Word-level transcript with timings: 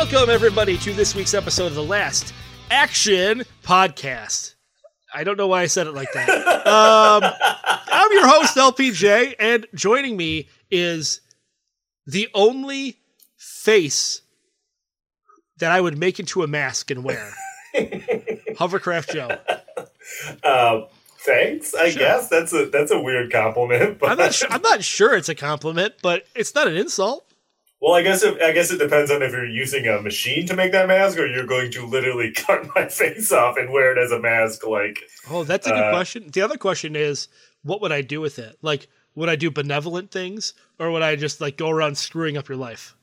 Welcome, 0.00 0.30
everybody, 0.30 0.78
to 0.78 0.94
this 0.94 1.14
week's 1.14 1.34
episode 1.34 1.66
of 1.66 1.74
the 1.74 1.84
Last 1.84 2.32
Action 2.70 3.42
Podcast. 3.62 4.54
I 5.12 5.24
don't 5.24 5.36
know 5.36 5.46
why 5.46 5.60
I 5.60 5.66
said 5.66 5.86
it 5.86 5.92
like 5.92 6.10
that. 6.14 6.30
um, 6.66 7.30
I'm 7.92 8.10
your 8.10 8.26
host, 8.26 8.56
LPJ, 8.56 9.34
and 9.38 9.66
joining 9.74 10.16
me 10.16 10.48
is 10.70 11.20
the 12.06 12.28
only 12.32 12.98
face 13.36 14.22
that 15.58 15.70
I 15.70 15.82
would 15.82 15.98
make 15.98 16.18
into 16.18 16.42
a 16.42 16.46
mask 16.46 16.90
and 16.90 17.04
wear 17.04 17.34
Hovercraft 18.56 19.12
Joe. 19.12 19.36
Uh, 20.42 20.86
thanks. 21.26 21.74
I 21.74 21.90
guess 21.90 22.30
that's 22.30 22.54
a 22.54 22.70
that's 22.70 22.90
a 22.90 22.98
weird 22.98 23.30
compliment. 23.30 23.98
But 23.98 24.08
I'm 24.12 24.16
not, 24.16 24.32
su- 24.32 24.46
I'm 24.48 24.62
not 24.62 24.82
sure 24.82 25.14
it's 25.14 25.28
a 25.28 25.34
compliment, 25.34 25.96
but 26.02 26.24
it's 26.34 26.54
not 26.54 26.68
an 26.68 26.76
insult. 26.78 27.29
Well, 27.80 27.94
I 27.94 28.02
guess 28.02 28.22
it, 28.22 28.40
I 28.42 28.52
guess 28.52 28.70
it 28.70 28.78
depends 28.78 29.10
on 29.10 29.22
if 29.22 29.32
you're 29.32 29.46
using 29.46 29.86
a 29.86 30.00
machine 30.02 30.46
to 30.46 30.54
make 30.54 30.72
that 30.72 30.86
mask, 30.88 31.18
or 31.18 31.26
you're 31.26 31.46
going 31.46 31.70
to 31.72 31.86
literally 31.86 32.30
cut 32.36 32.66
my 32.74 32.88
face 32.88 33.32
off 33.32 33.56
and 33.56 33.70
wear 33.72 33.92
it 33.92 33.98
as 33.98 34.12
a 34.12 34.20
mask. 34.20 34.66
Like, 34.66 34.98
Oh, 35.30 35.44
that's 35.44 35.66
a 35.66 35.70
good 35.70 35.78
Uh, 35.84 35.90
question. 35.90 36.28
The 36.32 36.42
other 36.42 36.56
question 36.58 36.94
is, 36.96 37.28
what 37.62 37.80
would 37.80 37.92
I 37.92 38.02
do 38.02 38.20
with 38.20 38.38
it? 38.38 38.56
Like, 38.62 38.88
would 39.14 39.28
I 39.28 39.36
do 39.36 39.50
benevolent 39.50 40.10
things, 40.10 40.54
or 40.78 40.90
would 40.90 41.02
I 41.02 41.16
just 41.16 41.40
like 41.40 41.56
go 41.56 41.70
around 41.70 41.96
screwing 41.98 42.36
up 42.36 42.48
your 42.48 42.58
life? 42.58 42.94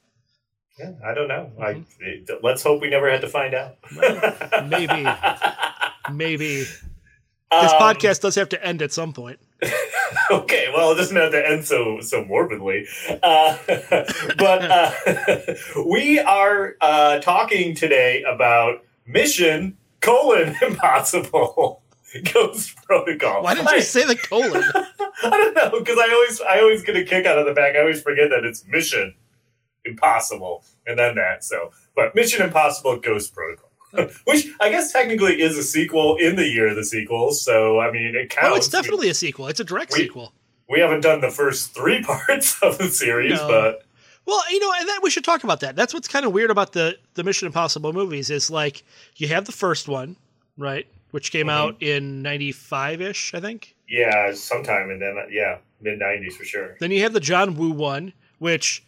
yeah, 0.79 0.91
I 1.03 1.13
don't 1.15 1.27
know. 1.27 1.51
I 1.59 1.83
it- 1.99 2.29
let's 2.43 2.61
hope 2.63 2.81
we 2.81 2.89
never 2.89 3.09
had 3.09 3.21
to 3.21 3.27
find 3.27 3.53
out. 3.55 3.77
Maybe, 4.69 5.07
maybe 6.13 6.47
this 6.63 6.83
Um, 7.51 7.79
podcast 7.79 8.21
does 8.21 8.35
have 8.35 8.49
to 8.49 8.63
end 8.65 8.81
at 8.81 8.91
some 8.91 9.11
point. 9.13 9.39
okay, 10.31 10.67
well, 10.73 10.91
it 10.91 10.95
doesn't 10.95 11.15
have 11.15 11.31
to 11.31 11.49
end 11.49 11.65
so 11.65 11.99
so 12.01 12.23
morbidly, 12.23 12.85
uh, 13.23 13.57
but 14.37 14.61
uh, 14.63 14.91
we 15.85 16.19
are 16.19 16.75
uh, 16.79 17.19
talking 17.19 17.73
today 17.73 18.23
about 18.23 18.83
Mission 19.07 19.77
colon 19.99 20.55
Impossible 20.61 21.81
Ghost 22.33 22.75
Protocol. 22.83 23.43
Why 23.43 23.55
didn't 23.55 23.71
you 23.71 23.81
say 23.81 24.05
the 24.05 24.15
colon? 24.15 24.63
I 25.23 25.29
don't 25.29 25.55
know 25.55 25.79
because 25.79 25.97
I 25.97 26.11
always 26.11 26.41
I 26.41 26.59
always 26.59 26.83
get 26.83 26.95
a 26.95 27.03
kick 27.03 27.25
out 27.25 27.39
of 27.39 27.47
the 27.47 27.53
back. 27.53 27.75
I 27.75 27.79
always 27.79 28.01
forget 28.01 28.29
that 28.29 28.45
it's 28.45 28.63
Mission 28.67 29.15
Impossible 29.85 30.65
and 30.85 30.99
then 30.99 31.15
that. 31.15 31.43
So, 31.43 31.71
but 31.95 32.13
Mission 32.13 32.45
Impossible 32.45 32.99
Ghost 32.99 33.33
Protocol. 33.33 33.66
Which 34.25 34.47
I 34.59 34.69
guess 34.69 34.91
technically 34.91 35.41
is 35.41 35.57
a 35.57 35.63
sequel 35.63 36.17
in 36.17 36.35
the 36.35 36.47
year 36.47 36.67
of 36.67 36.75
the 36.75 36.83
sequels, 36.85 37.41
so 37.41 37.79
I 37.79 37.91
mean 37.91 38.15
it 38.15 38.29
counts. 38.29 38.49
oh, 38.51 38.55
it's 38.55 38.67
definitely 38.69 39.09
a 39.09 39.13
sequel. 39.13 39.47
It's 39.47 39.59
a 39.59 39.63
direct 39.63 39.93
We- 39.93 39.99
sequel. 39.99 40.33
we 40.69 40.79
haven't 40.79 41.01
done 41.01 41.21
the 41.21 41.31
first 41.31 41.73
three 41.73 42.01
parts 42.11 42.61
of 42.61 42.77
the 42.77 42.89
series, 42.89 43.33
No. 43.39 43.47
but 43.47 43.83
Well, 44.25 44.41
you 44.51 44.59
know, 44.59 44.73
and 44.77 44.89
that 44.89 44.99
we 45.01 45.09
should 45.09 45.23
talk 45.23 45.43
about 45.45 45.61
that. 45.61 45.75
That's 45.77 45.93
what's 45.93 46.07
kind 46.09 46.25
of 46.25 46.33
weird 46.33 46.51
about 46.51 46.73
the 46.73 46.97
the 47.13 47.23
Mission 47.23 47.45
Impossible 47.45 47.93
movies 47.93 48.29
is 48.29 48.49
like 48.49 48.83
you 49.15 49.27
have 49.29 49.45
the 49.45 49.51
first 49.53 49.87
one, 49.87 50.17
right, 50.57 50.85
which 51.11 51.31
came 51.31 51.47
Mm-hmm. 51.47 51.69
out 51.69 51.81
in 51.81 52.21
'95 52.21 53.01
ish, 53.01 53.33
I 53.33 53.39
think. 53.39 53.73
yeah, 53.87 54.33
sometime 54.33 54.89
in 54.91 54.99
then 54.99 55.15
yeah, 55.31 55.59
mid 55.81 55.99
'90s 55.99 56.33
for 56.33 56.43
sure. 56.43 56.75
Then 56.81 56.91
you 56.91 57.01
have 57.03 57.13
the 57.13 57.21
John 57.21 57.55
Woo 57.55 57.71
one, 57.71 58.11
which 58.39 58.83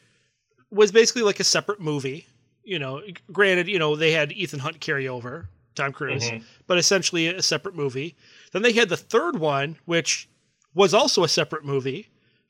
was 0.72 0.92
basically 0.92 1.22
like 1.24 1.40
a 1.40 1.44
separate 1.46 1.80
movie. 1.80 2.28
You 2.70 2.78
know, 2.78 3.02
granted, 3.32 3.68
you 3.68 3.80
know 3.80 3.96
they 3.96 4.12
had 4.12 4.32
Ethan 4.32 4.60
Hunt 4.60 4.80
carry 4.80 5.08
over 5.08 5.50
Tom 5.74 5.92
Cruise, 5.92 6.30
Mhm. 6.30 6.44
but 6.68 6.78
essentially 6.78 7.26
a 7.28 7.42
separate 7.42 7.74
movie. 7.76 8.16
Then 8.52 8.62
they 8.62 8.74
had 8.74 8.90
the 8.90 8.98
third 8.98 9.38
one, 9.40 9.78
which 9.86 10.28
was 10.76 10.94
also 10.94 11.24
a 11.24 11.28
separate 11.28 11.66
movie, 11.66 12.10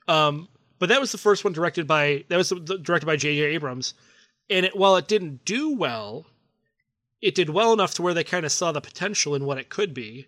um, 0.10 0.50
but 0.78 0.90
that 0.90 1.00
was 1.00 1.14
the 1.14 1.18
first 1.18 1.44
one 1.46 1.54
directed 1.54 1.88
by 1.88 2.26
that 2.28 2.36
was 2.38 2.50
the, 2.50 2.78
directed 2.78 3.06
by 3.06 3.16
J.J. 3.16 3.40
Abrams, 3.56 3.94
and 4.50 4.66
it, 4.66 4.76
while 4.76 4.98
it 4.98 5.08
didn't 5.08 5.46
do 5.46 5.70
well, 5.74 6.26
it 7.22 7.34
did 7.34 7.50
well 7.50 7.72
enough 7.72 7.94
to 7.94 8.02
where 8.02 8.14
they 8.14 8.24
kind 8.26 8.46
of 8.46 8.52
saw 8.52 8.72
the 8.74 8.82
potential 8.82 9.36
in 9.36 9.46
what 9.46 9.58
it 9.58 9.70
could 9.70 9.94
be, 9.94 10.28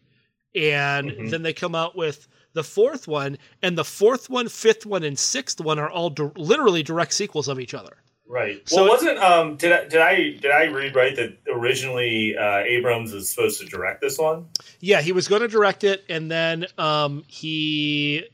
and 0.55 1.11
Mhm. 1.11 1.29
then 1.31 1.43
they 1.43 1.53
come 1.53 1.75
out 1.75 1.97
with 1.97 2.27
the 2.53 2.63
fourth 2.63 3.09
one, 3.09 3.37
and 3.61 3.77
the 3.77 3.83
fourth 3.85 4.29
one, 4.29 4.47
fifth 4.47 4.85
one, 4.85 5.03
and 5.03 5.19
sixth 5.19 5.59
one 5.59 5.79
are 5.79 5.89
all 5.89 6.09
di- 6.09 6.31
literally 6.37 6.81
direct 6.83 7.13
sequels 7.13 7.49
of 7.49 7.59
each 7.59 7.73
other. 7.73 7.97
Right. 8.27 8.67
So- 8.67 8.83
well, 8.83 8.91
wasn't 8.93 9.17
um 9.19 9.57
did 9.57 9.71
I 9.73 9.83
did 9.87 10.01
I 10.01 10.15
did 10.15 10.51
I 10.51 10.65
read 10.65 10.95
right 10.95 11.15
that 11.15 11.37
originally 11.53 12.37
uh, 12.37 12.59
Abrams 12.59 13.11
was 13.13 13.29
supposed 13.29 13.59
to 13.61 13.65
direct 13.67 14.01
this 14.01 14.17
one? 14.17 14.47
Yeah, 14.79 15.01
he 15.01 15.11
was 15.11 15.27
going 15.27 15.41
to 15.41 15.47
direct 15.47 15.83
it, 15.83 16.03
and 16.09 16.31
then 16.31 16.65
um, 16.77 17.23
he 17.27 18.25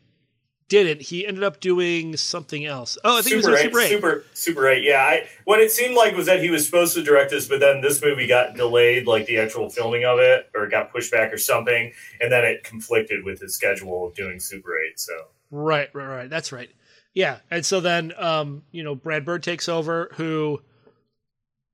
didn't. 0.69 1.01
He 1.01 1.25
ended 1.25 1.43
up 1.43 1.59
doing 1.61 2.15
something 2.17 2.65
else. 2.65 2.97
Oh, 3.03 3.17
I 3.17 3.21
think 3.21 3.41
Super 3.41 3.47
he 3.47 3.51
was 3.51 3.61
eight, 3.61 3.65
Super 3.65 3.79
8. 3.81 3.89
super 3.89 4.23
super 4.33 4.67
eight. 4.69 4.83
Yeah, 4.83 5.01
I 5.01 5.27
what 5.45 5.59
it 5.59 5.71
seemed 5.71 5.95
like 5.95 6.15
was 6.15 6.25
that 6.27 6.41
he 6.43 6.49
was 6.51 6.65
supposed 6.65 6.93
to 6.95 7.03
direct 7.03 7.31
this, 7.31 7.47
but 7.47 7.59
then 7.59 7.81
this 7.81 8.01
movie 8.01 8.27
got 8.27 8.55
delayed, 8.55 9.07
like 9.07 9.25
the 9.25 9.39
actual 9.39 9.69
filming 9.69 10.05
of 10.05 10.19
it, 10.19 10.49
or 10.53 10.65
it 10.65 10.71
got 10.71 10.91
pushed 10.91 11.11
back 11.11 11.33
or 11.33 11.37
something, 11.37 11.91
and 12.21 12.31
then 12.31 12.43
it 12.45 12.63
conflicted 12.63 13.23
with 13.23 13.39
his 13.41 13.55
schedule 13.55 14.05
of 14.07 14.13
doing 14.13 14.39
Super 14.39 14.77
Eight. 14.77 14.99
So 14.99 15.13
Right, 15.49 15.89
right, 15.93 16.05
right. 16.07 16.29
That's 16.29 16.51
right. 16.51 16.69
Yeah, 17.13 17.40
and 17.50 17.66
so 17.66 17.79
then 17.79 18.13
um, 18.18 18.63
you 18.72 18.84
know 18.84 18.95
Brad 18.95 19.25
Bird 19.25 19.44
takes 19.44 19.68
over, 19.68 20.09
who 20.13 20.62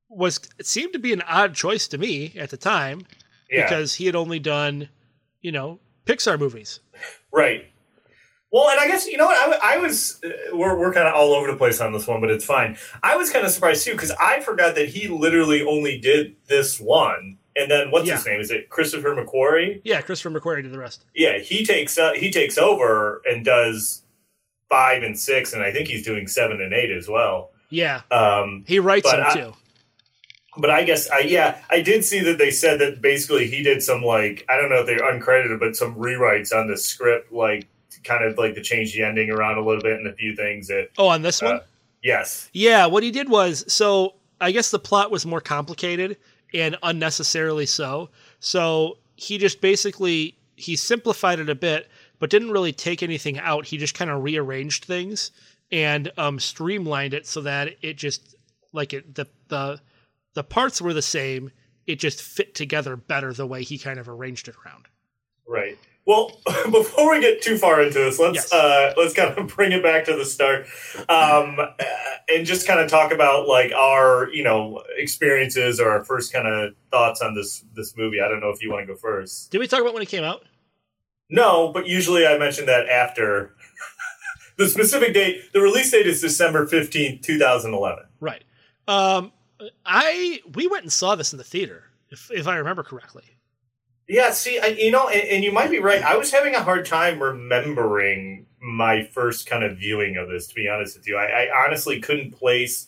was 0.10 0.40
seemed 0.62 0.94
to 0.94 1.00
be 1.00 1.14
an 1.14 1.22
odd 1.24 1.54
choice 1.56 1.88
to 1.90 1.98
me 1.98 2.34
at 2.38 2.50
the 2.50 2.58
time 2.58 3.06
yeah, 3.50 3.64
because 3.64 3.96
he 3.96 4.06
had 4.06 4.16
only 4.16 4.40
done 4.40 4.90
you 5.42 5.52
know 5.52 5.80
Pixar 6.06 6.40
movies. 6.40 6.80
Right. 7.32 7.70
Well, 8.54 8.70
and 8.70 8.80
I 8.80 8.88
guess 8.88 9.08
you 9.08 9.18
know 9.18 9.26
what 9.26 9.64
I, 9.64 9.76
I 9.76 9.78
was. 9.80 10.22
Uh, 10.24 10.30
we're 10.56 10.78
we're 10.78 10.94
kind 10.94 11.08
of 11.08 11.16
all 11.16 11.34
over 11.34 11.52
the 11.52 11.58
place 11.58 11.82
on 11.82 11.92
this 11.92 12.06
one, 12.06 12.22
but 12.22 12.30
it's 12.30 12.46
fine. 12.46 12.78
I 13.02 13.16
was 13.16 13.32
kind 13.32 13.44
of 13.44 13.52
surprised 13.52 13.84
too 13.84 13.94
because 13.94 14.12
I 14.12 14.42
forgot 14.42 14.76
that 14.76 14.90
he 14.90 15.08
literally 15.08 15.64
only 15.64 15.98
did 15.98 16.36
this 16.48 16.80
one, 16.80 17.40
and 17.56 17.72
then 17.72 17.90
what's 17.90 18.08
his 18.08 18.24
name? 18.28 18.40
Is 18.40 18.52
it 18.52 18.70
Christopher 18.70 19.16
McQuarrie? 19.16 19.82
Yeah, 19.84 20.02
Christopher 20.02 20.40
McQuarrie 20.40 20.62
did 20.62 20.72
the 20.72 20.78
rest. 20.78 21.04
Yeah, 21.16 21.40
he 21.40 21.66
takes 21.66 21.98
uh, 21.98 22.14
he 22.14 22.30
takes 22.30 22.60
over 22.60 23.24
and 23.26 23.44
does 23.44 24.03
five 24.74 25.04
and 25.04 25.18
six, 25.18 25.54
and 25.54 25.62
I 25.64 25.72
think 25.72 25.88
he's 25.88 26.04
doing 26.04 26.28
seven 26.28 26.62
and 26.62 26.74
eight 26.74 26.92
as 26.92 27.08
well. 27.08 27.52
Yeah, 27.70 28.02
Um, 28.12 28.64
he 28.68 28.80
writes 28.80 29.10
them 29.12 29.24
I- 29.26 29.34
too. 29.34 29.54
but 30.58 30.70
I 30.70 30.84
guess 30.84 31.10
I 31.10 31.20
yeah 31.20 31.58
I 31.70 31.82
did 31.82 32.04
see 32.06 32.20
that 32.22 32.38
they 32.38 32.52
said 32.52 32.80
that 32.80 33.02
basically 33.02 33.48
he 33.48 33.64
did 33.64 33.82
some 33.84 34.02
like 34.04 34.46
I 34.50 34.58
don't 34.58 34.70
know 34.70 34.82
if 34.82 34.86
they're 34.88 35.00
uncredited, 35.14 35.60
but 35.60 35.76
some 35.76 35.96
rewrites 35.96 36.52
on 36.54 36.68
the 36.68 36.78
script, 36.78 37.32
like 37.32 37.68
kind 38.04 38.24
of 38.24 38.38
like 38.38 38.54
to 38.56 38.62
change 38.62 38.94
the 38.94 39.02
ending 39.04 39.30
around 39.32 39.58
a 39.58 39.62
little 39.66 39.82
bit 39.82 39.94
and 39.94 40.08
a 40.08 40.14
few 40.14 40.36
things 40.36 40.68
that 40.68 40.90
Oh, 40.98 41.08
on 41.08 41.22
this 41.22 41.42
one. 41.42 41.56
uh, 41.56 41.60
yes 42.04 42.50
Yeah, 42.54 42.86
what 42.88 43.02
he 43.04 43.12
did 43.12 43.30
was 43.30 43.64
so 43.72 44.16
I 44.42 44.52
guess 44.52 44.72
the 44.72 44.80
plot 44.80 45.10
was 45.10 45.26
more 45.26 45.40
complicated 45.42 46.18
and 46.54 46.76
unnecessarily 46.84 47.66
so. 47.66 48.10
So 48.40 48.98
he 49.16 49.38
just 49.38 49.62
basically 49.62 50.38
he 50.56 50.76
simplified 50.76 51.40
it 51.40 51.50
a 51.50 51.56
bit, 51.56 51.90
but 52.20 52.30
didn't 52.30 52.52
really 52.52 52.74
take 52.74 53.04
anything 53.04 53.38
out. 53.40 53.66
He 53.66 53.78
just 53.78 53.96
kind 53.96 54.10
of 54.12 54.24
rearranged 54.24 54.86
things 54.86 55.32
and 55.72 56.12
um, 56.18 56.40
streamlined 56.40 57.14
it 57.14 57.26
so 57.28 57.42
that 57.42 57.76
it 57.82 57.98
just 57.98 58.36
like 58.72 58.94
it 58.94 59.16
the 59.16 59.28
the 59.50 59.80
the 60.34 60.44
parts 60.44 60.82
were 60.82 60.94
the 60.94 61.02
same. 61.02 61.52
It 61.86 62.00
just 62.00 62.22
fit 62.22 62.56
together 62.56 62.96
better 62.96 63.34
the 63.34 63.46
way 63.48 63.64
he 63.64 63.78
kind 63.78 64.00
of 64.00 64.08
arranged 64.08 64.48
it 64.48 64.56
around. 64.66 64.86
Right. 65.48 65.78
Well, 66.06 66.32
before 66.72 67.12
we 67.12 67.22
get 67.22 67.42
too 67.42 67.58
far 67.58 67.82
into 67.82 68.00
this, 68.00 68.20
let's 68.20 68.36
Yes. 68.36 68.54
uh, 68.54 68.94
let's 68.98 69.14
kind 69.14 69.38
of 69.38 69.48
bring 69.56 69.72
it 69.72 69.84
back 69.84 70.06
to 70.06 70.16
the 70.16 70.26
start, 70.26 70.66
um, 71.10 71.58
and 72.30 72.46
just 72.46 72.68
kind 72.68 72.80
of 72.80 72.90
talk 72.90 73.12
about 73.14 73.48
like 73.48 73.72
our 73.74 74.30
you 74.32 74.44
know 74.44 74.84
experiences 74.98 75.80
or 75.80 75.90
our 75.90 76.04
first 76.04 76.32
kind 76.34 76.48
of 76.48 76.74
thoughts 76.92 77.22
on 77.22 77.34
this 77.36 77.64
this 77.74 77.96
movie. 77.98 78.20
I 78.22 78.28
don't 78.28 78.40
know 78.42 78.50
if 78.50 78.62
you 78.62 78.72
want 78.72 78.88
to 78.88 78.94
go 78.94 78.98
first. 78.98 79.52
Did 79.52 79.60
we 79.60 79.68
talk 79.68 79.82
about 79.82 79.94
when 79.94 80.04
it 80.04 80.10
came 80.10 80.24
out? 80.24 80.44
No, 81.30 81.72
but 81.72 81.88
usually 81.88 82.28
I 82.28 82.38
mention 82.38 82.66
that 82.68 82.88
after 82.88 83.56
the 84.58 84.68
specific 84.68 85.14
date. 85.14 85.52
The 85.54 85.62
release 85.62 85.92
date 85.92 86.08
is 86.08 86.22
December 86.22 86.68
fifteenth, 86.68 87.22
two 87.22 87.40
thousand 87.40 87.74
eleven. 87.74 88.06
Right. 88.20 88.44
Um, 88.88 89.32
I 89.86 90.42
we 90.54 90.68
went 90.68 90.84
and 90.84 90.94
saw 90.94 91.16
this 91.16 91.34
in 91.34 91.38
the 91.38 91.44
theater, 91.44 91.86
if 92.10 92.30
if 92.32 92.48
I 92.48 92.58
remember 92.58 92.84
correctly. 92.84 93.24
Yeah, 94.08 94.32
see, 94.32 94.60
I, 94.60 94.68
you 94.68 94.92
know, 94.92 95.08
and, 95.08 95.28
and 95.30 95.44
you 95.44 95.52
might 95.52 95.72
be 95.72 95.80
right. 95.80 96.04
I 96.04 96.18
was 96.18 96.30
having 96.32 96.56
a 96.56 96.62
hard 96.62 96.86
time 96.86 97.24
remembering 97.24 98.46
my 98.62 99.04
first 99.06 99.46
kind 99.46 99.64
of 99.64 99.78
viewing 99.78 100.18
of 100.18 100.28
this. 100.28 100.48
To 100.48 100.56
be 100.56 100.68
honest 100.68 100.98
with 100.98 101.08
you, 101.08 101.18
I, 101.18 101.46
I 101.46 101.66
honestly 101.66 102.00
couldn't 102.00 102.32
place. 102.32 102.88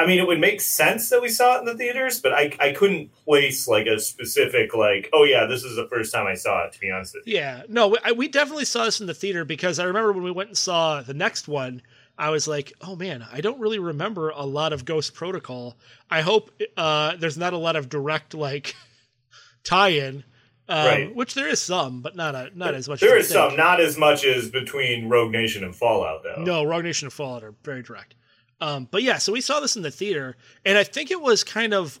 I 0.00 0.06
mean, 0.06 0.20
it 0.20 0.26
would 0.28 0.38
make 0.40 0.60
sense 0.60 1.10
that 1.10 1.20
we 1.20 1.28
saw 1.28 1.56
it 1.56 1.60
in 1.60 1.64
the 1.64 1.74
theaters, 1.76 2.20
but 2.20 2.32
I, 2.32 2.52
I 2.60 2.72
couldn't 2.72 3.10
place 3.24 3.66
like 3.66 3.86
a 3.86 3.98
specific 3.98 4.72
like, 4.74 5.08
oh 5.12 5.24
yeah, 5.24 5.46
this 5.46 5.64
is 5.64 5.74
the 5.74 5.88
first 5.88 6.14
time 6.14 6.26
I 6.26 6.34
saw 6.34 6.64
it. 6.66 6.72
To 6.72 6.78
be 6.80 6.90
honest 6.90 7.14
with 7.14 7.26
you, 7.26 7.34
Yeah, 7.34 7.62
no, 7.68 7.88
we, 7.88 7.98
I, 8.04 8.12
we 8.12 8.28
definitely 8.28 8.64
saw 8.64 8.84
this 8.84 9.00
in 9.00 9.06
the 9.08 9.14
theater 9.14 9.44
because 9.44 9.78
I 9.80 9.84
remember 9.84 10.12
when 10.12 10.22
we 10.22 10.30
went 10.30 10.50
and 10.50 10.56
saw 10.58 11.02
the 11.02 11.14
next 11.14 11.48
one, 11.48 11.82
I 12.16 12.30
was 12.30 12.46
like, 12.46 12.72
oh 12.80 12.94
man, 12.96 13.24
I 13.32 13.40
don't 13.40 13.58
really 13.60 13.78
remember 13.80 14.30
a 14.30 14.44
lot 14.44 14.72
of 14.72 14.84
Ghost 14.84 15.14
Protocol. 15.14 15.76
I 16.10 16.20
hope 16.20 16.50
uh, 16.76 17.16
there's 17.16 17.38
not 17.38 17.52
a 17.52 17.58
lot 17.58 17.74
of 17.76 17.88
direct 17.88 18.34
like 18.34 18.74
tie-in, 19.64 20.24
um, 20.68 20.86
Right. 20.86 21.14
which 21.14 21.34
there 21.34 21.48
is 21.48 21.60
some, 21.60 22.02
but 22.02 22.14
not 22.16 22.34
a, 22.34 22.50
not 22.54 22.74
as 22.74 22.88
much. 22.88 23.00
there 23.00 23.16
as 23.16 23.26
is 23.26 23.32
some, 23.32 23.56
not 23.56 23.80
as 23.80 23.96
much 23.96 24.24
as 24.24 24.50
between 24.50 25.08
Rogue 25.08 25.32
Nation 25.32 25.64
and 25.64 25.74
Fallout, 25.74 26.22
though. 26.22 26.42
No, 26.42 26.64
Rogue 26.64 26.84
Nation 26.84 27.06
and 27.06 27.12
Fallout 27.12 27.42
are 27.42 27.54
very 27.64 27.82
direct. 27.82 28.14
Um, 28.60 28.88
but 28.90 29.02
yeah, 29.02 29.18
so 29.18 29.32
we 29.32 29.40
saw 29.40 29.60
this 29.60 29.76
in 29.76 29.82
the 29.82 29.90
theater, 29.90 30.36
and 30.64 30.76
I 30.76 30.84
think 30.84 31.10
it 31.10 31.20
was 31.20 31.44
kind 31.44 31.72
of 31.72 32.00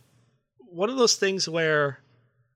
one 0.58 0.90
of 0.90 0.96
those 0.96 1.14
things 1.16 1.48
where 1.48 2.00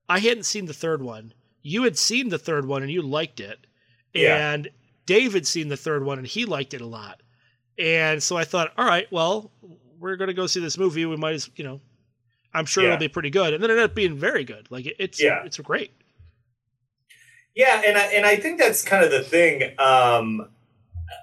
I 0.09 0.19
hadn't 0.19 0.43
seen 0.43 0.65
the 0.65 0.73
third 0.73 1.01
one. 1.01 1.33
You 1.61 1.83
had 1.83 1.97
seen 1.97 2.29
the 2.29 2.37
third 2.37 2.65
one 2.67 2.83
and 2.83 2.91
you 2.91 3.01
liked 3.01 3.39
it, 3.39 3.65
Yeah. 4.13 4.51
and 4.53 4.69
Dave 5.05 5.33
had 5.33 5.47
seen 5.47 5.69
the 5.69 5.77
third 5.77 6.03
one 6.03 6.17
and 6.17 6.27
he 6.27 6.45
liked 6.45 6.73
it 6.73 6.81
a 6.81 6.85
lot. 6.85 7.21
And 7.79 8.21
so 8.21 8.35
I 8.37 8.43
thought, 8.43 8.73
all 8.77 8.85
right, 8.85 9.09
well, 9.11 9.51
we're 9.99 10.17
gonna 10.17 10.33
go 10.33 10.47
see 10.47 10.59
this 10.59 10.77
movie. 10.77 11.05
We 11.05 11.15
might 11.17 11.33
as 11.35 11.49
you 11.55 11.63
know, 11.63 11.79
I'm 12.53 12.65
sure 12.65 12.83
Yeah. 12.83 12.89
it'll 12.89 12.99
be 12.99 13.07
pretty 13.07 13.29
good. 13.29 13.53
And 13.53 13.63
then 13.63 13.69
it 13.69 13.73
ended 13.73 13.85
up 13.89 13.95
being 13.95 14.17
very 14.17 14.43
good. 14.43 14.67
Like 14.69 14.93
it's 14.99 15.21
Yeah. 15.21 15.43
it's 15.45 15.57
great. 15.59 15.91
Yeah, 17.55 17.81
and 17.85 17.97
I, 17.97 18.01
and 18.05 18.25
I 18.25 18.35
think 18.35 18.59
that's 18.59 18.83
kind 18.83 19.03
of 19.03 19.11
the 19.11 19.21
thing. 19.23 19.73
Um, 19.79 20.49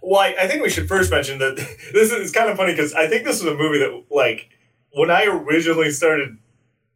well, 0.03 0.21
I, 0.21 0.35
I 0.41 0.47
think 0.47 0.63
we 0.63 0.71
should 0.71 0.89
first 0.89 1.11
mention 1.11 1.39
that 1.39 1.57
this 1.93 2.13
is 2.13 2.33
kind 2.33 2.51
of 2.51 2.57
funny 2.57 2.73
because 2.73 2.95
I 2.95 3.07
think 3.07 3.25
this 3.25 3.43
was 3.43 3.53
a 3.53 3.57
movie 3.57 3.79
that, 3.79 4.05
like, 4.11 4.51
when 4.93 5.11
I 5.11 5.25
originally 5.25 5.91
started 5.91 6.39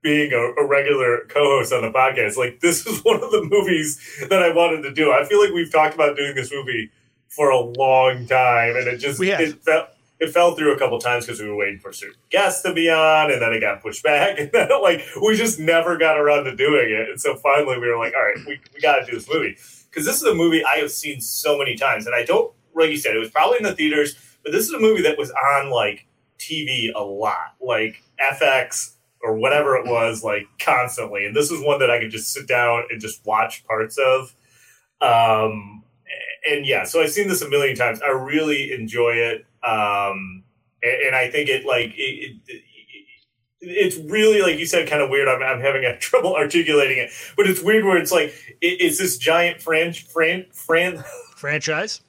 being 0.02 0.32
a, 0.32 0.62
a 0.62 0.66
regular 0.66 1.20
co-host 1.28 1.72
on 1.72 1.82
the 1.82 1.90
podcast, 1.90 2.36
like 2.36 2.60
this 2.60 2.84
was 2.84 3.00
one 3.04 3.22
of 3.22 3.30
the 3.30 3.42
movies 3.42 3.98
that 4.28 4.42
I 4.42 4.52
wanted 4.54 4.82
to 4.82 4.92
do. 4.92 5.10
I 5.10 5.24
feel 5.24 5.40
like 5.40 5.52
we've 5.52 5.72
talked 5.72 5.94
about 5.94 6.16
doing 6.16 6.34
this 6.34 6.52
movie 6.52 6.90
for 7.28 7.50
a 7.50 7.58
long 7.58 8.26
time, 8.26 8.76
and 8.76 8.86
it 8.86 8.98
just 8.98 9.20
it 9.20 9.62
fell 9.62 9.88
it 10.20 10.30
fell 10.30 10.54
through 10.54 10.74
a 10.74 10.78
couple 10.78 10.98
times 11.00 11.26
because 11.26 11.40
we 11.40 11.48
were 11.48 11.56
waiting 11.56 11.80
for 11.80 11.92
certain 11.92 12.16
guests 12.30 12.62
to 12.62 12.72
be 12.72 12.88
on, 12.90 13.32
and 13.32 13.42
then 13.42 13.52
it 13.52 13.60
got 13.60 13.82
pushed 13.82 14.04
back, 14.04 14.38
and 14.38 14.52
then 14.52 14.68
like 14.82 15.04
we 15.20 15.36
just 15.36 15.58
never 15.58 15.96
got 15.96 16.18
around 16.18 16.44
to 16.44 16.54
doing 16.54 16.90
it. 16.90 17.08
And 17.08 17.20
so 17.20 17.34
finally, 17.36 17.78
we 17.78 17.88
were 17.88 17.98
like, 17.98 18.14
all 18.14 18.22
right, 18.22 18.36
we 18.46 18.60
we 18.74 18.80
got 18.80 19.00
to 19.00 19.06
do 19.06 19.12
this 19.12 19.28
movie 19.28 19.56
because 19.90 20.04
this 20.04 20.16
is 20.16 20.24
a 20.24 20.34
movie 20.34 20.64
I 20.64 20.76
have 20.76 20.90
seen 20.90 21.20
so 21.20 21.58
many 21.58 21.76
times, 21.76 22.06
and 22.06 22.14
I 22.14 22.24
don't 22.24 22.52
like 22.74 22.90
you 22.90 22.96
said 22.96 23.14
it 23.16 23.20
was 23.20 23.30
probably 23.30 23.58
in 23.58 23.64
the 23.64 23.74
theaters, 23.74 24.16
but 24.42 24.52
this 24.52 24.64
is 24.64 24.72
a 24.72 24.78
movie 24.78 25.02
that 25.02 25.18
was 25.18 25.30
on 25.30 25.70
like 25.70 26.06
TV 26.38 26.92
a 26.94 27.02
lot, 27.02 27.54
like 27.60 28.02
FX 28.20 28.94
or 29.22 29.36
whatever 29.36 29.76
it 29.76 29.86
was, 29.86 30.22
like 30.22 30.46
constantly. 30.58 31.24
And 31.26 31.34
this 31.34 31.50
is 31.50 31.64
one 31.64 31.80
that 31.80 31.90
I 31.90 31.98
could 31.98 32.10
just 32.10 32.32
sit 32.32 32.46
down 32.46 32.84
and 32.90 33.00
just 33.00 33.24
watch 33.24 33.64
parts 33.64 33.98
of. 33.98 34.34
Um, 35.00 35.82
and 36.48 36.66
yeah, 36.66 36.84
so 36.84 37.00
I've 37.00 37.10
seen 37.10 37.28
this 37.28 37.42
a 37.42 37.48
million 37.48 37.74
times. 37.74 38.00
I 38.02 38.10
really 38.10 38.72
enjoy 38.72 39.12
it. 39.12 39.46
Um, 39.62 40.44
and, 40.82 41.02
and 41.06 41.16
I 41.16 41.30
think 41.30 41.48
it 41.48 41.64
like 41.64 41.94
it, 41.96 42.36
it, 42.46 42.62
it's 43.60 43.96
really 43.96 44.42
like 44.42 44.58
you 44.58 44.66
said, 44.66 44.88
kind 44.88 45.02
of 45.02 45.08
weird. 45.08 45.28
I'm, 45.28 45.42
I'm 45.42 45.60
having 45.60 45.84
a 45.84 45.96
trouble 45.98 46.36
articulating 46.36 46.98
it, 46.98 47.10
but 47.36 47.46
it's 47.46 47.62
weird 47.62 47.84
where 47.84 47.96
it's 47.96 48.12
like 48.12 48.28
it, 48.60 48.80
it's 48.80 48.98
this 48.98 49.16
giant 49.16 49.62
fran 49.62 49.92
fran 49.94 50.46
fran 50.52 51.02
Franchise. 51.36 52.02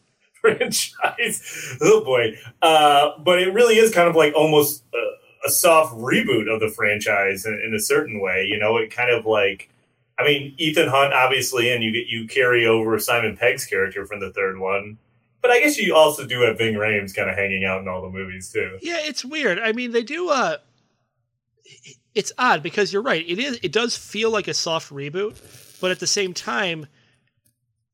Franchise. 0.45 1.77
Oh 1.81 2.03
boy! 2.03 2.38
Uh, 2.62 3.12
but 3.19 3.42
it 3.42 3.53
really 3.53 3.77
is 3.77 3.94
kind 3.94 4.07
of 4.07 4.15
like 4.15 4.33
almost 4.36 4.83
a, 4.94 5.47
a 5.47 5.51
soft 5.51 5.94
reboot 5.94 6.53
of 6.53 6.59
the 6.59 6.69
franchise 6.69 7.45
in, 7.45 7.62
in 7.65 7.74
a 7.74 7.80
certain 7.80 8.19
way. 8.19 8.45
You 8.47 8.57
know, 8.59 8.77
it 8.77 8.92
kind 8.92 9.12
of 9.12 9.25
like, 9.25 9.69
I 10.18 10.24
mean, 10.24 10.53
Ethan 10.57 10.88
Hunt 10.88 11.13
obviously, 11.13 11.71
and 11.71 11.83
you 11.83 11.92
get 11.92 12.07
you 12.07 12.27
carry 12.27 12.65
over 12.65 12.97
Simon 13.00 13.38
Pegg's 13.38 13.65
character 13.65 14.06
from 14.06 14.19
the 14.19 14.31
third 14.31 14.59
one. 14.59 14.97
But 15.42 15.51
I 15.51 15.59
guess 15.59 15.77
you 15.77 15.95
also 15.95 16.25
do 16.25 16.42
have 16.42 16.57
Ving 16.57 16.74
Rhames 16.74 17.15
kind 17.15 17.30
of 17.30 17.38
hanging 17.38 17.65
out 17.65 17.81
in 17.81 17.88
all 17.88 18.01
the 18.01 18.09
movies 18.09 18.51
too. 18.51 18.80
Yeah, 18.81 18.98
it's 19.01 19.24
weird. 19.24 19.59
I 19.59 19.74
mean, 19.74 19.91
they 19.91 20.01
do. 20.03 20.30
Uh, 20.30 20.57
it's 22.15 22.31
odd 22.38 22.63
because 22.63 22.91
you're 22.91 23.01
right. 23.01 23.24
It 23.27 23.38
is. 23.39 23.59
It 23.62 23.71
does 23.71 23.95
feel 23.95 24.31
like 24.31 24.48
a 24.48 24.53
soft 24.53 24.91
reboot, 24.91 25.80
but 25.81 25.91
at 25.91 26.00
the 26.00 26.07
same 26.07 26.33
time, 26.33 26.88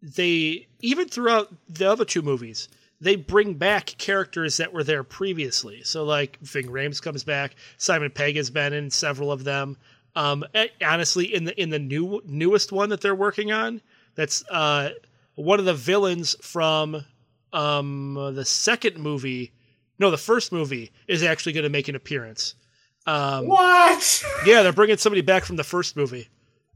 they 0.01 0.67
even 0.79 1.07
throughout 1.07 1.53
the 1.69 1.89
other 1.89 2.05
two 2.05 2.21
movies, 2.21 2.67
they 2.99 3.15
bring 3.15 3.55
back 3.55 3.87
characters 3.97 4.57
that 4.57 4.73
were 4.73 4.83
there 4.83 5.03
previously. 5.03 5.81
So 5.83 6.03
like 6.03 6.37
Ving 6.41 6.67
Rhames 6.67 7.01
comes 7.01 7.23
back. 7.23 7.55
Simon 7.77 8.11
Pegg 8.11 8.35
has 8.35 8.49
been 8.49 8.73
in 8.73 8.89
several 8.89 9.31
of 9.31 9.43
them. 9.43 9.77
Um, 10.15 10.43
eh, 10.53 10.67
honestly, 10.85 11.33
in 11.33 11.45
the 11.45 11.61
in 11.61 11.69
the 11.69 11.79
new 11.79 12.21
newest 12.25 12.71
one 12.71 12.89
that 12.89 13.01
they're 13.01 13.15
working 13.15 13.51
on, 13.51 13.81
that's 14.15 14.43
uh, 14.49 14.89
one 15.35 15.59
of 15.59 15.65
the 15.65 15.73
villains 15.73 16.35
from 16.41 17.03
um, 17.53 18.15
the 18.35 18.45
second 18.45 18.97
movie. 18.97 19.51
No, 19.99 20.11
the 20.11 20.17
first 20.17 20.51
movie 20.51 20.91
is 21.07 21.23
actually 21.23 21.53
going 21.53 21.63
to 21.63 21.69
make 21.69 21.87
an 21.87 21.95
appearance. 21.95 22.55
Um, 23.05 23.47
What? 23.47 24.23
yeah, 24.45 24.63
they're 24.63 24.73
bringing 24.73 24.97
somebody 24.97 25.21
back 25.21 25.45
from 25.45 25.55
the 25.55 25.63
first 25.63 25.95
movie. 25.95 26.27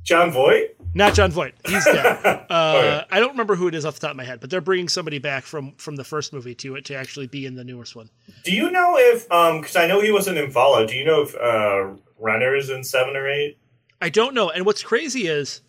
Jon 0.06 0.32
Voight? 0.32 0.76
Not 0.94 1.14
Jon 1.14 1.32
Voight. 1.32 1.54
He's 1.68 1.84
dead. 1.84 2.46
Uh. 2.50 3.04
I 3.12 3.20
don't 3.20 3.32
remember 3.32 3.56
who 3.56 3.68
it 3.68 3.76
is 3.76 3.86
off 3.86 3.96
the 3.96 4.02
top 4.02 4.12
of 4.12 4.18
my 4.18 4.24
head, 4.24 4.40
but 4.40 4.50
they're 4.50 4.62
bringing 4.62 4.88
somebody 4.88 5.18
back 5.20 5.44
from 5.44 5.74
from 5.74 5.96
the 5.98 6.04
first 6.06 6.32
movie 6.32 6.56
to 6.56 6.76
it 6.76 6.86
to 6.86 6.96
actually 6.96 7.28
be 7.28 7.46
in 7.46 7.56
the 7.56 7.64
newest 7.66 7.96
one. 7.96 8.10
Do 8.44 8.52
you 8.54 8.72
know 8.72 8.96
if 8.98 9.30
um? 9.32 9.60
Because 9.62 9.76
I 9.76 9.88
know 9.88 10.00
he 10.00 10.12
wasn't 10.12 10.38
in 10.38 10.52
Fallout. 10.52 10.88
Do 10.90 10.96
you 10.96 11.04
know 11.04 11.22
if 11.24 11.36
uh 11.36 12.00
Renner 12.20 12.56
is 12.56 12.70
in 12.70 12.84
seven 12.84 13.16
or 13.18 13.28
eight? 13.28 13.58
I 14.02 14.10
don't 14.10 14.34
know. 14.34 14.50
And 14.52 14.66
what's 14.66 14.84
crazy 14.84 15.28
is 15.28 15.62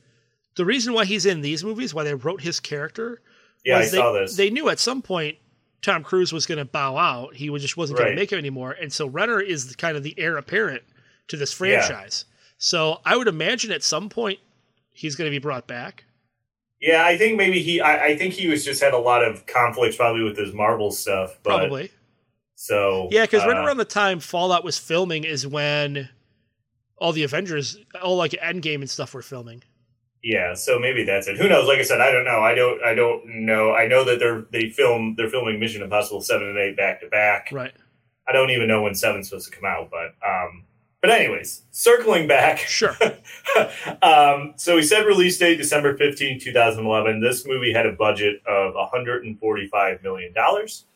the 0.55 0.65
reason 0.65 0.93
why 0.93 1.07
he's 1.07 1.27
in 1.27 1.41
these 1.41 1.65
movies, 1.65 1.93
why 1.95 2.05
they 2.05 2.15
wrote 2.15 2.43
his 2.43 2.61
character, 2.61 3.21
Yeah, 3.65 3.79
I 3.79 3.83
they, 3.83 3.89
saw 3.89 4.13
this. 4.13 4.37
They 4.37 4.51
knew 4.51 4.69
at 4.69 4.79
some 4.79 5.01
point 5.03 5.39
Tom 5.83 6.03
Cruise 6.03 6.33
was 6.33 6.47
going 6.47 6.59
to 6.59 6.65
bow 6.65 6.97
out. 6.97 7.35
He 7.35 7.49
just 7.59 7.77
wasn't 7.77 7.99
going 7.99 8.09
Right. 8.11 8.15
to 8.15 8.21
make 8.21 8.33
it 8.33 8.39
anymore. 8.39 8.73
And 8.81 8.93
so 8.93 9.07
Renner 9.07 9.41
is 9.41 9.69
the, 9.69 9.75
kind 9.75 9.97
of 9.97 10.03
the 10.03 10.15
heir 10.19 10.37
apparent 10.37 10.83
to 11.29 11.37
this 11.37 11.59
Yeah. 11.61 11.81
So 12.59 13.01
I 13.05 13.17
would 13.17 13.29
imagine 13.29 13.71
at 13.73 13.83
some 13.83 14.09
point 14.09 14.39
he's 14.93 15.15
going 15.15 15.27
to 15.27 15.35
be 15.35 15.39
brought 15.39 15.67
back. 15.67 16.05
Yeah, 16.81 17.05
I 17.05 17.17
think 17.17 17.37
maybe 17.37 17.63
he. 17.63 17.81
I, 17.81 18.07
I 18.07 18.17
think 18.17 18.35
he 18.35 18.49
was 18.49 18.65
just 18.65 18.83
had 18.83 18.93
a 18.93 18.99
lot 18.99 19.25
of 19.25 19.47
conflicts 19.47 19.97
probably 19.97 20.23
with 20.23 20.37
his 20.37 20.53
Marvel 20.53 20.91
stuff. 20.91 21.39
But, 21.43 21.59
Probably. 21.59 21.91
So 22.55 23.09
Yeah, 23.11 23.23
because 23.23 23.45
right 23.45 23.57
uh, 23.57 23.65
around 23.65 23.79
the 23.79 23.85
time 23.85 24.21
Fallout 24.21 24.65
was 24.65 24.79
filming 24.79 25.25
is 25.25 25.47
when 25.47 26.09
all 26.99 27.13
the 27.13 27.23
Avengers, 27.23 27.79
all 28.03 28.17
like 28.17 28.33
Endgame 28.33 28.77
and 28.77 28.89
stuff 28.89 29.15
were 29.15 29.23
filming. 29.23 29.63
Yeah, 30.23 30.55
so 30.55 30.79
maybe 30.79 31.05
that's 31.05 31.29
it. 31.29 31.37
Who 31.37 31.49
knows? 31.49 31.69
Like 31.69 31.79
I 31.79 31.83
said, 31.83 32.01
I 32.01 32.11
don't 32.11 32.25
know. 32.25 32.41
I 32.41 32.55
don't. 32.55 32.83
I 32.83 32.95
don't 32.95 33.45
know. 33.47 33.75
I 33.75 33.87
know 33.87 34.05
that 34.05 34.19
they're 34.19 34.45
they 34.51 34.71
film 34.71 35.15
they're 35.17 35.31
filming 35.31 35.61
Mission 35.61 35.83
Impossible 35.83 36.21
seven 36.21 36.49
and 36.49 36.59
eight 36.59 36.77
back 36.77 37.01
to 37.01 37.09
back. 37.09 37.49
Right. 37.53 37.73
I 38.29 38.33
don't 38.33 38.51
even 38.51 38.67
know 38.67 38.83
when 38.83 38.95
seven's 38.95 39.29
supposed 39.29 39.51
to 39.51 39.57
come 39.57 39.65
out, 39.65 39.91
but 39.91 40.15
um. 40.27 40.65
But 41.07 41.21
anyways, 41.21 41.63
circling 41.71 42.27
back. 42.27 42.59
Sure. 42.59 42.97
um, 44.03 44.55
so 44.57 44.75
we 44.75 44.83
said 44.83 45.07
release 45.07 45.39
date 45.39 45.57
December 45.57 45.97
15, 45.97 46.41
2011. 46.41 47.21
This 47.21 47.47
movie 47.47 47.73
had 47.73 47.87
a 47.87 47.93
budget 47.93 48.43
of 48.45 48.75
$145 48.75 50.03
million. 50.03 50.35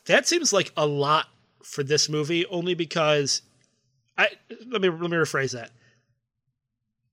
That 0.07 0.27
seems 0.27 0.53
like 0.53 0.73
a 0.77 0.85
lot 0.85 1.29
for 1.63 1.85
this 1.85 2.09
movie, 2.09 2.45
only 2.47 2.75
because 2.75 3.43
I 4.19 4.31
let 4.67 4.83
me 4.83 4.89
let 4.89 5.13
me 5.13 5.17
rephrase 5.17 5.53
that. 5.53 5.71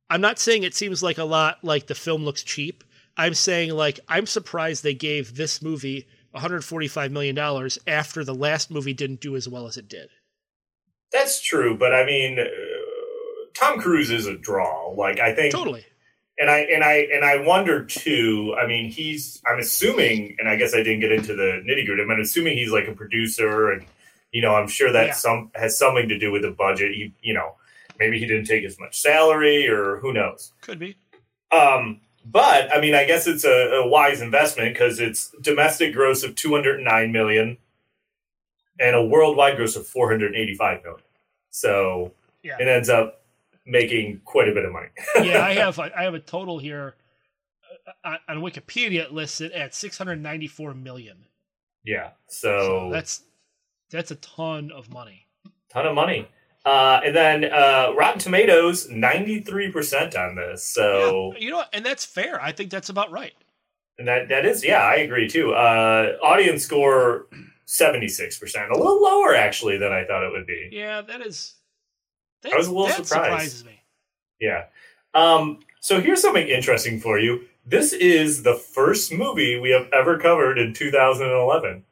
I'm 0.09 0.21
not 0.21 0.39
saying 0.39 0.63
it 0.63 0.73
seems 0.73 1.03
like 1.03 1.19
a 1.19 1.23
lot 1.23 1.63
like 1.63 1.85
the 1.85 1.93
film 1.93 2.25
looks 2.25 2.41
cheap. 2.41 2.83
I'm 3.15 3.35
saying 3.35 3.75
like 3.75 3.99
I'm 4.07 4.25
surprised 4.25 4.81
they 4.81 4.95
gave 4.95 5.35
this 5.35 5.61
movie 5.61 6.07
145 6.31 7.11
million 7.11 7.35
dollars 7.35 7.77
after 7.85 8.23
the 8.23 8.33
last 8.33 8.71
movie 8.71 8.95
didn't 8.95 9.21
do 9.21 9.35
as 9.35 9.47
well 9.47 9.67
as 9.67 9.77
it 9.77 9.87
did. 9.87 10.09
That's 11.11 11.41
true, 11.41 11.77
but 11.77 11.93
I 11.93 12.05
mean, 12.05 12.37
Tom 13.57 13.79
Cruise 13.79 14.11
is 14.11 14.27
a 14.27 14.37
draw. 14.37 14.89
Like 14.91 15.19
I 15.19 15.33
think 15.33 15.53
Totally. 15.53 15.85
and 16.37 16.49
I 16.49 16.59
and 16.59 16.83
I 16.83 17.07
and 17.13 17.25
I 17.25 17.41
wonder 17.45 17.83
too. 17.85 18.55
I 18.61 18.67
mean, 18.67 18.89
he's. 18.91 19.41
I'm 19.49 19.59
assuming, 19.59 20.35
and 20.39 20.47
I 20.47 20.55
guess 20.55 20.73
I 20.73 20.77
didn't 20.77 20.99
get 21.01 21.11
into 21.11 21.33
the 21.35 21.63
nitty 21.67 21.85
gritty. 21.85 22.03
I'm 22.03 22.11
assuming 22.19 22.57
he's 22.57 22.71
like 22.71 22.87
a 22.87 22.93
producer, 22.93 23.71
and 23.71 23.85
you 24.31 24.41
know, 24.41 24.53
I'm 24.55 24.67
sure 24.67 24.91
that 24.91 25.07
Yeah. 25.07 25.13
some 25.13 25.51
has 25.55 25.77
something 25.77 26.09
to 26.09 26.17
do 26.19 26.31
with 26.31 26.41
the 26.43 26.51
budget. 26.51 26.91
He, 26.93 27.13
you 27.21 27.33
know, 27.33 27.55
maybe 27.99 28.19
he 28.19 28.25
didn't 28.25 28.45
take 28.45 28.63
as 28.65 28.79
much 28.79 28.99
salary, 28.99 29.67
or 29.67 29.97
who 29.97 30.13
knows. 30.13 30.53
Could 30.61 30.79
be. 30.79 30.95
Um, 31.51 32.01
but 32.25 32.71
I 32.75 32.81
mean, 32.81 32.93
I 32.93 33.05
guess 33.05 33.25
it's 33.25 33.45
a, 33.45 33.49
a 33.83 33.87
wise 33.87 34.21
investment 34.21 34.73
because 34.73 34.99
it's 34.99 35.33
domestic 35.41 35.93
gross 35.93 36.23
of 36.23 36.35
209 36.35 37.11
million 37.11 37.57
and 38.79 38.95
a 38.95 39.03
worldwide 39.03 39.55
gross 39.55 39.75
of 39.77 39.87
485 39.87 40.83
million. 40.83 41.01
So 41.49 42.11
Yeah. 42.43 42.57
it 42.59 42.67
ends 42.67 42.89
up 42.89 43.21
making 43.67 44.21
quite 44.25 44.47
a 44.49 44.53
bit 44.53 44.65
of 44.65 44.71
money. 44.71 44.87
yeah, 45.29 45.43
I 45.43 45.53
have 45.53 45.77
I 45.79 46.03
have 46.03 46.13
a 46.13 46.19
total 46.19 46.57
here 46.59 46.95
uh, 48.03 48.09
on- 48.29 48.37
on 48.37 48.43
Wikipedia 48.43 49.01
it 49.01 49.13
lists 49.13 49.41
it 49.41 49.51
at 49.51 49.75
694 49.75 50.73
million. 50.73 51.25
Yeah. 51.83 52.11
So 52.27 52.59
So, 52.59 52.89
that's 52.91 53.23
that's 53.91 54.11
a 54.11 54.15
ton 54.15 54.71
of 54.71 54.89
money. 54.91 55.27
ton 55.69 55.85
of 55.85 55.95
money. 55.95 56.27
Uh, 56.65 56.99
and 57.05 57.15
then 57.15 57.45
uh, 57.45 57.93
Rotten 57.97 58.19
Tomatoes, 58.19 58.89
93% 58.89 60.17
on 60.17 60.35
this. 60.35 60.65
So, 60.67 61.31
Yeah, 61.37 61.39
you 61.39 61.51
know, 61.51 61.63
and 61.71 61.85
that's 61.85 62.03
fair. 62.03 62.41
I 62.43 62.51
think 62.51 62.71
that's 62.71 62.89
about 62.89 63.09
right. 63.09 63.31
and 63.97 64.05
that, 64.09 64.27
that 64.27 64.45
is, 64.45 64.65
yeah, 64.65 64.81
I 64.81 64.95
agree 64.95 65.29
too. 65.29 65.53
Uh, 65.53 66.17
audience 66.21 66.63
score, 66.65 67.27
76%. 67.67 68.69
A 68.69 68.77
little 68.77 69.01
lower, 69.01 69.33
actually, 69.33 69.77
than 69.77 69.93
I 69.93 70.03
thought 70.03 70.25
it 70.25 70.31
would 70.33 70.45
be. 70.45 70.69
Yeah, 70.73 71.01
that 71.03 71.21
is. 71.21 71.53
I 72.53 72.57
was 72.57 72.67
a 72.67 72.71
little 72.71 72.87
that 72.87 73.05
surprised. 73.05 73.57
surprises 73.57 73.65
me. 73.65 73.81
Yeah. 74.39 74.65
Um, 75.13 75.59
so 75.79 76.01
here's 76.01 76.21
something 76.21 76.47
interesting 76.47 76.99
for 76.99 77.19
you. 77.19 77.41
This 77.65 77.93
is 77.93 78.43
the 78.43 78.55
first 78.55 79.11
movie 79.11 79.59
we 79.59 79.71
have 79.71 79.89
ever 79.91 80.17
covered 80.17 80.57
in 80.57 80.73
2011. 80.73 81.83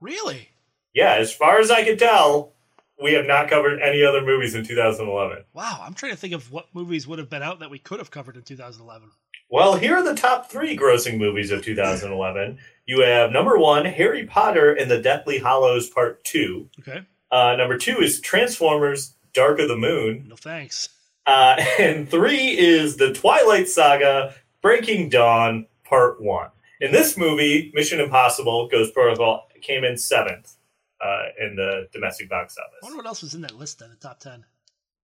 Really? 0.00 0.48
Yeah, 0.94 1.14
as 1.14 1.32
far 1.32 1.58
as 1.58 1.70
I 1.70 1.84
can 1.84 1.96
tell, 1.96 2.52
we 3.00 3.14
have 3.14 3.26
not 3.26 3.48
covered 3.48 3.80
any 3.80 4.04
other 4.04 4.20
movies 4.20 4.54
in 4.54 4.64
2011. 4.64 5.44
Wow, 5.54 5.80
I'm 5.82 5.94
trying 5.94 6.12
to 6.12 6.18
think 6.18 6.34
of 6.34 6.52
what 6.52 6.66
movies 6.74 7.06
would 7.06 7.18
have 7.18 7.30
been 7.30 7.42
out 7.42 7.60
that 7.60 7.70
we 7.70 7.78
could 7.78 7.98
have 7.98 8.10
covered 8.10 8.36
in 8.36 8.42
2011. 8.42 9.10
Well, 9.48 9.76
here 9.76 9.96
are 9.96 10.02
the 10.02 10.14
top 10.14 10.50
three 10.50 10.76
grossing 10.76 11.18
movies 11.18 11.50
of 11.50 11.62
2011. 11.62 12.58
You 12.86 13.00
have 13.02 13.32
number 13.32 13.58
one, 13.58 13.84
Harry 13.84 14.26
Potter 14.26 14.72
and 14.72 14.90
the 14.90 15.00
Deathly 15.00 15.38
Hallows 15.38 15.88
Part 15.88 16.24
2. 16.24 16.68
Okay. 16.80 17.02
Uh, 17.30 17.56
number 17.56 17.78
two 17.78 17.98
is 18.00 18.20
Transformers 18.20 19.14
Dark 19.34 19.58
of 19.58 19.68
the 19.68 19.76
Moon. 19.76 20.26
No 20.28 20.36
thanks. 20.36 20.88
Uh, 21.26 21.56
and 21.78 22.08
three 22.10 22.58
is 22.58 22.96
The 22.96 23.12
Twilight 23.12 23.68
Saga 23.68 24.34
Breaking 24.60 25.08
Dawn 25.08 25.66
Part 25.84 26.20
1. 26.22 26.48
In 26.80 26.92
this 26.92 27.16
movie, 27.16 27.70
Mission 27.74 28.00
Impossible 28.00 28.68
Ghost 28.68 28.92
Protocol 28.92 29.48
came 29.60 29.84
in 29.84 29.96
seventh 29.96 30.56
uh, 31.00 31.26
in 31.40 31.54
the 31.54 31.88
domestic 31.92 32.28
box 32.28 32.56
office. 32.58 32.78
I 32.82 32.86
wonder 32.86 32.96
what 32.96 33.06
else 33.06 33.22
was 33.22 33.34
in 33.34 33.40
that 33.42 33.56
list 33.56 33.78
then, 33.78 33.90
the 33.90 33.96
top 33.96 34.18
10. 34.20 34.44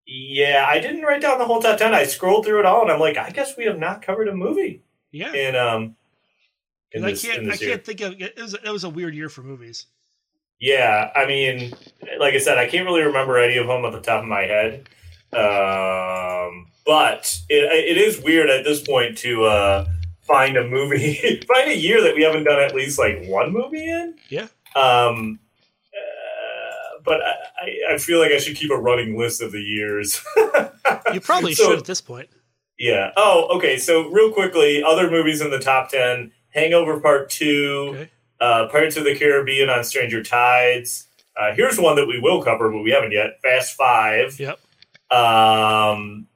Yeah, 0.07 0.65
I 0.67 0.79
didn't 0.79 1.01
write 1.03 1.22
down 1.22 1.38
the 1.38 1.46
whole 1.46 1.62
top 1.62 1.77
10. 1.77 1.93
I 1.93 2.05
scrolled 2.05 2.46
through 2.46 2.60
it 2.60 2.65
all 2.65 2.81
and 2.81 2.91
I'm 2.91 3.00
like, 3.00 3.17
I 3.17 3.29
guess 3.29 3.57
we 3.57 3.65
have 3.65 3.77
not 3.77 4.01
covered 4.01 4.27
a 4.27 4.36
movie 4.36 4.81
Yeah. 5.12 5.31
And, 5.34 5.55
um 5.55 5.96
in 6.93 7.01
this, 7.01 7.24
I 7.25 7.27
can't. 7.27 7.41
I 7.51 7.55
year. 7.55 7.69
can't 7.72 7.86
think 7.86 8.00
of. 8.01 8.22
It 8.22 8.39
was. 8.39 8.53
It 8.53 8.69
was 8.69 8.86
a 8.86 8.89
weird 8.89 9.13
year 9.13 9.27
for 9.27 9.43
movies. 9.43 9.88
Yeah, 10.59 11.11
I 11.15 11.25
mean, 11.27 11.73
like 12.19 12.33
I 12.33 12.39
said, 12.39 12.57
I 12.57 12.67
can't 12.67 12.85
really 12.85 13.03
remember 13.03 13.37
any 13.37 13.57
of 13.57 13.67
them 13.67 13.85
at 13.85 13.91
the 13.91 14.01
top 14.01 14.23
of 14.23 14.27
my 14.29 14.41
head. 14.41 14.87
Um, 15.33 16.67
but 16.85 17.39
it, 17.49 17.63
it 17.71 17.97
is 17.97 18.21
weird 18.21 18.49
at 18.49 18.63
this 18.63 18.81
point 18.81 19.17
to 19.19 19.45
uh, 19.45 19.85
find 20.21 20.57
a 20.57 20.67
movie, 20.67 21.41
find 21.47 21.69
a 21.69 21.77
year 21.77 22.01
that 22.01 22.15
we 22.15 22.23
haven't 22.23 22.45
done 22.45 22.59
at 22.61 22.73
least 22.73 22.97
like 22.97 23.25
one 23.25 23.51
movie 23.53 23.87
in. 23.89 24.15
Yeah. 24.29 24.47
Um, 24.75 25.39
uh, 25.93 27.01
but 27.05 27.21
I, 27.21 27.93
I- 27.93 27.97
feel 27.97 28.19
like 28.19 28.31
I 28.31 28.37
should 28.37 28.55
keep 28.55 28.71
a 28.71 28.77
running 28.77 29.17
list 29.17 29.41
of 29.41 29.51
the 29.51 29.61
years. 29.61 30.23
You 31.13 31.19
probably 31.21 31.53
So- 31.53 31.69
should 31.69 31.79
at 31.79 31.85
this 31.85 32.01
point. 32.01 32.29
Yeah. 32.79 33.11
Oh, 33.17 33.47
okay. 33.57 33.77
So 33.77 34.09
real 34.09 34.31
quickly, 34.31 34.83
other 34.83 35.09
movies 35.09 35.41
in 35.41 35.49
the 35.51 35.59
top 35.59 35.89
ten: 35.89 36.31
Hangover 36.49 36.99
Part 37.01 37.29
Two, 37.29 37.91
Okay. 37.93 38.09
Uh, 38.39 38.67
Pirates 38.72 38.98
of 38.98 39.03
the 39.03 39.15
Caribbean 39.15 39.70
on 39.70 39.84
Stranger 39.84 40.24
Tides. 40.24 41.08
Uh, 41.39 41.53
here's 41.56 41.79
one 41.79 41.96
that 41.98 42.08
we 42.08 42.20
will 42.20 42.41
cover, 42.44 42.72
but 42.72 42.82
we 42.82 42.91
haven't 42.91 43.12
yet. 43.12 43.39
Fast 43.44 43.75
Five. 43.75 44.39
Yep. 44.39 44.60
Um, 45.12 46.27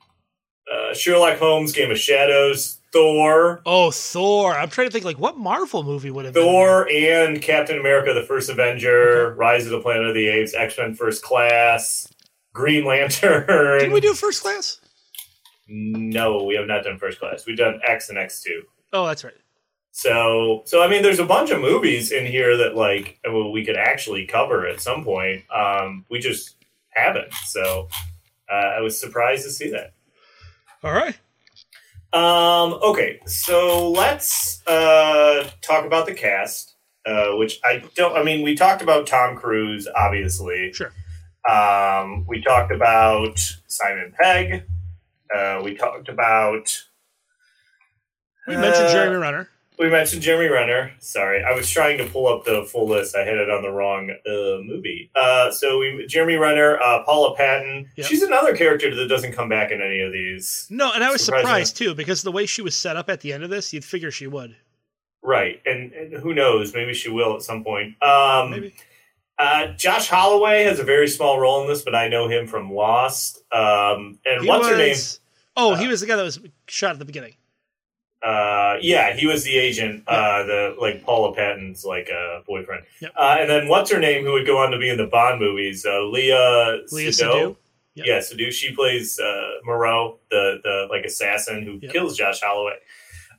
uh, 0.71 0.93
Sherlock 0.93 1.37
Holmes, 1.39 1.71
Game 1.73 1.91
of 1.91 1.97
Shadows, 1.99 2.77
Thor, 2.93 3.61
Oh, 3.65 3.89
Thor. 3.91 4.53
I'm 4.53 4.69
trying 4.69 4.87
to 4.87 4.91
think 4.91 5.05
like 5.05 5.17
what 5.19 5.37
Marvel 5.37 5.83
movie 5.83 6.11
would 6.11 6.25
have 6.25 6.33
been 6.33 6.43
Thor, 6.43 6.87
and 6.89 7.41
Captain 7.41 7.79
America: 7.79 8.13
The 8.13 8.23
First 8.23 8.49
Avenger, 8.49 9.33
Rise 9.35 9.65
of 9.65 9.71
the 9.71 9.79
Planet 9.81 10.07
of 10.07 10.13
the 10.13 10.27
Apes, 10.27 10.53
X 10.53 10.77
Men: 10.77 10.93
First 10.95 11.23
Class, 11.23 12.07
Green 12.53 12.85
Lantern. 12.85 13.79
Did 13.79 13.91
we 13.91 14.01
do 14.01 14.13
First 14.13 14.41
Class? 14.43 14.79
No, 15.67 16.43
we 16.43 16.55
have 16.55 16.67
not 16.67 16.83
done 16.83 16.97
First 16.97 17.19
Class. 17.19 17.45
We've 17.45 17.57
done 17.57 17.79
X 17.87 18.09
and 18.09 18.17
X 18.17 18.41
Two. 18.43 18.63
Oh, 18.93 19.05
that's 19.07 19.23
right. 19.23 19.33
So, 19.91 20.63
so 20.65 20.81
I 20.81 20.87
mean, 20.87 21.03
there's 21.03 21.19
a 21.19 21.25
bunch 21.25 21.51
of 21.51 21.61
movies 21.61 22.11
in 22.11 22.25
here 22.25 22.57
that 22.57 22.75
like 22.75 23.19
well, 23.25 23.51
we 23.51 23.65
could 23.65 23.77
actually 23.77 24.25
cover 24.25 24.65
at 24.65 24.81
some 24.81 25.03
point. 25.03 25.43
Um, 25.51 26.05
we 26.09 26.19
just 26.19 26.55
haven't. 26.89 27.33
So, 27.45 27.87
uh, 28.51 28.55
I 28.55 28.79
was 28.81 28.99
surprised 28.99 29.43
to 29.43 29.51
see 29.51 29.69
that. 29.71 29.93
All 30.83 30.91
right. 30.91 31.17
Um, 32.13 32.73
okay, 32.83 33.21
so 33.25 33.89
let's 33.89 34.65
uh, 34.67 35.49
talk 35.61 35.85
about 35.85 36.05
the 36.05 36.13
cast, 36.13 36.75
uh, 37.05 37.31
which 37.35 37.59
I 37.63 37.83
don't. 37.95 38.17
I 38.17 38.23
mean, 38.23 38.43
we 38.43 38.55
talked 38.55 38.81
about 38.81 39.07
Tom 39.07 39.37
Cruise, 39.37 39.87
obviously. 39.95 40.73
Sure. 40.73 40.91
Um, 41.49 42.25
we 42.27 42.41
talked 42.41 42.71
about 42.71 43.39
Simon 43.67 44.13
Pegg. 44.19 44.63
Uh, 45.33 45.61
we 45.63 45.75
talked 45.75 46.09
about. 46.09 46.77
We 48.47 48.57
mentioned 48.57 48.87
uh, 48.87 48.91
Jeremy 48.91 49.17
Renner. 49.17 49.47
We 49.79 49.89
mentioned 49.89 50.21
Jeremy 50.21 50.47
Renner. 50.49 50.91
Sorry, 50.99 51.43
I 51.43 51.53
was 51.55 51.67
trying 51.69 51.97
to 51.97 52.05
pull 52.05 52.27
up 52.27 52.45
the 52.45 52.65
full 52.65 52.87
list. 52.87 53.15
I 53.15 53.21
had 53.23 53.35
it 53.37 53.49
on 53.49 53.63
the 53.63 53.71
wrong 53.71 54.11
uh, 54.11 54.61
movie. 54.63 55.09
Uh, 55.15 55.49
so 55.51 55.79
we 55.79 56.05
Jeremy 56.07 56.35
Renner, 56.35 56.77
uh, 56.79 57.03
Paula 57.03 57.35
Patton. 57.35 57.89
Yep. 57.95 58.05
She's 58.07 58.21
another 58.21 58.55
character 58.55 58.93
that 58.93 59.07
doesn't 59.07 59.31
come 59.33 59.49
back 59.49 59.71
in 59.71 59.81
any 59.81 60.01
of 60.01 60.11
these. 60.11 60.67
No, 60.69 60.91
and 60.93 61.03
I 61.03 61.09
was 61.11 61.23
surprised 61.23 61.77
too 61.77 61.95
because 61.95 62.21
the 62.21 62.31
way 62.31 62.45
she 62.45 62.61
was 62.61 62.75
set 62.75 62.95
up 62.95 63.09
at 63.09 63.21
the 63.21 63.33
end 63.33 63.43
of 63.43 63.49
this, 63.49 63.73
you'd 63.73 63.85
figure 63.85 64.11
she 64.11 64.27
would. 64.27 64.55
Right, 65.23 65.61
and, 65.65 65.91
and 65.93 66.13
who 66.13 66.33
knows? 66.33 66.73
Maybe 66.73 66.93
she 66.93 67.09
will 67.09 67.35
at 67.35 67.41
some 67.41 67.63
point. 67.63 68.01
Um, 68.03 68.51
Maybe. 68.51 68.75
Uh, 69.39 69.67
Josh 69.73 70.07
Holloway 70.09 70.63
has 70.63 70.79
a 70.79 70.83
very 70.83 71.07
small 71.07 71.39
role 71.39 71.61
in 71.63 71.67
this, 71.67 71.81
but 71.81 71.95
I 71.95 72.07
know 72.07 72.27
him 72.27 72.45
from 72.45 72.71
Lost. 72.71 73.37
Um, 73.51 74.19
and 74.25 74.41
He 74.43 74.47
what's 74.47 74.67
her 74.67 74.77
name? 74.77 74.89
was- 74.89 75.19
Oh, 75.57 75.75
he 75.75 75.87
was 75.87 75.99
the 76.01 76.07
guy 76.07 76.15
that 76.15 76.23
was 76.23 76.39
shot 76.67 76.91
at 76.93 76.99
the 76.99 77.05
beginning. 77.05 77.33
Uh, 78.23 78.77
yeah, 78.81 79.13
he 79.15 79.25
was 79.25 79.43
the 79.43 79.57
agent, 79.57 80.03
uh, 80.07 80.43
the 80.43 80.75
like 80.79 81.03
Paula 81.03 81.33
Patton's 81.33 81.83
like 81.83 82.09
uh, 82.09 82.41
boyfriend. 82.47 82.83
Yep. 83.01 83.11
Uh, 83.17 83.37
and 83.39 83.49
then 83.49 83.67
what's 83.67 83.89
her 83.91 83.99
name? 83.99 84.23
Who 84.25 84.33
would 84.33 84.45
go 84.45 84.57
on 84.59 84.71
to 84.71 84.77
be 84.77 84.89
in 84.89 84.97
the 84.97 85.07
Bond 85.07 85.39
movies? 85.39 85.85
Uh, 85.85 86.03
Leah 86.03 86.81
Leah? 86.91 87.09
Seydoux. 87.09 87.55
Yep. 87.95 88.07
Yeah, 88.07 88.19
Seydoux. 88.19 88.51
She 88.51 88.73
plays 88.75 89.19
uh, 89.19 89.49
Moreau, 89.65 90.19
the 90.29 90.59
the 90.63 90.87
like 90.89 91.03
assassin 91.03 91.63
who 91.63 91.79
Yep. 91.81 91.91
kills 91.91 92.15
Josh 92.17 92.41
Holloway. 92.41 92.75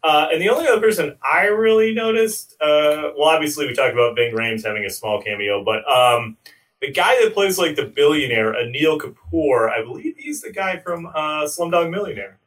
Uh, 0.04 0.26
and 0.32 0.42
the 0.42 0.48
only 0.48 0.66
other 0.66 0.80
person 0.80 1.16
I 1.22 1.44
really 1.44 1.94
noticed, 1.94 2.54
uh, 2.60 3.12
well, 3.16 3.28
obviously 3.28 3.68
we 3.68 3.72
talked 3.72 3.92
about 3.92 4.16
Ving 4.16 4.34
Rhames 4.34 4.64
having 4.66 4.84
a 4.84 4.90
small 4.90 5.22
cameo, 5.22 5.62
but 5.62 5.88
um, 5.88 6.36
the 6.80 6.90
guy 6.90 7.22
that 7.22 7.32
plays 7.34 7.56
like 7.56 7.76
the 7.76 7.84
billionaire, 7.86 8.52
Anil 8.52 8.98
Kapoor, 9.00 9.70
I 9.70 9.80
believe 9.84 10.16
he's 10.18 10.40
the 10.42 10.50
guy 10.50 10.78
from 10.78 11.06
uh, 11.06 11.44
Slumdog 11.44 11.88
Millionaire, 11.90 12.40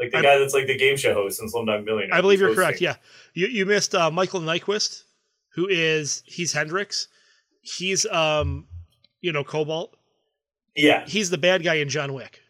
like 0.00 0.10
the 0.10 0.18
I- 0.18 0.22
guy 0.22 0.38
that's 0.38 0.54
like 0.54 0.66
the 0.66 0.76
game 0.76 0.96
show 0.96 1.14
host 1.14 1.40
in 1.40 1.48
Slumdog 1.48 1.84
Millionaire. 1.84 2.14
I 2.16 2.20
believe 2.20 2.40
you're 2.40 2.48
He's 2.48 2.56
correct. 2.58 2.80
Yeah, 2.80 2.96
you 3.34 3.46
you 3.46 3.66
missed 3.66 3.94
uh, 3.94 4.10
Michael 4.10 4.40
Nyqvist, 4.40 5.02
who 5.54 5.68
is 5.68 6.22
he's 6.26 6.52
Hendricks. 6.52 7.08
He's 7.62 8.06
um, 8.06 8.66
you 9.20 9.32
know, 9.32 9.44
Cobalt. 9.44 9.94
yeah. 10.74 11.04
He's 11.06 11.28
the 11.30 11.36
bad 11.38 11.62
guy 11.62 11.74
in 11.74 11.88
John 11.90 12.14
Wick. 12.14 12.40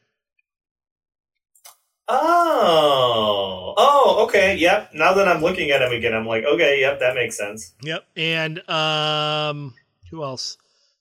Oh, 2.13 3.75
oh, 3.77 4.25
okay, 4.27 4.57
yep. 4.57 4.91
Now 4.93 5.13
that 5.15 5.29
I'm 5.29 5.43
looking 5.43 5.71
at 5.71 5.81
him 5.83 5.93
again, 5.93 6.13
I'm 6.15 6.27
like, 6.27 6.45
okay, 6.45 6.81
yep, 6.81 6.99
that 7.01 7.15
makes 7.15 7.37
sense. 7.37 7.73
Yep. 7.83 8.05
And 8.17 8.69
um, 8.69 9.75
who 10.11 10.23
else? 10.25 10.59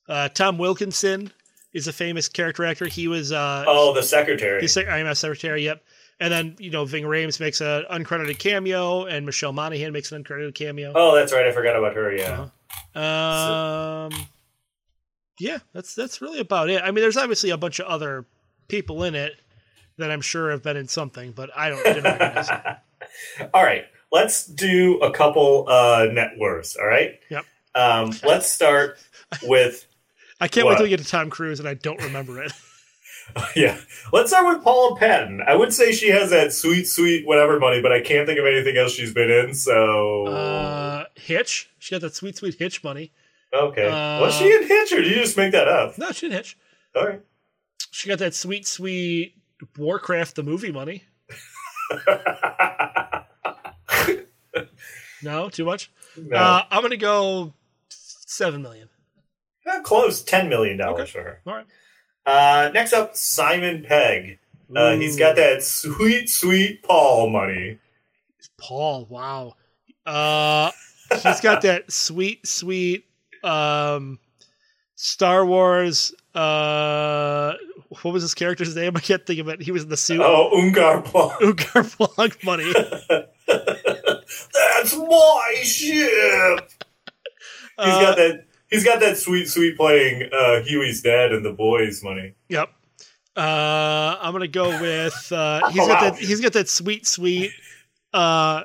Uh, 0.07 0.29
Tom 0.29 0.57
Wilkinson 0.57 1.31
is 1.73 1.87
a 1.87 1.93
famous 1.93 2.29
character 2.29 2.63
actor. 2.65 2.85
He 2.87 3.07
was 3.07 3.31
uh, 3.31 3.63
Oh, 3.67 3.93
the 3.93 4.03
secretary. 4.03 4.61
he's 4.61 4.77
I 4.77 4.99
am 4.99 5.07
a 5.07 5.15
secretary. 5.15 5.65
Yep. 5.65 5.83
And 6.21 6.33
then 6.33 6.55
you 6.59 6.69
know 6.69 6.83
Ving 6.85 7.05
Rhames 7.05 7.39
makes 7.39 7.61
an 7.61 7.85
uncredited 7.89 8.39
cameo, 8.39 9.05
and 9.05 9.25
Michelle 9.25 9.53
Monaghan 9.53 9.93
makes 9.93 10.11
an 10.11 10.21
uncredited 10.23 10.53
cameo. 10.53 10.91
Oh, 10.95 11.15
that's 11.15 11.31
right. 11.31 11.45
I 11.45 11.51
forgot 11.51 11.75
about 11.77 11.95
her. 11.95 12.13
Yeah. 12.13 12.47
Uh-huh. 12.95 12.99
Um, 13.01 14.11
yeah, 15.39 15.59
that's 15.73 15.95
that's 15.95 16.21
really 16.21 16.39
about 16.39 16.69
it. 16.69 16.81
I 16.83 16.87
mean, 16.91 17.01
there's 17.01 17.17
obviously 17.17 17.51
a 17.51 17.57
bunch 17.57 17.79
of 17.79 17.85
other 17.87 18.25
people 18.67 19.03
in 19.05 19.15
it 19.15 19.33
that 19.97 20.11
I'm 20.11 20.21
sure 20.21 20.51
have 20.51 20.61
been 20.63 20.75
in 20.77 20.87
something, 20.87 21.31
but 21.31 21.49
I 21.55 21.69
don't 21.69 21.83
didn't 21.83 22.03
recognize 22.03 22.47
them. 22.47 22.75
all 23.53 23.63
right, 23.63 23.85
let's 24.11 24.45
do 24.45 24.99
a 24.99 25.11
couple 25.11 25.65
uh, 25.69 26.07
net 26.11 26.31
worths. 26.37 26.75
All 26.75 26.85
right. 26.87 27.17
Yep. 27.29 27.45
Um, 27.75 28.11
let's 28.25 28.51
start 28.51 28.97
with 29.43 29.85
I 30.41 30.47
can't 30.49 30.65
wait 30.65 30.73
What? 30.73 30.77
till 30.77 30.83
we 30.85 30.89
get 30.89 30.99
to 30.99 31.05
Tom 31.05 31.29
Cruise, 31.29 31.59
and 31.59 31.67
I 31.69 31.75
don't 31.75 32.01
remember 32.01 32.41
it. 32.43 32.51
yeah. 33.55 33.77
Let's 34.11 34.31
start 34.31 34.47
with 34.55 34.63
Paula 34.63 34.95
Patton. 34.97 35.41
I 35.45 35.55
would 35.55 35.73
say 35.73 35.91
she 35.91 36.09
has 36.09 36.29
that 36.31 36.53
sweet, 36.53 36.85
sweet 36.87 37.25
whatever 37.27 37.59
money, 37.59 37.81
but 37.81 37.91
I 37.91 38.01
can't 38.01 38.25
think 38.27 38.39
of 38.39 38.45
anything 38.45 38.77
else 38.77 38.91
she's 38.93 39.13
been 39.13 39.29
in. 39.31 39.53
So 39.53 40.27
Uh, 40.27 41.05
Hitch. 41.15 41.69
She 41.79 41.93
got 41.95 42.01
that 42.01 42.15
sweet, 42.15 42.35
sweet 42.37 42.55
Hitch 42.55 42.83
money. 42.83 43.11
okay, 43.53 43.87
uh, 43.87 44.19
was 44.21 44.35
she 44.35 44.51
in 44.53 44.67
Hitch, 44.67 44.91
or 44.91 45.01
did 45.01 45.07
you 45.07 45.15
just 45.21 45.37
make 45.37 45.51
that 45.53 45.67
up? 45.67 45.97
No, 45.97 46.11
she 46.11 46.27
didn't 46.27 46.37
Hitch. 46.37 46.57
All 46.95 47.05
right. 47.07 47.21
She 47.91 48.07
got 48.09 48.19
that 48.19 48.33
sweet, 48.35 48.67
sweet 48.67 49.35
Warcraft 49.77 50.35
the 50.35 50.43
movie 50.43 50.71
money. 50.71 51.03
No, 55.21 55.49
too 55.49 55.65
much. 55.65 55.91
no. 56.15 56.37
Uh, 56.37 56.63
I'm 56.71 56.81
gonna 56.81 56.95
go 56.95 57.53
Seven 57.89 58.61
million. 58.61 58.87
Uh, 59.69 59.81
close, 59.81 60.21
ten 60.21 60.47
million 60.47 60.77
dollars 60.77 61.01
Okay. 61.01 61.11
for 61.11 61.21
her. 61.23 61.41
All 61.45 61.55
right. 61.55 61.65
Uh, 62.25 62.69
next 62.73 62.93
up, 62.93 63.15
Simon 63.15 63.83
Pegg. 63.83 64.39
Uh, 64.75 64.95
he's 64.95 65.17
got 65.17 65.35
that 65.37 65.63
sweet, 65.63 66.29
sweet 66.29 66.83
Paul 66.83 67.29
money. 67.29 67.79
Paul, 68.59 69.05
wow. 69.09 69.55
Uh 70.05 70.71
he's 71.23 71.41
got 71.41 71.61
that 71.63 71.91
sweet, 71.91 72.45
sweet 72.45 73.05
um 73.43 74.19
Star 74.95 75.45
Wars 75.45 76.13
uh 76.35 77.53
what 78.03 78.13
was 78.13 78.21
his 78.21 78.33
character's 78.35 78.75
name? 78.75 78.93
I 78.95 78.99
can't 78.99 79.25
think 79.25 79.39
of 79.39 79.47
it. 79.49 79.61
He 79.61 79.71
was 79.71 79.83
in 79.83 79.89
the 79.89 79.97
suit. 79.97 80.21
Oh, 80.21 80.51
Unkar 80.53 81.03
Plutt. 81.03 81.39
Unkar 81.41 81.83
Plutt 81.97 82.43
money. 82.43 82.71
That's 83.47 84.95
my 84.95 85.53
ship. 85.63 86.69
He's 87.77 87.95
Uh, 87.95 88.01
got 88.01 88.17
that. 88.17 88.45
He's 88.69 88.83
got 88.83 88.99
that 88.99 89.17
sweet, 89.17 89.47
sweet 89.47 89.77
playing 89.77 90.29
uh, 90.31 90.61
Hughie's 90.61 91.01
dad 91.01 91.31
and 91.31 91.43
the 91.45 91.51
boys 91.53 92.03
money. 92.03 92.35
Yep. 92.49 92.69
Uh, 93.35 94.17
I'm 94.21 94.31
gonna 94.33 94.47
go 94.47 94.69
with 94.81 95.31
uh, 95.31 95.67
he's 95.71 95.81
Oh, 95.83 95.87
got 95.87 96.01
wow. 96.03 96.09
that 96.11 96.19
he's 96.19 96.41
got 96.41 96.53
that 96.53 96.67
sweet 96.69 97.07
sweet 97.07 97.51
uh, 98.13 98.63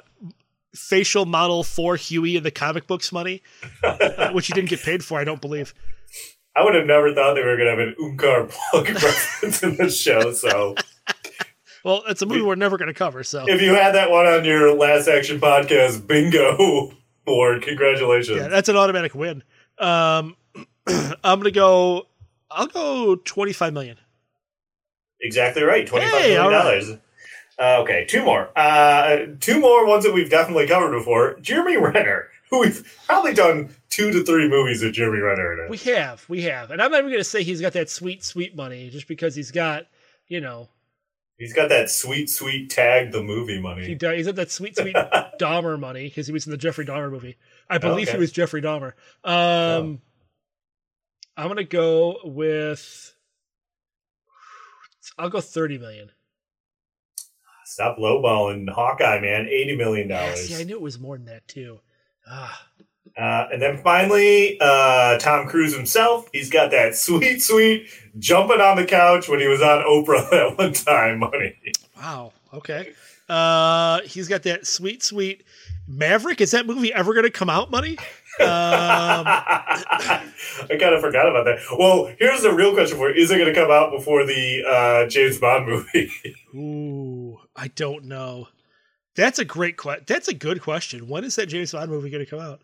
facial 0.75 1.27
model 1.27 1.63
for 1.63 1.97
Huey 1.97 2.37
in 2.37 2.43
the 2.43 2.51
comic 2.51 2.87
books 2.87 3.13
money, 3.13 3.43
uh, 3.83 4.31
which 4.33 4.47
he 4.49 4.53
didn't 4.53 4.71
get 4.71 4.81
paid 4.83 5.05
for, 5.05 5.19
I 5.21 5.25
don't 5.25 5.41
believe. 5.41 5.75
I 6.57 6.65
would 6.65 6.75
have 6.75 6.87
never 6.87 7.15
thought 7.15 7.35
they 7.35 7.43
were 7.43 7.57
going 7.57 7.67
to 7.67 7.71
have 7.71 7.79
an 7.81 7.95
Unkar 8.01 8.49
Plutt 8.71 8.89
reference 9.03 9.63
in 9.63 9.77
the 9.77 9.91
show. 9.91 10.33
So 10.33 10.75
Well, 11.85 12.03
it's 12.09 12.23
a 12.23 12.27
movie 12.27 12.43
we're 12.43 12.55
never 12.55 12.79
gonna 12.79 12.95
cover, 12.95 13.23
so 13.23 13.45
if 13.49 13.61
you 13.61 13.75
had 13.75 13.95
that 13.95 14.11
one 14.11 14.27
on 14.27 14.45
your 14.45 14.75
Last 14.75 15.07
Action 15.07 15.39
Podcast 15.41 16.07
bingo 16.07 16.93
board, 17.25 17.63
congratulations. 17.63 18.39
yeah, 18.39 18.49
that's 18.49 18.69
an 18.69 18.77
automatic 18.77 19.15
win. 19.15 19.43
Um, 19.79 20.37
I'm 20.87 21.15
gonna 21.41 21.51
go. 21.51 22.07
I'll 22.51 22.67
go 22.67 23.17
25 23.17 23.73
million. 23.73 23.97
Exactly 25.21 25.63
right. 25.63 25.87
Twenty-five 25.87 26.15
Hey, 26.21 26.29
million 26.35 26.41
all 26.43 26.51
right. 26.51 26.63
dollars. 26.63 26.91
Uh, 27.59 27.81
okay, 27.83 28.05
two 28.09 28.25
more. 28.25 28.51
Uh, 28.57 29.27
two 29.41 29.61
more 29.61 29.87
ones 29.87 30.05
that 30.05 30.13
we've 30.13 30.31
definitely 30.31 30.67
covered 30.67 30.97
before. 30.97 31.39
Jeremy 31.41 31.77
Renner, 31.77 32.29
who 32.51 32.61
we've 32.63 32.99
probably 33.07 33.33
done 33.33 33.75
two 33.91 34.11
to 34.13 34.25
three 34.25 34.49
movies 34.49 34.83
with 34.83 34.93
Jeremy 34.95 35.21
Renner 35.21 35.53
in 35.55 35.61
it. 35.67 35.71
We 35.71 35.79
have, 35.93 36.25
we 36.29 36.43
have, 36.43 36.71
and 36.71 36.83
I'm 36.83 36.91
not 36.91 36.99
even 37.01 37.13
gonna 37.13 37.25
say 37.25 37.43
he's 37.43 37.61
got 37.61 37.73
that 37.75 37.89
sweet 37.89 38.25
sweet 38.25 38.55
money 38.57 38.91
just 38.91 39.07
because 39.09 39.35
he's 39.35 39.51
got, 39.51 39.87
you 40.29 40.41
know, 40.41 40.69
He's 41.39 41.53
got 41.53 41.69
that 41.71 41.91
sweet, 41.91 42.31
sweet 42.31 42.71
tag 42.71 43.11
the 43.11 43.21
movie 43.23 43.55
He 43.57 43.61
money. 43.61 43.95
does. 43.97 44.17
He's 44.19 44.27
got 44.27 44.37
that 44.37 44.53
sweet, 44.53 44.77
sweet 44.77 44.95
Dahmer 45.41 45.79
money 45.79 46.05
because 46.05 46.29
he 46.29 46.33
was 46.33 46.47
in 46.47 46.53
the 46.53 46.57
Jeffrey 46.57 46.87
Dahmer 46.87 47.11
movie. 47.11 47.37
I 47.69 47.79
believe 47.79 48.09
okay. 48.09 48.17
he 48.17 48.21
was 48.21 48.33
Jeffrey 48.33 48.61
Dahmer. 48.63 48.93
Um, 49.25 50.01
I'm 51.37 51.49
gonna 51.49 51.65
go 51.65 52.19
with. 52.25 53.15
I'll 55.19 55.31
go 55.31 55.41
thirty 55.41 55.79
million. 55.79 56.11
Stop 57.65 57.99
lowballing 57.99 58.69
Hawkeye, 58.71 59.21
man. 59.21 59.47
Eighty 59.49 59.77
million 59.77 60.09
Yeah, 60.11 60.27
dollars. 60.27 60.49
see, 60.49 60.61
I 60.61 60.65
knew 60.65 60.75
it 60.75 60.81
was 60.83 60.99
more 60.99 61.17
than 61.17 61.27
that 61.27 61.47
too. 61.49 61.81
Ah, 62.31 62.67
Uh, 63.17 63.49
and 63.53 63.61
then 63.63 63.79
finally, 63.83 64.59
uh, 64.61 65.19
Tom 65.19 65.47
Cruise 65.49 65.75
himself. 65.75 66.29
He's 66.33 66.51
got 66.51 66.71
that 66.73 66.95
sweet, 66.97 67.43
sweet 67.43 67.89
jumping 68.19 68.61
on 68.61 68.77
the 68.77 68.85
couch 68.85 69.29
when 69.29 69.41
he 69.41 69.47
was 69.47 69.61
on 69.63 69.83
Oprah 69.85 70.29
that 70.31 70.59
one 70.59 70.73
time 70.73 71.19
money. 71.21 71.57
wow. 71.97 72.33
Okay. 72.53 72.93
Uh, 73.29 74.01
he's 74.03 74.29
got 74.29 74.43
that 74.45 74.67
sweet, 74.67 75.03
sweet 75.03 75.43
Maverick. 75.87 76.41
Is 76.41 76.51
that 76.53 76.67
movie 76.67 76.93
ever 76.93 77.15
gonna 77.15 77.31
come 77.31 77.51
out? 77.51 77.71
Money. 77.71 77.99
Um, 78.41 78.47
I 79.27 80.23
kind 80.69 80.95
of 80.95 81.01
forgot 81.01 81.29
about 81.29 81.45
that. 81.45 81.61
Well, 81.79 82.13
here's 82.19 82.43
the 82.43 82.53
real 82.53 82.75
question 82.75 82.97
for 82.99 83.11
you. 83.11 83.23
Is 83.23 83.31
it 83.31 83.39
going 83.39 83.53
to 83.53 83.55
come 83.55 83.71
out 83.71 83.93
before 83.93 84.27
the 84.27 84.65
uh, 84.67 85.09
James 85.09 85.39
Bond 85.39 85.67
movie? 85.69 86.11
ooh, 86.53 87.39
I 87.55 87.69
don't 87.69 88.07
know. 88.07 88.49
That's 89.15 89.39
a 89.39 89.45
great 89.45 89.77
question. 89.77 90.05
That's 90.09 90.27
a 90.27 90.35
good 90.35 90.61
question. 90.63 91.07
When 91.07 91.23
is 91.23 91.37
that 91.37 91.47
James 91.47 91.71
Bond 91.71 91.91
movie 91.91 92.11
gonna 92.11 92.27
come 92.27 92.41
out? 92.41 92.61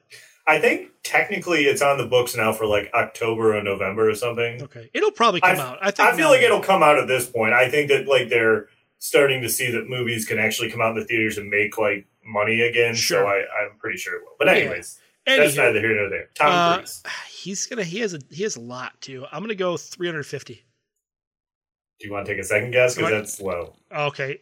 I 0.46 0.58
think 0.58 0.88
technically 1.04 1.66
it's 1.66 1.82
on 1.82 1.98
the 1.98 2.06
books 2.06 2.34
now 2.34 2.52
for 2.52 2.66
like 2.66 2.90
October 2.92 3.56
or 3.56 3.62
November 3.62 4.10
or 4.10 4.14
something. 4.16 4.60
Okay, 4.62 4.90
it'll 4.92 5.12
probably 5.12 5.40
come 5.40 5.56
I, 5.56 5.60
out. 5.60 5.78
I 5.80 5.92
think. 5.92 6.08
I 6.08 6.16
feel 6.16 6.24
now- 6.26 6.30
like 6.32 6.42
it'll 6.42 6.60
come 6.62 6.82
out 6.82 6.98
at 6.98 7.06
this 7.06 7.26
point. 7.30 7.52
I 7.52 7.68
think 7.70 7.90
that 7.90 8.08
like 8.08 8.28
they're 8.28 8.66
starting 8.98 9.42
to 9.42 9.48
see 9.48 9.70
that 9.70 9.88
movies 9.88 10.26
can 10.26 10.38
actually 10.40 10.70
come 10.70 10.80
out 10.80 10.96
in 10.96 10.98
the 10.98 11.04
theaters 11.04 11.38
and 11.38 11.48
make 11.48 11.78
like 11.78 12.06
money 12.30 12.60
again. 12.60 12.94
Sure. 12.94 13.22
So 13.22 13.26
I, 13.26 13.38
I'm 13.62 13.78
pretty 13.78 13.98
sure 13.98 14.16
it 14.16 14.22
will. 14.22 14.36
But 14.38 14.48
anyways, 14.48 14.98
Anywho, 15.26 15.38
that's 15.38 15.56
neither 15.56 15.80
here 15.80 15.96
nor 15.96 16.08
there. 16.08 16.28
Tom 16.34 16.48
uh, 16.52 16.76
Cruise. 16.78 17.02
he's 17.28 17.66
gonna. 17.66 17.84
He 17.84 18.00
has 18.00 18.14
a. 18.14 18.20
He 18.30 18.42
has 18.42 18.56
a 18.56 18.60
lot 18.60 19.00
too. 19.00 19.26
I'm 19.30 19.42
gonna 19.42 19.54
go 19.54 19.76
350. 19.76 20.54
Do 20.54 22.06
you 22.06 22.12
want 22.12 22.26
to 22.26 22.32
take 22.32 22.40
a 22.40 22.44
second 22.44 22.70
guess? 22.70 22.96
Because 22.96 23.10
that's 23.10 23.40
low. 23.40 23.74
Okay, 23.94 24.40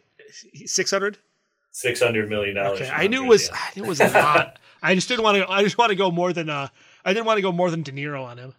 600. 0.65 1.17
Six 1.71 2.01
hundred 2.01 2.29
million 2.29 2.55
dollars. 2.55 2.81
Okay, 2.81 2.89
I 2.89 3.07
knew 3.07 3.25
it 3.25 3.27
was. 3.27 3.49
I 3.53 3.69
knew 3.75 3.83
it 3.83 3.87
was 3.87 3.99
a 3.99 4.07
lot. 4.07 4.57
I 4.81 4.95
just 4.95 5.07
didn't 5.07 5.23
want 5.23 5.37
to. 5.37 5.49
I 5.49 5.63
just 5.63 5.77
want 5.77 5.91
to 5.91 5.95
go 5.95 6.09
more 6.09 6.33
than. 6.33 6.49
Uh, 6.49 6.69
I 7.05 7.13
didn't 7.13 7.25
want 7.25 7.37
to 7.37 7.41
go 7.41 7.51
more 7.51 7.69
than 7.69 7.83
De 7.83 7.91
Niro 7.91 8.23
on 8.23 8.37
him. 8.37 8.55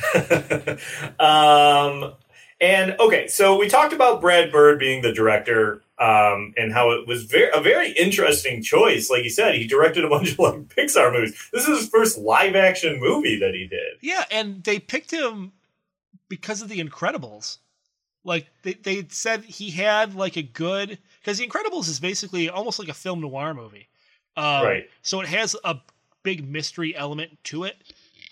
um, 1.20 2.14
and 2.60 2.96
okay, 2.98 3.28
so 3.28 3.56
we 3.56 3.68
talked 3.68 3.92
about 3.92 4.20
Brad 4.20 4.50
Bird 4.50 4.78
being 4.78 5.02
the 5.02 5.12
director, 5.12 5.82
um, 5.98 6.54
and 6.56 6.72
how 6.72 6.90
it 6.90 7.06
was 7.06 7.24
very 7.24 7.50
a 7.54 7.60
very 7.60 7.92
interesting 7.92 8.62
choice. 8.62 9.10
Like 9.10 9.24
you 9.24 9.30
said, 9.30 9.54
he 9.54 9.66
directed 9.66 10.04
a 10.04 10.08
bunch 10.08 10.32
of 10.32 10.38
like 10.38 10.54
Pixar 10.68 11.12
movies. 11.12 11.50
This 11.52 11.68
is 11.68 11.80
his 11.80 11.88
first 11.88 12.18
live 12.18 12.56
action 12.56 12.98
movie 13.00 13.38
that 13.38 13.54
he 13.54 13.66
did. 13.66 13.98
Yeah, 14.00 14.24
and 14.30 14.62
they 14.64 14.78
picked 14.78 15.10
him 15.10 15.52
because 16.28 16.62
of 16.62 16.68
The 16.68 16.82
Incredibles. 16.82 17.58
Like 18.24 18.48
they, 18.62 18.74
they 18.74 19.06
said 19.08 19.44
he 19.44 19.70
had 19.70 20.14
like 20.14 20.36
a 20.36 20.42
good 20.42 20.98
because 21.20 21.38
The 21.38 21.46
Incredibles 21.46 21.88
is 21.88 22.00
basically 22.00 22.48
almost 22.48 22.78
like 22.78 22.88
a 22.88 22.94
film 22.94 23.20
noir 23.20 23.54
movie, 23.54 23.88
um, 24.36 24.64
Right. 24.64 24.90
So 25.02 25.20
it 25.20 25.28
has 25.28 25.56
a 25.64 25.76
big 26.22 26.48
mystery 26.48 26.96
element 26.96 27.38
to 27.44 27.64
it 27.64 27.76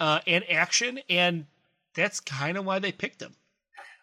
uh, 0.00 0.20
and 0.26 0.44
action, 0.50 1.00
and 1.08 1.46
that's 1.94 2.20
kind 2.20 2.56
of 2.56 2.64
why 2.64 2.78
they 2.78 2.92
picked 2.92 3.22
him. 3.22 3.34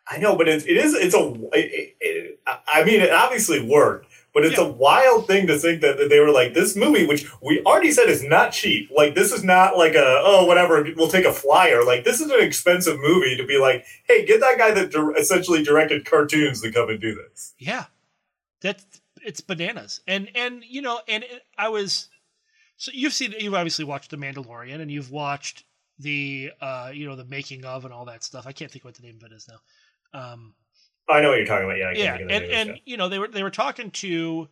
I 0.08 0.18
know, 0.18 0.36
but 0.36 0.48
it's, 0.50 0.66
it 0.66 0.76
is 0.78 0.94
it's 0.94 1.16
a. 1.16 1.34
It, 1.54 1.96
it, 2.02 2.39
I 2.68 2.84
mean, 2.84 3.00
it 3.02 3.12
obviously 3.12 3.66
worked, 3.66 4.08
but 4.34 4.44
it's 4.46 4.58
Yeah. 4.58 4.66
a 4.66 4.70
wild 4.70 5.28
thing 5.28 5.48
to 5.48 5.58
think 5.58 5.82
that, 5.82 5.98
that 5.98 6.10
they 6.10 6.20
were 6.20 6.30
like 6.32 6.54
this 6.54 6.76
movie, 6.76 7.06
which 7.06 7.26
we 7.42 7.62
already 7.66 7.92
said 7.92 8.10
is 8.10 8.22
not 8.22 8.52
cheap. 8.52 8.89
Like 8.94 9.16
this 9.16 9.32
is 9.32 9.44
not 9.46 9.78
like 9.78 9.94
a 9.96 10.20
oh 10.22 10.46
whatever 10.46 10.86
we'll 10.98 11.08
take 11.08 11.24
a 11.26 11.32
flyer. 11.32 11.86
Like 11.86 12.04
this 12.04 12.20
is 12.20 12.30
an 12.30 12.42
expensive 12.42 13.00
movie 13.00 13.38
to 13.38 13.46
be 13.46 13.58
like, 13.58 13.86
hey, 14.08 14.26
get 14.26 14.42
that 14.42 14.58
guy 14.58 14.72
that 14.72 14.92
dir- 14.92 15.16
essentially 15.16 15.63
directed 15.63 16.04
cartoons 16.06 16.62
to 16.62 16.72
come 16.72 16.89
and 16.89 17.00
do 17.00 17.16
this. 17.16 17.54
Yeah, 17.58 17.86
that's 18.62 18.86
it's 19.26 19.39
bananas, 19.39 20.02
and 20.06 20.30
and 20.36 20.63
you 20.68 20.82
know, 20.82 21.00
and 21.08 21.24
it, 21.24 21.44
I 21.58 21.70
was 21.70 22.10
so 22.76 22.92
you've 22.94 23.13
seen 23.13 23.34
you've 23.39 23.54
obviously 23.54 23.86
watched 23.86 24.10
The 24.12 24.18
Mandalorian, 24.18 24.82
and 24.82 24.92
you've 24.92 25.12
watched 25.12 25.63
the 26.00 26.52
uh 26.60 26.92
you 26.94 27.08
know 27.08 27.16
the 27.16 27.24
making 27.24 27.63
of 27.63 27.86
and 27.86 27.94
all 27.94 28.04
that 28.06 28.24
stuff. 28.24 28.46
I 28.48 28.52
can't 28.52 28.70
think 28.70 28.84
what 28.84 28.96
the 28.96 29.04
name 29.04 29.16
of 29.24 29.32
it 29.32 29.34
is 29.34 29.48
now. 29.48 29.60
Um, 30.13 30.54
I 31.10 31.21
know 31.21 31.30
what 31.30 31.38
you're 31.38 31.45
talking 31.45 31.65
about. 31.65 31.78
Yeah, 31.78 31.89
I 31.89 31.93
yeah, 31.93 32.17
think 32.17 32.21
of 32.23 32.28
the 32.30 32.34
and 32.36 32.45
and 32.45 32.69
show. 32.78 32.82
you 32.86 32.97
know 32.97 33.10
they 33.10 33.19
were 33.19 33.28
they 33.28 33.43
were 33.43 33.49
talking 33.49 33.91
to 33.91 34.47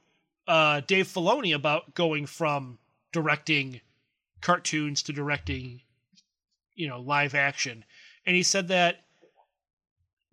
uh 0.47 0.81
Dave 0.81 1.07
Filoni 1.07 1.55
about 1.55 1.93
going 1.93 2.25
from 2.25 2.79
directing 3.11 3.81
cartoons 4.41 5.03
to 5.03 5.13
directing 5.13 5.81
you 6.75 6.87
know 6.87 6.99
live 6.99 7.35
action, 7.35 7.85
and 8.25 8.35
he 8.35 8.43
said 8.43 8.67
that 8.69 9.01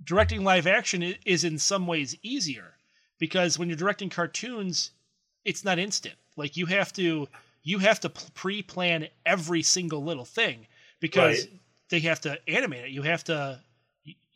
directing 0.03 0.45
live 0.45 0.67
action 0.67 1.03
is 1.25 1.45
in 1.45 1.59
some 1.59 1.87
ways 1.87 2.17
easier 2.23 2.75
because 3.19 3.59
when 3.59 3.69
you're 3.69 3.77
directing 3.77 4.09
cartoons 4.09 4.93
it's 5.45 5.65
not 5.65 5.79
instant 5.79 6.15
like 6.37 6.57
you 6.57 6.67
have 6.67 6.93
to 6.93 7.27
you 7.65 7.79
have 7.81 7.99
to 8.01 8.09
pre-plan 8.09 9.09
every 9.27 9.61
single 9.63 10.03
little 10.03 10.25
thing 10.25 10.67
because 11.01 11.47
Right. 11.47 11.61
they 11.91 12.01
have 12.01 12.21
to 12.21 12.39
animate 12.49 12.85
it 12.85 12.91
you 12.93 13.03
have 13.03 13.25
to 13.25 13.61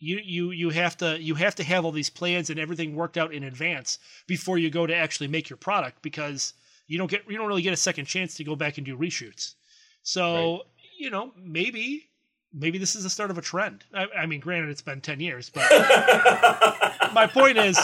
you 0.03 0.21
you 0.25 0.51
you 0.51 0.71
have 0.71 0.97
to 0.97 1.21
you 1.23 1.37
have 1.37 1.55
to 1.55 1.63
have 1.63 1.85
all 1.85 1.93
these 1.93 2.11
plans 2.11 2.51
and 2.51 2.59
everything 2.59 2.97
worked 2.97 3.17
out 3.17 3.33
in 3.33 3.45
advance 3.45 4.01
before 4.27 4.59
you 4.59 4.69
go 4.69 4.85
to 4.85 4.95
actually 4.95 5.29
make 5.29 5.49
your 5.49 5.57
product 5.57 6.03
because 6.03 6.55
you 6.89 6.99
don't 6.99 7.11
get 7.11 7.23
you 7.29 7.39
don't 7.39 7.47
really 7.47 7.63
get 7.63 7.73
a 7.73 7.77
second 7.77 8.07
chance 8.07 8.35
to 8.35 8.43
go 8.43 8.57
back 8.57 8.79
and 8.79 8.85
do 8.85 8.99
reshoots. 8.99 9.55
So 10.03 10.63
you 10.99 11.11
know 11.11 11.33
maybe 11.41 12.09
maybe 12.53 12.79
this 12.79 12.97
is 12.97 13.05
the 13.05 13.11
start 13.11 13.31
of 13.31 13.39
a 13.39 13.43
trend. 13.43 13.85
I, 13.95 14.07
I 14.19 14.27
mean 14.27 14.41
granted 14.41 14.71
it's 14.71 14.83
been 14.83 15.01
10 15.01 15.21
years 15.21 15.49
but 15.49 15.71
my 17.15 17.29
point 17.33 17.57
is 17.59 17.79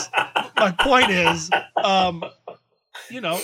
my 0.57 0.71
point 0.77 1.09
is 1.09 1.49
um 1.81 2.25
you 3.09 3.21
know 3.21 3.39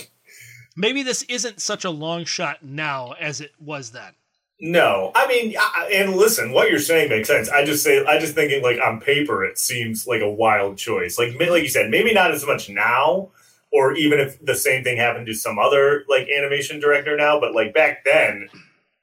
maybe 0.75 1.01
this 1.01 1.23
isn't 1.23 1.61
such 1.61 1.85
a 1.85 1.89
long 1.89 2.25
shot 2.25 2.61
now 2.61 3.13
as 3.21 3.39
it 3.39 3.53
was 3.57 3.91
then 3.91 4.11
No, 4.59 5.11
I 5.15 5.27
mean, 5.27 5.55
I- 5.59 5.89
and 5.93 6.15
listen, 6.15 6.51
what 6.53 6.69
you're 6.69 6.79
saying 6.79 7.09
makes 7.09 7.27
sense. 7.27 7.49
I 7.49 7.65
just 7.65 7.83
say, 7.83 8.03
I 8.05 8.17
just 8.19 8.35
thinking 8.35 8.63
like 8.63 8.79
on 8.81 9.01
paper, 9.01 9.43
it 9.43 9.57
seems 9.57 10.07
like 10.07 10.21
a 10.21 10.29
wild 10.31 10.77
choice. 10.77 11.17
Like, 11.19 11.37
like 11.39 11.63
you 11.63 11.69
said, 11.69 11.89
maybe 11.89 12.13
not 12.13 12.31
as 12.31 12.45
much 12.45 12.69
now, 12.69 13.31
or 13.73 13.93
even 13.95 14.19
if 14.19 14.43
the 14.43 14.55
same 14.55 14.83
thing 14.83 14.95
happened 14.97 15.25
to 15.27 15.33
some 15.33 15.59
other 15.59 16.05
like 16.07 16.29
animation 16.29 16.79
director 16.79 17.17
now, 17.17 17.37
but 17.39 17.53
like 17.53 17.73
back 17.73 18.05
then, 18.05 18.47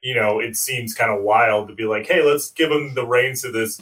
you 0.00 0.14
know, 0.14 0.40
it 0.40 0.56
seems 0.56 0.94
kind 0.94 1.10
of 1.10 1.22
wild 1.22 1.68
to 1.68 1.74
be 1.74 1.84
like, 1.84 2.06
hey, 2.06 2.22
let's 2.24 2.50
give 2.50 2.70
him 2.70 2.94
the 2.94 3.06
reins 3.06 3.42
to 3.42 3.52
this 3.52 3.80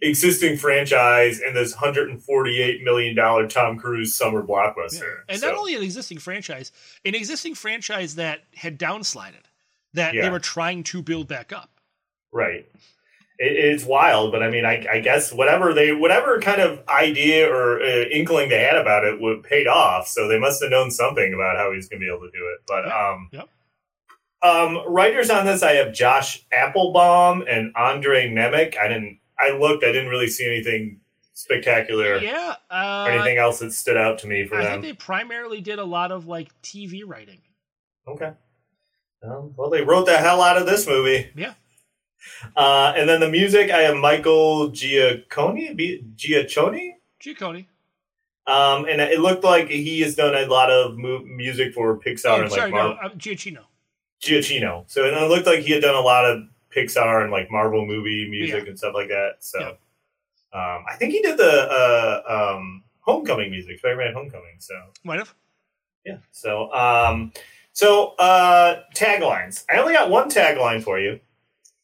existing 0.00 0.56
franchise 0.56 1.40
and 1.40 1.54
this 1.54 1.76
$148 1.76 2.82
million 2.82 3.14
Tom 3.48 3.76
Cruise 3.76 4.14
summer 4.14 4.42
blockbuster. 4.42 5.18
And 5.28 5.38
So, 5.38 5.48
not 5.50 5.58
only 5.58 5.74
an 5.76 5.82
existing 5.82 6.18
franchise, 6.18 6.72
an 7.04 7.14
existing 7.14 7.54
franchise 7.54 8.14
that 8.14 8.40
had 8.54 8.78
downslided, 8.80 9.42
that 9.94 10.14
they 10.14 10.30
were 10.30 10.38
trying 10.40 10.82
to 10.84 11.02
build 11.02 11.28
back 11.28 11.52
up. 11.52 11.70
right. 12.32 12.66
It, 13.42 13.52
it's 13.56 13.84
wild, 13.86 14.32
but 14.32 14.42
I 14.42 14.50
mean, 14.50 14.66
I, 14.66 14.86
I 14.90 15.00
guess 15.00 15.32
whatever 15.32 15.72
they, 15.72 15.92
whatever 15.92 16.40
kind 16.40 16.60
of 16.60 16.86
idea 16.88 17.50
or 17.50 17.80
uh, 17.82 18.04
inkling 18.10 18.50
they 18.50 18.60
had 18.62 18.76
about 18.76 19.04
it 19.04 19.18
would 19.18 19.42
paid 19.44 19.66
off. 19.66 20.06
So 20.08 20.28
they 20.28 20.38
must 20.38 20.60
have 20.62 20.70
known 20.70 20.90
something 20.90 21.32
about 21.32 21.56
how 21.56 21.72
he's 21.72 21.88
going 21.88 22.00
to 22.00 22.04
be 22.06 22.10
able 22.14 22.26
to 22.26 22.30
do 22.30 22.44
it. 22.52 22.60
But, 22.68 22.86
Yeah. 22.86 23.08
um, 23.08 23.28
Yep. 23.32 23.48
Um, 24.42 24.78
writers 24.86 25.28
on 25.30 25.44
this, 25.46 25.62
I 25.62 25.72
have 25.72 25.92
Josh 25.94 26.44
Applebaum 26.52 27.44
and 27.48 27.72
Andre 27.76 28.28
Nemec. 28.30 28.78
I 28.78 28.88
didn't. 28.88 29.18
I 29.38 29.50
looked. 29.56 29.84
I 29.84 29.92
didn't 29.92 30.08
really 30.08 30.28
see 30.28 30.46
anything 30.46 31.00
spectacular 31.34 32.18
Yeah. 32.18 32.56
Uh, 32.70 33.04
or 33.06 33.10
anything 33.12 33.38
else 33.38 33.58
that 33.60 33.72
stood 33.72 33.96
out 33.98 34.18
to 34.20 34.26
me 34.26 34.46
for 34.46 34.56
I 34.56 34.64
them. 34.64 34.82
think 34.82 34.84
they 34.84 34.92
primarily 35.04 35.60
did 35.60 35.78
a 35.78 35.84
lot 35.84 36.10
of 36.12 36.26
like 36.26 36.48
TV 36.62 37.02
writing. 37.06 37.40
okay. 38.06 38.32
Um, 39.22 39.52
well, 39.56 39.70
they 39.70 39.82
wrote 39.82 40.06
the 40.06 40.16
hell 40.16 40.40
out 40.42 40.56
of 40.56 40.66
this 40.66 40.86
movie. 40.86 41.30
Yeah. 41.34 41.54
Uh, 42.56 42.92
and 42.96 43.08
then 43.08 43.20
the 43.20 43.28
music, 43.30 43.70
I 43.70 43.82
have 43.82 43.96
Michael 43.96 44.70
Giacone. 44.70 45.76
B- 45.76 46.04
Giacchone. 46.16 46.94
Giacconi. 47.20 47.66
Um, 48.46 48.86
and 48.86 49.00
it 49.00 49.20
looked 49.20 49.44
like 49.44 49.68
he 49.68 50.00
has 50.00 50.14
done 50.16 50.34
a 50.34 50.46
lot 50.46 50.70
of 50.70 50.96
mu- 50.96 51.24
music 51.24 51.74
for 51.74 51.98
Pixar 51.98 52.38
Oh, 52.38 52.42
and 52.42 52.50
sorry, 52.50 52.70
like 52.70 52.74
no, 52.74 52.90
uh, 52.92 53.08
Giacchino. 53.10 53.64
Giacchino. 54.22 54.84
So 54.90 55.04
and 55.06 55.16
it 55.16 55.28
looked 55.28 55.46
like 55.46 55.60
he 55.60 55.72
had 55.72 55.82
done 55.82 55.94
a 55.94 56.00
lot 56.00 56.24
of 56.24 56.42
Pixar 56.74 57.22
and 57.22 57.30
like 57.30 57.50
Marvel 57.50 57.86
movie 57.86 58.28
music 58.28 58.64
Yeah. 58.64 58.68
and 58.70 58.78
stuff 58.78 58.94
like 58.94 59.08
that. 59.08 59.36
So 59.40 59.58
Yeah. 59.60 59.68
um, 60.52 60.84
I 60.88 60.96
think 60.98 61.12
he 61.12 61.20
did 61.22 61.36
the 61.36 61.44
uh, 61.70 62.54
um, 62.56 62.84
Homecoming 63.00 63.50
music, 63.50 63.78
Spider-Man 63.78 64.14
Homecoming. 64.14 64.56
So 64.58 64.74
Might 65.04 65.18
have. 65.18 65.34
yeah. 66.04 66.18
So 66.32 66.72
um, 66.72 67.32
so 67.72 68.14
uh, 68.18 68.82
taglines. 68.94 69.64
I 69.70 69.78
only 69.78 69.92
got 69.94 70.10
one 70.10 70.28
tagline 70.30 70.82
for 70.82 70.98
you. 70.98 71.20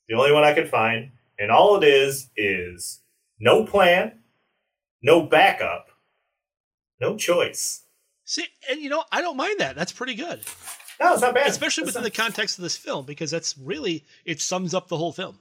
The 0.09 0.17
only 0.17 0.33
one 0.33 0.45
I 0.45 0.55
could 0.55 0.69
find, 0.69 1.11
and 1.39 1.51
all 1.51 1.77
it 1.77 1.85
is 1.85 2.31
is 2.37 3.01
no 3.41 3.65
plan, 3.65 4.21
no 5.03 5.23
backup, 5.23 5.87
no 7.01 7.17
choice. 7.17 7.83
See, 8.25 8.47
and 8.71 8.81
you 8.81 8.89
know, 8.89 9.05
I 9.13 9.21
don't 9.21 9.37
mind 9.37 9.61
that. 9.61 9.75
That's 9.77 9.93
pretty 9.93 10.15
good, 10.15 10.41
No, 11.01 11.13
it's 11.13 11.23
not 11.23 11.35
bad. 11.35 11.47
especially 11.49 11.83
It's 11.83 11.89
within 11.89 12.03
not- 12.03 12.13
the 12.13 12.23
context 12.23 12.59
of 12.59 12.63
this 12.63 12.77
film, 12.77 13.05
because 13.07 13.31
that's 13.31 13.57
really 13.59 14.05
it 14.25 14.41
sums 14.41 14.75
up 14.75 14.89
the 14.89 14.97
whole 14.97 15.13
film. 15.13 15.39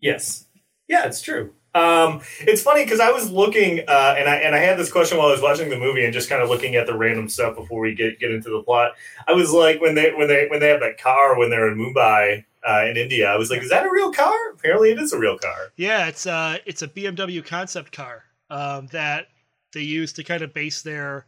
Yes. 0.00 0.44
Yeah, 0.88 1.06
it's 1.06 1.20
true. 1.22 1.52
Um, 1.76 2.22
it's 2.40 2.62
funny 2.62 2.84
because 2.84 3.00
I 3.00 3.10
was 3.10 3.30
looking, 3.30 3.80
uh, 3.80 4.14
and 4.18 4.28
I 4.28 4.36
and 4.36 4.54
I 4.54 4.58
had 4.58 4.78
this 4.78 4.90
question 4.90 5.18
while 5.18 5.28
I 5.28 5.32
was 5.32 5.42
watching 5.42 5.68
the 5.68 5.78
movie 5.78 6.04
and 6.04 6.12
just 6.14 6.28
kind 6.28 6.42
of 6.42 6.48
looking 6.48 6.74
at 6.74 6.86
the 6.86 6.96
random 6.96 7.28
stuff 7.28 7.54
before 7.54 7.80
we 7.80 7.94
get 7.94 8.18
get 8.18 8.30
into 8.30 8.50
the 8.50 8.62
plot. 8.62 8.92
I 9.28 9.32
was 9.32 9.52
like, 9.52 9.80
when 9.80 9.94
they 9.94 10.12
when 10.14 10.28
they 10.28 10.46
when 10.48 10.60
they 10.60 10.68
have 10.68 10.80
that 10.80 10.98
car 10.98 11.38
when 11.38 11.50
they're 11.50 11.68
in 11.70 11.76
Mumbai 11.76 12.44
uh, 12.66 12.86
in 12.86 12.96
India, 12.96 13.28
I 13.28 13.36
was 13.36 13.50
like, 13.50 13.62
is 13.62 13.68
that 13.70 13.84
a 13.84 13.90
real 13.90 14.10
car? 14.10 14.34
Apparently, 14.54 14.90
it 14.90 14.98
is 14.98 15.12
a 15.12 15.18
real 15.18 15.36
car. 15.38 15.72
Yeah, 15.76 16.06
it's 16.06 16.26
uh 16.26 16.58
it's 16.64 16.80
a 16.82 16.88
BMW 16.88 17.44
concept 17.44 17.92
car 17.92 18.24
um, 18.48 18.86
that 18.88 19.26
they 19.72 19.82
use 19.82 20.14
to 20.14 20.24
kind 20.24 20.42
of 20.42 20.54
base 20.54 20.80
their 20.82 21.26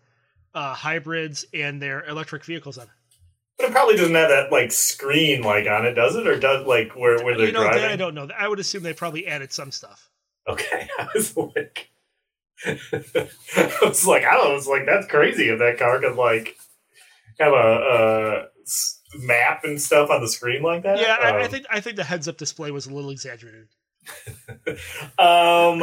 uh, 0.55 0.73
hybrids 0.73 1.45
and 1.53 1.83
their 1.83 2.05
electric 2.07 2.45
vehicles 2.45 2.79
on. 2.79 2.87
But 3.59 3.67
it 3.67 3.73
probably 3.73 3.97
doesn't 3.97 4.15
have 4.15 4.31
that 4.31 4.53
like 4.53 4.73
screen 4.73 5.43
like 5.43 5.67
on 5.67 5.85
it, 5.85 5.95
does 5.95 6.15
it? 6.17 6.27
Or 6.27 6.39
does 6.39 6.67
like 6.67 6.93
where 6.97 7.23
where 7.23 7.37
they're 7.37 7.49
You 7.49 7.53
know, 7.53 7.65
driving? 7.65 7.85
I 7.85 7.97
don't 7.97 8.15
know. 8.15 8.29
I 8.37 8.49
would 8.49 8.61
assume 8.61 8.83
they 8.83 8.95
probably 8.95 9.27
added 9.27 9.53
some 9.53 9.73
stuff. 9.73 10.08
Okay, 10.49 10.89
I 10.99 11.07
was 11.15 11.37
like, 11.37 11.91
I 12.67 13.79
was 13.83 14.07
like, 14.07 14.25
I 14.25 14.55
it's 14.57 14.67
like 14.67 14.87
that's 14.87 15.07
crazy 15.07 15.49
if 15.49 15.59
that 15.59 15.79
car 15.79 16.01
could 16.01 16.17
like 16.17 16.57
have 17.39 17.53
a 17.53 18.49
map 19.15 19.65
and 19.65 19.81
stuff 19.81 20.11
on 20.11 20.21
the 20.21 20.29
screen 20.29 20.63
like 20.63 20.83
that. 20.83 20.99
Yeah, 21.01 21.17
I, 21.21 21.31
I 21.31 21.45
Um, 21.45 21.51
think 21.51 21.67
I 21.71 21.81
think 21.81 21.97
the 21.97 22.05
heads-up 22.05 22.37
display 22.37 22.71
was 22.71 22.87
a 22.87 22.95
little 22.95 23.11
exaggerated. 23.11 23.69
Um, 25.19 25.83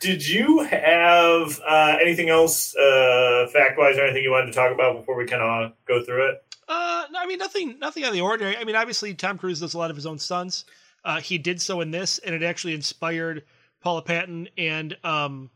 did 0.00 0.26
you 0.28 0.60
have 0.64 1.60
uh, 1.66 1.96
anything 2.00 2.28
else 2.28 2.74
uh, 2.76 3.46
fact 3.52 3.78
wise 3.78 3.96
or 3.96 4.02
anything 4.04 4.22
you 4.22 4.30
wanted 4.30 4.46
to 4.46 4.52
talk 4.52 4.72
about 4.72 4.96
before 4.98 5.16
we 5.16 5.24
kind 5.26 5.42
of 5.42 5.72
go 5.86 6.04
through 6.04 6.28
it? 6.30 6.44
Uh, 6.68 7.04
no, 7.10 7.18
I 7.20 7.26
mean 7.26 7.38
nothing, 7.38 7.78
nothing 7.78 8.04
out 8.04 8.08
of 8.08 8.14
the 8.14 8.20
ordinary. 8.20 8.56
I 8.56 8.64
mean, 8.64 8.76
obviously 8.76 9.14
Tom 9.14 9.38
Cruise 9.38 9.60
does 9.60 9.74
a 9.74 9.78
lot 9.78 9.90
of 9.90 9.96
his 9.96 10.04
own 10.06 10.18
stunts. 10.18 10.64
Uh, 11.04 11.20
he 11.20 11.38
did 11.38 11.60
so 11.60 11.80
in 11.80 11.90
this, 11.90 12.18
and 12.18 12.34
it 12.34 12.42
actually 12.42 12.74
inspired 12.74 13.44
Paula 13.84 14.00
Patton 14.00 14.48
and 14.56 14.96
um 15.04 15.50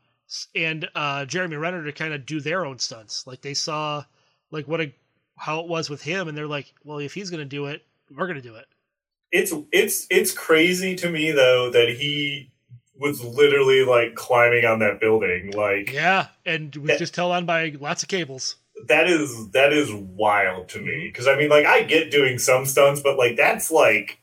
and 0.54 0.86
uh, 0.94 1.24
Jeremy 1.24 1.56
Renner 1.56 1.82
to 1.82 1.92
kind 1.92 2.12
of 2.12 2.26
do 2.26 2.38
their 2.38 2.66
own 2.66 2.78
stunts. 2.78 3.26
Like 3.26 3.40
they 3.40 3.54
saw 3.54 4.04
like 4.50 4.68
what 4.68 4.82
a 4.82 4.92
how 5.38 5.60
it 5.60 5.66
was 5.66 5.88
with 5.88 6.02
him, 6.02 6.28
and 6.28 6.36
they're 6.36 6.46
like, 6.46 6.74
well, 6.84 6.98
if 6.98 7.14
he's 7.14 7.30
gonna 7.30 7.46
do 7.46 7.66
it, 7.66 7.86
we're 8.14 8.26
gonna 8.26 8.42
do 8.42 8.54
it. 8.54 8.66
It's 9.32 9.54
it's 9.72 10.06
it's 10.10 10.32
crazy 10.32 10.94
to 10.96 11.10
me 11.10 11.30
though 11.30 11.70
that 11.70 11.88
he 11.88 12.52
was 12.98 13.24
literally 13.24 13.82
like 13.84 14.14
climbing 14.14 14.66
on 14.66 14.80
that 14.80 15.00
building 15.00 15.52
like 15.52 15.90
Yeah, 15.90 16.26
and 16.44 16.76
was 16.76 16.98
just 16.98 17.16
held 17.16 17.32
on 17.32 17.46
by 17.46 17.74
lots 17.80 18.02
of 18.02 18.10
cables. 18.10 18.56
that 18.88 19.08
is 19.08 19.50
that 19.52 19.72
is 19.72 19.90
wild 19.90 20.68
to 20.70 20.80
me 20.80 21.08
because 21.10 21.26
I 21.26 21.36
mean, 21.36 21.48
like, 21.48 21.64
I 21.64 21.82
get 21.82 22.10
doing 22.10 22.38
some 22.38 22.66
stunts, 22.66 23.00
but 23.00 23.16
like 23.16 23.36
that's 23.36 23.70
like 23.70 24.18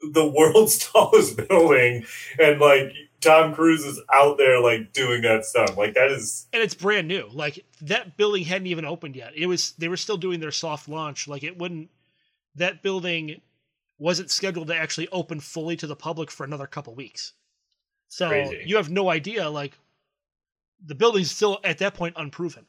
the 0.00 0.26
world's 0.26 0.78
tallest 0.92 1.36
building, 1.36 2.06
and 2.38 2.58
like 2.60 2.94
Tom 3.20 3.54
Cruise 3.54 3.84
is 3.84 4.00
out 4.12 4.38
there 4.38 4.60
like 4.60 4.92
doing 4.92 5.22
that 5.22 5.44
stuff. 5.44 5.76
Like 5.76 5.94
that 5.94 6.10
is 6.10 6.46
and 6.52 6.62
it's 6.62 6.74
brand 6.74 7.06
new. 7.08 7.28
Like 7.32 7.64
that 7.82 8.16
building 8.16 8.44
hadn't 8.44 8.66
even 8.68 8.84
opened 8.84 9.16
yet. 9.16 9.32
It 9.36 9.46
was 9.46 9.72
they 9.72 9.88
were 9.88 9.96
still 9.96 10.16
doing 10.16 10.40
their 10.40 10.50
soft 10.52 10.88
launch. 10.88 11.28
Like 11.28 11.42
it 11.42 11.58
wouldn't 11.58 11.90
that 12.56 12.82
building 12.82 13.40
wasn't 13.98 14.30
scheduled 14.30 14.68
to 14.68 14.74
actually 14.76 15.08
open 15.08 15.40
fully 15.40 15.76
to 15.76 15.86
the 15.86 15.96
public 15.96 16.30
for 16.30 16.44
another 16.44 16.66
couple 16.66 16.94
weeks. 16.94 17.34
So 18.08 18.28
Crazy. 18.28 18.62
you 18.64 18.76
have 18.76 18.90
no 18.90 19.10
idea 19.10 19.48
like 19.48 19.78
the 20.84 20.94
building's 20.94 21.30
still 21.30 21.60
at 21.62 21.78
that 21.78 21.94
point 21.94 22.14
unproven. 22.16 22.64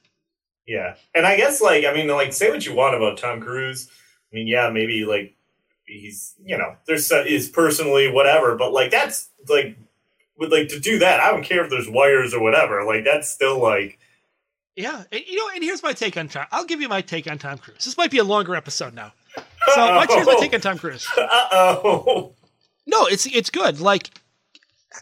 yeah. 0.67 0.95
And 1.15 1.25
I 1.25 1.37
guess 1.37 1.61
like 1.61 1.85
I 1.85 1.93
mean, 1.93 2.07
like, 2.09 2.33
say 2.33 2.49
what 2.51 2.65
you 2.65 2.75
want 2.75 2.95
about 2.95 3.17
Tom 3.17 3.39
Cruise. 3.39 3.89
I 4.31 4.35
mean, 4.35 4.47
yeah, 4.47 4.69
maybe 4.69 5.05
like 5.05 5.35
he's 5.85 6.35
you 6.43 6.57
know 6.57 6.75
there's 6.85 7.07
some- 7.07 7.25
is 7.25 7.49
personally 7.49 8.11
whatever, 8.11 8.55
but 8.57 8.73
like 8.73 8.91
that's 8.91 9.29
like 9.47 9.77
with 10.41 10.51
like 10.51 10.67
to 10.69 10.79
do 10.79 10.99
that. 10.99 11.19
I 11.21 11.31
don't 11.31 11.43
care 11.43 11.63
if 11.63 11.69
there's 11.69 11.87
wires 11.87 12.33
or 12.33 12.41
whatever. 12.41 12.83
Like 12.83 13.05
that's 13.05 13.29
still 13.29 13.61
like. 13.61 13.99
Yeah, 14.75 15.03
and 15.11 15.21
you 15.27 15.37
know, 15.37 15.53
and 15.53 15.63
here's 15.63 15.83
my 15.83 15.93
take 15.93 16.17
on 16.17 16.27
Tom. 16.27 16.47
I'll 16.51 16.65
give 16.65 16.81
you 16.81 16.89
my 16.89 17.01
take 17.01 17.29
on 17.29 17.37
Tom 17.37 17.59
Cruise. 17.59 17.85
This 17.85 17.97
might 17.97 18.09
be 18.09 18.17
a 18.17 18.23
longer 18.23 18.55
episode 18.55 18.93
now. 18.93 19.13
So 19.35 19.77
my, 19.77 20.07
here's 20.09 20.25
my 20.25 20.37
take 20.39 20.53
on 20.53 20.59
Tom 20.59 20.77
Cruise. 20.77 21.07
Uh 21.17 21.79
oh. 21.83 22.33
No, 22.87 23.05
it's 23.05 23.25
it's 23.27 23.51
good. 23.51 23.79
Like 23.79 24.09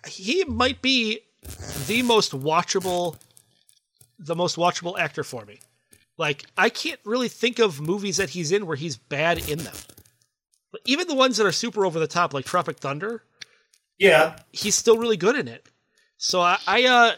he 0.06 0.44
might 0.44 0.82
be 0.82 1.22
the 1.88 2.04
most 2.04 2.34
watchable 2.34 3.16
the 4.20 4.36
most 4.36 4.58
watchable 4.58 5.00
actor 5.00 5.24
for 5.24 5.46
me. 5.46 5.60
Like 6.18 6.46
I 6.58 6.70
can't 6.70 7.00
really 7.06 7.30
think 7.30 7.60
of 7.60 7.80
movies 7.80 8.18
that 8.18 8.32
he's 8.32 8.52
in 8.52 8.68
where 8.68 8.76
he's 8.76 8.98
bad 8.98 9.50
in 9.50 9.60
them. 9.60 9.76
But 10.72 10.82
even 10.86 11.08
the 11.08 11.16
ones 11.16 11.38
that 11.38 11.48
are 11.48 11.52
super 11.54 11.86
over 11.86 12.00
the 12.00 12.08
top 12.08 12.34
like 12.34 12.46
Tropic 12.46 12.78
Thunder, 12.80 13.24
Yeah. 14.00 14.38
he's 14.52 14.76
still 14.76 14.98
really 14.98 15.18
good 15.18 15.36
in 15.36 15.48
it. 15.48 15.68
So 16.18 16.42
I, 16.42 16.58
I 16.66 16.84
uh 16.86 17.16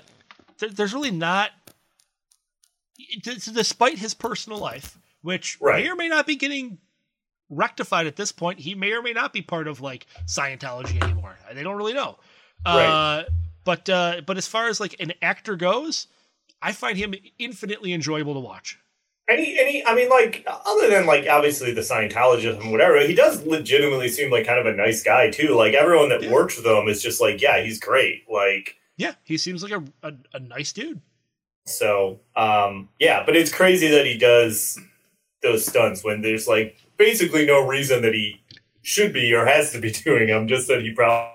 th- 0.60 0.74
there's 0.74 0.94
really 0.94 1.12
not 1.12 1.52
d- 3.22 3.38
despite 3.54 3.98
his 3.98 4.14
personal 4.14 4.60
life, 4.60 4.98
which 5.22 5.58
Right. 5.62 5.84
may 5.84 5.90
or 5.90 5.96
may 5.96 6.08
not 6.10 6.26
be 6.28 6.36
getting 6.36 6.80
rectified 7.50 8.08
at 8.08 8.16
this 8.16 8.32
point, 8.32 8.60
he 8.60 8.76
may 8.76 8.92
or 8.94 9.02
may 9.02 9.14
not 9.14 9.34
be 9.34 9.42
part 9.42 9.68
of 9.68 9.82
like 9.82 10.06
Scientology 10.26 11.02
anymore. 11.04 11.38
They 11.54 11.64
don't 11.64 11.78
really 11.78 11.94
know. 11.94 12.18
Uh, 12.66 13.24
but 13.64 13.90
uh, 13.90 14.22
but 14.26 14.38
as 14.38 14.48
far 14.48 14.68
as 14.68 14.80
like 14.80 14.96
an 15.00 15.14
actor 15.22 15.56
goes, 15.56 16.08
I 16.62 16.72
find 16.74 16.98
him 16.98 17.14
infinitely 17.40 17.94
enjoyable 17.94 18.34
to 18.36 18.40
watch. 18.40 18.78
Any, 19.30 19.58
any, 19.60 19.86
I 19.86 19.96
mean, 19.96 20.10
like, 20.10 20.46
other 20.48 20.90
than 20.90 21.06
like 21.06 21.28
obviously 21.28 21.72
the 21.74 21.82
Scientologist 21.82 22.60
and 22.60 22.72
whatever, 22.72 23.00
he 23.06 23.14
does 23.16 23.44
legitimately 23.46 24.10
seem 24.10 24.30
like 24.32 24.46
kind 24.46 24.60
of 24.60 24.66
a 24.66 24.76
nice 24.76 25.04
guy 25.04 25.30
too. 25.30 25.56
Like 25.56 25.74
everyone 25.74 26.10
that 26.10 26.24
Yeah. 26.24 26.32
works 26.32 26.58
with 26.58 26.66
him 26.66 26.88
is 26.90 27.02
just 27.02 27.22
like, 27.22 27.42
yeah, 27.42 27.62
he's 27.62 27.80
great. 27.80 28.24
Like, 28.30 28.76
Yeah, 28.98 29.14
he 29.24 29.38
seems 29.38 29.64
like 29.64 29.72
a, 29.72 29.84
a, 30.04 30.14
a 30.34 30.40
nice 30.40 30.74
dude. 30.74 31.02
so, 31.66 32.20
um, 32.36 32.90
yeah, 33.00 33.24
but 33.26 33.36
it's 33.38 33.54
crazy 33.54 33.88
that 33.90 34.06
he 34.06 34.18
does 34.18 34.78
those 35.44 35.66
stunts 35.66 36.04
when 36.04 36.22
there's 36.22 36.48
like 36.48 36.78
basically 36.98 37.46
no 37.46 37.66
reason 37.66 38.02
that 38.02 38.14
he 38.14 38.42
should 38.82 39.14
be 39.14 39.34
or 39.34 39.46
has 39.46 39.72
to 39.72 39.80
be 39.80 39.92
doing 40.06 40.28
them. 40.28 40.48
Just 40.48 40.68
that 40.68 40.82
he 40.82 40.92
probably 40.94 41.32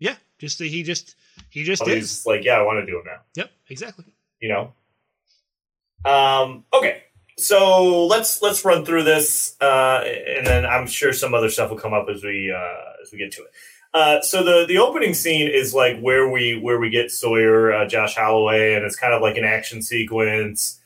Yeah, 0.00 0.16
just 0.38 0.58
that 0.58 0.66
he 0.68 0.82
just 0.82 1.14
he 1.50 1.64
just 1.64 1.86
is 1.88 2.10
is. 2.20 2.26
like, 2.26 2.44
yeah, 2.44 2.58
I 2.58 2.62
want 2.62 2.80
to 2.80 2.86
do 2.86 2.92
them 2.98 3.04
now. 3.06 3.20
Yep, 3.36 3.50
exactly. 3.70 4.04
you 4.40 4.48
know. 4.50 4.72
Um, 6.06 6.64
okay, 6.72 7.02
so 7.36 8.06
let's 8.06 8.40
let's 8.42 8.64
run 8.64 8.84
through 8.84 9.02
this, 9.02 9.56
uh, 9.60 10.02
and 10.04 10.46
then 10.46 10.64
I'm 10.64 10.86
sure 10.86 11.12
some 11.12 11.34
other 11.34 11.50
stuff 11.50 11.70
will 11.70 11.78
come 11.78 11.92
up 11.94 12.06
as 12.08 12.22
we 12.22 12.54
uh, 12.56 13.02
as 13.02 13.12
we 13.12 13.18
get 13.18 13.32
to 13.32 13.42
it. 13.42 13.50
Uh, 13.92 14.20
so 14.20 14.42
the 14.42 14.66
the 14.66 14.78
opening 14.78 15.14
scene 15.14 15.48
is 15.48 15.74
like 15.74 15.98
where 16.00 16.28
we 16.28 16.58
where 16.58 16.78
we 16.78 16.90
get 16.90 17.10
Sawyer, 17.10 17.72
uh, 17.72 17.86
Josh 17.86 18.14
Holloway, 18.16 18.74
and 18.74 18.84
it's 18.84 18.96
kind 18.96 19.12
of 19.12 19.22
like 19.22 19.36
an 19.36 19.44
action 19.44 19.82
sequence. 19.82 20.80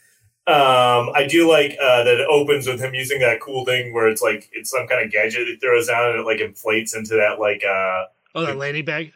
Um, 0.47 1.11
I 1.15 1.27
do 1.29 1.49
like 1.49 1.77
uh, 1.81 2.03
that 2.05 2.19
it 2.19 2.27
opens 2.29 2.67
with 2.67 2.81
him 2.81 2.95
using 2.95 3.21
that 3.21 3.41
cool 3.41 3.65
thing 3.65 3.93
where 3.93 4.09
it's 4.09 4.23
like 4.23 4.49
it's 4.53 4.71
some 4.71 4.89
kind 4.89 5.05
of 5.05 5.13
gadget 5.13 5.47
he 5.47 5.57
throws 5.57 5.87
down 5.87 6.11
and 6.11 6.21
it 6.21 6.25
like 6.25 6.41
inflates 6.41 6.95
into 6.97 7.15
that 7.17 7.39
like 7.39 7.63
uh 7.63 8.05
Oh, 8.35 8.45
that 8.47 8.57
landing 8.57 8.85
bag. 8.85 9.13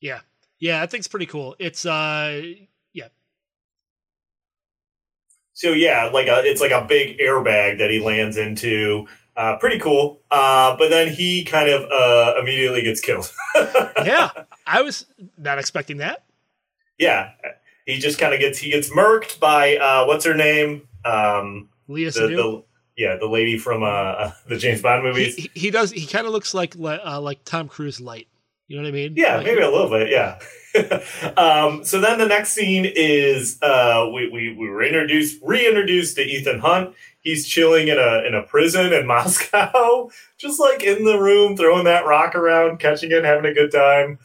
Yeah, 0.00 0.20
yeah, 0.58 0.80
that 0.80 0.90
thing's 0.90 1.08
pretty 1.08 1.26
cool. 1.26 1.54
It's 1.58 1.86
uh, 1.86 2.42
So 5.54 5.70
yeah, 5.72 6.10
like 6.12 6.28
a 6.28 6.42
it's 6.44 6.60
like 6.60 6.70
a 6.72 6.84
big 6.86 7.18
airbag 7.18 7.78
that 7.78 7.90
he 7.90 8.00
lands 8.00 8.36
into. 8.36 9.06
Uh, 9.36 9.56
pretty 9.56 9.78
cool. 9.78 10.20
Uh, 10.30 10.76
but 10.76 10.90
then 10.90 11.08
he 11.08 11.42
kind 11.44 11.68
of 11.70 11.82
uh, 11.90 12.34
immediately 12.40 12.82
gets 12.82 13.00
killed. 13.00 13.32
yeah. 14.04 14.28
I 14.66 14.82
was 14.82 15.06
not 15.38 15.58
expecting 15.58 15.96
that. 15.98 16.24
yeah, 16.98 17.30
he 17.86 17.98
just 17.98 18.18
kind 18.18 18.34
of 18.34 18.40
gets 18.40 18.58
he 18.58 18.70
gets 18.70 18.90
murked 18.90 19.40
by 19.40 19.76
uh, 19.76 20.04
what's 20.06 20.24
her 20.26 20.34
name? 20.34 20.86
Um, 21.04 21.68
Leah 21.88 22.10
the, 22.10 22.20
the 22.28 22.64
yeah 22.96 23.16
the 23.16 23.26
lady 23.26 23.58
from 23.58 23.82
uh, 23.82 24.30
the 24.48 24.56
James 24.58 24.82
Bond 24.82 25.02
movies. 25.02 25.34
he- 25.36 25.50
he 25.54 25.70
does. 25.70 25.90
He 25.92 26.06
kind 26.06 26.26
of 26.26 26.32
looks 26.32 26.52
like 26.54 26.74
li- 26.76 27.00
uh, 27.02 27.20
like 27.20 27.42
Tom 27.44 27.68
Cruise 27.68 28.00
light. 28.00 28.28
You 28.68 28.76
know 28.76 28.82
what 28.84 28.88
I 28.88 28.92
mean? 28.92 29.14
Yeah, 29.16 29.36
Like- 29.36 29.46
maybe 29.46 29.60
a 29.60 29.70
little 29.70 29.90
bit. 29.90 30.08
Yeah. 30.10 30.38
um, 31.36 31.84
so 31.84 32.00
then 32.00 32.18
the 32.18 32.26
next 32.26 32.52
scene 32.52 32.86
is 32.86 33.58
uh, 33.62 34.08
we, 34.12 34.30
we 34.30 34.54
we 34.54 34.68
were 34.70 34.82
introduced 34.82 35.38
reintroduced 35.42 36.16
to 36.16 36.22
Ethan 36.22 36.60
Hunt. 36.60 36.94
He's 37.20 37.46
chilling 37.46 37.88
in 37.88 37.98
a 37.98 38.24
in 38.26 38.34
a 38.34 38.42
prison 38.42 38.92
in 38.92 39.06
Moscow, 39.06 40.10
just 40.38 40.58
like 40.58 40.82
in 40.82 41.04
the 41.04 41.18
room, 41.18 41.56
throwing 41.58 41.84
that 41.84 42.06
rock 42.06 42.34
around, 42.34 42.78
catching 42.78 43.12
it, 43.12 43.22
having 43.24 43.44
a 43.50 43.52
good 43.54 43.70
time. 43.70 44.18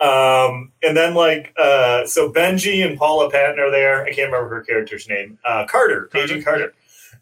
Um, 0.00 0.72
and 0.82 0.94
then 0.94 1.14
like 1.14 1.54
uh, 1.56 2.04
so 2.06 2.30
Benji 2.30 2.86
and 2.86 2.98
Paula 2.98 3.30
Patton 3.30 3.58
are 3.58 3.70
there. 3.70 4.02
I 4.04 4.12
can't 4.12 4.30
remember 4.30 4.50
her 4.56 4.62
character's 4.62 5.08
name. 5.08 5.38
Uh, 5.44 5.64
Carter, 5.66 6.10
Carter, 6.12 6.24
Agent 6.24 6.44
Carter. 6.44 6.74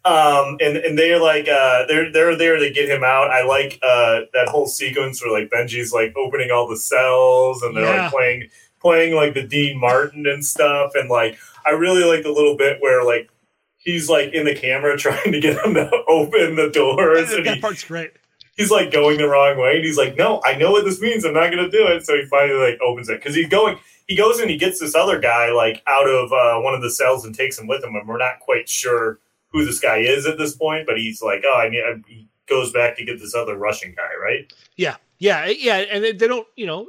Um, 0.05 0.57
and 0.59 0.75
and 0.77 0.99
they're 0.99 1.19
like 1.21 1.47
uh, 1.47 1.85
they're 1.87 2.11
they're 2.11 2.35
there 2.35 2.57
to 2.57 2.69
get 2.71 2.89
him 2.89 3.03
out. 3.03 3.31
I 3.31 3.45
like 3.45 3.79
uh, 3.81 4.21
that 4.33 4.49
whole 4.49 4.65
sequence 4.67 5.23
where 5.23 5.31
like 5.31 5.49
Benji's 5.49 5.93
like 5.93 6.13
opening 6.17 6.51
all 6.51 6.67
the 6.67 6.75
cells 6.77 7.61
and 7.63 7.75
they're 7.77 7.85
Yeah. 7.85 8.03
like 8.03 8.11
playing 8.11 8.49
playing 8.81 9.15
like 9.15 9.33
the 9.33 9.43
Dean 9.47 9.79
Martin 9.79 10.27
and 10.27 10.45
stuff. 10.45 10.91
And 10.95 11.09
like 11.09 11.37
I 11.65 11.69
really 11.71 12.03
like 12.03 12.23
the 12.23 12.31
little 12.33 12.57
bit 12.57 12.77
where 12.81 13.05
like 13.05 13.29
he's 13.77 14.09
like 14.09 14.33
in 14.33 14.43
the 14.45 14.53
camera 14.55 14.97
trying 15.05 15.31
to 15.31 15.39
get 15.39 15.63
him 15.65 15.73
to 15.75 15.89
open 16.09 16.55
the 16.57 16.69
doors 16.69 17.31
and 17.31 17.45
that 17.45 17.55
he, 17.55 17.61
part's 17.61 17.83
great. 17.85 18.11
he's 18.57 18.71
like 18.71 18.91
going 18.91 19.17
the 19.17 19.27
wrong 19.27 19.57
way 19.57 19.75
and 19.75 19.83
he's 19.83 19.97
like 19.97 20.17
no 20.17 20.41
i 20.45 20.55
know 20.55 20.71
what 20.71 20.85
this 20.85 21.01
means 21.01 21.25
i'm 21.25 21.33
not 21.33 21.49
gonna 21.51 21.69
do 21.69 21.85
it 21.87 22.05
so 22.05 22.13
he 22.15 22.25
finally 22.27 22.57
like 22.71 22.79
opens 22.81 23.09
it 23.09 23.19
because 23.19 23.35
he's 23.35 23.49
going 23.49 23.77
he 24.07 24.15
goes 24.15 24.39
and 24.39 24.49
he 24.49 24.55
gets 24.57 24.79
this 24.79 24.95
other 24.95 25.19
guy 25.19 25.51
like 25.51 25.81
out 25.85 26.07
of 26.09 26.31
uh, 26.31 26.61
one 26.61 26.73
of 26.73 26.81
the 26.81 26.89
cells 26.89 27.25
and 27.25 27.35
takes 27.35 27.59
him 27.59 27.67
with 27.67 27.83
him 27.83 27.93
and 27.95 28.07
we're 28.07 28.17
not 28.17 28.39
quite 28.39 28.69
sure 28.69 29.19
who 29.53 29.63
this 29.63 29.79
guy 29.79 29.97
is 29.99 30.25
at 30.25 30.37
this 30.37 30.55
point 30.55 30.85
but 30.85 30.97
he's 30.97 31.21
like 31.21 31.43
oh 31.45 31.59
i 31.59 31.69
mean 31.69 31.81
I, 31.85 32.01
he 32.07 32.27
goes 32.49 32.73
back 32.73 32.97
to 32.97 33.05
get 33.05 33.19
this 33.19 33.33
other 33.33 33.55
russian 33.57 33.93
guy 33.95 34.09
right 34.21 34.51
Yeah, 34.75 34.97
yeah, 35.19 35.45
yeah. 35.47 35.77
And 35.77 36.03
they, 36.03 36.11
they 36.11 36.27
don't, 36.27 36.45
you 36.57 36.65
know, 36.65 36.87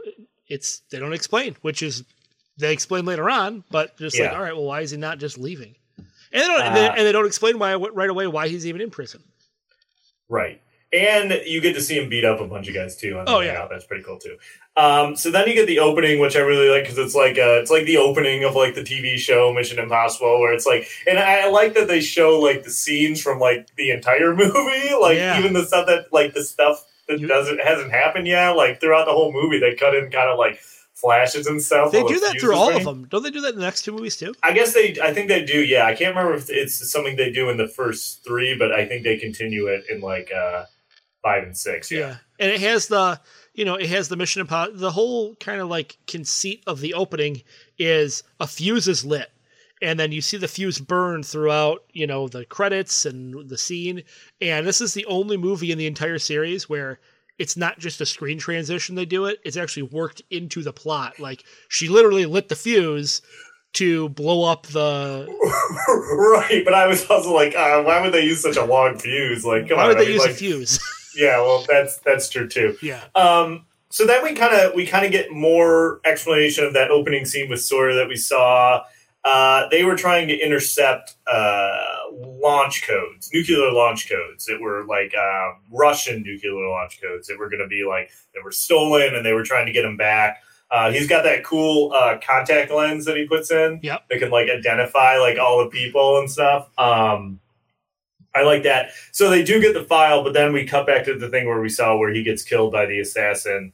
it's 0.48 0.80
they 0.90 0.98
don't 0.98 1.12
explain, 1.12 1.56
which 1.62 1.82
is 1.82 2.02
they 2.58 2.72
explain 2.72 3.04
later 3.04 3.30
on, 3.30 3.62
but 3.70 3.96
just 3.98 4.18
like, 4.18 4.36
all 4.36 4.42
right, 4.42 4.56
well, 4.56 4.64
why 4.64 4.80
is 4.80 4.90
he 4.90 4.96
not 4.96 5.18
just 5.18 5.38
leaving? 5.38 5.76
And 5.96 6.42
they 6.42 6.46
don't, 6.48 6.60
and, 6.62 6.74
they, 6.76 6.86
Uh, 6.88 6.94
and 6.96 7.06
they 7.06 7.12
don't 7.12 7.26
explain 7.26 7.58
why 7.60 7.74
right 7.76 8.10
away 8.10 8.26
why 8.26 8.48
he's 8.48 8.66
even 8.66 8.80
in 8.80 8.90
prison. 8.90 9.22
Right. 10.28 10.60
And 10.94 11.40
you 11.44 11.60
get 11.60 11.74
to 11.74 11.80
see 11.80 11.98
him 11.98 12.08
beat 12.08 12.24
up 12.24 12.40
a 12.40 12.46
bunch 12.46 12.68
of 12.68 12.74
guys 12.74 12.96
too. 12.96 13.18
On 13.18 13.24
Oh, 13.28 13.40
yeah. 13.40 13.60
out. 13.62 13.70
that's 13.70 13.84
pretty 13.84 14.04
cool 14.04 14.18
too. 14.18 14.36
Um, 14.76 15.16
so 15.16 15.30
then 15.30 15.48
you 15.48 15.54
get 15.54 15.66
the 15.66 15.80
opening, 15.80 16.20
which 16.20 16.36
I 16.36 16.40
really 16.40 16.68
like 16.68 16.84
because 16.84 16.98
it's 16.98 17.14
like 17.14 17.36
uh, 17.38 17.60
it's 17.60 17.70
like 17.70 17.84
the 17.86 17.96
opening 17.96 18.44
of 18.44 18.54
like 18.54 18.74
the 18.74 18.82
TV 18.82 19.16
show 19.16 19.52
Mission 19.52 19.78
Impossible, 19.78 20.38
where 20.40 20.52
it's 20.52 20.66
like, 20.66 20.88
and 21.06 21.18
I 21.18 21.48
like 21.48 21.74
that 21.74 21.88
they 21.88 22.00
show 22.00 22.38
like 22.38 22.62
the 22.64 22.70
scenes 22.70 23.20
from 23.20 23.38
like 23.40 23.74
the 23.76 23.90
entire 23.90 24.34
movie, 24.36 24.94
like 25.00 25.16
Yeah. 25.16 25.38
even 25.38 25.52
the 25.52 25.64
stuff 25.64 25.86
that 25.86 26.12
like 26.12 26.34
the 26.34 26.44
stuff 26.44 26.84
that 27.08 27.18
You- 27.20 27.26
doesn't 27.26 27.60
hasn't 27.60 27.90
happened 27.90 28.26
yet. 28.28 28.50
Like 28.50 28.80
throughout 28.80 29.06
the 29.06 29.12
whole 29.12 29.32
movie, 29.32 29.58
they 29.58 29.74
cut 29.74 29.94
in 29.94 30.10
kind 30.10 30.28
of 30.30 30.38
like 30.38 30.60
flashes 30.94 31.46
and 31.46 31.60
stuff. 31.62 31.92
They 31.92 32.02
do 32.02 32.18
that 32.20 32.40
through 32.40 32.54
all 32.56 32.74
of 32.76 32.84
them, 32.84 33.06
don't 33.10 33.22
they? 33.22 33.30
Do 33.30 33.40
that 33.42 33.50
in 33.54 33.58
the 33.60 33.64
next 33.64 33.82
two 33.82 33.92
movies 33.92 34.16
too? 34.16 34.34
I 34.42 34.52
guess 34.52 34.72
they. 34.74 34.96
I 35.02 35.12
think 35.12 35.28
they 35.28 35.44
do. 35.44 35.58
Yeah, 35.62 35.86
I 35.86 35.94
can't 35.94 36.14
remember 36.16 36.34
if 36.36 36.50
it's 36.50 36.90
something 36.90 37.16
they 37.16 37.30
do 37.30 37.48
in 37.50 37.56
the 37.58 37.68
first 37.68 38.24
three, 38.24 38.56
but 38.56 38.72
I 38.72 38.86
think 38.86 39.02
they 39.04 39.18
continue 39.18 39.66
it 39.66 39.84
in 39.90 40.00
like 40.00 40.30
uh 40.32 40.64
five 41.24 41.42
and 41.42 41.56
six. 41.56 41.90
Yeah. 41.90 42.16
and 42.38 42.50
it 42.50 42.60
has 42.60 42.86
the 42.86 43.18
you 43.54 43.64
know 43.64 43.74
it 43.74 43.88
has 43.88 44.08
the 44.08 44.16
mission 44.16 44.40
impossible 44.42 44.78
the 44.78 44.90
whole 44.92 45.34
kind 45.36 45.60
of 45.60 45.68
like 45.68 45.96
conceit 46.06 46.62
of 46.66 46.80
the 46.80 46.94
opening 46.94 47.42
is 47.78 48.22
a 48.38 48.46
fuse 48.46 48.86
is 48.86 49.04
lit 49.04 49.30
and 49.82 49.98
then 49.98 50.12
you 50.12 50.20
see 50.20 50.36
the 50.36 50.46
fuse 50.48 50.78
burn 50.78 51.22
throughout 51.22 51.82
you 51.92 52.06
know 52.06 52.28
the 52.28 52.44
credits 52.44 53.06
and 53.06 53.48
the 53.48 53.58
scene 53.58 54.02
and 54.40 54.66
this 54.66 54.80
is 54.80 54.92
the 54.94 55.06
only 55.06 55.36
movie 55.36 55.72
in 55.72 55.78
the 55.78 55.86
entire 55.86 56.18
series 56.18 56.68
where 56.68 57.00
it's 57.38 57.56
not 57.56 57.78
just 57.78 58.00
a 58.00 58.06
screen 58.06 58.38
transition 58.38 58.94
they 58.94 59.06
do 59.06 59.24
it 59.24 59.38
it's 59.44 59.56
actually 59.56 59.82
worked 59.82 60.20
into 60.30 60.62
the 60.62 60.72
plot 60.72 61.18
like 61.18 61.42
she 61.68 61.88
literally 61.88 62.26
lit 62.26 62.48
the 62.48 62.56
fuse 62.56 63.22
to 63.72 64.08
blow 64.10 64.44
up 64.44 64.66
the 64.68 65.26
right, 66.48 66.62
but 66.64 66.74
I 66.74 66.86
was 66.86 67.10
also 67.10 67.34
like, 67.34 67.56
uh, 67.56 67.82
why 67.82 68.00
would 68.00 68.12
they 68.14 68.24
use 68.24 68.40
such 68.40 68.56
a 68.56 68.64
long 68.64 68.96
fuse? 68.98 69.44
Like, 69.44 69.68
why 69.68 69.82
on, 69.82 69.88
would 69.88 69.96
I 69.96 70.00
they 70.00 70.04
mean, 70.06 70.12
use 70.14 70.22
like, 70.22 70.30
a 70.30 70.34
fuse 70.34 70.78
Yeah, 71.16 71.40
well, 71.40 71.64
that's 71.68 71.98
that's 71.98 72.28
true 72.28 72.48
too. 72.48 72.76
yeah 72.82 73.02
Um, 73.14 73.66
so 73.90 74.06
then 74.06 74.22
we 74.24 74.34
kind 74.34 74.54
of 74.54 74.74
we 74.74 74.86
kind 74.86 75.04
of 75.06 75.12
get 75.12 75.30
more 75.30 76.00
explanation 76.04 76.64
of 76.64 76.72
that 76.74 76.90
opening 76.90 77.24
scene 77.24 77.48
with 77.48 77.62
Sawyer 77.62 77.94
that 77.94 78.08
we 78.08 78.16
saw. 78.16 78.82
Uh, 79.24 79.68
they 79.70 79.84
were 79.84 79.96
trying 79.96 80.28
to 80.28 80.36
intercept 80.36 81.14
uh, 81.26 81.78
launch 82.12 82.86
codes, 82.86 83.30
nuclear 83.32 83.72
launch 83.72 84.08
codes 84.10 84.44
that 84.44 84.60
were 84.60 84.84
like 84.84 85.14
uh, 85.18 85.52
Russian 85.72 86.22
nuclear 86.22 86.68
launch 86.68 87.00
codes 87.00 87.28
that 87.28 87.38
were 87.38 87.48
going 87.48 87.62
to 87.62 87.66
be 87.68 87.84
like 87.88 88.10
that 88.34 88.44
were 88.44 88.50
stolen, 88.52 89.14
and 89.14 89.24
they 89.24 89.32
were 89.32 89.44
trying 89.44 89.64
to 89.66 89.72
get 89.72 89.82
them 89.82 89.96
back. 89.96 90.42
Uh, 90.70 90.90
he's 90.90 91.06
got 91.06 91.22
that 91.22 91.44
cool 91.44 91.92
uh, 91.94 92.18
contact 92.26 92.70
lens 92.72 93.04
that 93.04 93.16
he 93.16 93.26
puts 93.26 93.50
in 93.50 93.78
Yep. 93.82 94.08
that 94.10 94.18
can 94.18 94.30
like 94.30 94.48
identify 94.50 95.18
like 95.18 95.38
all 95.38 95.62
the 95.62 95.70
people 95.70 96.18
and 96.18 96.28
stuff. 96.30 96.68
Um, 96.76 97.38
I 98.34 98.42
like 98.42 98.62
that. 98.64 98.90
So 99.12 99.30
they 99.30 99.44
do 99.44 99.60
get 99.60 99.74
the 99.74 99.84
file, 99.84 100.24
but 100.24 100.32
then 100.32 100.52
we 100.52 100.66
cut 100.66 100.86
back 100.86 101.04
to 101.04 101.16
the 101.16 101.28
thing 101.28 101.46
where 101.46 101.60
we 101.60 101.68
saw 101.68 101.96
where 101.96 102.12
he 102.12 102.22
gets 102.22 102.42
killed 102.42 102.72
by 102.72 102.86
the 102.86 103.00
assassin. 103.00 103.72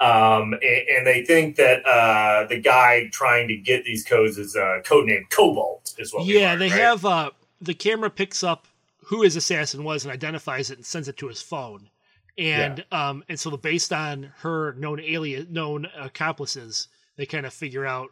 Um, 0.00 0.54
and, 0.54 0.88
and 0.96 1.06
they 1.06 1.24
think 1.24 1.56
that 1.56 1.84
uh, 1.84 2.46
the 2.46 2.58
guy 2.58 3.08
trying 3.12 3.48
to 3.48 3.56
get 3.56 3.84
these 3.84 4.02
codes 4.04 4.38
is 4.38 4.56
uh, 4.56 4.80
codenamed 4.84 5.28
Cobalt, 5.30 5.94
is 5.98 6.12
what. 6.12 6.24
yeah 6.26 6.50
learned, 6.50 6.60
they 6.62 6.70
right? 6.70 6.80
have 6.80 7.04
uh 7.04 7.30
the 7.60 7.74
camera 7.74 8.08
picks 8.08 8.42
up 8.42 8.66
who 9.04 9.22
his 9.22 9.36
assassin 9.36 9.84
was 9.84 10.04
and 10.04 10.12
identifies 10.12 10.70
it 10.70 10.78
and 10.78 10.86
sends 10.86 11.06
it 11.08 11.18
to 11.18 11.28
his 11.28 11.42
phone 11.42 11.90
and 12.38 12.82
um 12.92 13.22
and 13.28 13.38
so 13.38 13.54
based 13.58 13.92
on 13.92 14.32
her 14.38 14.72
known 14.78 15.00
alien 15.00 15.52
known 15.52 15.86
accomplices 15.98 16.88
they 17.16 17.26
kind 17.26 17.44
of 17.44 17.52
figure 17.52 17.84
out 17.84 18.08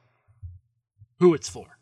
who 1.21 1.33
it's 1.33 1.49
for 1.49 1.79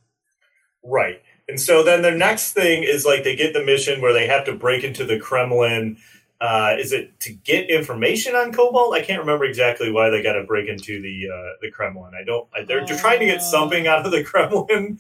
Right. 0.85 1.21
And 1.49 1.61
so 1.61 1.83
then 1.83 2.03
the 2.03 2.11
next 2.11 2.53
thing 2.53 2.83
is 2.83 3.05
like 3.07 3.23
they 3.25 3.37
get 3.37 3.53
the 3.53 3.65
mission 3.65 4.01
where 4.01 4.13
they 4.13 4.27
have 4.27 4.45
to 4.47 4.53
break 4.55 4.83
into 4.85 5.05
the 5.05 5.19
Kremlin. 5.19 5.99
Uh, 6.41 6.75
is 6.79 6.93
it 6.93 7.19
to 7.21 7.33
get 7.33 7.71
information 7.71 8.35
on 8.35 8.53
Cobalt? 8.53 8.93
I 8.95 9.01
can't 9.01 9.21
remember 9.21 9.45
exactly 9.45 9.91
why 9.91 10.11
they 10.11 10.23
got 10.23 10.35
to 10.35 10.45
break 10.45 10.69
into 10.69 11.01
the 11.01 11.29
uh, 11.33 11.53
the 11.63 11.71
Kremlin. 11.71 12.13
I 12.21 12.25
don't. 12.25 12.47
I, 12.55 12.65
they're, 12.65 12.85
they're 12.85 12.99
trying 12.99 13.21
to 13.21 13.27
get 13.27 13.43
something 13.43 13.87
out 13.87 14.05
of 14.05 14.13
the 14.13 14.23
Kremlin. 14.31 14.99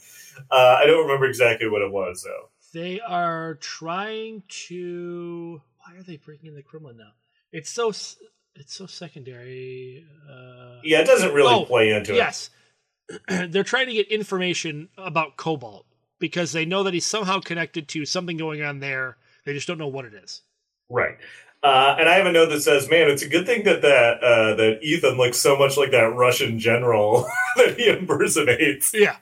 Uh, 0.51 0.77
I 0.81 0.87
don't 0.87 1.03
remember 1.03 1.27
exactly 1.27 1.69
what 1.69 1.83
it 1.83 1.91
was 1.93 2.23
though. 2.25 2.49
they 2.73 3.01
are 3.01 3.55
trying 3.57 4.43
to 4.49 5.61
why 5.79 5.97
are 5.99 6.03
they 6.03 6.17
breaking 6.19 6.49
in 6.49 6.55
the 6.55 6.63
kremlin 6.63 6.97
now 6.99 7.13
it's 7.53 7.71
so 7.71 7.89
it's 7.91 8.75
so 8.75 8.85
secondary 8.87 10.05
uh 10.31 10.81
Yeah, 10.85 11.01
it 11.01 11.07
doesn't 11.07 11.33
really 11.33 11.55
Oh, 11.55 11.65
play 11.65 11.91
into 11.91 12.13
it. 12.13 12.17
yes 12.17 12.51
they're 13.49 13.63
trying 13.65 13.87
to 13.87 13.93
get 13.95 14.09
information 14.09 14.89
about 14.99 15.37
cobalt 15.37 15.87
because 16.19 16.53
they 16.53 16.65
know 16.65 16.83
that 16.83 16.95
he's 16.95 17.07
somehow 17.07 17.41
connected 17.41 17.89
to 17.89 18.05
something 18.05 18.37
going 18.37 18.63
on 18.63 18.81
there. 18.81 19.17
They 19.45 19.53
just 19.53 19.67
don't 19.67 19.79
know 19.79 19.89
what 19.89 20.05
it 20.05 20.15
is. 20.15 20.43
Right. 20.89 21.17
Uh, 21.63 21.97
and 21.99 22.09
I 22.09 22.15
have 22.15 22.27
a 22.27 22.33
note 22.33 22.51
that 22.51 22.61
says, 22.61 22.89
"Man, 22.89 23.09
it's 23.09 23.23
a 23.23 23.29
good 23.29 23.47
thing 23.47 23.65
that 23.65 23.83
that 23.83 24.23
uh, 24.23 24.55
that 24.55 24.79
Ethan 24.83 25.17
looks 25.17 25.39
so 25.39 25.57
much 25.57 25.77
like 25.77 25.91
that 25.91 26.15
Russian 26.15 26.59
general 26.59 27.27
that 27.57 27.77
he 27.77 27.89
impersonates." 27.89 28.93
yeah. 28.95 29.17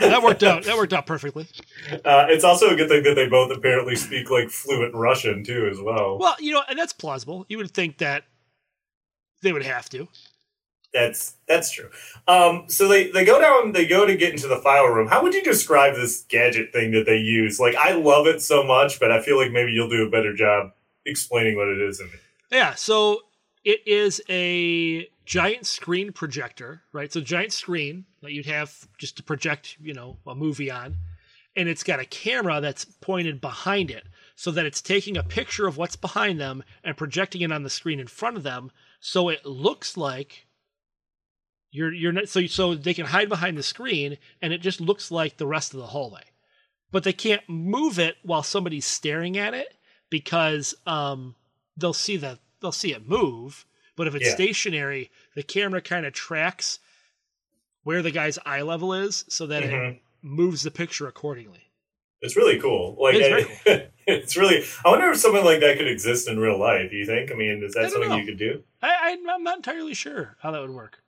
That 0.00 0.22
worked 0.22 0.42
out. 0.44 0.64
That 0.64 0.76
worked 0.76 0.92
out 0.92 1.06
perfectly. 1.06 1.48
Uh, 1.90 2.26
it's 2.28 2.44
also 2.44 2.68
a 2.68 2.76
good 2.76 2.88
thing 2.88 3.02
that 3.02 3.14
they 3.14 3.26
both 3.26 3.50
apparently 3.56 3.96
speak 3.96 4.30
like 4.30 4.50
fluent 4.50 4.94
Russian 4.94 5.42
too, 5.42 5.68
as 5.70 5.80
well. 5.80 6.18
well 6.18 6.36
you 6.38 6.52
know 6.52 6.62
and 6.68 6.78
that's 6.78 6.92
plausible. 6.92 7.46
You 7.48 7.56
would 7.58 7.70
think 7.70 7.98
that 7.98 8.24
they 9.42 9.52
would 9.52 9.64
have 9.64 9.88
to 9.90 10.08
That's 10.92 11.34
that's 11.46 11.70
true. 11.70 11.90
Um, 12.26 12.64
so 12.68 12.88
they 12.88 13.10
they 13.10 13.24
go 13.24 13.40
down, 13.40 13.72
they 13.72 13.86
go 13.86 14.06
to 14.06 14.16
get 14.16 14.32
into 14.32 14.48
the 14.48 14.56
file 14.56 14.86
room. 14.86 15.08
How 15.08 15.22
would 15.22 15.34
you 15.34 15.42
describe 15.42 15.94
this 15.94 16.22
gadget 16.28 16.72
thing 16.72 16.92
that 16.92 17.04
they 17.04 17.18
use? 17.18 17.60
Like, 17.60 17.74
I 17.76 17.92
love 17.92 18.26
it 18.26 18.40
so 18.40 18.64
much, 18.64 18.98
but 18.98 19.12
I 19.12 19.20
feel 19.20 19.36
like 19.36 19.52
maybe 19.52 19.72
you'll 19.72 19.90
do 19.90 20.06
a 20.06 20.10
better 20.10 20.34
job 20.34 20.72
explaining 21.04 21.56
what 21.56 21.68
it 21.68 21.80
is. 21.80 22.00
Yeah, 22.50 22.74
so 22.74 23.20
it 23.64 23.86
is 23.86 24.22
a 24.30 25.06
giant 25.26 25.66
screen 25.66 26.10
projector, 26.10 26.82
right? 26.92 27.12
So 27.12 27.20
giant 27.20 27.52
screen 27.52 28.06
that 28.22 28.32
you'd 28.32 28.46
have 28.46 28.88
just 28.96 29.18
to 29.18 29.22
project, 29.22 29.76
you 29.80 29.92
know, 29.92 30.16
a 30.26 30.34
movie 30.34 30.70
on, 30.70 30.96
and 31.54 31.68
it's 31.68 31.82
got 31.82 32.00
a 32.00 32.06
camera 32.06 32.62
that's 32.62 32.86
pointed 32.86 33.42
behind 33.42 33.90
it, 33.90 34.04
so 34.36 34.50
that 34.52 34.64
it's 34.64 34.80
taking 34.80 35.18
a 35.18 35.22
picture 35.22 35.66
of 35.66 35.76
what's 35.76 35.96
behind 35.96 36.40
them 36.40 36.64
and 36.82 36.96
projecting 36.96 37.42
it 37.42 37.52
on 37.52 37.62
the 37.62 37.68
screen 37.68 38.00
in 38.00 38.06
front 38.06 38.38
of 38.38 38.42
them, 38.42 38.70
so 39.00 39.28
it 39.28 39.44
looks 39.44 39.98
like 39.98 40.46
you're 41.70 41.92
you're 41.92 42.12
not 42.12 42.28
so 42.28 42.46
so 42.46 42.74
they 42.74 42.94
can 42.94 43.06
hide 43.06 43.28
behind 43.28 43.56
the 43.58 43.62
screen 43.62 44.16
and 44.40 44.52
it 44.52 44.60
just 44.62 44.80
looks 44.80 45.10
like 45.10 45.36
the 45.36 45.46
rest 45.46 45.74
of 45.74 45.80
the 45.80 45.86
hallway. 45.86 46.22
But 46.90 47.04
they 47.04 47.12
can't 47.12 47.42
move 47.48 47.98
it 47.98 48.16
while 48.22 48.42
somebody's 48.42 48.86
staring 48.86 49.36
at 49.36 49.52
it 49.54 49.74
because 50.10 50.74
um 50.86 51.34
they'll 51.76 51.92
see 51.92 52.16
the 52.16 52.38
they'll 52.60 52.72
see 52.72 52.92
it 52.92 53.06
move, 53.08 53.66
but 53.96 54.06
if 54.06 54.14
it's 54.14 54.26
Yeah. 54.28 54.34
stationary, 54.34 55.10
the 55.34 55.42
camera 55.42 55.80
kind 55.82 56.06
of 56.06 56.12
tracks 56.12 56.78
where 57.82 58.02
the 58.02 58.10
guy's 58.10 58.38
eye 58.44 58.62
level 58.62 58.92
is 58.94 59.24
so 59.28 59.46
that 59.46 59.62
it 59.62 59.70
Mhm. 59.70 59.98
moves 60.22 60.62
the 60.62 60.70
picture 60.70 61.06
accordingly. 61.06 61.70
It's 62.20 62.36
really 62.36 62.58
cool. 62.58 62.96
Like, 63.00 63.14
It's 63.16 63.62
I- 63.66 63.88
it's 64.06 64.36
really. 64.36 64.64
I 64.84 64.88
wonder 64.90 65.10
if 65.10 65.18
something 65.18 65.44
like 65.44 65.60
that 65.60 65.76
could 65.78 65.86
exist 65.86 66.28
in 66.28 66.38
real 66.40 66.58
life. 66.58 66.90
Do 66.90 66.96
you 66.96 67.06
think? 67.06 67.30
I 67.30 67.34
mean, 67.34 67.62
is 67.62 67.74
that 67.74 67.90
something 67.92 68.08
know. 68.10 68.16
you 68.16 68.26
could 68.26 68.38
do? 68.38 68.64
I, 68.82 68.88
I 68.88 69.32
I'm 69.34 69.44
not 69.44 69.56
entirely 69.58 69.94
sure 69.94 70.36
how 70.40 70.50
that 70.50 70.60
would 70.60 70.70
work. 70.70 71.00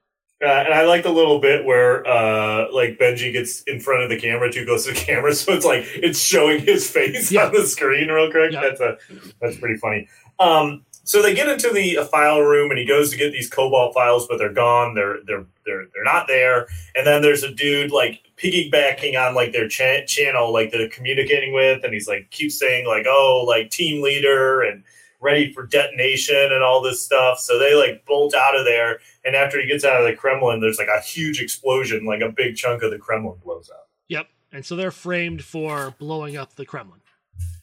Uh, 0.42 0.46
and 0.48 0.72
I 0.72 0.86
like 0.86 1.02
the 1.02 1.10
little 1.10 1.38
bit 1.38 1.66
where, 1.66 2.06
uh, 2.06 2.72
like 2.72 2.96
Benji 2.98 3.30
gets 3.30 3.60
in 3.64 3.78
front 3.78 4.02
of 4.04 4.08
the 4.08 4.18
camera, 4.18 4.50
too 4.50 4.64
close 4.64 4.86
to 4.86 4.92
the 4.92 4.98
camera, 4.98 5.34
so 5.34 5.52
it's 5.52 5.66
like 5.66 5.84
it's 5.94 6.18
showing 6.18 6.60
his 6.60 6.88
face 6.90 7.30
Yeah. 7.30 7.46
on 7.46 7.52
the 7.52 7.66
screen 7.66 8.08
real 8.08 8.30
quick. 8.30 8.52
Yeah. 8.52 8.62
That's 8.62 8.80
a 8.80 8.96
that's 9.40 9.58
pretty 9.58 9.76
funny. 9.76 10.08
Um, 10.38 10.84
so 11.04 11.20
they 11.22 11.34
get 11.34 11.48
into 11.48 11.68
the 11.70 11.98
uh, 11.98 12.04
file 12.06 12.40
room, 12.40 12.70
and 12.70 12.78
he 12.78 12.86
goes 12.86 13.10
to 13.10 13.16
get 13.18 13.32
these 13.32 13.50
Cobalt 13.50 13.92
files, 13.94 14.26
but 14.28 14.38
they're 14.38 14.52
gone. 14.52 14.94
They're 14.94 15.18
they're 15.26 15.44
they're 15.66 15.86
they're 15.92 16.04
not 16.04 16.26
there. 16.26 16.68
And 16.96 17.06
then 17.06 17.20
there's 17.20 17.42
a 17.42 17.52
dude 17.52 17.90
like 17.92 18.20
piggybacking 18.38 19.20
on 19.20 19.34
like 19.34 19.52
their 19.52 19.68
cha- 19.68 20.04
channel, 20.06 20.52
like 20.52 20.70
they're 20.70 20.88
communicating 20.88 21.52
with, 21.52 21.84
and 21.84 21.92
he's 21.92 22.08
like 22.08 22.30
keeps 22.30 22.58
saying 22.58 22.86
like, 22.86 23.04
oh, 23.06 23.44
like 23.46 23.70
team 23.70 24.02
leader 24.02 24.62
and 24.62 24.84
ready 25.20 25.52
for 25.52 25.66
detonation 25.66 26.50
and 26.52 26.62
all 26.62 26.80
this 26.82 27.02
stuff. 27.04 27.38
So 27.38 27.58
they 27.58 27.74
like 27.74 28.04
bolt 28.06 28.34
out 28.34 28.56
of 28.58 28.64
there. 28.64 29.00
And 29.24 29.36
after 29.36 29.60
he 29.60 29.66
gets 29.66 29.84
out 29.84 30.00
of 30.00 30.06
the 30.06 30.14
Kremlin, 30.16 30.60
there's 30.60 30.78
like 30.78 30.88
a 30.88 31.00
huge 31.00 31.40
explosion, 31.40 32.04
like 32.06 32.20
a 32.22 32.30
big 32.30 32.56
chunk 32.56 32.82
of 32.82 32.90
the 32.90 32.98
Kremlin 32.98 33.38
blows 33.44 33.68
up. 33.70 33.88
Yep. 34.08 34.26
And 34.52 34.64
so 34.64 34.76
they're 34.76 34.90
framed 34.90 35.44
for 35.44 35.94
blowing 35.98 36.36
up 36.36 36.56
the 36.56 36.64
Kremlin. 36.64 37.00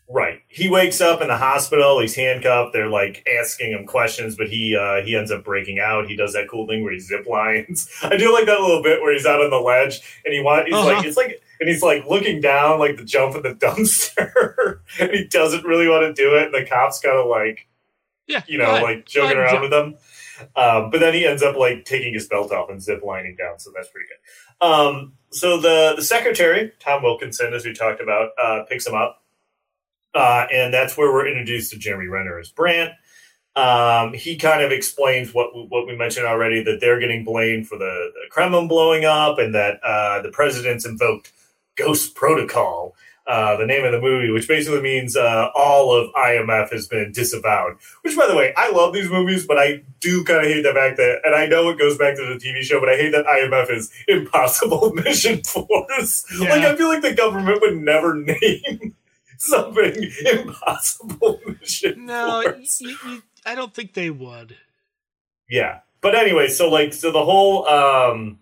Right. 0.09 0.39
He 0.47 0.69
wakes 0.69 1.01
up 1.01 1.21
in 1.21 1.27
the 1.27 1.35
hospital. 1.35 1.99
He's 1.99 2.15
handcuffed. 2.15 2.71
They're 2.71 2.87
like 2.89 3.27
asking 3.41 3.73
him 3.73 3.85
questions, 3.85 4.37
but 4.37 4.47
he 4.47 4.73
uh, 4.73 5.01
he 5.03 5.17
ends 5.17 5.31
up 5.31 5.43
breaking 5.43 5.79
out. 5.79 6.07
He 6.07 6.15
does 6.15 6.31
that 6.31 6.47
cool 6.49 6.65
thing 6.65 6.81
where 6.81 6.93
he 6.93 6.99
zip 6.99 7.25
lines. 7.27 7.89
I 8.03 8.15
do 8.15 8.31
like 8.33 8.45
that 8.45 8.61
little 8.61 8.81
bit 8.81 9.01
where 9.01 9.11
he's 9.13 9.25
out 9.25 9.41
on 9.41 9.49
the 9.49 9.57
ledge 9.59 9.99
and 10.23 10.33
he 10.33 10.39
want 10.39 10.67
he's 10.67 10.75
Uh-huh. 10.75 10.85
like 10.85 11.05
it's 11.05 11.17
like 11.17 11.41
and 11.59 11.69
he's 11.69 11.81
like 11.83 12.05
looking 12.07 12.41
down 12.41 12.79
like 12.79 12.97
the 12.97 13.03
jump 13.05 13.35
in 13.35 13.41
the 13.43 13.53
dumpster, 13.55 14.79
and 14.99 15.11
he 15.11 15.25
doesn't 15.25 15.65
really 15.65 15.87
want 15.87 16.03
to 16.03 16.13
do 16.21 16.35
it. 16.35 16.45
And 16.45 16.53
the 16.53 16.69
cops 16.69 16.99
kind 16.99 17.17
of 17.17 17.27
like 17.27 17.67
Yeah. 18.27 18.43
you 18.47 18.57
know 18.57 18.81
like 18.81 19.05
joking 19.05 19.37
around 19.37 19.51
jump. 19.51 19.61
with 19.63 19.71
them. 19.71 19.95
Um, 20.55 20.91
but 20.91 20.99
then 20.99 21.15
he 21.15 21.25
ends 21.25 21.41
up 21.41 21.55
like 21.55 21.83
taking 21.85 22.13
his 22.13 22.27
belt 22.27 22.51
off 22.51 22.69
and 22.69 22.81
zip 22.81 23.01
lining 23.03 23.35
down, 23.35 23.57
so 23.57 23.71
that's 23.75 23.87
pretty 23.89 24.07
good. 24.07 24.65
Um, 24.67 25.13
so 25.31 25.59
the 25.59 25.93
the 25.95 26.03
secretary 26.03 26.71
Tom 26.79 27.01
Wilkinson, 27.03 27.53
as 27.53 27.65
we 27.65 27.73
talked 27.73 28.01
about, 28.01 28.29
uh, 28.41 28.63
picks 28.69 28.85
him 28.85 28.93
up, 28.93 29.23
uh, 30.13 30.45
and 30.51 30.73
that's 30.73 30.95
where 30.97 31.11
we're 31.11 31.27
introduced 31.27 31.71
to 31.71 31.77
Jeremy 31.79 32.07
Renner 32.07 32.39
as 32.39 32.49
Brant. 32.51 32.91
Um, 33.55 34.13
he 34.13 34.35
kind 34.35 34.61
of 34.61 34.71
explains 34.71 35.33
what 35.33 35.49
what 35.69 35.87
we 35.87 35.95
mentioned 35.95 36.27
already 36.27 36.61
that 36.63 36.79
they're 36.79 36.99
getting 36.99 37.23
blamed 37.23 37.67
for 37.67 37.77
the, 37.79 38.11
the 38.13 38.29
Kremlin 38.29 38.67
blowing 38.67 39.05
up, 39.05 39.39
and 39.39 39.55
that 39.55 39.79
uh, 39.83 40.21
the 40.21 40.29
president's 40.29 40.85
invoked 40.85 41.31
Ghost 41.77 42.15
Protocol, 42.15 42.95
uh, 43.27 43.57
the 43.57 43.65
name 43.65 43.83
of 43.83 43.91
the 43.91 43.99
movie, 43.99 44.31
which 44.31 44.47
basically 44.47 44.81
means 44.81 45.17
uh, 45.17 45.49
all 45.53 45.93
of 45.93 46.11
IMF 46.13 46.71
has 46.71 46.87
been 46.87 47.11
disavowed. 47.11 47.77
Which, 48.01 48.15
by 48.15 48.25
the 48.27 48.35
way, 48.35 48.53
I 48.55 48.71
love 48.71 48.93
these 48.93 49.09
movies, 49.09 49.45
but 49.45 49.57
I 49.57 49.83
do 49.99 50.23
kind 50.23 50.39
of 50.39 50.45
hate 50.45 50.61
the 50.61 50.73
fact 50.73 50.97
that, 50.97 51.21
and 51.23 51.35
I 51.35 51.45
know 51.45 51.69
it 51.69 51.77
goes 51.77 51.97
back 51.97 52.15
to 52.15 52.21
the 52.25 52.35
TV 52.39 52.61
show, 52.61 52.79
but 52.79 52.89
I 52.89 52.95
hate 52.95 53.11
that 53.11 53.25
IMF 53.25 53.69
is 53.69 53.91
Impossible 54.07 54.93
Mission 54.95 55.43
Force. 55.43 56.25
Yeah. 56.39 56.49
Like, 56.49 56.63
I 56.63 56.75
feel 56.75 56.87
like 56.87 57.01
the 57.01 57.13
government 57.13 57.61
would 57.61 57.77
never 57.77 58.15
name 58.41 58.95
something 59.37 60.11
Impossible 60.25 61.39
Mission 61.45 62.05
No, 62.05 62.43
Force. 62.43 62.81
I 63.45 63.55
don't 63.55 63.73
think 63.73 63.93
they 63.93 64.09
would. 64.09 64.55
Yeah. 65.49 65.79
But 66.01 66.15
anyway, 66.15 66.47
so 66.47 66.69
like 66.69 66.93
so 66.93 67.11
the 67.11 67.23
whole 67.23 67.67
um 67.67 68.39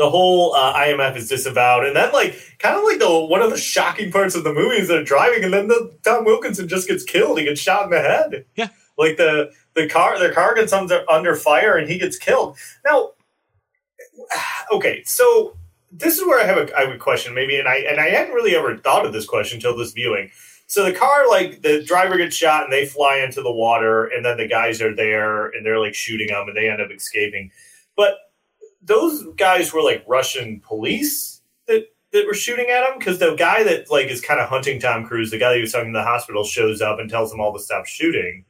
the 0.00 0.08
whole 0.08 0.54
uh, 0.54 0.72
IMF 0.72 1.14
is 1.14 1.28
disavowed, 1.28 1.84
and 1.84 1.94
then 1.94 2.10
like 2.10 2.34
kind 2.58 2.74
of 2.74 2.84
like 2.84 2.98
the 2.98 3.26
one 3.26 3.42
of 3.42 3.50
the 3.50 3.58
shocking 3.58 4.10
parts 4.10 4.34
of 4.34 4.44
the 4.44 4.52
movie 4.52 4.76
is 4.76 4.88
they're 4.88 5.04
driving, 5.04 5.44
and 5.44 5.52
then 5.52 5.68
the 5.68 5.94
Tom 6.02 6.24
Wilkinson 6.24 6.68
just 6.68 6.88
gets 6.88 7.04
killed. 7.04 7.38
He 7.38 7.44
gets 7.44 7.60
shot 7.60 7.84
in 7.84 7.90
the 7.90 8.00
head. 8.00 8.46
Yeah. 8.56 8.68
like 8.96 9.18
the 9.18 9.52
the 9.74 9.86
car 9.90 10.18
their 10.18 10.32
car 10.32 10.54
gets 10.54 10.72
under 10.72 11.04
under 11.10 11.36
fire, 11.36 11.76
and 11.76 11.86
he 11.86 11.98
gets 11.98 12.16
killed. 12.16 12.56
Now, 12.82 13.10
okay, 14.72 15.04
so 15.04 15.54
this 15.92 16.16
is 16.16 16.24
where 16.24 16.42
I 16.42 16.46
have 16.46 16.56
a, 16.56 16.74
I 16.74 16.86
have 16.86 16.94
a 16.94 16.98
question, 16.98 17.34
maybe, 17.34 17.58
and 17.58 17.68
I 17.68 17.76
and 17.80 18.00
I 18.00 18.08
hadn't 18.08 18.32
really 18.32 18.56
ever 18.56 18.78
thought 18.78 19.04
of 19.04 19.12
this 19.12 19.26
question 19.26 19.58
until 19.58 19.76
this 19.76 19.92
viewing. 19.92 20.30
So 20.66 20.82
the 20.82 20.94
car, 20.94 21.28
like 21.28 21.60
the 21.60 21.84
driver 21.84 22.16
gets 22.16 22.34
shot 22.34 22.64
and 22.64 22.72
they 22.72 22.86
fly 22.86 23.18
into 23.18 23.42
the 23.42 23.52
water, 23.52 24.06
and 24.06 24.24
then 24.24 24.38
the 24.38 24.48
guys 24.48 24.80
are 24.80 24.96
there 24.96 25.48
and 25.48 25.66
they're 25.66 25.78
like 25.78 25.94
shooting 25.94 26.28
them 26.28 26.48
and 26.48 26.56
they 26.56 26.70
end 26.70 26.80
up 26.80 26.90
escaping. 26.90 27.50
But 27.96 28.14
those 28.82 29.24
guys 29.36 29.72
were 29.72 29.82
like 29.82 30.04
Russian 30.06 30.60
police 30.60 31.42
that 31.66 31.86
that 32.12 32.26
were 32.26 32.34
shooting 32.34 32.68
at 32.70 32.84
him 32.84 32.98
because 32.98 33.18
the 33.18 33.34
guy 33.34 33.62
that 33.62 33.90
like 33.90 34.08
is 34.08 34.20
kind 34.20 34.40
of 34.40 34.48
hunting 34.48 34.80
Tom 34.80 35.06
Cruise, 35.06 35.30
the 35.30 35.38
guy 35.38 35.54
that 35.54 35.60
was 35.60 35.72
talking 35.72 35.92
to 35.92 35.98
the 35.98 36.04
hospital, 36.04 36.44
shows 36.44 36.80
up 36.80 36.98
and 36.98 37.08
tells 37.08 37.32
him 37.32 37.40
all 37.40 37.52
to 37.52 37.60
stop 37.60 37.86
shooting. 37.86 38.44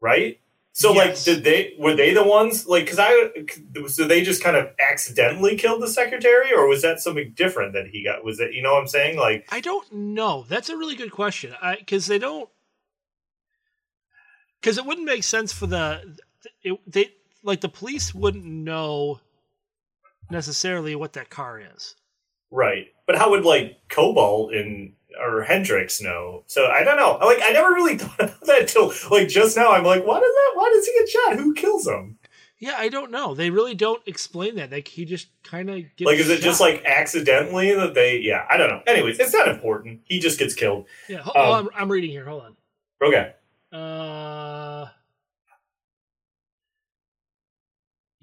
Right. 0.00 0.40
So 0.74 0.92
like, 0.92 1.22
did 1.22 1.44
they 1.44 1.74
were 1.78 1.94
they 1.94 2.14
the 2.14 2.24
ones 2.24 2.66
like 2.66 2.84
because 2.84 2.98
I 2.98 3.30
so 3.88 4.06
they 4.06 4.22
just 4.22 4.42
kind 4.42 4.56
of 4.56 4.70
accidentally 4.80 5.56
killed 5.56 5.82
the 5.82 5.88
secretary 5.88 6.52
or 6.52 6.66
was 6.66 6.80
that 6.80 7.00
something 7.00 7.32
different 7.36 7.74
that 7.74 7.88
he 7.88 8.02
got? 8.02 8.24
Was 8.24 8.40
it 8.40 8.54
you 8.54 8.62
know 8.62 8.72
what 8.72 8.80
I'm 8.80 8.88
saying 8.88 9.18
like 9.18 9.46
I 9.52 9.60
don't 9.60 9.92
know. 9.92 10.46
That's 10.48 10.70
a 10.70 10.76
really 10.76 10.96
good 10.96 11.12
question. 11.12 11.54
I 11.60 11.76
because 11.76 12.06
they 12.06 12.18
don't 12.18 12.48
because 14.60 14.78
it 14.78 14.86
wouldn't 14.86 15.06
make 15.06 15.24
sense 15.24 15.52
for 15.52 15.66
the 15.66 16.16
it, 16.62 16.80
they 16.86 17.10
like 17.42 17.60
the 17.60 17.68
police 17.68 18.14
wouldn't 18.14 18.44
know 18.44 19.20
necessarily 20.30 20.94
what 20.94 21.12
that 21.14 21.30
car 21.30 21.60
is. 21.74 21.96
Right. 22.50 22.86
But 23.06 23.16
how 23.16 23.30
would 23.30 23.44
like 23.44 23.78
Cobalt 23.88 24.54
and 24.54 24.92
or 25.20 25.42
Hendricks 25.42 26.00
know? 26.00 26.44
So 26.46 26.66
I 26.66 26.84
don't 26.84 26.96
know. 26.96 27.18
Like 27.24 27.38
I 27.42 27.50
never 27.52 27.72
really 27.72 27.98
thought 27.98 28.20
about 28.20 28.40
that 28.46 28.60
until 28.62 28.92
like 29.10 29.28
just 29.28 29.56
now. 29.56 29.72
I'm 29.72 29.84
like, 29.84 30.04
why 30.06 30.20
does 30.20 30.32
that? 30.34 30.52
Why 30.54 30.70
does 30.74 30.86
he 30.86 30.92
get 30.98 31.08
shot? 31.08 31.36
Who 31.38 31.54
kills 31.54 31.86
him? 31.86 32.18
Yeah, 32.58 32.76
I 32.78 32.90
don't 32.90 33.10
know. 33.10 33.34
They 33.34 33.50
really 33.50 33.74
don't 33.74 34.00
explain 34.06 34.54
that. 34.54 34.70
Like 34.70 34.86
he 34.86 35.04
just 35.04 35.28
kind 35.42 35.68
of 35.68 35.76
gets 35.96 36.06
Like, 36.06 36.18
is 36.18 36.28
it 36.30 36.40
just 36.42 36.60
like 36.60 36.84
accidentally 36.84 37.74
that 37.74 37.94
they? 37.94 38.18
Yeah, 38.18 38.46
I 38.48 38.56
don't 38.56 38.68
know. 38.68 38.82
Anyways, 38.86 39.18
it's 39.18 39.32
not 39.32 39.48
important. 39.48 40.02
He 40.04 40.20
just 40.20 40.38
gets 40.38 40.54
killed. 40.54 40.86
yeah? 41.08 41.18
Ho- 41.18 41.32
um, 41.34 41.34
oh, 41.34 41.52
I'm, 41.54 41.68
I'm 41.74 41.90
reading 41.90 42.10
here. 42.10 42.24
Hold 42.24 42.42
on. 42.44 42.56
Okay. 43.04 43.32
Uh, 43.72 44.86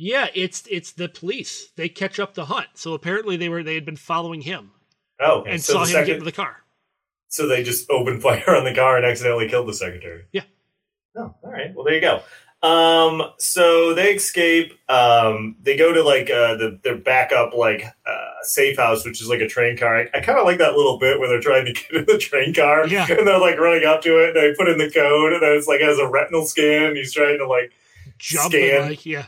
yeah, 0.02 0.28
it's 0.34 0.64
it's 0.72 0.94
the 0.94 1.10
police. 1.10 1.70
They 1.76 1.90
catch 1.90 2.20
up 2.20 2.34
the 2.34 2.46
hunt. 2.46 2.70
So 2.76 2.94
apparently 2.94 3.36
they 3.38 3.50
were 3.50 3.62
they 3.62 3.76
had 3.76 3.86
been 3.86 3.98
following 3.98 4.42
him 4.42 4.72
Oh, 5.20 5.44
and 5.44 5.62
so 5.62 5.74
saw 5.74 5.80
him 5.82 5.88
second, 5.88 6.06
get 6.08 6.14
into 6.16 6.26
the 6.26 6.32
car. 6.32 6.64
so 7.28 7.46
they 7.48 7.62
just 7.62 7.90
opened 7.92 8.22
fire 8.24 8.56
on 8.56 8.64
the 8.64 8.74
car 8.74 8.96
and 8.98 9.06
accidentally 9.06 9.48
killed 9.50 9.68
the 9.68 9.74
secretary. 9.74 10.24
Yeah. 10.32 10.44
Oh, 11.18 11.36
all 11.44 11.52
right. 11.52 11.74
Well, 11.76 11.84
there 11.86 11.96
you 11.96 12.02
go. 12.02 12.22
Um, 12.62 13.24
so 13.38 13.94
they 13.94 14.14
escape. 14.16 14.74
Um, 14.90 15.56
they 15.62 15.76
go 15.78 15.94
to 15.94 16.02
like 16.04 16.30
uh, 16.30 16.56
the 16.56 16.80
their 16.84 16.98
backup 16.98 17.54
like 17.54 17.84
uh, 18.06 18.28
safe 18.44 18.78
house, 18.78 19.06
which 19.06 19.22
is 19.22 19.30
like 19.30 19.40
a 19.42 19.48
train 19.48 19.78
car. 19.78 19.98
I, 19.98 20.10
I 20.14 20.20
kind 20.22 20.38
of 20.40 20.46
like 20.46 20.58
that 20.60 20.76
little 20.76 21.00
bit 21.00 21.20
where 21.20 21.30
they're 21.30 21.40
trying 21.42 21.66
to 21.66 21.74
get 21.74 21.92
in 21.92 22.06
the 22.06 22.18
train 22.18 22.54
car, 22.54 22.86
Yeah. 22.88 23.06
and 23.10 23.26
they're 23.28 23.40
like 23.40 23.58
running 23.60 23.86
up 23.86 24.02
to 24.04 24.18
it, 24.24 24.36
and 24.36 24.38
they 24.38 24.54
put 24.58 24.68
in 24.70 24.78
the 24.78 24.90
code, 24.92 25.34
and 25.34 25.42
then 25.42 25.54
it's 25.54 25.68
like 25.68 25.80
has 25.82 26.00
a 26.00 26.08
retinal 26.08 26.46
scan. 26.46 26.88
And 26.88 26.98
he's 26.98 27.14
trying 27.14 27.38
to 27.40 27.48
like 27.48 27.72
Jump 28.18 28.52
Scan. 28.52 28.90
like 28.90 29.06
yeah. 29.06 29.26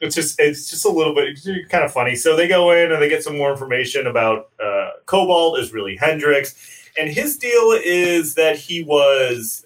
It's 0.00 0.14
just 0.14 0.40
it's 0.40 0.70
just 0.70 0.84
a 0.84 0.88
little 0.90 1.14
bit 1.14 1.38
kind 1.68 1.84
of 1.84 1.92
funny. 1.92 2.16
So 2.16 2.34
they 2.36 2.48
go 2.48 2.70
in 2.70 2.90
and 2.92 3.02
they 3.02 3.08
get 3.08 3.22
some 3.22 3.36
more 3.36 3.50
information 3.50 4.06
about 4.06 4.48
uh, 4.62 4.90
Cobalt 5.06 5.58
is 5.58 5.72
really 5.72 5.96
Hendricks, 5.96 6.54
and 6.98 7.10
his 7.10 7.36
deal 7.36 7.72
is 7.84 8.34
that 8.36 8.56
he 8.56 8.82
was 8.82 9.64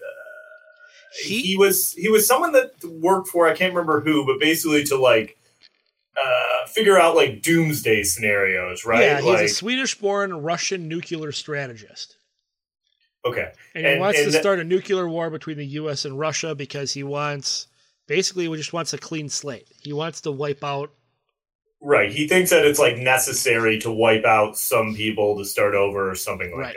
he, 1.22 1.40
He- 1.42 1.56
was 1.56 1.92
he 1.92 2.08
was 2.08 2.26
someone 2.26 2.50
that 2.52 2.72
worked 2.84 3.28
for 3.28 3.46
I 3.46 3.54
can't 3.54 3.72
remember 3.72 4.00
who, 4.00 4.26
but 4.26 4.40
basically 4.40 4.82
to 4.84 4.96
like 4.96 5.38
uh, 6.16 6.66
figure 6.68 6.98
out 6.98 7.14
like 7.14 7.40
doomsday 7.42 8.02
scenarios, 8.02 8.84
right? 8.84 9.00
Yeah, 9.02 9.16
he's 9.20 9.24
like 9.26 9.40
a 9.44 9.48
Swedish-born 9.48 10.32
Russian 10.42 10.88
nuclear 10.88 11.30
strategist, 11.32 12.16
okay, 13.24 13.52
and 13.74 13.86
he 13.86 13.92
And- 13.92 14.00
wants 14.00 14.18
and 14.18 14.26
to 14.26 14.32
that- 14.32 14.40
start 14.42 14.58
a 14.58 14.64
nuclear 14.64 15.08
war 15.08 15.30
between 15.30 15.56
the 15.58 15.66
U.S. 15.82 16.04
and 16.04 16.18
Russia 16.18 16.54
because 16.56 16.92
he 16.92 17.02
wants, 17.04 17.68
basically, 18.06 18.48
he 18.48 18.56
just 18.56 18.72
wants 18.72 18.92
a 18.92 18.98
clean 18.98 19.28
slate. 19.28 19.68
He 19.82 19.92
wants 19.92 20.20
to 20.22 20.32
wipe 20.32 20.62
out. 20.64 20.90
right. 21.80 22.10
He 22.10 22.26
thinks 22.26 22.50
that 22.50 22.64
it's 22.64 22.78
like 22.78 22.96
necessary 22.96 23.78
to 23.80 23.90
wipe 23.90 24.24
out 24.24 24.56
some 24.56 24.94
people 24.94 25.36
to 25.38 25.44
start 25.44 25.74
over 25.74 26.10
or 26.10 26.14
something 26.14 26.50
like 26.52 26.58
Right. 26.60 26.76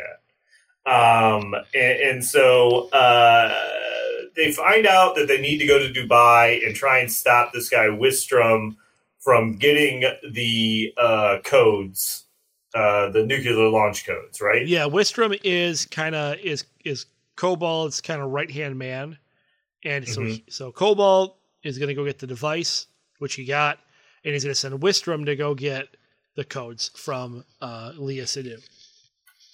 that. 0.86 0.92
Um, 0.92 1.54
and, 1.74 2.00
and 2.00 2.26
so 2.26 2.90
uh, 2.90 3.54
they 4.36 4.52
find 4.52 4.86
out 4.86 5.16
that 5.16 5.28
they 5.28 5.40
need 5.42 5.58
to 5.60 5.66
go 5.66 5.80
to 5.80 5.92
Dubai 5.94 6.66
and 6.66 6.76
try 6.76 7.00
and 7.00 7.12
stop 7.12 7.52
this 7.54 7.70
guy 7.70 7.88
Wistrom 7.88 8.76
from 9.20 9.58
getting 9.58 10.04
the 10.32 10.94
uh, 10.98 11.38
codes, 11.44 12.26
uh, 12.74 13.10
the 13.10 13.26
nuclear 13.26 13.68
launch 13.70 14.06
codes, 14.06 14.40
right? 14.40 14.66
Yeah, 14.66 14.84
Wistrom 14.86 15.38
is 15.44 15.86
kind 15.86 16.16
of 16.16 16.38
is 16.40 16.66
is 16.86 17.06
Cobalt's 17.36 18.00
kind 18.02 18.22
of 18.22 18.32
right 18.32 18.50
hand 18.52 18.78
man, 18.78 19.18
and 19.92 20.08
so 20.08 20.22
Mhm. 20.22 20.28
he- 20.30 20.44
so 20.50 20.72
Cobalt 20.72 21.38
is 21.64 21.78
going 21.80 21.88
to 21.90 21.94
go 22.00 22.06
get 22.06 22.20
the 22.20 22.28
device, 22.28 22.88
which 23.20 23.36
he 23.36 23.46
got, 23.46 23.80
and 24.24 24.34
he's 24.34 24.44
going 24.44 24.54
to 24.54 24.60
send 24.60 24.74
Wistrom 24.80 25.26
to 25.26 25.36
go 25.36 25.56
get 25.56 25.88
the 26.36 26.44
codes 26.44 26.92
from 26.96 27.44
uh, 27.62 27.92
Léa 27.94 28.24
Seydoux. 28.34 28.62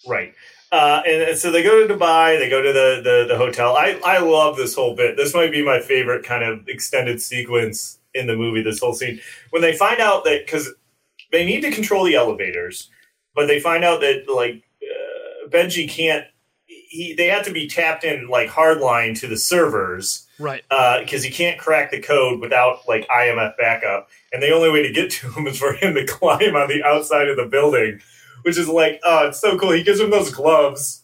Right. 0.08 0.34
Uh, 0.72 1.02
and, 1.08 1.22
and 1.30 1.38
so 1.38 1.52
they 1.52 1.64
go 1.64 1.88
to 1.88 1.94
Dubai. 1.94 2.38
They 2.40 2.50
go 2.50 2.62
to 2.62 2.74
the, 2.74 3.02
the 3.04 3.26
the 3.30 3.38
hotel. 3.38 3.76
I 3.78 4.00
I 4.04 4.18
love 4.20 4.58
this 4.58 4.74
whole 4.76 4.96
bit. 4.96 5.16
This 5.16 5.34
might 5.34 5.52
be 5.52 5.64
my 5.64 5.80
favorite 5.80 6.24
kind 6.26 6.44
of 6.44 6.68
extended 6.68 7.22
sequence 7.22 8.00
in 8.14 8.28
the 8.28 8.36
movie. 8.36 8.62
This 8.64 8.80
whole 8.80 8.94
scene 8.94 9.22
when 9.52 9.62
they 9.62 9.74
find 9.74 10.00
out 10.02 10.24
that 10.26 10.46
because 10.46 10.74
they 11.32 11.46
need 11.46 11.62
to 11.62 11.72
control 11.72 12.04
the 12.04 12.16
elevators, 12.16 12.90
but 13.36 13.46
they 13.48 13.60
find 13.60 13.84
out 13.84 14.02
that 14.02 14.24
like 14.28 14.64
uh, 14.84 15.48
Benji 15.50 15.88
can't. 15.90 16.26
He 16.94 17.14
they 17.14 17.28
have 17.28 17.46
to 17.46 17.52
be 17.52 17.68
tapped 17.68 18.04
in 18.04 18.28
like 18.28 18.50
hardline 18.50 19.20
to 19.20 19.28
the 19.28 19.38
servers 19.38 20.24
Right. 20.39 20.64
Uh, 20.72 21.00
because 21.00 21.24
he 21.24 21.30
can't 21.30 21.60
crack 21.60 21.91
the 21.91 22.00
code 22.00 22.39
without 22.39 22.80
like 22.88 23.08
IMF 23.08 23.56
backup, 23.58 24.10
and 24.32 24.41
the 24.41 24.52
only 24.52 24.72
way 24.72 24.84
to 24.84 24.91
get 24.91 25.12
to 25.12 25.32
him 25.32 25.48
is 25.48 25.58
for 25.58 25.74
him 25.74 25.94
to 25.96 26.06
climb 26.08 26.56
on 26.56 26.68
the 26.68 26.84
outside 26.84 27.30
of 27.30 27.38
the 27.38 27.46
building, 27.46 28.00
which 28.44 28.58
is 28.58 28.68
like, 28.68 29.00
oh, 29.04 29.28
it's 29.28 29.39
so 29.39 29.58
cool. 29.58 29.72
He 29.72 29.84
gives 29.84 30.00
him 30.00 30.10
those 30.10 30.32
gloves, 30.32 31.03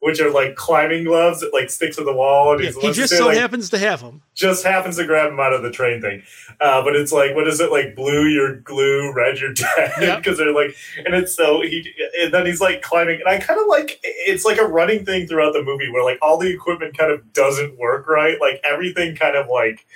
which 0.00 0.18
are 0.20 0.30
like 0.30 0.54
climbing 0.56 1.04
gloves 1.04 1.40
that 1.40 1.52
like 1.52 1.70
stick 1.70 1.92
to 1.92 2.02
the 2.04 2.12
wall, 2.12 2.52
and 2.54 2.62
Yeah, 2.64 2.70
he's 2.70 2.82
he 2.82 2.92
just 2.92 3.16
so 3.16 3.26
like, 3.26 3.36
happens 3.36 3.68
to 3.70 3.78
have 3.78 4.00
them. 4.00 4.22
just 4.34 4.64
happens 4.64 4.96
to 4.96 5.04
grab 5.06 5.30
them 5.30 5.38
out 5.40 5.52
of 5.52 5.62
the 5.62 5.70
train 5.70 6.00
thing. 6.00 6.22
Uh, 6.60 6.82
but 6.82 6.96
it's 6.96 7.12
like, 7.12 7.34
what 7.34 7.46
is 7.46 7.60
it 7.60 7.70
like? 7.70 7.94
Blue, 7.94 8.24
you're 8.26 8.56
glue. 8.56 9.12
Red, 9.14 9.38
you're 9.38 9.52
dead. 9.54 9.92
Yep. 10.00 10.18
Because 10.18 10.38
they're 10.38 10.54
like, 10.54 10.74
and 11.04 11.14
it's 11.14 11.34
so 11.34 11.60
he, 11.62 11.92
and 12.20 12.32
then 12.32 12.46
he's 12.46 12.60
like 12.60 12.82
climbing, 12.82 13.20
and 13.20 13.28
I 13.28 13.38
kind 13.38 13.60
of 13.60 13.66
like 13.66 14.00
it's 14.02 14.44
like 14.44 14.58
a 14.58 14.64
running 14.66 15.04
thing 15.04 15.26
throughout 15.26 15.52
the 15.52 15.62
movie 15.62 15.90
where 15.90 16.02
like 16.04 16.18
all 16.22 16.38
the 16.38 16.50
equipment 16.52 16.96
kind 16.96 17.12
of 17.12 17.32
doesn't 17.32 17.78
work 17.78 18.08
right. 18.08 18.40
Like 18.40 18.60
everything 18.64 19.14
kind 19.16 19.36
of 19.36 19.48
like 19.48 19.86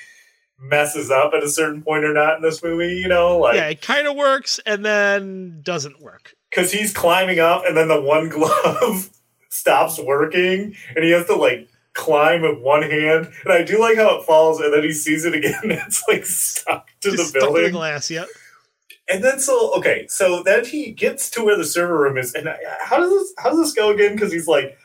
messes 0.61 1.11
up 1.11 1.32
at 1.34 1.42
a 1.42 1.48
certain 1.48 1.82
point 1.82 2.05
or 2.05 2.12
not 2.12 2.36
in 2.36 2.42
this 2.42 2.62
movie. 2.62 2.94
You 2.96 3.09
know, 3.09 3.38
like 3.38 3.57
yeah, 3.57 3.68
it 3.68 3.82
kind 3.82 4.07
of 4.07 4.16
works 4.16 4.61
and 4.66 4.84
then 4.84 5.61
doesn't 5.62 6.00
work. 6.00 6.34
because 6.50 6.72
he's 6.72 6.92
climbing 6.92 7.40
up 7.40 7.64
and 7.66 7.76
then 7.76 7.88
the 7.88 8.00
one 8.00 8.28
glove 8.30 9.11
stops 9.55 9.98
working 10.00 10.74
and 10.96 11.05
he 11.05 11.11
has 11.12 11.26
to 11.26 11.34
like 11.34 11.68
climb 11.92 12.42
with 12.42 12.59
one 12.59 12.82
hand 12.82 13.30
and 13.44 13.52
i 13.52 13.62
do 13.62 13.78
like 13.78 13.96
how 13.96 14.18
it 14.18 14.24
falls 14.26 14.59
and 14.61 14.72
then 14.74 14.82
he 14.82 14.92
sees 14.92 15.24
it 15.24 15.32
again 15.34 15.61
and 15.62 15.72
it's 15.86 16.02
like 16.09 16.26
stuck 16.26 16.88
to 17.00 17.12
Just 17.12 17.32
the 17.32 17.40
to 17.40 17.46
the 17.46 17.52
building 17.52 17.72
glass. 17.72 18.11
Yep. 18.11 18.26
and 19.09 19.22
then 19.22 19.38
so 19.38 19.72
okay 19.76 20.07
so 20.09 20.42
then 20.42 20.64
he 20.64 20.90
gets 20.90 21.30
to 21.30 21.44
where 21.44 21.57
the 21.57 21.64
server 21.64 21.96
room 21.96 22.18
is 22.18 22.34
and 22.34 22.48
how 22.80 22.96
does 22.98 23.11
this 23.11 23.32
how 23.38 23.50
does 23.50 23.61
this 23.61 23.72
go 23.74 23.90
again 23.90 24.14
because 24.14 24.32
he's 24.32 24.48
like 24.48 24.76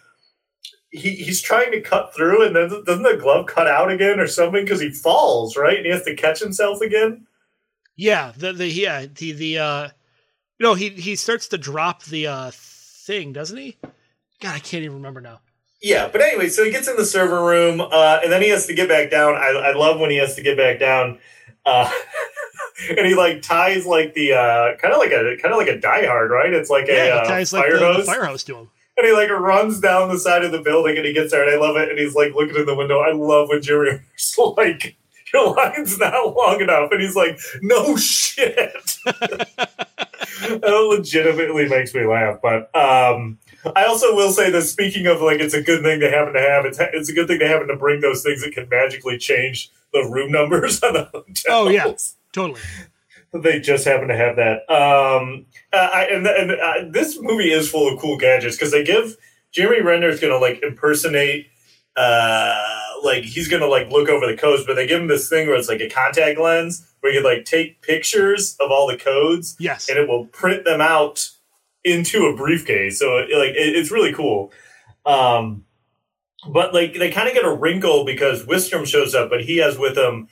he, 0.91 1.11
he's 1.15 1.41
trying 1.41 1.72
to 1.72 1.82
cut 1.82 2.13
through 2.15 2.45
and 2.45 2.55
then 2.55 2.70
doesn't 2.86 3.03
the 3.03 3.17
glove 3.17 3.45
cut 3.47 3.67
out 3.67 3.91
again 3.91 4.20
or 4.20 4.28
something 4.28 4.63
because 4.63 4.82
he 4.82 4.89
falls 4.91 5.55
right 5.57 5.78
and 5.78 5.86
he 5.86 5.91
has 5.91 6.03
to 6.03 6.15
catch 6.15 6.39
himself 6.39 6.82
again 6.82 7.26
Yeah. 7.95 8.34
The 8.38 8.53
the 8.53 8.67
yeah 8.67 9.05
the 9.05 9.32
the 9.34 9.57
uh, 9.59 9.89
no 10.59 10.74
he 10.76 10.89
he 10.89 11.15
starts 11.15 11.47
to 11.49 11.57
drop 11.57 12.03
the 12.05 12.28
uh 12.28 12.51
thing, 12.53 13.34
doesn't 13.34 13.57
he? 13.57 13.78
God, 14.40 14.56
I 14.56 14.60
can't 14.60 14.84
even 14.84 14.98
remember 14.98 15.22
now. 15.22 15.42
Yeah, 15.82 16.10
but 16.12 16.22
anyway, 16.22 16.50
so 16.50 16.64
he 16.66 16.72
gets 16.72 16.88
in 16.90 16.98
the 16.98 17.06
server 17.06 17.44
room, 17.44 17.80
uh, 17.82 18.20
and 18.24 18.32
then 18.32 18.42
he 18.42 18.50
has 18.50 18.66
to 18.68 18.74
get 18.74 18.90
back 18.90 19.10
down. 19.10 19.36
I, 19.36 19.48
I 19.50 19.74
love 19.74 20.00
when 20.00 20.10
he 20.10 20.18
has 20.18 20.36
to 20.36 20.42
get 20.42 20.58
back 20.58 20.78
down, 20.80 21.20
uh, 21.66 21.90
and 22.98 23.06
he 23.08 23.16
like 23.16 23.42
ties 23.42 23.86
like 23.86 24.14
the 24.14 24.34
uh, 24.34 24.76
kind 24.78 24.94
of 24.94 25.00
like 25.00 25.12
a 25.12 25.38
kind 25.42 25.54
of 25.54 25.58
like 25.58 25.68
a 25.70 25.80
Die 25.80 26.06
Hard, 26.06 26.32
right? 26.32 26.54
It's 26.54 26.70
like 26.70 26.88
Yeah, 26.88 26.94
a 26.96 27.04
he 27.06 27.12
uh, 27.12 27.24
ties 27.26 27.54
like 27.54 27.64
fire 27.64 27.74
the, 27.74 27.80
the 27.80 27.94
hose, 27.94 28.06
fire 28.06 28.26
hose 28.26 28.44
to 28.46 28.56
him. 28.58 28.70
and 28.98 29.08
he 29.08 29.14
like 29.14 29.30
runs 29.30 29.80
down 29.80 30.10
the 30.10 30.20
side 30.20 30.44
of 30.44 30.52
the 30.52 30.62
building, 30.62 30.98
and 30.98 31.06
he 31.06 31.14
gets 31.14 31.32
there, 31.32 31.44
and 31.48 31.52
I 31.52 31.58
love 31.66 31.78
it. 31.78 31.90
And 31.90 31.98
he's 31.98 32.14
like 32.16 32.34
looking 32.36 32.58
in 32.58 32.66
the 32.66 32.76
window. 32.76 33.00
I 33.00 33.12
love 33.14 33.48
when 33.50 33.62
Jerry 33.62 34.02
like. 34.58 34.96
Your 35.32 35.54
line's 35.56 36.00
not 36.00 36.36
long 36.36 36.60
enough, 36.60 36.92
and 36.92 37.00
he's 37.00 37.16
like, 37.16 37.38
"No 37.62 37.96
shit." 37.96 38.98
that 39.06 40.88
legitimately 40.90 41.70
makes 41.70 41.94
me 41.94 42.06
laugh. 42.06 42.40
But 42.42 42.76
um, 42.76 43.38
I 43.76 43.86
also 43.86 44.16
will 44.16 44.32
say 44.32 44.49
that 44.51 44.62
speaking 44.64 45.05
of 45.07 45.22
like, 45.22 45.39
it's 45.39 45.53
a 45.53 45.62
good 45.62 45.84
thing 45.84 45.99
to 45.99 46.10
happen 46.10 46.34
to 46.34 46.41
have. 46.41 46.66
It's 46.66 46.80
it's 46.80 47.10
a 47.10 47.14
good 47.14 47.28
thing 47.28 47.39
to 47.39 47.47
happen 47.47 47.68
to 47.68 47.76
bring 47.76 47.99
those 48.01 48.24
things 48.24 48.43
that 48.43 48.53
can 48.53 48.68
magically 48.70 49.18
change 49.18 49.72
the 49.93 50.01
room 50.10 50.32
numbers 50.32 50.82
on 50.84 50.93
the 50.93 51.03
hotels. 51.05 51.45
Oh, 51.49 51.70
yeah. 51.70 51.93
Totally. 52.32 52.62
they 53.34 53.60
just 53.60 53.86
happen 53.86 54.07
to 54.07 54.16
have 54.16 54.36
that. 54.38 54.70
Um, 54.72 55.45
uh, 55.74 55.89
I, 55.93 56.03
and 56.12 56.26
and 56.28 56.51
uh, 56.51 56.91
this 56.91 57.18
movie 57.22 57.51
is 57.51 57.70
full 57.70 57.91
of 57.93 57.99
cool 57.99 58.18
gadgets 58.18 58.55
because 58.55 58.72
they 58.72 58.84
give 58.84 59.18
Jeremy 59.51 59.82
Renner 59.82 60.10
is 60.10 60.20
going 60.20 60.34
to 60.34 60.39
like 60.39 60.62
impersonate. 60.64 61.47
Uh, 61.95 62.55
like 63.03 63.24
he's 63.24 63.47
gonna 63.47 63.66
like 63.68 63.89
look 63.89 64.10
over 64.10 64.26
the 64.28 64.38
codes, 64.38 64.64
but 64.66 64.76
they 64.76 64.88
give 64.88 65.01
him 65.01 65.07
this 65.07 65.28
thing 65.28 65.47
where 65.47 65.55
it's 65.57 65.68
like 65.70 65.82
a 65.82 65.89
contact 65.89 66.39
lens 66.39 66.86
where 67.01 67.12
you 67.14 67.22
can 67.22 67.30
like 67.30 67.45
take 67.45 67.82
pictures 67.82 68.55
of 68.60 68.72
all 68.72 68.88
the 68.88 68.97
codes 68.97 69.55
Yes. 69.60 69.89
and 69.89 69.97
it 69.97 70.07
will 70.07 70.26
print 70.28 70.66
them 70.66 70.82
out 70.82 71.30
into 71.84 72.25
a 72.25 72.36
briefcase. 72.36 72.99
So 72.99 73.17
it, 73.17 73.36
like 73.36 73.51
it, 73.51 73.75
it's 73.75 73.91
really 73.91 74.13
cool. 74.13 74.51
Um, 75.05 75.65
but 76.47 76.73
like 76.73 76.93
they 76.93 77.11
kind 77.11 77.27
of 77.27 77.34
get 77.34 77.45
a 77.45 77.53
wrinkle 77.53 78.05
because 78.05 78.45
Wistrom 78.45 78.86
shows 78.86 79.15
up, 79.15 79.30
but 79.30 79.43
he 79.43 79.57
has 79.57 79.77
with 79.77 79.97
him 79.97 80.27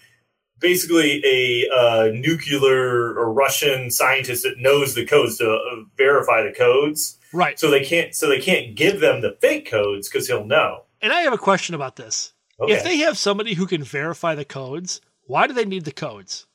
basically 0.60 1.22
a 1.26 1.70
uh, 1.74 2.10
nuclear 2.14 3.18
or 3.18 3.32
Russian 3.32 3.92
scientist 3.92 4.44
that 4.44 4.58
knows 4.58 4.96
the 4.96 5.06
codes 5.06 5.38
to 5.38 5.50
uh, 5.50 5.84
verify 5.98 6.44
the 6.44 6.54
codes. 6.54 7.18
Right. 7.34 7.60
So 7.60 7.70
they 7.70 7.84
can't. 7.84 8.16
So 8.16 8.30
they 8.30 8.40
can't 8.40 8.76
give 8.76 9.00
them 9.00 9.22
the 9.22 9.38
fake 9.42 9.70
codes 9.70 10.10
because 10.10 10.28
he'll 10.28 10.46
know. 10.46 10.84
And 11.02 11.14
I 11.14 11.22
have 11.22 11.34
a 11.34 11.38
question 11.38 11.76
about 11.76 11.96
this. 11.96 12.34
Okay. 12.60 12.74
If 12.74 12.84
they 12.84 12.98
have 12.98 13.18
somebody 13.18 13.54
who 13.54 13.68
can 13.68 13.84
verify 13.84 14.34
the 14.34 14.46
codes, 14.46 15.02
why 15.24 15.46
do 15.46 15.54
they 15.54 15.66
need 15.66 15.86
the 15.86 15.92
codes? 15.92 16.48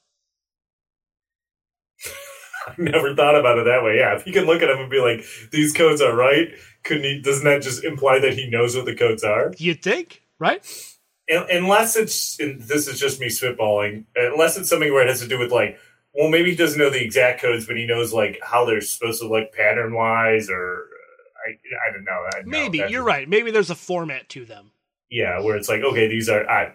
I 2.67 2.75
never 2.79 3.15
thought 3.15 3.39
about 3.39 3.59
it 3.59 3.65
that 3.65 3.83
way. 3.83 3.97
Yeah, 3.99 4.15
if 4.17 4.25
he 4.25 4.33
can 4.33 4.45
look 4.47 4.63
at 4.63 4.67
them 4.69 4.79
and 4.79 4.91
be 4.91 5.01
like, 5.01 5.25
"These 5.51 5.73
codes 5.73 6.01
are 6.01 6.15
right," 6.15 6.49
couldn't 6.85 7.05
he? 7.05 7.21
Doesn't 7.23 7.45
that 7.45 7.63
just 7.63 7.85
imply 7.85 8.19
that 8.21 8.35
he 8.35 8.49
knows 8.51 8.77
what 8.77 8.85
the 8.85 8.95
codes 8.95 9.25
are? 9.25 9.53
You'd 9.59 9.83
think, 9.83 10.23
right? 10.39 10.65
Un- 11.33 11.47
unless 11.51 11.97
it's 11.97 12.39
and 12.41 12.61
this 12.61 12.89
is 12.89 12.99
just 12.99 13.21
me 13.21 13.29
spitballing 13.29 14.05
unless 14.17 14.57
it's 14.57 14.69
something 14.69 14.93
where 14.93 15.03
it 15.05 15.09
has 15.09 15.21
to 15.21 15.29
do 15.29 15.39
with 15.39 15.53
like 15.53 15.79
well 16.15 16.29
maybe 16.29 16.51
he 16.51 16.57
doesn't 16.57 16.81
know 16.81 16.91
the 16.91 17.03
exact 17.03 17.41
codes 17.41 17.65
but 17.65 17.77
he 17.77 17.87
knows 17.87 18.13
like 18.13 18.39
how 18.43 18.65
they're 18.65 18.81
supposed 18.81 19.21
to 19.23 19.29
look 19.29 19.53
pattern 19.53 19.95
wise 19.95 20.51
or 20.51 20.89
uh, 20.89 21.49
i 21.49 21.89
i 21.89 21.93
don't 21.93 22.03
know 22.05 22.27
I, 22.35 22.43
Maybe 22.45 22.79
that- 22.79 22.91
you're 22.91 23.05
right. 23.05 23.27
Maybe 23.29 23.53
there's 23.53 23.71
a 23.71 23.77
format 23.77 24.29
to 24.31 24.45
them. 24.45 24.73
yeah 25.11 25.41
where 25.41 25.57
it's 25.57 25.69
like 25.69 25.83
okay 25.83 26.09
these 26.09 26.29
are 26.29 26.47
i, 26.51 26.73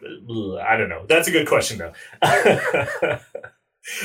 I 0.65 0.77
don't 0.77 0.89
know 0.89 1.05
that's 1.09 1.27
a 1.27 1.31
good 1.31 1.45
question 1.47 1.79
though 1.79 1.93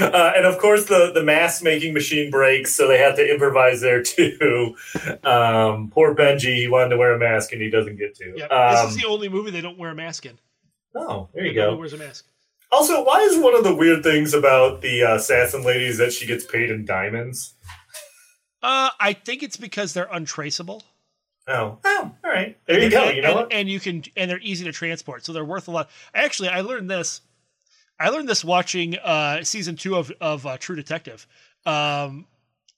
uh, 0.00 0.32
and 0.36 0.46
of 0.46 0.58
course 0.58 0.84
the 0.86 1.10
the 1.12 1.22
mask 1.22 1.62
making 1.62 1.92
machine 1.92 2.30
breaks 2.30 2.74
so 2.74 2.86
they 2.86 2.98
have 2.98 3.16
to 3.16 3.28
improvise 3.32 3.80
there 3.80 4.02
too 4.02 4.76
um 5.24 5.90
poor 5.90 6.14
benji 6.14 6.56
he 6.56 6.68
wanted 6.68 6.90
to 6.90 6.96
wear 6.96 7.12
a 7.14 7.18
mask 7.18 7.52
and 7.52 7.60
he 7.60 7.68
doesn't 7.70 7.96
get 7.96 8.14
to 8.14 8.32
Yep. 8.36 8.50
um, 8.52 8.86
this 8.86 8.96
is 8.96 9.02
the 9.02 9.08
only 9.08 9.28
movie 9.28 9.50
they 9.50 9.60
don't 9.60 9.78
wear 9.78 9.90
a 9.90 9.94
mask 9.94 10.24
in. 10.26 10.38
oh 10.94 11.28
there 11.34 11.44
you 11.44 11.54
go 11.54 11.74
wears 11.76 11.92
a 11.92 11.98
mask. 11.98 12.26
Also, 12.70 13.04
why 13.04 13.20
is 13.20 13.36
one 13.38 13.54
of 13.54 13.64
the 13.64 13.74
weird 13.74 14.02
things 14.02 14.32
about 14.32 14.80
the 14.80 15.02
uh, 15.04 15.16
assassin 15.16 15.62
lady 15.62 15.84
is 15.84 15.98
that 15.98 16.10
she 16.10 16.24
gets 16.24 16.46
paid 16.46 16.70
in 16.70 16.86
diamonds? 16.86 17.52
Uh, 18.62 18.88
I 18.98 19.12
think 19.12 19.42
it's 19.42 19.58
because 19.58 19.92
they're 19.92 20.08
untraceable. 20.10 20.82
Oh, 21.48 21.78
oh, 21.84 22.10
all 22.24 22.30
right. 22.30 22.56
There 22.66 22.80
you 22.80 22.88
go. 22.90 23.10
You 23.10 23.20
know 23.20 23.28
and, 23.28 23.36
what? 23.36 23.52
and 23.52 23.68
you 23.68 23.78
can 23.78 24.04
and 24.16 24.30
they're 24.30 24.38
easy 24.40 24.64
to 24.64 24.72
transport, 24.72 25.24
so 25.26 25.34
they're 25.34 25.44
worth 25.44 25.68
a 25.68 25.70
lot. 25.70 25.90
Actually, 26.14 26.48
I 26.48 26.62
learned 26.62 26.88
this. 26.88 27.20
I 28.02 28.08
learned 28.08 28.28
this 28.28 28.44
watching 28.44 28.96
uh, 28.98 29.44
season 29.44 29.76
two 29.76 29.96
of 29.96 30.10
of 30.20 30.44
uh, 30.46 30.58
True 30.58 30.76
Detective. 30.76 31.26
Um, 31.64 32.26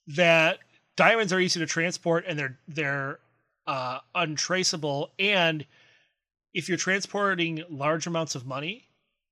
that 0.09 0.59
diamonds 0.97 1.33
are 1.33 1.41
easy 1.41 1.61
to 1.61 1.67
transport 1.67 2.25
and 2.29 2.39
they're 2.39 2.59
they're 2.69 3.19
uh, 3.67 4.01
untraceable, 4.15 5.11
and 5.19 5.65
if 6.53 6.69
you're 6.69 6.77
transporting 6.79 7.65
large 7.71 8.07
amounts 8.07 8.35
of 8.35 8.45
money, 8.47 8.87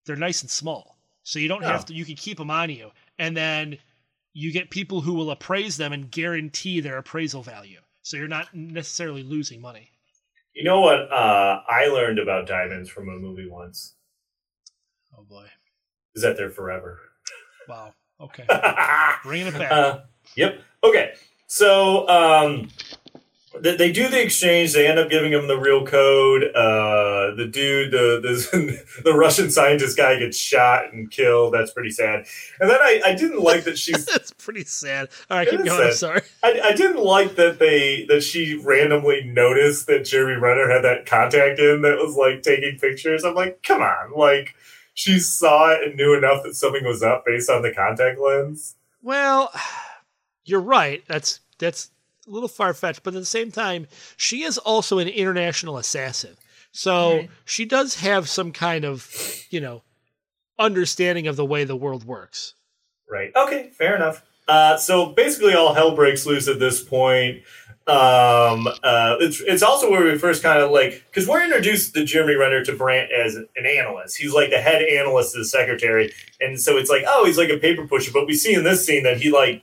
they're 0.07 0.17
nice 0.17 0.41
and 0.43 0.51
small. 0.51 0.97
So 1.25 1.39
you 1.39 1.49
don't 1.49 1.63
Oh. 1.63 1.69
have 1.69 1.85
to 1.87 1.95
you 1.95 2.05
can 2.05 2.17
keep 2.17 2.39
them 2.39 2.51
on 2.51 2.71
you. 2.71 2.91
And 3.19 3.37
then 3.37 3.79
you 4.33 4.51
get 4.51 4.71
people 4.71 5.03
who 5.03 5.13
will 5.13 5.31
appraise 5.31 5.77
them 5.77 5.93
and 5.93 6.11
guarantee 6.11 6.81
their 6.81 6.97
appraisal 6.97 7.43
value. 7.43 7.81
So 8.01 8.17
you're 8.17 8.27
not 8.29 8.53
necessarily 8.55 9.23
losing 9.23 9.61
money. 9.61 9.91
You 10.55 10.65
know 10.65 10.81
what 10.81 11.13
uh, 11.13 11.61
I 11.69 11.87
learned 11.87 12.19
about 12.19 12.47
diamonds 12.49 12.89
from 12.89 13.09
a 13.09 13.13
movie 13.13 13.49
once? 13.49 13.95
Oh 15.17 15.23
boy. 15.23 15.47
Is 16.15 16.23
that 16.23 16.37
they're 16.37 16.51
forever. 16.51 17.01
Wow. 17.69 17.95
Okay. 18.21 18.45
Bringing 19.25 19.49
it 19.49 19.59
back. 19.59 19.73
Uh, 19.73 20.01
yep. 20.37 20.61
Okay. 20.85 21.15
So 21.47 22.09
um, 22.09 22.69
they, 23.61 23.77
they 23.77 23.93
do 23.93 24.09
the 24.09 24.23
exchange. 24.23 24.73
They 24.73 24.87
end 24.87 24.99
up 24.99 25.11
giving 25.11 25.33
him 25.33 25.47
the 25.47 25.59
real 25.59 25.85
code. 25.85 26.45
Uh, 26.55 27.35
the 27.35 27.49
dude, 27.51 27.91
the, 27.91 28.21
the 28.23 28.85
the 29.05 29.15
Russian 29.15 29.51
scientist 29.51 29.97
guy, 29.97 30.19
gets 30.19 30.37
shot 30.37 30.93
and 30.93 31.11
killed. 31.11 31.55
That's 31.55 31.73
pretty 31.73 31.91
sad. 31.91 32.27
And 32.61 32.71
then 32.71 32.79
I, 32.81 33.03
I 33.07 33.15
didn't 33.15 33.43
like 33.43 33.65
that 33.65 33.79
she's. 33.79 34.05
That's 34.13 34.33
pretty 34.33 34.65
sad. 34.65 35.09
All 35.31 35.37
right, 35.37 35.49
keep 35.49 35.65
going. 35.65 35.89
I'm 35.89 35.93
sorry. 35.93 36.23
I, 36.43 36.61
I 36.65 36.73
didn't 36.73 37.03
like 37.03 37.37
that 37.37 37.59
they 37.59 38.05
that 38.07 38.23
she 38.23 38.55
randomly 38.55 39.23
noticed 39.25 39.87
that 39.89 40.05
Jeremy 40.05 40.41
Renner 40.41 40.69
had 40.71 40.83
that 40.85 41.07
contact 41.07 41.59
in 41.59 41.83
that 41.83 41.99
was 41.99 42.17
like 42.17 42.43
taking 42.43 42.79
pictures. 42.79 43.25
I'm 43.25 43.35
like, 43.35 43.63
come 43.63 43.83
on, 43.83 44.13
like 44.17 44.55
she 44.95 45.19
saw 45.19 45.71
it 45.71 45.83
and 45.83 45.97
knew 45.97 46.17
enough 46.17 46.43
that 46.45 46.55
something 46.55 46.85
was 46.85 47.03
up 47.03 47.25
based 47.27 47.51
on 47.51 47.63
the 47.63 47.73
contact 47.73 48.19
lens. 48.21 48.77
Well, 49.03 49.53
you're 50.45 50.61
right. 50.61 51.03
That's 51.07 51.41
that's 51.59 51.91
a 52.27 52.31
little 52.31 52.49
far 52.49 52.75
fetched, 52.75 53.03
but 53.03 53.15
at 53.15 53.21
the 53.21 53.27
same 53.27 53.51
time, 53.51 53.87
she 54.17 54.43
is 54.43 54.59
also 54.59 54.99
an 54.99 55.09
international 55.09 55.77
assassin. 55.79 56.37
So 56.73 57.27
she 57.45 57.67
does 57.67 57.97
have 57.97 58.29
some 58.29 58.51
kind 58.51 58.85
of, 58.87 59.15
you 59.51 59.61
know, 59.61 59.83
understanding 60.59 61.27
of 61.27 61.37
the 61.37 61.45
way 61.45 61.65
the 61.65 61.77
world 61.77 62.05
works. 62.05 62.55
Right. 63.11 63.31
Okay, 63.37 63.71
fair 63.75 63.95
enough. 63.95 64.23
Uh, 64.49 64.77
so 64.77 65.07
basically, 65.07 65.55
all 65.55 65.75
hell 65.75 65.95
breaks 65.95 66.27
loose 66.27 66.49
at 66.49 66.59
this 66.59 66.83
point. 66.83 67.43
Um, 67.87 68.69
uh, 68.83 69.17
it's 69.21 69.41
it's 69.41 69.63
also 69.63 69.91
where 69.91 70.05
we 70.05 70.17
first 70.19 70.43
kind 70.43 70.61
of 70.61 70.71
like 70.71 71.05
because 71.11 71.27
we're 71.29 71.43
introduced 71.43 71.95
to 71.95 72.05
Jeremy 72.05 72.35
Renner 72.35 72.65
to 72.65 72.77
Brant 72.77 73.11
as 73.13 73.35
an 73.35 73.49
analyst. 73.67 74.17
He's 74.17 74.33
like 74.33 74.51
the 74.51 74.59
head 74.59 74.83
analyst 74.83 75.33
to 75.33 75.39
the 75.41 75.45
secretary, 75.45 76.13
and 76.41 76.61
so 76.61 76.77
it's 76.77 76.91
like, 76.91 77.05
oh, 77.07 77.25
he's 77.27 77.39
like 77.39 77.51
a 77.51 77.59
paper 77.59 77.87
pusher. 77.87 78.13
But 78.13 78.27
we 78.27 78.35
see 78.35 78.55
in 78.55 78.65
this 78.65 78.87
scene 78.87 79.03
that 79.03 79.21
he 79.21 79.31
like 79.33 79.63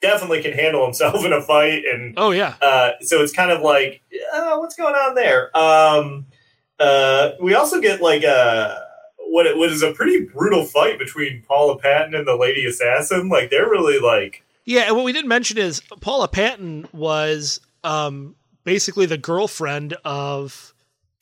definitely 0.00 0.42
can 0.42 0.52
handle 0.52 0.84
himself 0.84 1.16
in 1.24 1.32
a 1.32 1.42
fight, 1.42 1.82
and 1.90 2.14
Oh 2.16 2.30
yeah. 2.30 2.54
uh, 2.62 2.92
so 3.00 3.22
it's 3.22 3.32
kind 3.32 3.50
of 3.50 3.60
like, 3.60 4.00
uh, 4.34 4.56
what's 4.58 4.76
going 4.76 4.94
on 4.94 5.14
there? 5.14 5.54
Um, 5.56 6.26
uh, 6.80 7.32
we 7.40 7.54
also 7.54 7.80
get 7.80 8.00
like 8.00 8.22
a 8.22 8.82
what 9.18 9.56
what 9.58 9.70
is 9.70 9.82
a 9.82 9.92
pretty 9.92 10.24
brutal 10.24 10.64
fight 10.64 10.98
between 10.98 11.42
Paula 11.42 11.76
Patton 11.78 12.14
and 12.14 12.26
the 12.26 12.36
Lady 12.36 12.64
Assassin. 12.66 13.28
Like 13.28 13.50
they're 13.50 13.68
really 13.68 13.98
like, 13.98 14.43
Yeah, 14.64 14.82
and 14.82 14.96
what 14.96 15.04
we 15.04 15.12
didn't 15.12 15.28
mention 15.28 15.58
is 15.58 15.80
Paula 16.00 16.28
Patton 16.28 16.86
was 16.92 17.60
um 17.82 18.34
basically 18.64 19.06
the 19.06 19.18
girlfriend 19.18 19.94
of 20.04 20.74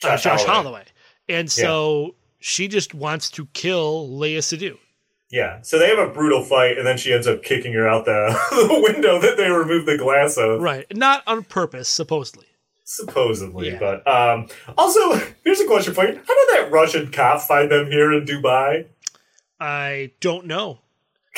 uh, 0.05 0.17
Josh 0.17 0.45
Holloway. 0.45 0.47
Holloway. 0.47 0.85
And 1.29 1.51
so 1.51 2.15
she 2.41 2.69
just 2.69 2.95
wants 2.95 3.31
to 3.31 3.47
kill 3.53 4.09
Léa 4.11 4.39
Seydoux. 4.39 4.77
yeah. 5.31 5.61
So 5.63 5.79
they 5.79 5.89
have 5.89 5.99
a 5.99 6.13
brutal 6.13 6.45
fight, 6.45 6.77
and 6.79 6.87
then 6.87 6.99
she 6.99 7.13
ends 7.13 7.27
up 7.27 7.43
kicking 7.43 7.73
her 7.73 7.87
out 7.89 8.05
the, 8.05 8.37
the 8.51 8.81
window 8.93 9.21
that 9.21 9.37
they 9.37 9.49
removed 9.51 9.87
the 9.87 9.97
glass 9.97 10.37
of. 10.37 10.61
Right. 10.61 10.85
Not 10.95 11.23
on 11.27 11.45
purpose, 11.45 11.89
supposedly. 11.89 12.47
Supposedly, 12.85 13.71
Yeah. 13.71 13.79
but 13.79 14.07
um, 14.07 14.49
also 14.77 15.15
here's 15.45 15.61
a 15.61 15.67
question 15.67 15.95
for 15.95 16.05
you: 16.07 16.15
How 16.15 16.47
did 16.47 16.49
that 16.57 16.69
Russian 16.73 17.11
cop 17.11 17.41
find 17.41 17.71
them 17.71 17.87
here 17.91 18.13
in 18.13 18.25
Dubai? 18.25 18.87
I 19.61 20.11
don't 20.21 20.47
know. 20.47 20.81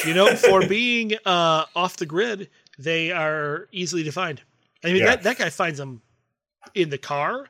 You 0.07 0.15
know, 0.15 0.35
for 0.35 0.67
being 0.69 1.13
uh, 1.25 1.65
off 1.77 1.97
the 1.97 2.07
grid, 2.07 2.51
they 2.79 3.13
are 3.13 3.69
easily 3.73 4.03
defined. 4.03 4.43
I 4.83 4.89
mean, 4.89 4.97
Yeah. 4.97 5.07
that, 5.07 5.23
that 5.23 5.39
guy 5.39 5.51
finds 5.51 5.79
them 5.79 6.03
in 6.75 6.91
the 6.91 6.99
car. 6.99 7.49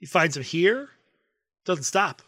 He 0.00 0.06
finds 0.06 0.34
them 0.34 0.42
here. 0.42 0.90
Doesn't 1.64 1.84
stop. 1.84 2.22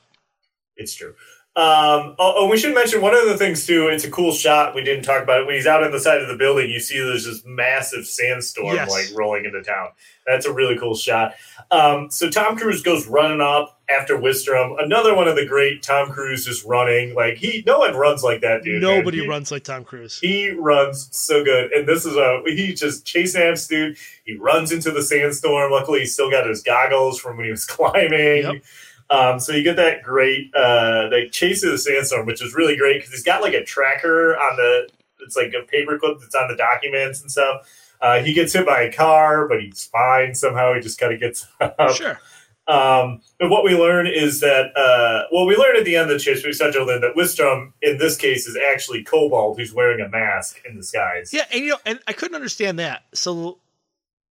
It's 0.77 0.95
true. 0.95 1.15
Um, 1.57 2.17
oh, 2.19 2.35
oh, 2.39 2.49
we 2.49 2.57
should 2.57 2.75
mention 2.75 3.01
one 3.01 3.15
of 3.15 3.27
the 3.27 3.37
things 3.39 3.65
too. 3.65 3.87
It's 3.87 4.03
a 4.03 4.11
cool 4.11 4.33
shot. 4.33 4.75
We 4.75 4.83
didn't 4.83 5.05
talk 5.05 5.23
about 5.23 5.43
it. 5.43 5.47
When 5.47 5.55
he's 5.55 5.69
out 5.69 5.85
on 5.85 5.93
the 5.93 6.01
side 6.01 6.21
of 6.21 6.27
the 6.27 6.37
building, 6.37 6.69
you 6.69 6.81
see 6.81 6.99
there's 6.99 7.27
this 7.27 7.43
massive 7.47 8.07
sandstorm 8.07 8.75
Yes. 8.75 8.91
like 8.91 9.07
rolling 9.17 9.45
into 9.45 9.63
town. 9.63 9.91
That's 10.27 10.47
a 10.47 10.53
really 10.53 10.77
cool 10.77 10.97
shot. 10.97 11.35
Um, 11.71 12.11
so 12.11 12.29
Tom 12.29 12.57
Cruise 12.57 12.83
goes 12.83 13.07
running 13.07 13.41
up 13.41 13.79
after 13.89 14.17
Wistrom. 14.19 14.83
Another 14.83 15.15
one 15.15 15.29
of 15.29 15.37
the 15.37 15.47
great 15.47 15.85
Tom 15.85 16.11
Cruise 16.11 16.45
just 16.45 16.65
running. 16.65 17.15
Like 17.15 17.37
he, 17.37 17.63
no 17.65 17.79
one 17.79 17.95
runs 17.95 18.25
like 18.25 18.41
that 18.41 18.65
dude. 18.65 18.83
Nobody 18.83 19.21
He- 19.21 19.29
runs 19.29 19.53
like 19.53 19.63
Tom 19.63 19.85
Cruise. 19.85 20.19
He 20.19 20.51
runs 20.51 21.09
so 21.17 21.45
good, 21.45 21.71
and 21.71 21.87
this 21.87 22.05
is 22.05 22.17
a 22.17 22.43
he 22.47 22.75
just 22.75 23.07
chasing 23.07 23.43
after 23.43 23.69
dude. 23.69 23.97
He 24.25 24.35
runs 24.37 24.73
into 24.73 24.91
the 24.91 25.03
sandstorm. 25.05 25.71
Luckily, 25.71 26.01
he 26.01 26.07
still 26.07 26.33
got 26.33 26.49
his 26.49 26.65
goggles 26.65 27.21
from 27.21 27.37
when 27.37 27.45
he 27.45 27.53
was 27.53 27.65
climbing. 27.65 28.43
Yep. 28.43 28.63
Um, 29.11 29.39
so 29.39 29.53
you 29.53 29.63
get 29.63 29.77
that 29.77 30.03
great 30.03 30.55
uh, 30.55 31.09
they 31.09 31.29
chase 31.29 31.61
through 31.61 31.73
the 31.73 31.79
sandstorm, 31.79 32.27
which 32.27 32.43
is 32.43 32.55
really 32.55 32.77
great 32.77 32.99
because 32.99 33.13
he's 33.13 33.23
got 33.23 33.43
like 33.43 33.55
a 33.55 33.65
tracker 33.65 34.37
on 34.37 34.57
the. 34.57 34.89
It's 35.21 35.37
like 35.37 35.55
a 35.55 35.65
paperclip 35.65 36.21
that's 36.21 36.35
on 36.35 36.49
the 36.49 36.57
documents 36.57 37.23
and 37.23 37.31
stuff. 37.31 37.67
Uh, 38.01 38.19
he 38.23 38.35
gets 38.35 38.53
hit 38.53 38.67
by 38.67 38.83
a 38.83 38.93
car, 38.93 39.49
but 39.49 39.63
he's 39.63 39.85
fine 39.85 40.35
somehow. 40.35 40.75
He 40.75 40.81
just 40.81 40.99
kind 40.99 41.15
of 41.15 41.21
gets 41.21 41.47
up. 41.61 41.93
Sure. 41.93 42.21
Um, 42.67 43.21
and 43.41 43.51
what 43.51 43.65
we 43.65 43.77
learn 43.77 44.07
is 44.07 44.41
that, 44.41 44.77
uh, 44.77 45.25
well, 45.31 45.47
we 45.47 45.57
learn 45.57 45.77
at 45.77 45.85
the 45.85 45.97
end 45.97 46.11
of 46.11 46.17
the 46.17 46.23
chase, 46.23 46.45
we 46.45 46.53
to 46.53 46.85
learn 46.85 47.03
that 47.03 47.15
Wistrom, 47.15 47.73
in 47.83 47.99
this 47.99 48.17
case, 48.17 48.47
is 48.47 48.57
actually 48.57 49.05
Cobalt, 49.05 49.59
who's 49.59 49.73
wearing 49.73 50.01
a 50.01 50.09
mask 50.09 50.61
in 50.67 50.77
disguise. 50.77 51.33
Yeah, 51.33 51.45
and 51.53 51.61
you 51.61 51.71
know, 51.71 51.79
and 51.85 52.01
I 52.09 52.13
couldn't 52.15 52.35
understand 52.35 52.79
that. 52.79 53.05
So 53.13 53.59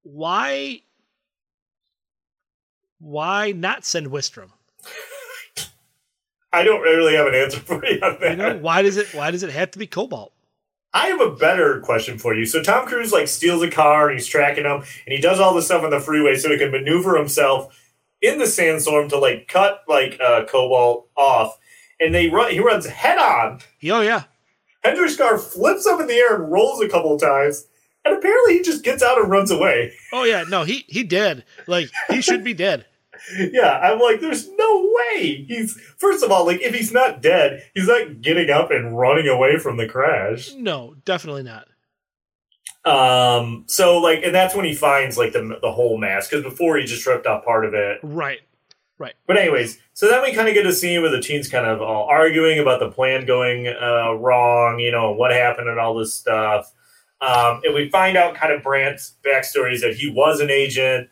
why 0.04 0.82
why 3.00 3.52
not 3.52 3.86
send 3.86 4.08
Wistrom? 4.08 4.50
I 6.54 6.64
don't 6.64 6.82
really 6.82 7.16
have 7.16 7.26
an 7.26 7.34
answer 7.34 7.60
for 7.66 7.84
you 7.86 8.00
on 8.02 8.18
that. 8.22 8.32
You 8.32 8.38
know, 8.38 8.58
why 8.58 8.84
does 8.84 8.98
it 8.98 9.14
why 9.14 9.32
does 9.32 9.44
it 9.44 9.50
have 9.50 9.72
to 9.72 9.80
be 9.80 9.88
Cobalt? 9.88 10.32
I 10.94 11.08
have 11.08 11.22
a 11.22 11.32
better 11.32 11.80
question 11.80 12.20
for 12.20 12.36
you. 12.36 12.46
So 12.46 12.62
Tom 12.62 12.86
Cruise 12.86 13.12
like 13.12 13.28
steals 13.28 13.64
a 13.64 13.70
car 13.72 14.10
and 14.10 14.20
he's 14.20 14.28
tracking 14.28 14.66
him, 14.66 14.78
and 14.82 15.16
he 15.16 15.20
does 15.20 15.40
all 15.40 15.56
this 15.56 15.66
stuff 15.66 15.84
on 15.84 15.90
the 15.90 16.00
freeway 16.00 16.36
so 16.36 16.52
he 16.52 16.58
can 16.60 16.72
maneuver 16.72 17.18
himself 17.18 17.76
in 18.22 18.38
the 18.38 18.46
sandstorm 18.46 19.10
to 19.10 19.18
like 19.18 19.48
cut 19.48 19.82
like 19.88 20.20
uh, 20.22 20.46
Cobalt 20.46 21.10
off, 21.18 21.58
and 22.00 22.14
they 22.14 22.30
run. 22.30 22.52
He 22.52 22.60
runs 22.60 22.86
head 22.86 23.18
on. 23.18 23.60
Oh 23.90 24.02
yeah. 24.02 24.24
Hendricks 24.84 25.16
car 25.16 25.38
flips 25.38 25.88
up 25.88 26.02
in 26.02 26.08
the 26.08 26.14
air 26.16 26.36
and 26.36 26.52
rolls 26.52 26.82
a 26.82 26.90
couple 26.90 27.16
of 27.16 27.22
times, 27.22 27.66
and 28.06 28.16
apparently 28.16 28.58
he 28.58 28.62
just 28.62 28.84
gets 28.84 29.02
out 29.02 29.18
and 29.18 29.32
runs 29.32 29.50
away. 29.50 29.94
Oh 30.12 30.26
yeah. 30.26 30.44
No, 30.48 30.64
he 30.64 30.86
he 30.88 31.04
dead. 31.04 31.44
Like 31.66 31.90
he 32.10 32.22
should 32.22 32.44
be 32.44 32.54
dead. 32.54 32.86
Yeah, 33.38 33.80
I'm 33.80 34.00
like, 34.00 34.20
there's 34.20 34.50
no 34.50 34.92
way. 34.92 35.46
He's 35.48 35.80
first 35.98 36.24
of 36.24 36.32
all, 36.32 36.46
like, 36.46 36.62
if 36.62 36.74
he's 36.74 36.92
not 36.92 37.22
dead, 37.22 37.64
he's 37.74 37.88
not 37.88 38.22
getting 38.22 38.50
up 38.50 38.72
and 38.72 38.98
running 38.98 39.28
away 39.28 39.58
from 39.58 39.78
the 39.78 39.88
crash. 39.88 40.54
No, 40.54 40.96
definitely 41.06 41.44
not. 41.44 41.68
Um, 42.86 43.64
so 43.68 43.98
like, 44.00 44.24
and 44.24 44.36
that's 44.36 44.56
when 44.56 44.66
he 44.66 44.76
finds 44.76 45.18
like 45.18 45.32
the 45.34 45.58
the 45.62 45.72
whole 45.72 45.98
mask 45.98 46.30
because 46.30 46.44
before 46.44 46.78
he 46.78 46.86
just 46.86 47.06
ripped 47.06 47.26
off 47.26 47.46
part 47.46 47.66
of 47.66 47.74
it. 47.74 48.00
Right. 48.04 48.42
Right. 48.98 49.16
But 49.26 49.38
anyways, 49.38 49.80
so 49.94 50.10
then 50.10 50.22
we 50.22 50.34
kind 50.34 50.48
of 50.48 50.54
get 50.54 50.66
a 50.66 50.74
scene 50.74 51.02
where 51.02 51.12
the 51.12 51.22
teens 51.22 51.50
kind 51.50 51.66
of 51.66 51.82
all 51.82 52.06
arguing 52.06 52.60
about 52.60 52.80
the 52.80 52.92
plan 52.92 53.26
going 53.26 53.68
uh, 53.68 54.14
wrong, 54.14 54.80
you 54.80 54.92
know, 54.92 55.12
what 55.14 55.32
happened 55.32 55.68
and 55.68 55.80
all 55.80 55.96
this 55.96 56.14
stuff. 56.14 56.72
Um, 57.20 57.62
and 57.64 57.74
we 57.74 57.90
find 57.90 58.18
out 58.18 58.36
kind 58.36 58.54
of 58.54 58.62
Brant's 58.62 59.16
backstory 59.26 59.74
is 59.74 59.82
that 59.82 59.96
he 59.96 60.10
was 60.10 60.42
an 60.42 60.50
agent, 60.50 61.10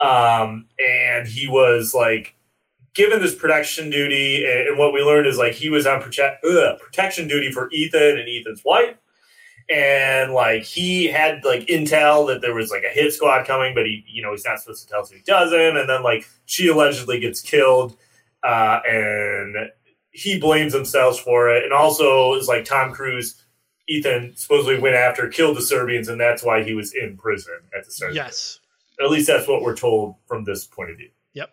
um, 0.00 0.66
and 0.78 1.26
he 1.26 1.48
was 1.48 1.94
like 1.94 2.34
given 2.94 3.20
this 3.20 3.34
protection 3.34 3.90
duty. 3.90 4.44
And, 4.44 4.68
and 4.68 4.78
what 4.78 4.92
we 4.92 5.00
learned 5.00 5.26
is 5.26 5.38
like 5.38 5.52
he 5.54 5.70
was 5.70 5.86
on 5.86 6.00
prote- 6.00 6.36
ugh, 6.44 6.78
protection 6.78 7.28
duty 7.28 7.50
for 7.50 7.70
Ethan 7.70 8.18
and 8.18 8.28
Ethan's 8.28 8.64
wife. 8.64 8.96
And 9.70 10.32
like 10.32 10.62
he 10.62 11.06
had 11.06 11.44
like 11.44 11.66
intel 11.68 12.26
that 12.28 12.42
there 12.42 12.54
was 12.54 12.70
like 12.70 12.84
a 12.84 12.92
hit 12.92 13.12
squad 13.12 13.46
coming, 13.46 13.74
but 13.74 13.86
he, 13.86 14.04
you 14.06 14.22
know, 14.22 14.32
he's 14.32 14.44
not 14.44 14.60
supposed 14.60 14.82
to 14.82 14.88
tell, 14.88 15.04
so 15.04 15.14
he 15.14 15.22
doesn't. 15.22 15.76
And 15.76 15.88
then 15.88 16.02
like 16.02 16.28
she 16.44 16.68
allegedly 16.68 17.18
gets 17.18 17.40
killed, 17.40 17.96
uh, 18.42 18.80
and 18.86 19.70
he 20.10 20.38
blames 20.38 20.74
himself 20.74 21.20
for 21.20 21.48
it. 21.48 21.64
And 21.64 21.72
also 21.72 22.34
is 22.34 22.46
like 22.46 22.66
Tom 22.66 22.92
Cruise, 22.92 23.42
Ethan 23.88 24.34
supposedly 24.36 24.78
went 24.78 24.96
after, 24.96 25.28
killed 25.28 25.56
the 25.56 25.62
Serbians, 25.62 26.08
and 26.08 26.20
that's 26.20 26.42
why 26.42 26.62
he 26.62 26.74
was 26.74 26.92
in 26.92 27.16
prison 27.16 27.56
at 27.74 27.86
the 27.86 27.90
start. 27.90 28.12
Yes. 28.12 28.60
At 29.02 29.10
least 29.10 29.26
that's 29.26 29.46
what 29.48 29.62
we're 29.62 29.76
told 29.76 30.16
from 30.26 30.44
this 30.44 30.66
point 30.66 30.90
of 30.90 30.96
view. 30.98 31.10
Yep. 31.34 31.50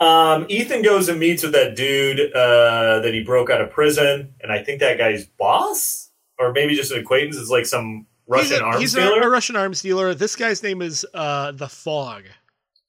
Um, 0.00 0.46
Ethan 0.48 0.82
goes 0.82 1.08
and 1.08 1.18
meets 1.18 1.42
with 1.42 1.52
that 1.52 1.74
dude 1.76 2.32
uh, 2.32 3.00
that 3.00 3.12
he 3.12 3.22
broke 3.22 3.50
out 3.50 3.60
of 3.60 3.70
prison, 3.70 4.34
and 4.40 4.52
I 4.52 4.62
think 4.62 4.80
that 4.80 4.98
guy's 4.98 5.26
boss, 5.26 6.10
or 6.38 6.52
maybe 6.52 6.74
just 6.74 6.92
an 6.92 7.00
acquaintance, 7.00 7.36
is 7.36 7.50
like 7.50 7.66
some 7.66 8.06
Russian 8.26 8.50
he's 8.50 8.60
a, 8.60 8.64
arms 8.64 8.80
he's 8.80 8.94
a, 8.94 9.00
dealer. 9.00 9.20
a 9.22 9.28
Russian 9.30 9.56
arms 9.56 9.82
dealer. 9.82 10.14
This 10.14 10.36
guy's 10.36 10.62
name 10.62 10.82
is 10.82 11.06
uh 11.14 11.52
the 11.52 11.68
Fog. 11.68 12.24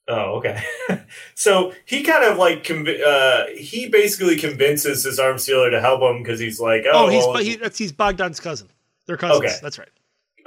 Oh, 0.07 0.37
okay. 0.37 0.61
so 1.35 1.71
he 1.85 2.01
kind 2.01 2.23
of 2.23 2.37
like 2.37 2.63
conv- 2.63 2.99
uh, 2.99 3.45
he 3.55 3.87
basically 3.89 4.37
convinces 4.37 5.03
his 5.03 5.19
arms 5.19 5.45
dealer 5.45 5.69
to 5.69 5.79
help 5.79 6.01
him 6.01 6.23
because 6.23 6.39
he's 6.39 6.59
like, 6.59 6.83
oh, 6.91 7.05
Oh, 7.05 7.09
he's 7.09 7.23
well, 7.23 7.33
but 7.33 7.43
he, 7.43 7.57
that's 7.57 7.77
he's 7.77 7.91
Bogdan's 7.91 8.39
cousin. 8.39 8.67
They're 9.05 9.17
cousins. 9.17 9.45
Okay. 9.45 9.55
That's 9.61 9.77
right. 9.77 9.89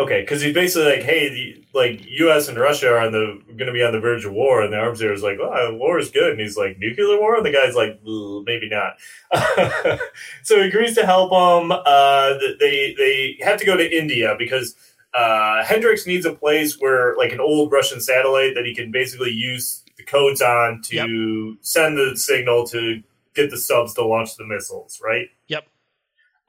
Okay, 0.02 0.22
because 0.22 0.42
he's 0.42 0.54
basically 0.54 0.90
like, 0.90 1.02
hey, 1.02 1.28
the, 1.28 1.64
like 1.74 2.04
U.S. 2.18 2.48
and 2.48 2.58
Russia 2.58 2.88
are 2.88 2.98
on 2.98 3.12
the 3.12 3.40
going 3.46 3.66
to 3.66 3.72
be 3.72 3.82
on 3.82 3.92
the 3.92 4.00
verge 4.00 4.24
of 4.24 4.32
war, 4.32 4.62
and 4.62 4.72
the 4.72 4.76
arms 4.76 4.98
sealer 4.98 5.12
is 5.12 5.22
like, 5.22 5.38
oh, 5.40 5.74
war 5.74 5.98
is 5.98 6.10
good, 6.10 6.32
and 6.32 6.40
he's 6.40 6.56
like, 6.56 6.78
nuclear 6.78 7.18
war, 7.18 7.36
and 7.36 7.46
the 7.46 7.52
guy's 7.52 7.74
like, 7.74 8.00
maybe 8.44 8.68
not. 8.68 8.96
so 10.42 10.60
he 10.60 10.68
agrees 10.68 10.96
to 10.96 11.06
help 11.06 11.30
him. 11.30 11.70
Uh, 11.70 12.34
they 12.58 12.94
they 12.98 13.38
have 13.42 13.58
to 13.58 13.64
go 13.64 13.76
to 13.76 13.96
India 13.98 14.34
because 14.38 14.74
uh, 15.14 15.62
Hendricks 15.64 16.06
needs 16.06 16.26
a 16.26 16.32
place 16.32 16.80
where 16.80 17.16
like 17.16 17.32
an 17.32 17.40
old 17.40 17.70
Russian 17.70 18.00
satellite 18.00 18.54
that 18.54 18.66
he 18.66 18.74
can 18.74 18.90
basically 18.90 19.30
use 19.30 19.82
the 19.96 20.04
codes 20.04 20.42
on 20.42 20.82
to 20.86 21.56
send 21.60 21.96
the 21.96 22.16
signal 22.16 22.66
to 22.68 23.02
get 23.34 23.50
the 23.50 23.58
subs 23.58 23.94
to 23.94 24.04
launch 24.04 24.36
the 24.36 24.44
missiles, 24.44 25.00
right? 25.02 25.28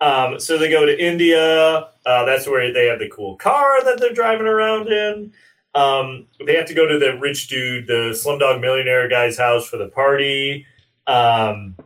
Um, 0.04 0.38
so 0.38 0.58
they 0.58 0.70
go 0.70 0.86
to 0.86 1.02
India. 1.02 1.88
Uh, 2.06 2.26
that's 2.26 2.46
where 2.46 2.74
they 2.74 2.88
have 2.88 3.00
the 3.00 3.10
cool 3.10 3.38
car 3.38 3.82
that 3.86 4.02
they're 4.02 4.14
driving 4.14 4.48
around 4.48 4.90
in. 4.90 5.32
Um, 5.76 6.28
they 6.46 6.56
have 6.58 6.68
to 6.68 6.74
go 6.74 6.86
to 6.86 7.00
the 7.00 7.18
rich 7.20 7.48
dude, 7.48 7.88
the 7.88 8.12
Slumdog 8.12 8.60
Millionaire 8.60 9.08
guy's 9.08 9.38
house 9.38 9.66
for 9.66 9.78
the 9.78 9.88
party. 9.88 10.66
Um, 11.08 11.78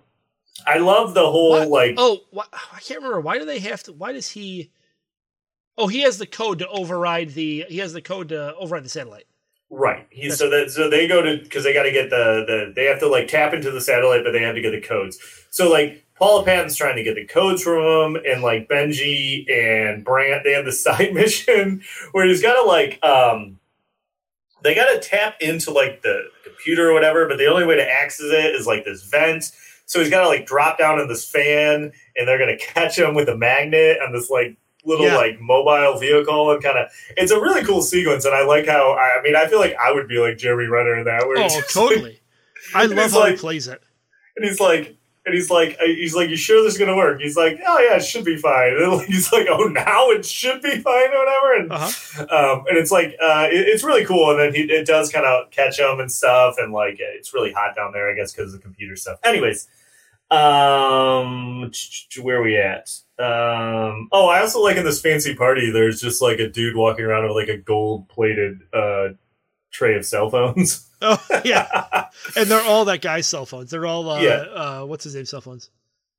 I 0.65 0.79
love 0.79 1.13
the 1.13 1.29
whole 1.29 1.51
What? 1.51 1.69
like 1.69 1.95
oh, 1.97 2.21
I 2.35 2.79
can't 2.79 3.01
remember. 3.01 3.21
Why 3.21 3.37
do 3.37 3.45
they 3.45 3.59
have 3.59 3.83
to? 3.83 3.93
Why 3.93 4.13
does 4.13 4.29
he? 4.29 4.71
Oh, 5.77 5.85
he 5.87 6.01
has 6.01 6.17
the 6.17 6.25
code 6.25 6.59
to 6.59 6.67
override 6.69 7.29
the. 7.29 7.65
He 7.69 7.77
has 7.77 7.93
the 7.93 8.01
code 8.01 8.29
to 8.29 8.55
override 8.55 8.83
the 8.83 8.89
satellite. 8.89 9.25
Right. 9.69 10.07
He, 10.09 10.31
so 10.31 10.49
that 10.49 10.71
so 10.71 10.89
they 10.89 11.07
go 11.07 11.21
to 11.21 11.37
because 11.37 11.63
they 11.63 11.73
got 11.73 11.83
to 11.83 11.91
get 11.91 12.09
the 12.09 12.43
the 12.47 12.73
they 12.75 12.85
have 12.85 12.99
to 12.99 13.07
like 13.07 13.27
tap 13.27 13.53
into 13.53 13.69
the 13.69 13.81
satellite, 13.81 14.23
but 14.23 14.31
they 14.31 14.41
have 14.41 14.55
to 14.55 14.61
get 14.61 14.71
the 14.71 14.81
codes. 14.81 15.19
So 15.51 15.69
like 15.69 16.03
Paula 16.17 16.43
Patton's 16.43 16.75
trying 16.75 16.95
to 16.95 17.03
get 17.03 17.15
the 17.15 17.25
codes 17.25 17.61
from 17.63 18.15
him, 18.15 18.23
and 18.25 18.41
like 18.41 18.67
Benji 18.67 19.49
and 19.51 20.03
Brant, 20.03 20.43
they 20.43 20.53
have 20.53 20.65
the 20.65 20.71
side 20.85 21.13
mission 21.13 21.83
where 22.11 22.25
he's 22.27 22.41
got 22.41 22.59
to 22.61 22.67
like 22.67 23.03
um 23.03 23.59
they 24.63 24.73
got 24.73 24.91
to 24.91 24.99
tap 25.07 25.35
into 25.39 25.71
like 25.71 26.01
the 26.01 26.23
computer 26.43 26.89
or 26.89 26.93
whatever, 26.93 27.27
but 27.27 27.37
the 27.37 27.45
only 27.45 27.65
way 27.65 27.75
to 27.75 27.87
access 27.89 28.25
it 28.31 28.55
is 28.55 28.65
like 28.65 28.83
this 28.85 29.03
vent. 29.03 29.51
So 29.85 29.99
he's 29.99 30.09
got 30.09 30.21
to 30.21 30.27
like 30.27 30.45
drop 30.45 30.77
down 30.77 30.99
in 30.99 31.07
this 31.07 31.29
fan, 31.29 31.91
and 32.15 32.27
they're 32.27 32.39
gonna 32.39 32.57
catch 32.59 32.97
him 32.97 33.13
with 33.15 33.29
a 33.29 33.37
magnet 33.37 33.97
on 34.05 34.11
this 34.13 34.29
like 34.29 34.57
little 34.85 35.05
Yeah. 35.05 35.17
like 35.17 35.39
mobile 35.41 35.99
vehicle 35.99 36.51
and 36.51 36.63
kind 36.63 36.77
of 36.77 36.87
it's 37.17 37.31
a 37.31 37.39
really 37.41 37.61
cool 37.65 37.81
sequence 37.81 38.23
and 38.23 38.33
i 38.33 38.45
like 38.45 38.65
how 38.67 38.93
i 38.93 39.21
mean 39.21 39.35
i 39.35 39.45
feel 39.45 39.59
like 39.59 39.75
i 39.83 39.91
would 39.91 40.07
be 40.07 40.17
like 40.17 40.37
jeremy 40.37 40.65
renner 40.69 40.95
in 40.97 41.03
that 41.03 41.27
where 41.27 41.39
Oh, 41.39 41.41
just 41.43 41.55
like- 41.57 41.67
totally. 41.89 42.21
I 42.73 42.85
love 42.85 43.11
how 43.11 43.25
he 43.25 43.35
plays 43.35 43.67
it. 43.67 43.81
and 44.37 44.45
he's 44.45 44.61
like 44.61 44.95
and 45.27 45.35
he's 45.35 45.51
like 45.51 45.77
uh, 45.79 45.85
he's 45.85 46.15
like 46.15 46.29
you 46.31 46.35
sure 46.35 46.63
this 46.63 46.73
is 46.73 46.79
gonna 46.79 46.95
work? 46.95 47.21
He's 47.21 47.37
like 47.37 47.59
oh 47.67 47.79
yeah 47.79 47.97
it 47.97 48.03
should 48.03 48.25
be 48.25 48.37
fine. 48.37 48.73
And 48.81 49.01
he's 49.03 49.31
like 49.31 49.45
oh 49.49 49.65
now 49.65 50.09
it 50.09 50.25
should 50.25 50.61
be 50.63 50.79
fine 50.79 51.09
or 51.13 51.19
whatever? 51.19 51.53
And 51.59 51.71
Uh-huh. 51.71 52.21
um, 52.35 52.63
and 52.67 52.77
it's 52.79 52.89
like 52.91 53.15
uh, 53.21 53.47
it- 53.51 53.67
it's 53.67 53.83
really 53.83 54.05
cool. 54.05 54.31
And 54.31 54.39
then 54.39 54.53
he, 54.55 54.61
it 54.71 54.87
does 54.87 55.11
kind 55.11 55.25
of 55.27 55.51
catch 55.51 55.77
him 55.77 55.99
and 55.99 56.11
stuff. 56.11 56.55
And 56.57 56.73
like 56.73 56.95
it's 56.99 57.33
really 57.33 57.51
hot 57.51 57.75
down 57.75 57.91
there 57.93 58.09
i 58.09 58.15
guess 58.15 58.33
because 58.33 58.53
of 58.53 58.59
the 58.59 58.63
computer 58.63 58.95
stuff. 58.95 59.19
Anyways 59.23 59.67
um 60.29 61.71
where 62.21 62.37
are 62.39 62.43
we 62.43 62.57
at? 62.57 62.89
Um 63.17 64.09
oh 64.11 64.27
i 64.29 64.39
also 64.41 64.61
like 64.61 64.77
in 64.77 64.83
this 64.85 65.01
fancy 65.01 65.33
party 65.35 65.71
there's 65.71 66.01
just 66.01 66.21
like 66.21 66.39
a 66.39 66.49
dude 66.49 66.75
walking 66.75 67.05
around 67.05 67.23
with 67.23 67.31
like 67.35 67.47
a 67.47 67.57
gold 67.57 68.07
plated 68.09 68.59
uh 68.73 69.09
tray 69.71 69.95
of 69.95 70.05
cell 70.05 70.29
phones 70.29 70.86
Oh, 71.01 71.23
yeah. 71.45 72.05
And 72.35 72.47
they're 72.47 72.61
all 72.63 72.85
that 72.85 73.01
guy's 73.01 73.27
cell 73.27 73.45
phones. 73.45 73.69
They're 73.71 73.85
all 73.85 74.09
uh, 74.09 74.19
Yeah. 74.21 74.29
uh 74.53 74.83
what's 74.85 75.03
his 75.03 75.15
name 75.15 75.25
cell 75.25 75.41
phones. 75.41 75.69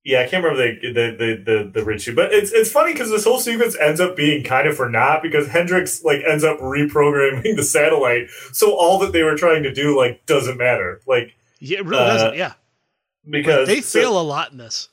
Yeah, 0.04 0.20
I 0.20 0.28
can't 0.28 0.42
remember 0.44 0.62
the 0.80 0.92
the 0.92 1.16
the 1.18 1.42
the, 1.64 1.70
the 1.74 1.84
rich 1.84 2.08
but 2.14 2.32
it's 2.32 2.52
it's 2.52 2.70
funny 2.70 2.92
because 2.92 3.10
this 3.10 3.24
whole 3.24 3.40
sequence 3.40 3.76
ends 3.78 4.00
up 4.00 4.16
being 4.16 4.42
kind 4.44 4.66
of 4.68 4.76
for 4.76 4.88
naught 4.88 5.22
because 5.22 5.48
Hendricks 5.48 6.02
like 6.04 6.22
ends 6.26 6.44
up 6.44 6.58
reprogramming 6.60 7.42
the 7.56 7.62
satellite, 7.64 8.28
so 8.52 8.74
all 8.74 8.98
that 9.00 9.12
they 9.12 9.22
were 9.22 9.36
trying 9.36 9.64
to 9.64 9.72
do 9.74 9.96
like 9.98 10.24
doesn't 10.26 10.56
matter, 10.56 11.00
like 11.06 11.34
Yeah, 11.58 11.78
it 11.78 11.84
really 11.84 12.02
Uh, 12.02 12.12
doesn't. 12.14 12.36
Yeah. 12.38 12.52
because 13.28 13.66
They 13.68 13.80
so- 13.80 13.98
fail 14.00 14.20
a 14.20 14.22
lot 14.22 14.52
in 14.52 14.58
this. 14.58 14.88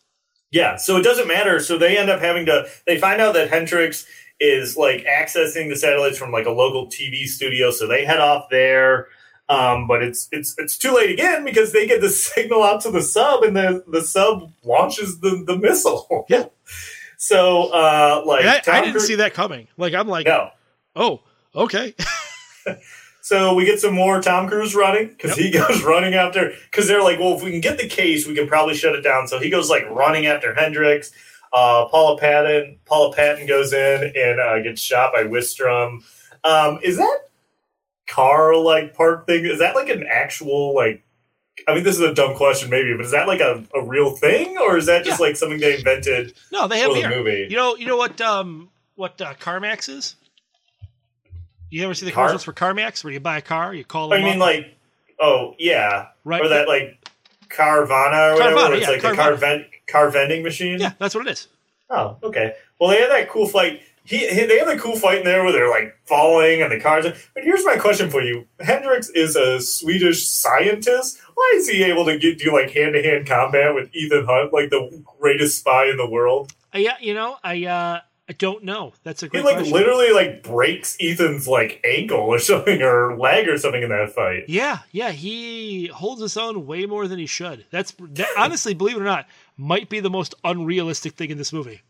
Yeah, 0.52 0.78
so 0.78 0.96
it 0.98 1.04
doesn't 1.04 1.28
matter. 1.28 1.60
So 1.60 1.78
they 1.78 1.98
end 1.98 2.10
up 2.10 2.22
having 2.22 2.46
to. 2.48 2.66
They 2.88 2.98
find 2.98 3.20
out 3.22 3.34
that 3.34 3.50
Hendricks 3.50 4.06
is 4.40 4.76
like 4.78 5.06
accessing 5.06 5.70
the 5.70 5.76
satellites 5.76 6.18
from 6.18 6.32
like 6.32 6.46
a 6.46 6.52
local 6.52 6.88
TV 6.88 7.26
studio, 7.26 7.72
so 7.72 7.88
they 7.88 8.06
head 8.06 8.20
off 8.20 8.46
there. 8.50 9.08
Um, 9.48 9.88
but 9.88 10.02
it's 10.02 10.28
it's 10.32 10.56
it's 10.58 10.78
too 10.78 10.92
late 10.96 11.12
again 11.12 11.46
because 11.46 11.72
they 11.72 11.86
get 11.88 12.02
the 12.02 12.10
signal 12.28 12.64
out 12.64 12.82
to 12.82 12.92
the 12.92 13.02
sub, 13.02 13.44
and 13.44 13.56
the 13.56 13.84
the 13.88 14.02
sub 14.02 14.52
launches 14.64 15.20
the 15.20 15.44
the 15.46 15.58
missile. 15.58 16.26
Yeah. 16.30 16.46
So 17.18 17.72
uh, 17.74 18.24
like 18.26 18.46
I, 18.46 18.62
I 18.68 18.80
didn't 18.82 18.94
Cruise- 18.94 19.08
see 19.08 19.16
that 19.16 19.34
coming. 19.34 19.68
Like 19.78 19.94
I'm 19.94 20.08
like, 20.08 20.26
No. 20.28 20.50
oh, 20.96 21.22
okay. 21.56 21.94
So 23.22 23.56
we 23.56 23.66
get 23.66 23.80
some 23.80 23.96
more 23.96 24.22
Tom 24.22 24.48
Cruise 24.48 24.76
running 24.76 25.08
because 25.08 25.36
Yep. 25.36 25.40
he 25.46 25.52
goes 25.52 25.84
running 25.84 26.14
after 26.14 26.54
because 26.70 26.88
they're 26.88 27.02
like, 27.02 27.20
well, 27.20 27.34
if 27.36 27.42
we 27.44 27.50
can 27.50 27.60
get 27.62 27.80
the 27.80 27.88
case, 27.88 28.28
we 28.28 28.36
can 28.36 28.48
probably 28.48 28.76
shut 28.76 28.94
it 28.94 29.02
down. 29.02 29.28
So 29.28 29.40
he 29.40 29.50
goes 29.50 29.68
like 29.68 29.90
running 29.90 30.28
after 30.28 30.54
Hendricks. 30.54 31.12
Uh, 31.52 31.88
Paula 31.88 32.20
Patton, 32.20 32.78
Paula 32.86 33.16
Patton 33.16 33.48
goes 33.48 33.74
in 33.74 34.12
and 34.16 34.40
uh, 34.40 34.62
gets 34.62 34.80
shot 34.80 35.12
by 35.12 35.24
Wistrom. 35.24 36.04
Um, 36.44 36.80
is 36.84 36.98
that 36.98 37.20
car 38.08 38.56
like 38.56 38.94
park 38.94 39.28
thing? 39.28 39.46
Is 39.46 39.60
that 39.60 39.76
like 39.76 39.90
an 39.90 40.06
actual 40.10 40.74
like? 40.76 41.04
I 41.68 41.74
mean, 41.74 41.84
this 41.86 41.96
is 41.96 42.02
a 42.02 42.14
dumb 42.14 42.36
question, 42.36 42.70
maybe, 42.70 42.94
but 42.96 43.06
is 43.06 43.12
that 43.12 43.28
like 43.28 43.40
a, 43.40 43.64
a 43.74 43.82
real 43.82 44.12
thing, 44.12 44.58
or 44.58 44.78
is 44.78 44.88
that 44.88 45.06
just 45.06 45.20
Yeah. 45.20 45.28
like 45.28 45.38
something 45.38 45.60
they 45.60 45.76
invented 45.78 46.34
No, 46.52 46.68
they 46.68 46.80
have 46.80 46.90
for 46.90 46.96
the 46.96 47.08
here. 47.08 47.10
movie? 47.10 47.48
You 47.50 47.56
know, 47.56 47.76
you 47.78 47.88
know 47.88 47.96
what 47.98 48.20
um 48.22 48.70
what 48.96 49.20
uh, 49.22 49.34
CarMax 49.36 49.88
is? 49.90 50.16
You 51.72 51.84
ever 51.86 51.94
see 51.94 52.06
the 52.06 52.12
Car- 52.12 52.26
commercials 52.28 52.44
for 52.44 52.54
CarMax 52.54 53.04
where 53.04 53.12
you 53.14 53.20
buy 53.20 53.38
a 53.38 53.42
car, 53.42 53.74
you 53.74 53.84
call 53.84 54.10
them? 54.10 54.20
I 54.22 54.24
mean, 54.24 54.34
up, 54.36 54.40
like, 54.40 54.76
oh 55.20 55.56
yeah, 55.58 56.08
right? 56.24 56.42
or 56.42 56.50
that 56.50 56.68
like 56.68 57.00
Carvana 57.50 58.32
or 58.32 58.34
whatever. 58.36 58.56
Carvana, 58.58 58.78
it's 58.78 58.82
yeah, 58.84 58.90
like 58.90 59.04
a 59.04 59.16
car, 59.16 59.32
Carvana. 59.32 59.40
vend- 59.40 59.66
car 59.88 60.10
vending 60.10 60.44
machine. 60.44 60.80
yeah, 60.80 60.92
that's 61.00 61.16
what 61.16 61.26
it 61.28 61.32
is. 61.32 61.48
Oh, 61.90 62.18
okay. 62.24 62.54
Well, 62.80 62.90
they 62.90 63.00
had 63.02 63.12
that 63.12 63.30
cool 63.30 63.48
fight. 63.48 63.82
He, 64.06 64.20
he 64.28 64.46
they 64.46 64.60
have 64.60 64.68
a 64.68 64.78
cool 64.78 64.96
fight 64.98 65.20
in 65.20 65.24
there 65.26 65.44
where 65.44 65.52
they're 65.52 65.70
like 65.70 65.98
falling 66.06 66.62
and 66.62 66.72
the 66.72 66.80
cars. 66.80 67.06
But 67.34 67.44
here's 67.44 67.66
my 67.66 67.76
question 67.78 68.10
for 68.10 68.22
you: 68.22 68.48
Hendricks 68.60 69.10
is 69.10 69.36
a 69.36 69.60
Swedish 69.60 70.28
scientist. 70.28 71.20
Why 71.34 71.54
is 71.56 71.68
he 71.68 71.84
able 71.84 72.06
to 72.06 72.18
get 72.18 72.38
do 72.38 72.54
like 72.54 72.72
hand 72.72 72.94
to 72.94 73.02
hand 73.04 73.28
combat 73.28 73.74
with 73.76 73.90
Ethan 73.94 74.26
Hunt, 74.26 74.54
like 74.54 74.70
the 74.70 75.04
greatest 75.20 75.60
spy 75.60 75.86
in 75.90 75.98
the 75.98 76.10
world? 76.10 76.54
Uh, 76.74 76.78
yeah, 76.80 76.96
you 77.02 77.14
know, 77.14 77.38
I 77.44 77.66
uh 77.66 78.00
I 78.28 78.34
don't 78.34 78.64
know. 78.64 78.94
That's 79.04 79.22
a 79.22 79.28
He 79.28 79.30
great 79.30 79.46
like 79.46 79.56
question. 79.58 79.74
literally 79.74 80.12
like 80.12 80.42
breaks 80.44 80.98
Ethan's 81.00 81.48
like 81.48 81.80
ankle 81.84 82.20
or 82.20 82.40
something 82.52 82.82
or 82.82 83.18
leg 83.18 83.48
or 83.48 83.58
something 83.58 83.84
in 83.84 83.90
that 83.90 84.14
fight. 84.14 84.46
Yeah, 84.48 84.80
yeah, 84.92 85.12
he 85.12 85.88
holds 85.88 86.22
his 86.22 86.36
own 86.38 86.66
way 86.66 86.86
more 86.86 87.08
than 87.08 87.20
he 87.20 87.26
should. 87.26 87.66
That's 87.72 87.94
that, 88.00 88.28
honestly, 88.38 88.74
believe 88.74 88.98
it 88.98 89.02
or 89.02 89.04
not, 89.06 89.28
might 89.58 89.90
be 89.90 90.00
the 90.00 90.10
most 90.10 90.34
unrealistic 90.44 91.14
thing 91.14 91.30
in 91.32 91.38
this 91.38 91.52
movie. 91.54 91.82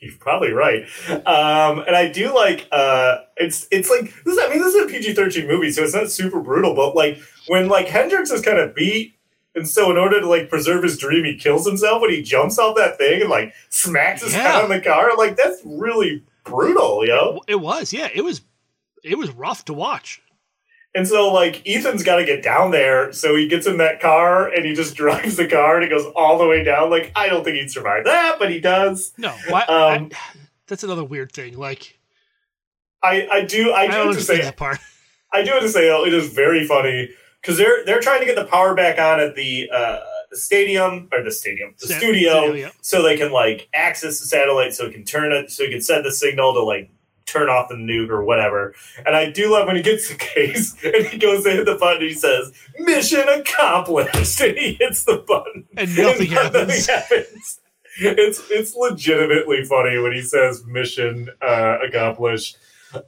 You're 0.00 0.14
probably 0.18 0.52
right. 0.52 0.84
Um, 1.10 1.80
and 1.80 1.96
I 1.96 2.08
do 2.08 2.32
like 2.34 2.66
uh, 2.70 3.18
it's 3.36 3.66
it's 3.70 3.90
like 3.90 4.04
this. 4.24 4.36
Is, 4.36 4.38
I 4.44 4.48
mean, 4.48 4.60
this 4.62 4.74
is 4.74 4.84
a 4.84 4.86
PG 4.86 5.14
thirteen 5.14 5.46
movie, 5.48 5.70
so 5.72 5.82
it's 5.82 5.94
not 5.94 6.10
super 6.10 6.40
brutal. 6.40 6.74
But 6.74 6.94
like 6.94 7.18
when 7.48 7.68
like 7.68 7.88
Hendricks 7.88 8.30
is 8.30 8.40
kind 8.42 8.58
of 8.58 8.74
beat, 8.76 9.14
and 9.56 9.66
so 9.66 9.90
in 9.90 9.96
order 9.96 10.20
to 10.20 10.28
like 10.28 10.48
preserve 10.48 10.84
his 10.84 10.98
dream, 10.98 11.24
he 11.24 11.36
kills 11.36 11.66
himself 11.66 12.00
when 12.00 12.10
he 12.10 12.22
jumps 12.22 12.58
off 12.58 12.76
that 12.76 12.96
thing 12.96 13.22
and 13.22 13.30
like 13.30 13.52
smacks 13.70 14.22
his 14.22 14.34
Yeah. 14.34 14.52
head 14.52 14.62
on 14.64 14.70
the 14.70 14.80
car. 14.80 15.16
Like 15.16 15.36
that's 15.36 15.60
really 15.64 16.22
brutal, 16.44 17.04
yo. 17.06 17.40
It 17.48 17.56
was, 17.60 17.92
yeah, 17.92 18.08
it 18.14 18.22
was, 18.22 18.42
it 19.02 19.18
was 19.18 19.30
rough 19.30 19.64
to 19.66 19.74
watch. 19.74 20.22
And 20.94 21.06
so 21.06 21.32
like 21.32 21.62
Ethan's 21.66 22.02
got 22.02 22.16
to 22.16 22.24
get 22.24 22.42
down 22.42 22.70
there, 22.70 23.12
so 23.12 23.36
he 23.36 23.46
gets 23.46 23.66
in 23.66 23.76
that 23.78 24.00
car 24.00 24.48
and 24.48 24.64
he 24.64 24.74
just 24.74 24.94
drives 24.96 25.36
the 25.36 25.46
car 25.46 25.76
and 25.76 25.84
he 25.84 25.90
goes 25.90 26.06
all 26.16 26.38
the 26.38 26.46
way 26.46 26.64
down. 26.64 26.90
Like 26.90 27.12
I 27.14 27.28
don't 27.28 27.44
think 27.44 27.56
he'd 27.56 27.70
survive 27.70 28.04
that, 28.04 28.38
but 28.38 28.50
he 28.50 28.60
does. 28.60 29.12
No, 29.18 29.34
why, 29.48 29.62
Um, 29.62 30.10
I, 30.12 30.38
that's 30.66 30.84
another 30.84 31.04
weird 31.04 31.32
thing. 31.32 31.56
Like 31.56 31.98
I 33.02 33.28
I 33.30 33.44
do 33.44 33.70
I 33.70 33.82
I 33.82 33.86
do 33.86 33.92
don't 33.92 34.06
have 34.08 34.16
to 34.16 34.22
say 34.22 34.40
that 34.40 34.56
part. 34.56 34.78
I 35.32 35.42
do 35.42 35.50
have 35.50 35.62
to 35.62 35.68
say 35.68 35.86
though, 35.88 36.06
it 36.06 36.14
is 36.14 36.32
very 36.32 36.66
funny 36.66 37.10
because 37.40 37.58
they're 37.58 37.84
they're 37.84 38.00
trying 38.00 38.20
to 38.20 38.26
get 38.26 38.36
the 38.36 38.46
power 38.46 38.74
back 38.74 38.98
on 38.98 39.20
at 39.20 39.34
the 39.34 39.70
uh, 39.72 40.00
the 40.30 40.36
stadium 40.36 41.08
or 41.12 41.22
the 41.22 41.30
stadium, 41.30 41.74
the 41.80 41.88
studio, 41.88 42.52
yeah. 42.52 42.70
so 42.80 43.02
they 43.02 43.16
can 43.16 43.32
like 43.32 43.68
access 43.74 44.20
the 44.20 44.26
satellite, 44.26 44.74
so 44.74 44.86
it 44.86 44.92
can 44.92 45.04
turn 45.04 45.32
it, 45.32 45.50
so 45.50 45.64
it 45.64 45.70
can 45.70 45.80
send 45.80 46.04
the 46.04 46.12
signal 46.12 46.54
to 46.54 46.62
like 46.62 46.90
turn 47.28 47.48
off 47.48 47.68
the 47.68 47.74
nuke 47.76 48.08
or 48.10 48.24
whatever. 48.24 48.74
And 49.06 49.14
I 49.14 49.30
do 49.30 49.52
love 49.52 49.66
when 49.66 49.76
he 49.76 49.82
gets 49.82 50.08
the 50.08 50.14
case 50.14 50.74
and 50.84 51.06
he 51.06 51.18
goes 51.18 51.44
to 51.44 51.50
hit 51.50 51.66
the 51.66 51.74
button. 51.76 52.02
He 52.02 52.14
says, 52.14 52.52
"Mission 52.78 53.28
accomplished," 53.28 54.40
and 54.40 54.56
he 54.56 54.74
hits 54.74 55.04
the 55.04 55.18
button, 55.18 55.66
And 55.76 55.96
nothing 55.96 56.28
happens. 56.28 56.86
happens. 56.88 57.60
It's 58.00 58.42
it's 58.50 58.74
legitimately 58.76 59.64
funny 59.64 59.98
when 59.98 60.12
he 60.12 60.22
says 60.22 60.64
"mission 60.66 61.28
uh, 61.42 61.78
accomplished." 61.86 62.56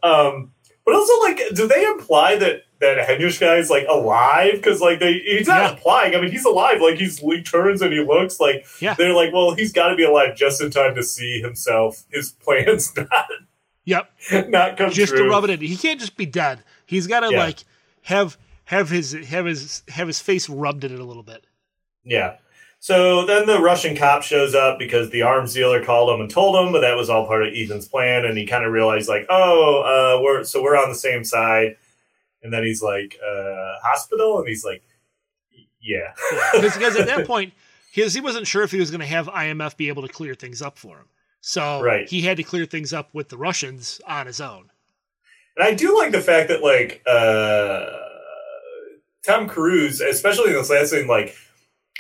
Um, 0.03 0.53
but 0.85 0.95
also, 0.95 1.19
like, 1.21 1.41
do 1.55 1.67
they 1.69 1.85
imply 1.85 2.37
that 2.37 2.65
that 2.81 2.99
Hendricks 3.07 3.39
guy 3.39 3.57
is 3.57 3.69
like 3.71 3.87
alive 3.89 4.53
because 4.55 4.81
like 4.81 4.99
they 5.01 5.13
he's 5.19 5.47
not 5.47 5.61
Yeah. 5.63 5.71
implying. 5.73 6.15
I 6.17 6.21
mean, 6.21 6.31
he's 6.33 6.45
alive. 6.47 6.81
Like 6.81 6.97
he's 6.99 7.19
he 7.19 7.43
turns 7.43 7.83
and 7.83 7.93
he 7.93 8.01
looks 8.01 8.41
like 8.41 8.67
Yeah. 8.81 8.95
they're 8.95 9.13
like, 9.15 9.33
well, 9.33 9.55
he's 9.55 9.71
got 9.73 9.89
to 9.89 9.97
be 9.97 10.03
alive 10.05 10.35
just 10.35 10.61
in 10.63 10.71
time 10.71 10.95
to 10.95 11.03
see 11.03 11.41
himself 11.41 12.03
his 12.11 12.31
plans 12.33 12.97
not 12.97 13.27
Yep. 13.85 14.11
not 14.49 14.77
come 14.77 14.91
Just 14.91 15.13
true. 15.15 15.25
to 15.25 15.29
rub 15.31 15.45
it 15.45 15.51
in. 15.51 15.61
He 15.61 15.77
can't 15.77 15.99
just 16.01 16.17
be 16.17 16.27
dead. 16.27 16.63
He's 16.87 17.07
got 17.07 17.21
to 17.21 17.31
Yeah. 17.33 17.39
like 17.45 17.59
have 18.03 18.37
have 18.65 18.89
his 18.91 19.13
have 19.13 19.47
his 19.47 19.83
have 19.89 20.07
his 20.07 20.21
face 20.21 20.49
rubbed 20.49 20.85
in 20.85 20.93
it 20.93 21.01
a 21.01 21.05
little 21.05 21.23
bit. 21.23 21.45
Yeah. 22.05 22.37
So 22.83 23.27
then 23.27 23.47
the 23.47 23.61
Russian 23.61 23.95
cop 23.95 24.23
shows 24.23 24.55
up 24.55 24.79
because 24.79 25.11
the 25.11 25.21
arms 25.23 25.53
dealer 25.53 25.85
called 25.85 26.15
him 26.15 26.21
and 26.23 26.31
told 26.31 26.57
him, 26.57 26.73
but 26.73 26.81
that 26.81 26.97
was 26.97 27.11
all 27.11 27.27
part 27.27 27.47
of 27.47 27.53
Ethan's 27.55 27.87
plan. 27.87 28.25
And 28.25 28.39
he 28.39 28.47
kind 28.47 28.65
of 28.65 28.73
realized, 28.73 29.07
like, 29.07 29.27
oh, 29.29 29.83
uh, 30.19 30.23
we're 30.23 30.45
so 30.45 30.63
we're 30.63 30.79
on 30.79 30.89
the 30.89 30.95
same 30.95 31.23
side. 31.23 31.77
And 32.43 32.51
then 32.51 32.63
he's 32.63 32.81
like, 32.81 33.19
uh, 33.23 33.75
hospital, 33.83 34.39
and 34.39 34.49
he's 34.49 34.65
like, 34.65 34.83
yeah, 35.83 36.13
because 36.55 36.97
at 36.97 37.07
that 37.07 37.27
point, 37.27 37.53
his 37.93 38.15
he 38.15 38.21
wasn't 38.23 38.47
sure 38.47 38.63
if 38.63 38.71
he 38.71 38.79
was 38.81 38.91
going 38.91 39.01
to 39.01 39.07
have 39.07 39.27
IMF 39.27 39.77
be 39.77 39.89
able 39.89 40.01
to 40.03 40.09
clear 40.09 40.35
things 40.35 40.63
up 40.63 40.79
for 40.79 40.97
him. 40.97 41.07
So 41.41 41.81
Right. 41.83 42.09
he 42.09 42.21
had 42.23 42.37
to 42.37 42.43
clear 42.43 42.67
things 42.67 42.93
up 42.93 43.09
with 43.15 43.29
the 43.29 43.37
Russians 43.39 44.01
on 44.07 44.27
his 44.27 44.41
own. 44.41 44.71
And 45.57 45.67
I 45.67 45.75
do 45.75 45.97
like 45.99 46.13
the 46.13 46.21
fact 46.21 46.49
that 46.49 46.63
like 46.63 47.03
uh 47.07 47.87
Tom 49.25 49.49
Cruise, 49.49 50.01
especially 50.01 50.49
in 50.49 50.55
this 50.55 50.71
last 50.71 50.91
scene, 50.91 51.07
like 51.07 51.35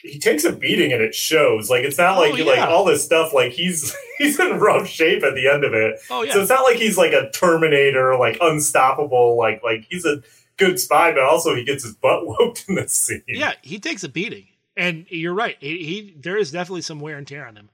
he 0.02 0.18
takes 0.18 0.44
a 0.44 0.52
beating 0.52 0.92
and 0.92 1.02
it 1.02 1.14
shows. 1.14 1.68
Like 1.68 1.84
it's 1.84 1.98
not 1.98 2.16
Oh, 2.16 2.20
like 2.22 2.44
like 2.44 2.60
all 2.60 2.84
this 2.84 3.04
stuff. 3.04 3.32
Like 3.34 3.52
he's 3.52 3.94
he's 4.18 4.38
in 4.40 4.58
rough 4.58 4.86
shape 4.88 5.22
at 5.22 5.34
the 5.34 5.48
end 5.48 5.64
of 5.64 5.74
it. 5.74 5.98
Oh 6.10 6.22
yeah, 6.22 6.32
So 6.32 6.40
it's 6.40 6.50
not 6.50 6.62
like 6.64 6.76
he's 6.76 6.96
like 6.96 7.12
a 7.12 7.30
Terminator, 7.30 8.16
like 8.16 8.38
unstoppable. 8.40 9.36
Like 9.36 9.62
like 9.62 9.84
he's 9.88 10.04
a 10.06 10.22
good 10.56 10.78
spy, 10.80 11.12
but 11.12 11.22
also 11.22 11.54
he 11.54 11.64
gets 11.64 11.82
his 11.84 11.94
butt 11.94 12.22
whooped 12.26 12.64
in 12.68 12.74
this 12.76 12.92
scene. 12.94 13.22
yeah, 13.26 13.52
he 13.62 13.78
takes 13.78 14.04
a 14.04 14.08
beating, 14.08 14.46
and 14.76 15.06
you're 15.10 15.34
right. 15.34 15.56
He, 15.60 15.78
he 15.84 16.14
there 16.18 16.36
is 16.38 16.50
definitely 16.50 16.82
some 16.82 17.00
wear 17.00 17.18
and 17.18 17.26
tear 17.26 17.46
on 17.46 17.56
him. 17.56 17.68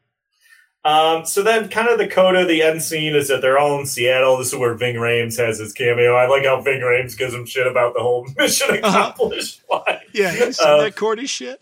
Um, 0.86 1.26
so 1.26 1.42
then, 1.42 1.68
kind 1.68 1.88
of 1.88 1.98
the 1.98 2.06
coda, 2.06 2.44
the 2.46 2.62
end 2.62 2.80
scene 2.82 3.16
is 3.16 3.26
that 3.28 3.42
they're 3.42 3.58
all 3.58 3.78
in 3.80 3.86
Seattle. 3.86 4.36
This 4.36 4.48
is 4.52 4.54
where 4.58 4.74
Ving 4.74 4.94
Rhames 4.96 5.36
has 5.38 5.58
his 5.58 5.72
cameo. 5.72 6.14
I 6.14 6.28
like 6.28 6.44
how 6.44 6.60
Ving 6.60 6.80
Rhames 6.80 7.16
gives 7.18 7.34
him 7.34 7.44
shit 7.44 7.66
about 7.66 7.94
the 7.94 8.00
whole 8.00 8.26
mission 8.36 8.70
accomplished. 8.76 9.62
Why? 9.66 10.02
Yeah, 10.12 10.32
you 10.32 10.52
see 10.52 10.62
Uh, 10.64 10.82
that 10.82 10.94
Cordy 10.94 11.26
shit. 11.26 11.58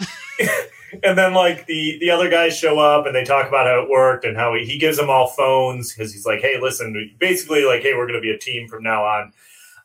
and 1.02 1.16
then 1.16 1.32
like 1.32 1.64
the 1.66 1.96
the 2.00 2.10
other 2.10 2.28
guys 2.28 2.56
show 2.56 2.78
up 2.78 3.06
and 3.06 3.14
they 3.16 3.24
talk 3.24 3.48
about 3.48 3.66
how 3.66 3.82
it 3.82 3.88
worked 3.88 4.24
and 4.26 4.36
how 4.36 4.54
he, 4.54 4.64
he 4.66 4.78
gives 4.78 4.98
them 4.98 5.08
all 5.08 5.28
phones 5.28 5.92
because 5.94 6.12
he's 6.12 6.26
like, 6.26 6.40
hey, 6.40 6.60
listen, 6.60 7.14
basically 7.18 7.64
like, 7.64 7.80
hey, 7.82 7.94
we're 7.94 8.06
going 8.06 8.18
to 8.18 8.22
be 8.22 8.30
a 8.30 8.38
team 8.38 8.68
from 8.68 8.82
now 8.82 9.04
on. 9.04 9.32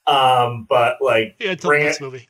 Um, 0.05 0.65
but 0.67 0.97
like, 1.01 1.35
Yeah, 1.39 1.51
until 1.51 1.69
Brant- 1.69 1.85
next 1.85 2.01
movie. 2.01 2.27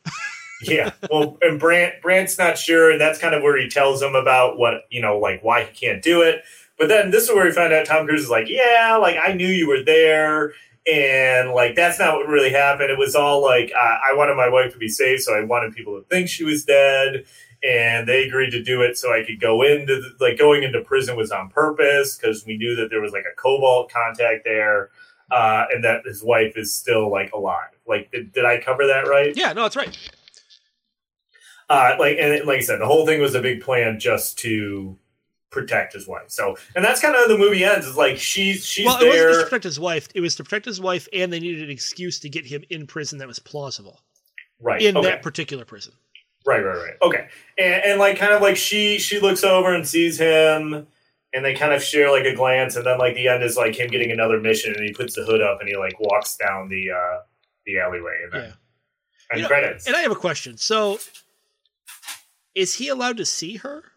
yeah, 0.62 0.91
well, 1.10 1.38
and 1.41 1.60
Brant 1.60 2.01
Brant's 2.01 2.38
not 2.38 2.57
sure, 2.57 2.91
and 2.91 2.99
that's 3.01 3.18
kind 3.18 3.34
of 3.34 3.41
where 3.41 3.57
he 3.57 3.68
tells 3.70 3.99
them 4.01 4.14
about 4.16 4.57
what 4.60 4.82
you 4.91 5.01
know, 5.01 5.18
like 5.18 5.41
why 5.43 5.64
he 5.64 5.72
can't 5.74 6.03
do 6.03 6.22
it. 6.22 6.43
But 6.80 6.88
then 6.88 7.11
this 7.11 7.25
is 7.25 7.30
where 7.30 7.45
we 7.45 7.51
find 7.51 7.71
out 7.73 7.86
Tom 7.86 8.07
Cruise 8.07 8.23
is 8.23 8.30
like, 8.30 8.49
yeah, 8.49 8.97
like 8.99 9.17
I 9.21 9.34
knew 9.34 9.47
you 9.47 9.67
were 9.67 9.84
there. 9.84 10.53
And 10.91 11.51
like 11.51 11.75
that's 11.75 11.99
not 11.99 12.15
what 12.15 12.27
really 12.27 12.49
happened. 12.49 12.89
It 12.89 12.97
was 12.97 13.13
all 13.13 13.43
like 13.43 13.71
uh, 13.77 13.97
I 14.09 14.15
wanted 14.15 14.36
my 14.36 14.49
wife 14.49 14.71
to 14.73 14.80
be 14.80 14.88
safe, 14.88 15.21
so 15.21 15.38
I 15.38 15.43
wanted 15.43 15.73
people 15.75 15.99
to 15.99 16.07
think 16.07 16.30
she 16.30 16.43
was 16.43 16.65
dead 16.65 17.25
and 17.61 18.07
they 18.07 18.23
agreed 18.25 18.51
to 18.51 18.63
do 18.63 18.82
it 18.82 18.97
so 18.97 19.13
I 19.13 19.23
could 19.25 19.39
go 19.39 19.61
into 19.61 19.95
the, 19.95 20.15
like 20.19 20.38
going 20.38 20.63
into 20.63 20.82
prison 20.82 21.17
was 21.17 21.32
on 21.32 21.49
purpose 21.49 22.17
because 22.17 22.45
we 22.45 22.57
knew 22.57 22.75
that 22.77 22.89
there 22.89 23.01
was 23.01 23.11
like 23.11 23.25
a 23.32 23.36
cobalt 23.36 23.91
contact 23.91 24.45
there, 24.45 24.89
uh, 25.32 25.65
and 25.71 25.84
that 25.84 26.05
his 26.05 26.23
wife 26.23 26.53
is 26.55 26.73
still 26.73 27.11
like 27.11 27.32
alive. 27.34 27.71
Like, 27.88 28.11
did, 28.11 28.32
did 28.32 28.45
I 28.45 28.61
cover 28.61 28.88
that 28.88 29.07
right? 29.07 29.36
Yeah, 29.36 29.53
no, 29.53 29.63
that's 29.63 29.75
right. 29.75 29.97
Uh, 31.69 31.95
like 31.99 32.17
and 32.17 32.45
like 32.47 32.59
I 32.59 32.61
said, 32.61 32.80
the 32.80 32.88
whole 32.88 33.05
thing 33.05 33.21
was 33.21 33.36
a 33.36 33.41
big 33.41 33.61
plan 33.61 33.99
just 33.99 34.39
to 34.39 34.97
protect 35.52 35.93
his 35.93 36.08
wife. 36.08 36.26
So, 36.28 36.58
and 36.76 36.84
that's 36.84 37.02
kind 37.02 37.16
of 37.16 37.22
how 37.22 37.28
the 37.28 37.38
movie 37.38 37.64
ends. 37.64 37.86
Is 37.86 37.97
like 37.97 38.18
she's 38.18 38.66
she's 38.66 38.86
well, 38.86 39.02
it 39.02 39.08
wasn't 39.08 39.14
just 39.14 39.30
there, 39.30 39.39
to 39.39 39.43
protect 39.45 39.64
his 39.64 39.80
wife. 39.80 40.08
It 40.14 40.22
was 40.22 40.36
to 40.36 40.43
protect 40.43 40.66
his 40.66 40.80
wife, 40.80 41.08
and 41.14 41.32
they 41.32 41.39
needed 41.39 41.64
an 41.64 41.70
excuse 41.70 42.20
to 42.22 42.30
get 42.30 42.45
him 42.45 42.64
in 42.70 42.88
prison 42.88 43.20
that 43.20 43.28
was 43.28 43.39
plausible 43.39 44.02
right? 44.60 44.82
in 44.82 44.97
okay. 44.97 45.10
that 45.10 45.22
particular 45.22 45.66
prison. 45.66 45.93
Right, 46.45 46.64
right, 46.64 46.78
right. 46.78 46.93
Okay, 47.02 47.28
and, 47.58 47.84
and 47.84 48.00
like 48.00 48.18
kind 48.18 48.34
of 48.34 48.41
like 48.41 48.58
she 48.58 48.97
she 48.97 49.20
looks 49.20 49.43
over 49.43 49.74
and 49.74 49.88
sees 49.88 50.18
him, 50.18 50.88
and 51.34 51.45
they 51.45 51.54
kind 51.54 51.74
of 51.74 51.84
share 51.84 52.12
like 52.12 52.26
a 52.26 52.34
glance, 52.36 52.76
and 52.76 52.86
then 52.86 52.97
like 52.97 53.16
the 53.16 53.28
end 53.28 53.43
is 53.43 53.58
like 53.58 53.78
him 53.78 53.89
getting 53.89 54.12
another 54.12 54.39
mission, 54.39 54.74
and 54.74 54.84
he 54.84 54.93
puts 54.93 55.16
the 55.16 55.26
hood 55.26 55.41
up 55.41 55.60
and 55.60 55.70
he 55.70 55.76
like 55.76 56.00
walks 56.00 56.38
down 56.38 56.70
the 56.70 56.91
uh 56.91 57.20
the 57.66 57.80
alleyway, 57.80 58.22
and 58.24 58.32
then 58.34 58.41
Yeah. 58.41 58.52
and 59.32 59.38
You 59.38 59.41
know, 59.43 59.47
credits. 59.47 59.86
And 59.86 59.95
I 59.95 60.02
have 60.02 60.12
a 60.12 60.16
question. 60.16 60.58
So, 60.58 61.00
is 62.56 62.76
he 62.76 62.88
allowed 62.88 63.18
to 63.18 63.26
see 63.26 63.58
her? 63.58 63.89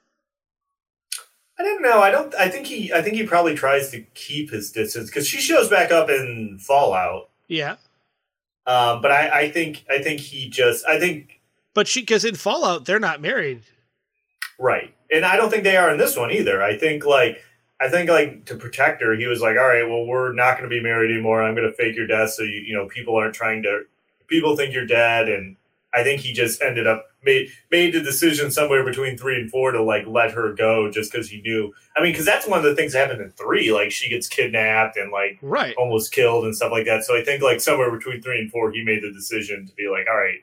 I 1.63 1.65
don't 1.65 1.83
know. 1.83 2.01
I 2.01 2.11
don't. 2.11 2.35
I 2.35 2.49
think 2.49 2.67
he. 2.67 2.93
I 2.93 3.03
think 3.03 3.15
he 3.15 3.25
probably 3.25 3.55
tries 3.55 3.91
to 3.93 4.01
keep 4.15 4.51
his 4.51 4.73
distance 4.73 5.09
because 5.09 5.29
she 5.29 5.39
shows 5.39 5.69
back 5.69 5.93
up 5.93 6.11
in 6.11 6.59
Fallout. 6.61 7.31
Yeah, 7.47 7.77
Um, 8.67 9.01
but 9.01 9.13
I, 9.13 9.43
I 9.43 9.51
think. 9.51 9.85
I 9.89 10.03
think 10.03 10.19
he 10.21 10.49
just. 10.49 10.85
I 10.87 10.99
think 10.99 11.41
but 11.73 11.87
she 11.87 12.01
because 12.01 12.25
in 12.25 12.35
Fallout 12.35 12.85
they're 12.85 12.99
not 12.99 13.21
married. 13.21 13.63
Right. 14.59 14.93
And 15.11 15.25
I 15.25 15.37
don't 15.37 15.51
think 15.51 15.63
they 15.63 15.77
are 15.77 15.91
in 15.91 15.99
this 15.99 16.17
one 16.17 16.33
either. 16.33 16.61
I 16.63 16.77
think 16.77 17.05
like 17.05 17.39
I 17.81 17.89
think 17.89 18.11
like 18.11 18.47
to 18.47 18.57
protect 18.57 19.01
her, 19.03 19.15
he 19.15 19.27
was 19.27 19.41
like, 19.41 19.57
All 19.57 19.69
right, 19.69 19.89
well 19.89 20.05
we're 20.05 20.33
not 20.33 20.57
gonna 20.57 20.69
be 20.69 20.83
married 20.83 21.13
anymore. 21.13 21.43
I'm 21.45 21.55
gonna 21.55 21.73
fake 21.73 21.95
your 21.95 22.09
death 22.09 22.31
so 22.31 22.43
you 22.43 22.61
you 22.67 22.75
know, 22.75 22.89
people 22.89 23.15
aren't 23.15 23.35
trying 23.35 23.63
to 23.63 23.83
people 24.27 24.57
think 24.57 24.75
you're 24.75 24.87
dead 24.87 25.29
and 25.29 25.57
I 25.95 26.03
think 26.03 26.23
he 26.23 26.33
just 26.33 26.63
ended 26.63 26.87
up 26.87 27.07
made 27.23 27.49
made 27.71 27.93
the 27.93 28.01
decision 28.01 28.51
somewhere 28.51 28.85
between 28.85 29.17
three 29.19 29.37
and 29.41 29.51
four 29.51 29.73
to 29.73 29.83
like 29.83 30.07
let 30.07 30.33
her 30.33 30.53
go 30.55 30.91
just 30.91 31.13
because 31.13 31.29
he 31.29 31.41
knew. 31.43 31.73
I 31.97 32.03
mean, 32.03 32.13
because 32.13 32.25
that's 32.27 32.47
one 32.47 32.59
of 32.59 32.65
the 32.65 32.75
things 32.75 32.93
that 32.93 33.09
happened 33.09 33.21
in 33.23 33.31
three. 33.33 33.73
Like 33.73 33.91
she 33.93 34.09
gets 34.09 34.27
kidnapped 34.27 34.97
and 34.97 35.13
like 35.13 35.39
Right. 35.43 35.75
almost 35.77 36.13
killed 36.13 36.45
and 36.45 36.57
stuff 36.57 36.73
like 36.73 36.87
that. 36.87 37.05
So 37.05 37.17
I 37.17 37.23
think 37.23 37.43
like 37.43 37.61
somewhere 37.61 37.91
between 37.91 38.23
three 38.23 38.39
and 38.41 38.51
four, 38.51 38.71
he 38.73 38.83
made 38.83 39.03
the 39.03 39.13
decision 39.13 39.67
to 39.67 39.75
be 39.75 39.89
like, 39.89 40.07
all 40.11 40.17
right, 40.17 40.39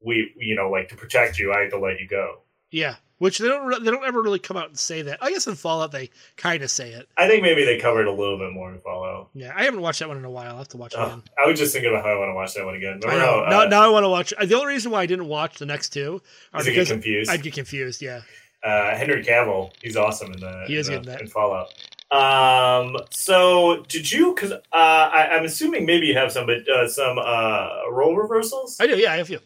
we 0.00 0.32
you 0.36 0.54
know 0.54 0.70
like 0.70 0.88
to 0.88 0.96
protect 0.96 1.38
you, 1.38 1.52
I 1.52 1.60
have 1.62 1.70
to 1.70 1.78
let 1.78 2.00
you 2.00 2.08
go. 2.08 2.40
Yeah. 2.70 2.96
Which 3.18 3.38
they 3.38 3.48
don't 3.48 3.82
they 3.82 3.90
don't 3.90 4.04
ever 4.04 4.20
really 4.20 4.38
come 4.38 4.58
out 4.58 4.68
and 4.68 4.78
say 4.78 5.00
that. 5.02 5.18
I 5.22 5.30
guess 5.30 5.46
in 5.46 5.54
Fallout 5.54 5.90
they 5.90 6.10
kind 6.36 6.62
of 6.62 6.70
say 6.70 6.90
it. 6.90 7.08
I 7.16 7.26
think 7.26 7.42
maybe 7.42 7.64
they 7.64 7.78
covered 7.78 8.06
a 8.06 8.12
little 8.12 8.36
bit 8.38 8.52
more 8.52 8.70
in 8.70 8.78
Fallout. 8.80 9.30
Yeah, 9.32 9.54
I 9.56 9.64
haven't 9.64 9.80
watched 9.80 10.00
that 10.00 10.08
one 10.08 10.18
in 10.18 10.24
a 10.26 10.30
while. 10.30 10.50
I'll 10.50 10.58
have 10.58 10.68
to 10.68 10.76
watch 10.76 10.92
it 10.92 11.00
again. 11.00 11.22
I 11.42 11.48
was 11.48 11.58
just 11.58 11.72
thinking 11.72 11.90
about 11.90 12.04
how 12.04 12.10
I 12.12 12.18
want 12.18 12.28
to 12.28 12.34
watch 12.34 12.52
that 12.54 12.66
one 12.66 12.74
again. 12.74 13.00
I 13.06 13.16
know. 13.16 13.44
how, 13.44 13.48
now, 13.48 13.60
uh, 13.62 13.64
now 13.68 13.82
I 13.84 13.88
want 13.88 14.04
to 14.04 14.10
watch. 14.10 14.34
The 14.38 14.54
only 14.54 14.66
reason 14.74 14.90
why 14.92 15.00
I 15.00 15.06
didn't 15.06 15.28
watch 15.28 15.56
the 15.58 15.64
next 15.64 15.94
two 15.94 16.20
are 16.52 16.60
Is 16.60 16.66
it 16.66 16.70
get 16.72 16.74
because 16.74 16.88
confused? 16.90 17.30
I'd 17.30 17.42
get 17.42 17.54
confused. 17.54 18.02
Yeah. 18.02 18.20
uh, 18.62 18.94
Henry 18.96 19.24
Cavill, 19.24 19.70
he's 19.80 19.96
awesome 19.96 20.32
in 20.34 20.40
the 20.40 20.64
He 20.66 20.76
is 20.76 20.90
in, 20.90 21.00
the- 21.02 21.12
that. 21.12 21.20
in 21.22 21.28
Fallout. 21.28 21.72
Um, 22.10 22.96
so 23.10 23.82
did 23.88 24.12
you? 24.12 24.34
Because 24.34 24.52
uh, 24.52 24.58
I, 24.72 25.28
I'm 25.32 25.44
assuming 25.46 25.86
maybe 25.86 26.06
you 26.06 26.14
have 26.18 26.30
some, 26.32 26.46
but 26.46 26.68
uh, 26.68 26.86
some 26.86 27.18
uh, 27.18 27.90
role 27.90 28.14
reversals. 28.14 28.76
I 28.78 28.86
do. 28.86 28.96
Yeah, 28.98 29.12
I 29.12 29.16
have 29.16 29.26
a 29.26 29.28
few. 29.28 29.38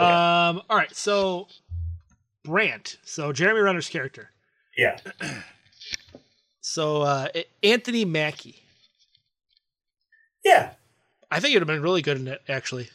Um. 0.00 0.62
All 0.70 0.76
right. 0.76 0.94
So 0.94 1.48
Brant. 2.44 2.96
So 3.04 3.32
Jeremy 3.32 3.60
Renner's 3.60 3.88
character. 3.88 4.30
yeah, 4.76 4.98
So 6.60 7.02
uh, 7.02 7.28
Anthony 7.62 8.04
Mackie. 8.04 8.62
yeah, 10.44 10.72
I 11.30 11.40
think 11.40 11.52
it'd 11.54 11.62
have 11.62 11.74
been 11.74 11.82
really 11.82 12.02
good 12.02 12.18
in 12.18 12.28
it. 12.28 12.42
Actually. 12.48 12.88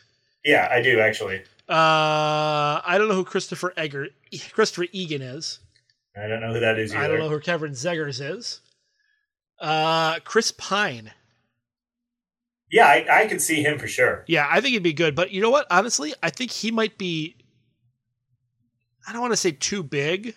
yeah. 0.44 0.68
I 0.72 0.82
do 0.82 1.00
actually. 1.00 1.42
Uh, 1.68 2.80
I 2.86 2.96
don't 2.98 3.08
know 3.08 3.16
who 3.16 3.24
Christopher 3.26 3.74
Egger, 3.76 4.10
Christopher 4.52 4.86
Egan 4.92 5.22
is. 5.24 5.60
I 6.16 6.28
don't 6.28 6.40
know 6.40 6.54
who 6.54 6.60
that 6.60 6.78
is 6.78 6.94
either. 6.94 7.04
I 7.04 7.08
don't 7.08 7.18
know 7.20 7.30
who 7.30 7.40
Kevin 7.40 7.72
Zegers 7.72 8.22
is. 8.24 8.62
Uh, 9.60 10.20
Chris 10.24 10.52
Pine. 10.52 11.12
Yeah, 12.72 12.86
I, 12.88 13.24
I 13.24 13.28
could 13.28 13.42
see 13.42 13.64
him 13.64 13.80
for 13.80 13.88
sure. 13.88 14.24
Yeah, 14.28 14.48
I 14.50 14.62
think 14.62 14.74
he'd 14.74 14.84
be 14.84 14.94
good. 14.94 15.16
But 15.16 15.32
you 15.32 15.42
know 15.42 15.50
what? 15.50 15.66
Honestly, 15.72 16.14
I 16.22 16.30
think 16.30 16.52
he 16.52 16.72
might 16.72 16.98
be. 16.98 17.35
I 19.08 19.14
don't 19.14 19.22
want 19.22 19.34
to 19.34 19.38
say 19.38 19.52
too 19.52 19.84
big, 19.84 20.36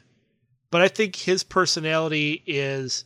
but 0.71 0.83
I 0.83 0.89
think 0.89 1.17
his 1.17 1.43
personality 1.43 2.43
is 2.47 3.05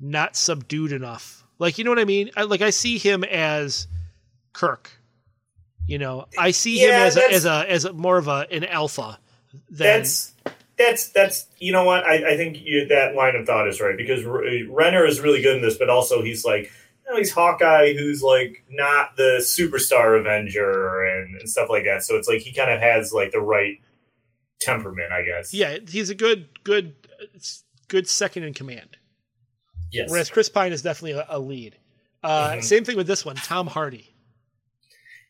not 0.00 0.36
subdued 0.36 0.92
enough. 0.92 1.44
Like, 1.58 1.78
you 1.78 1.84
know 1.84 1.90
what 1.90 1.98
I 1.98 2.04
mean? 2.04 2.30
I, 2.36 2.42
like, 2.42 2.62
I 2.62 2.70
see 2.70 2.98
him 2.98 3.24
as 3.24 3.86
Kirk. 4.52 4.90
You 5.86 5.98
know, 5.98 6.26
I 6.38 6.50
see 6.52 6.78
him 6.78 6.92
as 6.92 7.16
a, 7.16 7.30
as 7.30 7.44
a 7.44 7.70
as 7.70 7.84
a 7.84 7.92
more 7.92 8.16
of 8.16 8.26
a 8.26 8.46
an 8.50 8.64
alpha. 8.64 9.18
Than, 9.68 9.86
That's 9.86 10.32
that's 10.78 11.08
that's 11.10 11.46
you 11.58 11.72
know 11.72 11.84
what 11.84 12.04
I, 12.04 12.32
I 12.32 12.36
think 12.36 12.58
you, 12.62 12.88
that 12.88 13.14
line 13.14 13.36
of 13.36 13.46
thought 13.46 13.68
is 13.68 13.80
right 13.80 13.96
because 13.96 14.24
uh, 14.24 14.72
Renner 14.72 15.04
is 15.04 15.20
really 15.20 15.42
good 15.42 15.56
in 15.56 15.62
this, 15.62 15.76
but 15.76 15.90
also 15.90 16.22
he's 16.22 16.42
like 16.42 16.72
you 17.04 17.12
know, 17.12 17.18
he's 17.18 17.32
Hawkeye 17.32 17.92
who's 17.92 18.22
like 18.22 18.64
not 18.70 19.16
the 19.16 19.40
superstar 19.40 20.18
Avenger 20.18 21.04
and, 21.04 21.36
and 21.38 21.48
stuff 21.48 21.68
like 21.68 21.84
that. 21.84 22.02
So 22.02 22.16
it's 22.16 22.28
like 22.28 22.40
he 22.40 22.52
kind 22.52 22.72
of 22.72 22.80
has 22.80 23.12
like 23.12 23.32
the 23.32 23.40
right 23.40 23.78
temperament, 24.64 25.12
I 25.12 25.22
guess. 25.22 25.52
yeah, 25.54 25.78
he's 25.88 26.10
a 26.10 26.14
good 26.14 26.48
good 26.64 26.94
good 27.88 28.08
second 28.08 28.44
in 28.44 28.54
command. 28.54 28.96
Yes. 29.92 30.10
Whereas 30.10 30.30
Chris 30.30 30.48
Pine 30.48 30.72
is 30.72 30.82
definitely 30.82 31.12
a, 31.20 31.26
a 31.28 31.38
lead. 31.38 31.76
Uh, 32.22 32.52
Mhm. 32.54 32.64
Same 32.64 32.84
thing 32.84 32.96
with 32.96 33.06
this 33.06 33.24
one, 33.24 33.36
Tom 33.36 33.66
Hardy. 33.66 34.10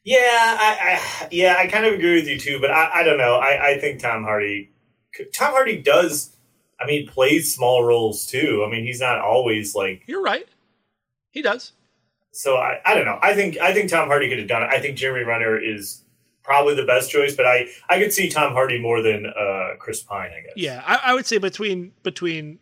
Yeah, 0.04 0.18
I, 0.20 1.00
I 1.22 1.28
yeah, 1.30 1.56
I 1.58 1.66
kind 1.66 1.86
of 1.86 1.94
agree 1.94 2.14
with 2.16 2.28
you 2.28 2.38
too, 2.38 2.60
but 2.60 2.70
I, 2.70 3.00
I 3.00 3.02
don't 3.04 3.18
know. 3.18 3.36
I, 3.36 3.70
I 3.70 3.78
think 3.78 4.00
Tom 4.00 4.22
Hardy, 4.22 4.70
Tom 5.32 5.52
Hardy 5.52 5.80
does. 5.80 6.30
I 6.78 6.86
mean, 6.86 7.08
plays 7.08 7.54
small 7.54 7.82
roles 7.84 8.26
too. 8.26 8.64
I 8.66 8.70
mean, 8.70 8.84
he's 8.84 9.00
not 9.00 9.18
always 9.20 9.74
like. 9.74 10.02
You're 10.06 10.22
right. 10.22 10.46
He 11.30 11.40
does. 11.40 11.72
So 12.32 12.56
I, 12.56 12.80
I 12.84 12.94
don't 12.94 13.04
know. 13.06 13.18
I 13.22 13.34
think 13.34 13.58
I 13.58 13.72
think 13.72 13.88
Tom 13.90 14.08
Hardy 14.08 14.28
could 14.28 14.38
have 14.38 14.48
done 14.48 14.62
it. 14.62 14.68
I 14.70 14.78
think 14.80 14.96
Jeremy 14.98 15.24
Renner 15.24 15.56
is 15.58 16.02
probably 16.44 16.74
the 16.76 16.84
best 16.84 17.10
choice, 17.10 17.34
but 17.34 17.46
I 17.46 17.66
I 17.88 17.98
could 17.98 18.12
see 18.12 18.28
Tom 18.28 18.52
Hardy 18.52 18.78
more 18.80 19.02
than 19.02 19.26
uh, 19.26 19.70
Chris 19.78 20.02
Pine. 20.02 20.30
I 20.30 20.40
guess. 20.42 20.52
Yeah, 20.56 20.82
I, 20.86 21.00
I 21.10 21.14
would 21.14 21.26
say 21.26 21.38
between 21.38 21.92
between 22.04 22.58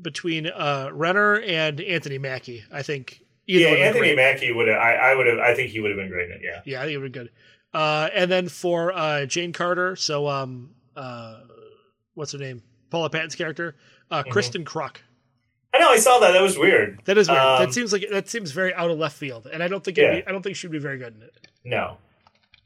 between 0.00 0.46
uh, 0.46 0.90
Renner 0.92 1.40
and 1.40 1.80
Anthony 1.80 2.18
Mackie, 2.18 2.64
I 2.72 2.82
think. 2.82 3.20
either 3.46 3.60
Yeah, 3.64 3.70
would 3.70 3.78
have 3.80 3.94
been 3.94 4.02
Anthony. 4.04 4.16
Mackie 4.16 4.52
would 4.52 4.68
have. 4.68 4.78
I, 4.78 4.94
I 4.94 5.14
would 5.14 5.26
have. 5.26 5.38
I 5.38 5.54
think 5.54 5.70
he 5.70 5.80
would 5.80 5.90
have 5.90 5.98
been 5.98 6.08
great 6.10 6.30
in 6.30 6.36
it. 6.36 6.40
Yeah. 6.42 6.60
Yeah, 6.64 6.80
I 6.82 6.84
think 6.84 6.94
it 6.94 6.98
would 6.98 7.12
be 7.12 7.18
good. 7.18 7.30
Uh, 7.74 8.08
and 8.14 8.30
then 8.30 8.48
for 8.48 8.92
uh, 8.92 9.26
Jane 9.26 9.52
Carter, 9.52 9.94
so 9.96 10.26
um, 10.28 10.70
uh, 10.96 11.40
what's 12.14 12.32
her 12.32 12.38
name? 12.38 12.62
Paula 12.90 13.10
Patton's 13.10 13.34
character, 13.34 13.76
uh, 14.10 14.22
Mm-hmm. 14.22 14.32
Kristin 14.32 14.64
Kreuk. 14.64 14.96
I 15.74 15.78
know. 15.78 15.90
I 15.90 15.98
saw 15.98 16.18
that. 16.20 16.32
That 16.32 16.40
was 16.42 16.56
weird. 16.56 17.00
That 17.04 17.18
is 17.18 17.28
weird. 17.28 17.40
Um, 17.42 17.58
that 17.66 17.74
seems 17.74 17.92
like 17.92 18.06
that 18.10 18.28
seems 18.28 18.52
very 18.52 18.72
out 18.72 18.90
of 18.90 18.98
left 18.98 19.16
field, 19.16 19.46
and 19.52 19.62
I 19.62 19.68
don't 19.68 19.84
think 19.84 19.98
it'd 19.98 20.10
Yeah. 20.14 20.20
be, 20.22 20.26
I 20.26 20.32
don't 20.32 20.42
think 20.42 20.56
she'd 20.56 20.70
be 20.70 20.78
very 20.78 20.96
good 20.98 21.14
in 21.16 21.22
it. 21.22 21.46
No. 21.64 21.98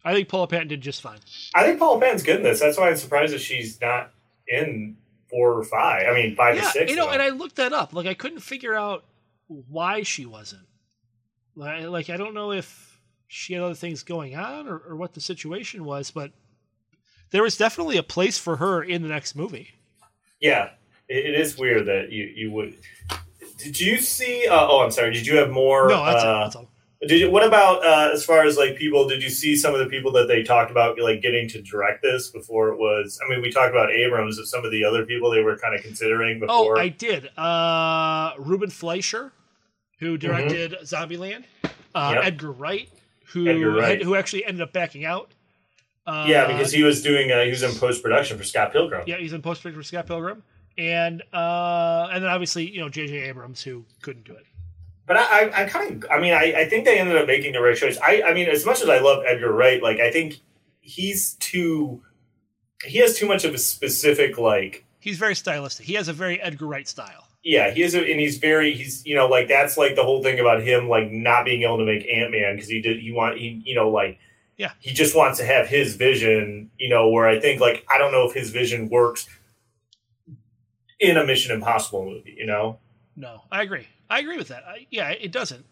I 0.04 0.12
think 0.14 0.28
Paula 0.28 0.48
Patton 0.48 0.68
did 0.68 0.80
just 0.80 1.00
fine. 1.00 1.18
I 1.54 1.64
think 1.64 1.78
Paula 1.78 2.00
Patton's 2.00 2.22
good 2.22 2.36
in 2.36 2.42
this. 2.42 2.60
That's 2.60 2.76
why 2.78 2.88
I'm 2.88 2.96
surprised 2.96 3.32
that 3.32 3.40
she's 3.40 3.80
not 3.80 4.10
in 4.48 4.96
four 5.30 5.52
or 5.58 5.64
five. 5.64 6.06
I 6.08 6.14
mean, 6.14 6.34
five 6.36 6.58
or 6.58 6.62
six. 6.62 6.90
you 6.90 6.96
know, 6.96 7.06
though. 7.06 7.12
and 7.12 7.22
I 7.22 7.28
looked 7.30 7.56
that 7.56 7.72
up. 7.72 7.92
Like 7.92 8.06
I 8.06 8.14
couldn't 8.14 8.40
figure 8.40 8.74
out 8.74 9.04
why 9.46 10.02
she 10.02 10.26
wasn't. 10.26 10.66
Like, 11.54 11.84
like 11.84 12.10
I 12.10 12.16
don't 12.16 12.34
know 12.34 12.52
if 12.52 13.00
she 13.28 13.54
had 13.54 13.62
other 13.62 13.74
things 13.74 14.02
going 14.02 14.36
on 14.36 14.66
or, 14.68 14.78
or 14.78 14.96
what 14.96 15.14
the 15.14 15.20
situation 15.20 15.84
was, 15.84 16.10
but 16.10 16.32
there 17.30 17.42
was 17.42 17.56
definitely 17.56 17.96
a 17.96 18.02
place 18.02 18.38
for 18.38 18.56
her 18.56 18.82
in 18.82 19.02
the 19.02 19.08
next 19.08 19.34
movie. 19.34 19.70
Yeah, 20.40 20.70
it, 21.08 21.26
it 21.26 21.40
is 21.40 21.56
weird 21.56 21.86
that 21.86 22.10
you 22.10 22.24
you 22.24 22.50
would. 22.50 22.76
Did 23.58 23.78
you 23.78 23.98
see? 23.98 24.48
Uh, 24.48 24.66
oh, 24.68 24.80
I'm 24.80 24.90
sorry. 24.90 25.12
Did 25.12 25.26
you 25.26 25.36
have 25.36 25.50
more? 25.50 25.88
No, 25.88 26.04
that's, 26.04 26.24
uh, 26.24 26.28
it, 26.28 26.44
that's 26.44 26.56
all. 26.56 26.68
Did 27.08 27.18
you, 27.20 27.30
what 27.30 27.44
about 27.44 27.84
uh, 27.84 28.10
as 28.12 28.24
far 28.24 28.44
as 28.44 28.56
like 28.56 28.76
people? 28.76 29.08
Did 29.08 29.22
you 29.22 29.30
see 29.30 29.56
some 29.56 29.74
of 29.74 29.80
the 29.80 29.86
people 29.86 30.12
that 30.12 30.28
they 30.28 30.42
talked 30.44 30.70
about 30.70 30.98
like 31.00 31.20
getting 31.20 31.48
to 31.48 31.60
direct 31.60 32.00
this 32.02 32.28
before 32.30 32.68
it 32.68 32.78
was? 32.78 33.18
I 33.24 33.28
mean, 33.28 33.42
we 33.42 33.50
talked 33.50 33.70
about 33.72 33.90
Abrams, 33.90 34.38
and 34.38 34.46
some 34.46 34.64
of 34.64 34.70
the 34.70 34.84
other 34.84 35.04
people 35.04 35.30
they 35.30 35.42
were 35.42 35.56
kind 35.58 35.74
of 35.74 35.82
considering 35.82 36.38
before. 36.38 36.54
Oh, 36.54 36.62
before. 36.64 36.78
I 36.78 36.88
did. 36.88 37.36
Uh, 37.36 38.32
Ruben 38.38 38.70
Fleischer, 38.70 39.32
who 39.98 40.16
directed 40.16 40.76
Zombieland. 40.84 41.44
Uh, 41.64 41.68
Mm-hmm. 41.94 42.14
Yep. 42.14 42.24
Edgar 42.24 42.52
Wright, 42.52 42.88
who 43.32 43.46
Edgar 43.48 43.70
Wright. 43.72 44.02
who 44.02 44.14
actually 44.14 44.46
ended 44.46 44.62
up 44.62 44.72
backing 44.72 45.04
out. 45.04 45.30
Uh, 46.06 46.24
yeah, 46.26 46.46
because 46.46 46.72
he 46.72 46.82
was 46.82 47.02
doing 47.02 47.30
uh, 47.30 47.42
he 47.44 47.50
was 47.50 47.62
in 47.62 47.70
post 47.74 48.02
production 48.02 48.38
for 48.38 48.44
Scott 48.44 48.72
Pilgrim. 48.72 49.02
yeah, 49.06 49.16
he's 49.18 49.32
in 49.34 49.42
post 49.42 49.60
production 49.60 49.80
for 49.82 49.86
Scott 49.86 50.06
Pilgrim, 50.06 50.42
and 50.78 51.22
uh, 51.34 52.08
and 52.10 52.24
then 52.24 52.30
obviously 52.30 52.70
you 52.70 52.80
know 52.80 52.88
J.J. 52.88 53.14
Abrams 53.28 53.62
who 53.62 53.84
couldn't 54.00 54.24
do 54.24 54.32
it. 54.32 54.46
But 55.06 55.16
I, 55.16 55.22
I, 55.48 55.62
I 55.62 55.68
kind 55.68 56.04
of, 56.04 56.10
I 56.10 56.20
mean, 56.20 56.32
I, 56.32 56.52
I 56.58 56.68
think 56.68 56.84
they 56.84 56.98
ended 56.98 57.16
up 57.16 57.26
making 57.26 57.52
the 57.52 57.60
right 57.60 57.76
choice. 57.76 57.98
I, 57.98 58.22
I 58.22 58.34
mean, 58.34 58.48
as 58.48 58.64
much 58.64 58.80
as 58.82 58.88
I 58.88 58.98
love 59.00 59.24
Edgar 59.26 59.52
Wright, 59.52 59.82
like 59.82 59.98
I 60.00 60.10
think 60.10 60.40
he's 60.80 61.34
too, 61.34 62.02
he 62.84 62.98
has 62.98 63.16
too 63.18 63.26
much 63.26 63.44
of 63.44 63.52
a 63.54 63.58
specific 63.58 64.38
like, 64.38 64.84
He's 65.00 65.18
very 65.18 65.34
stylistic. 65.34 65.84
He 65.86 65.94
has 65.94 66.06
a 66.08 66.12
very 66.12 66.40
Edgar 66.40 66.66
Wright 66.66 66.86
style. 66.86 67.26
yeah, 67.42 67.72
he 67.72 67.82
is, 67.82 67.96
a, 67.96 67.98
and 67.98 68.20
he's 68.20 68.38
very, 68.38 68.72
he's, 68.74 69.04
you 69.04 69.16
know, 69.16 69.26
like 69.26 69.48
that's 69.48 69.76
like 69.76 69.96
the 69.96 70.04
whole 70.04 70.22
thing 70.22 70.38
about 70.38 70.62
him 70.62 70.88
like 70.88 71.10
not 71.10 71.44
being 71.44 71.62
able 71.64 71.78
to 71.78 71.84
make 71.84 72.06
Ant 72.08 72.30
Man 72.30 72.54
because 72.54 72.68
he 72.70 72.80
did, 72.80 73.00
he 73.00 73.10
want, 73.10 73.36
he, 73.38 73.60
you 73.64 73.74
know, 73.74 73.88
like, 73.90 74.20
Yeah. 74.56 74.70
he 74.78 74.92
just 74.92 75.16
wants 75.16 75.38
to 75.40 75.44
have 75.44 75.66
his 75.66 75.96
vision, 75.96 76.70
you 76.78 76.88
know, 76.88 77.08
where 77.08 77.26
I 77.26 77.40
think 77.40 77.60
like 77.60 77.84
I 77.92 77.98
don't 77.98 78.12
know 78.12 78.28
if 78.28 78.34
his 78.34 78.50
vision 78.50 78.88
works 78.88 79.28
in 81.00 81.16
a 81.16 81.24
Mission 81.26 81.50
Impossible 81.52 82.04
movie, 82.04 82.36
you 82.38 82.46
know. 82.46 82.78
No, 83.16 83.42
I 83.50 83.62
agree. 83.62 83.86
I 84.12 84.18
agree 84.18 84.36
with 84.36 84.48
that. 84.48 84.62
I, 84.68 84.86
yeah, 84.90 85.08
it 85.08 85.32
doesn't. 85.32 85.64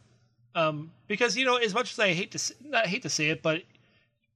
Um, 0.54 0.92
because 1.06 1.36
you 1.36 1.44
know, 1.44 1.56
as 1.56 1.74
much 1.74 1.92
as 1.92 1.98
I 1.98 2.14
hate 2.14 2.32
to 2.32 2.54
not 2.64 2.86
hate 2.86 3.02
to 3.02 3.10
say 3.10 3.28
it, 3.28 3.42
but 3.42 3.62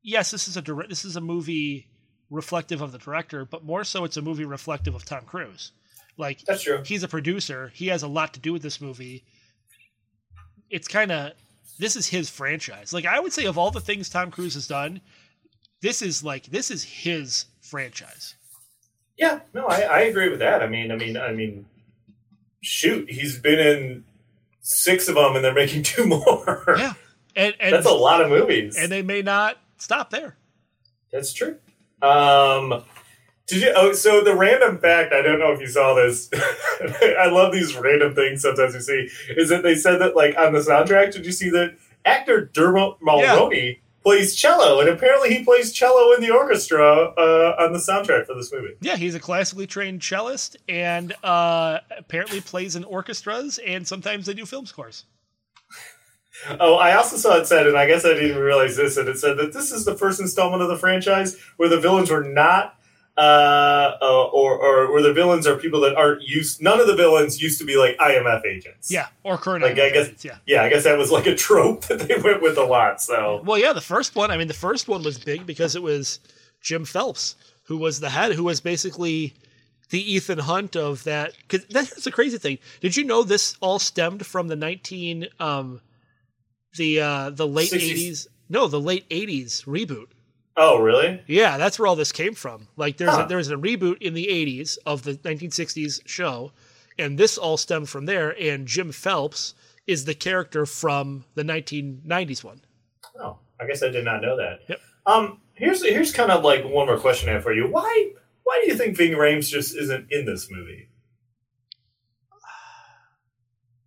yes, 0.03 0.31
this 0.31 0.47
is 0.47 0.59
a 0.59 0.63
direct, 0.63 0.91
this 0.91 1.07
is 1.07 1.17
a 1.17 1.23
movie 1.23 1.87
reflective 2.29 2.83
of 2.83 2.93
the 2.93 2.99
director, 2.99 3.47
but 3.47 3.65
more 3.65 3.83
so, 3.83 4.05
it's 4.05 4.19
a 4.19 4.23
movie 4.23 4.45
reflective 4.45 4.95
of 4.95 5.07
Tom 5.07 5.23
Cruise. 5.25 5.73
Like 6.19 6.45
That's 6.45 6.63
true. 6.63 6.83
he's 6.85 7.03
a 7.03 7.09
producer. 7.09 7.73
He 7.75 7.87
has 7.87 8.03
a 8.03 8.07
lot 8.07 8.35
to 8.35 8.41
do 8.41 8.53
with 8.53 8.61
this 8.61 8.79
movie. 8.79 9.25
It's 10.69 10.87
kind 10.87 11.11
of 11.11 11.33
this 11.79 11.97
is 11.97 12.07
his 12.07 12.29
franchise. 12.29 12.93
Like 12.93 13.07
I 13.07 13.19
would 13.19 13.33
say, 13.33 13.47
of 13.47 13.57
all 13.57 13.71
the 13.71 13.81
things 13.81 14.11
Tom 14.11 14.31
Cruise 14.31 14.53
has 14.53 14.69
done, 14.69 15.01
this 15.81 16.03
is 16.03 16.23
like 16.23 16.45
this 16.45 16.71
is 16.71 16.85
his 16.85 17.47
franchise. 17.63 18.35
Yeah, 19.17 19.41
no, 19.55 19.67
I, 19.67 19.81
I 19.81 20.01
agree 20.01 20.29
with 20.29 20.41
that. 20.41 20.63
I 20.63 20.67
mean, 20.67 20.93
I 20.93 20.97
mean, 20.97 21.17
I 21.17 21.33
mean, 21.33 21.65
shoot, 22.65 23.11
he's 23.11 23.39
been 23.39 23.59
in 23.61 24.05
six 24.61 25.09
of 25.09 25.15
them, 25.15 25.37
and 25.37 25.45
they're 25.45 25.55
making 25.55 25.83
two 25.85 26.07
more. 26.07 26.65
Yeah, 26.79 26.95
and 27.37 27.55
and 27.61 27.75
That's 27.75 27.87
a 27.87 27.93
lot 27.93 28.21
of 28.21 28.29
movies. 28.31 28.77
and 28.77 28.91
they 28.91 29.03
may 29.03 29.23
not 29.23 29.59
stop 29.79 30.11
there. 30.11 30.37
That's 31.12 31.33
true. 31.33 31.57
Um, 32.03 32.83
did 33.47 33.62
you? 33.62 33.73
Oh, 33.77 33.93
so 33.93 34.23
the 34.25 34.35
random 34.35 34.79
fact 34.79 35.12
I 35.12 35.23
don't 35.23 35.39
know 35.39 35.53
if 35.53 35.61
you 35.61 35.69
saw 35.69 35.95
this. 35.95 36.29
I 36.35 37.29
love 37.31 37.53
these 37.53 37.77
random 37.77 38.15
things 38.15 38.43
sometimes 38.43 38.75
you 38.75 38.81
see. 38.81 39.09
Is 39.37 39.49
that 39.51 39.62
they 39.62 39.75
said 39.75 39.99
that 39.99 40.17
like 40.17 40.37
on 40.37 40.53
the 40.53 40.61
soundtrack? 40.61 41.12
Did 41.12 41.27
you 41.27 41.33
see 41.33 41.51
that 41.51 41.77
actor 42.05 42.47
Dermot 42.47 43.01
Mulroney 43.01 43.79
plays 44.05 44.37
cello, 44.37 44.81
and 44.81 44.89
apparently 44.89 45.35
he 45.35 45.43
plays 45.43 45.73
cello 45.73 46.13
in 46.13 46.21
the 46.21 46.31
orchestra 46.31 47.13
uh, 47.17 47.57
on 47.59 47.73
the 47.73 47.79
soundtrack 47.79 48.27
for 48.27 48.35
this 48.35 48.53
movie. 48.53 48.75
Yeah, 48.81 48.97
he's 48.97 49.15
a 49.15 49.21
classically 49.21 49.67
trained 49.67 50.03
cellist 50.03 50.57
and 50.69 51.15
uh, 51.25 51.79
apparently 51.97 52.41
plays 52.41 52.77
in 52.77 52.85
orchestras 52.85 53.59
and 53.59 53.89
sometimes 53.89 54.27
they 54.27 54.35
do 54.35 54.47
film 54.47 54.67
scores. 54.67 55.05
Oh, 56.59 56.75
I 56.75 56.97
also 56.97 57.17
saw 57.17 57.37
it 57.37 57.47
said, 57.47 57.69
and 57.69 57.79
I 57.79 57.87
guess 57.87 58.05
I 58.05 58.09
didn't 58.09 58.31
even 58.31 58.43
realize 58.43 58.77
this, 58.77 58.97
and 58.97 59.09
it 59.09 59.19
said 59.19 59.37
that 59.39 59.53
this 59.53 59.71
is 59.71 59.85
the 59.85 59.95
first 59.95 60.21
installment 60.21 60.63
of 60.63 60.69
the 60.69 60.77
franchise 60.77 61.37
where 61.57 61.69
the 61.69 61.79
villains 61.79 62.11
were 62.11 62.25
not, 62.25 62.77
uh, 63.17 63.93
uh 64.01 64.25
or, 64.33 64.59
or 64.59 64.93
where 64.93 65.03
the 65.03 65.12
villains 65.12 65.47
are 65.47 65.57
people 65.57 65.81
that 65.81 65.95
aren't 65.95 66.23
used. 66.23 66.62
None 66.62 66.81
of 66.81 66.87
the 66.87 66.97
villains 66.97 67.41
used 67.41 67.59
to 67.61 67.65
be 67.65 67.77
like 67.77 67.97
IMF 67.99 68.45
agents. 68.45 68.91
Yeah, 68.91 69.07
or 69.23 69.39
current 69.39 69.62
Like, 69.62 69.73
I 69.79 69.91
guess- 69.91 70.07
agents, 70.07 70.25
yeah. 70.25 70.39
yeah. 70.47 70.62
I 70.62 70.69
guess 70.69 70.85
that 70.85 70.99
was 70.99 71.11
like 71.11 71.27
a 71.27 71.35
trope 71.35 71.85
that 71.89 72.01
they 72.01 72.17
went 72.17 72.43
with 72.43 72.59
a 72.59 72.65
lot. 72.65 73.01
So 73.01 73.43
Well, 73.45 73.59
yeah, 73.59 73.73
the 73.73 73.81
first 73.81 74.17
one, 74.17 74.31
I 74.31 74.37
mean, 74.37 74.49
the 74.49 74.55
first 74.55 74.89
one 74.89 75.03
was 75.03 75.19
big 75.19 75.47
because 75.47 75.77
it 75.77 75.83
was 75.83 76.19
Jim 76.61 76.85
Phelps 76.85 77.37
who 77.65 77.77
was 77.79 78.01
the 78.01 78.11
head, 78.11 78.33
who 78.33 78.45
was 78.45 78.61
basically 78.61 79.35
the 79.91 80.12
Ethan 80.12 80.39
Hunt 80.39 80.77
of 80.77 81.05
that. 81.05 81.33
Because 81.49 81.67
that's 81.67 82.05
the 82.05 82.12
crazy 82.12 82.39
thing. 82.39 82.59
Did 82.81 82.97
you 82.97 83.05
know 83.05 83.23
this 83.23 83.57
all 83.61 83.79
stemmed 83.79 84.25
from 84.27 84.49
the 84.49 84.57
19, 84.57 85.29
um, 85.41 85.81
the, 86.77 87.01
uh, 87.01 87.31
the 87.31 87.47
late 87.47 87.73
80s? 87.73 88.27
No, 88.49 88.69
the 88.69 88.81
late 88.81 89.09
80s 89.09 89.65
reboot. 89.65 90.09
Oh 90.57 90.81
really? 90.81 91.23
Yeah, 91.27 91.57
that's 91.59 91.79
where 91.79 91.87
all 91.87 91.97
this 91.97 92.13
came 92.13 92.35
from. 92.35 92.69
Like 92.77 92.97
there's 92.97 93.11
Huh. 93.11 93.23
a, 93.25 93.29
there 93.29 93.39
was 93.39 93.51
a 93.51 93.57
reboot 93.57 93.99
in 94.01 94.15
the 94.15 94.27
80s 94.27 94.79
of 94.87 95.03
the 95.03 95.15
1960s 95.15 96.01
show, 96.07 96.53
and 96.99 97.19
this 97.19 97.37
all 97.39 97.57
stemmed 97.57 97.89
from 97.89 98.07
there. 98.07 98.35
And 98.41 98.67
Jim 98.67 98.93
Phelps 98.93 99.55
is 99.87 100.05
the 100.05 100.15
character 100.15 100.65
from 100.67 101.25
the 101.35 101.43
1990s 101.43 102.43
one. 102.45 102.61
Oh, 103.21 103.39
I 103.61 103.67
guess 103.67 103.83
I 103.83 103.89
did 103.91 104.05
not 104.05 104.23
know 104.23 104.37
that. 104.37 104.61
Yep. 104.69 104.81
Um, 105.07 105.41
here's 105.55 105.85
here's 105.85 106.13
kind 106.13 106.31
of 106.31 106.43
like 106.45 106.65
one 106.65 106.87
more 106.87 106.99
question 106.99 107.29
I 107.29 107.33
have 107.35 107.43
for 107.43 107.53
you. 107.53 107.69
Why 107.69 108.13
why 108.45 108.61
do 108.63 108.71
you 108.71 108.77
think 108.77 108.97
Ving 108.97 109.13
Rhames 109.13 109.49
just 109.49 109.77
isn't 109.77 110.07
in 110.11 110.25
this 110.27 110.51
movie? 110.51 110.89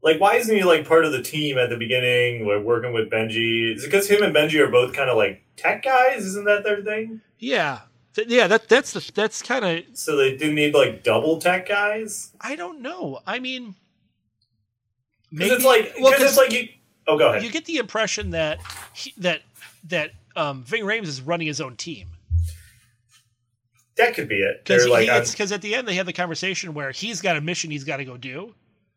Like, 0.03 0.22
why 0.22 0.36
isn't 0.36 0.55
he 0.55 0.63
like 0.63 0.88
part 0.88 1.05
of 1.05 1.11
the 1.11 1.22
team 1.22 1.57
at 1.57 1.70
the 1.70 1.78
beginning, 1.78 2.47
like 2.47 2.63
working 2.63 2.93
with 2.93 3.09
Benji? 3.09 3.76
Is 3.76 3.84
it 3.84 3.88
because 3.88 4.07
him 4.09 4.22
and 4.24 4.34
Benji 4.34 4.59
are 4.59 4.70
both 4.72 4.93
kind 4.93 5.09
of 5.09 5.18
like 5.18 5.43
tech 5.58 5.84
guys? 5.84 6.24
Isn't 6.26 6.45
that 6.45 6.64
their 6.64 6.82
thing? 6.84 7.20
Yeah, 7.39 7.80
Th- 8.14 8.28
yeah. 8.28 8.47
That 8.47 8.70
that's 8.70 8.93
the 8.93 9.12
that's 9.14 9.41
kind 9.41 9.66
of 9.66 9.84
So 9.97 10.16
they 10.16 10.38
didn't 10.38 10.55
need 10.55 10.74
like 10.74 11.03
double 11.03 11.39
tech 11.39 11.68
guys? 11.68 12.32
I 12.39 12.55
don't 12.55 12.82
know. 12.82 13.20
I 13.28 13.39
mean, 13.39 13.76
Because 15.32 15.51
it's 15.51 15.66
like, 15.66 15.93
well, 15.99 16.12
because 16.12 16.30
it's 16.30 16.38
like 16.38 16.51
you. 16.53 16.70
Oh, 17.08 17.18
go 17.18 17.30
ahead. 17.30 17.43
you 17.43 17.49
get 17.51 17.66
the 17.66 17.78
impression 17.78 18.32
that 18.32 18.60
he, 18.93 19.14
that 19.18 19.41
that 19.86 20.12
um, 20.36 20.64
Ving 20.64 20.84
Rhames 20.84 21.05
is 21.08 21.22
running 21.22 21.47
his 21.47 21.60
own 21.62 21.76
team 21.76 22.08
that 23.95 24.14
could 24.14 24.30
be 24.30 24.36
it. 24.36 24.64
because 24.64 24.86
like, 24.88 25.08
because 25.32 25.51
at 25.51 25.62
the 25.62 25.74
end 25.74 25.88
they 25.88 25.95
have 25.95 26.05
the 26.05 26.14
conversation 26.14 26.74
where 26.76 26.91
he's 26.91 27.20
got 27.22 27.36
a 27.36 27.41
mission 27.41 27.72
he's 27.72 27.84
got 27.84 27.97
to 27.97 28.05
go 28.05 28.16
do. 28.18 28.53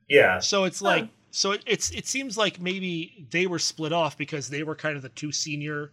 yeah, 0.08 0.38
So 0.40 0.64
it's 0.64 0.82
like 0.82 1.08
so 1.30 1.52
it, 1.52 1.62
it's 1.66 1.90
it 1.92 2.06
seems 2.06 2.36
like 2.36 2.60
maybe 2.60 3.26
they 3.30 3.46
were 3.46 3.58
split 3.58 3.92
off 3.92 4.18
because 4.18 4.50
they 4.50 4.62
were 4.62 4.74
kind 4.74 4.96
of 4.96 5.02
the 5.02 5.08
two 5.10 5.32
senior, 5.32 5.92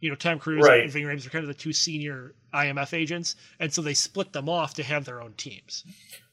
you 0.00 0.08
know, 0.10 0.16
Tom 0.16 0.38
Cruise 0.38 0.66
Right. 0.66 0.82
and 0.82 0.90
Ving 0.90 1.04
Rhames 1.04 1.26
are 1.26 1.30
kind 1.30 1.44
of 1.44 1.48
the 1.48 1.54
two 1.54 1.72
senior 1.72 2.34
IMF 2.54 2.92
agents, 2.94 3.36
and 3.58 3.72
so 3.72 3.82
they 3.82 3.94
split 3.94 4.32
them 4.32 4.48
off 4.48 4.74
to 4.74 4.82
have 4.82 5.04
their 5.04 5.20
own 5.22 5.34
teams. 5.34 5.84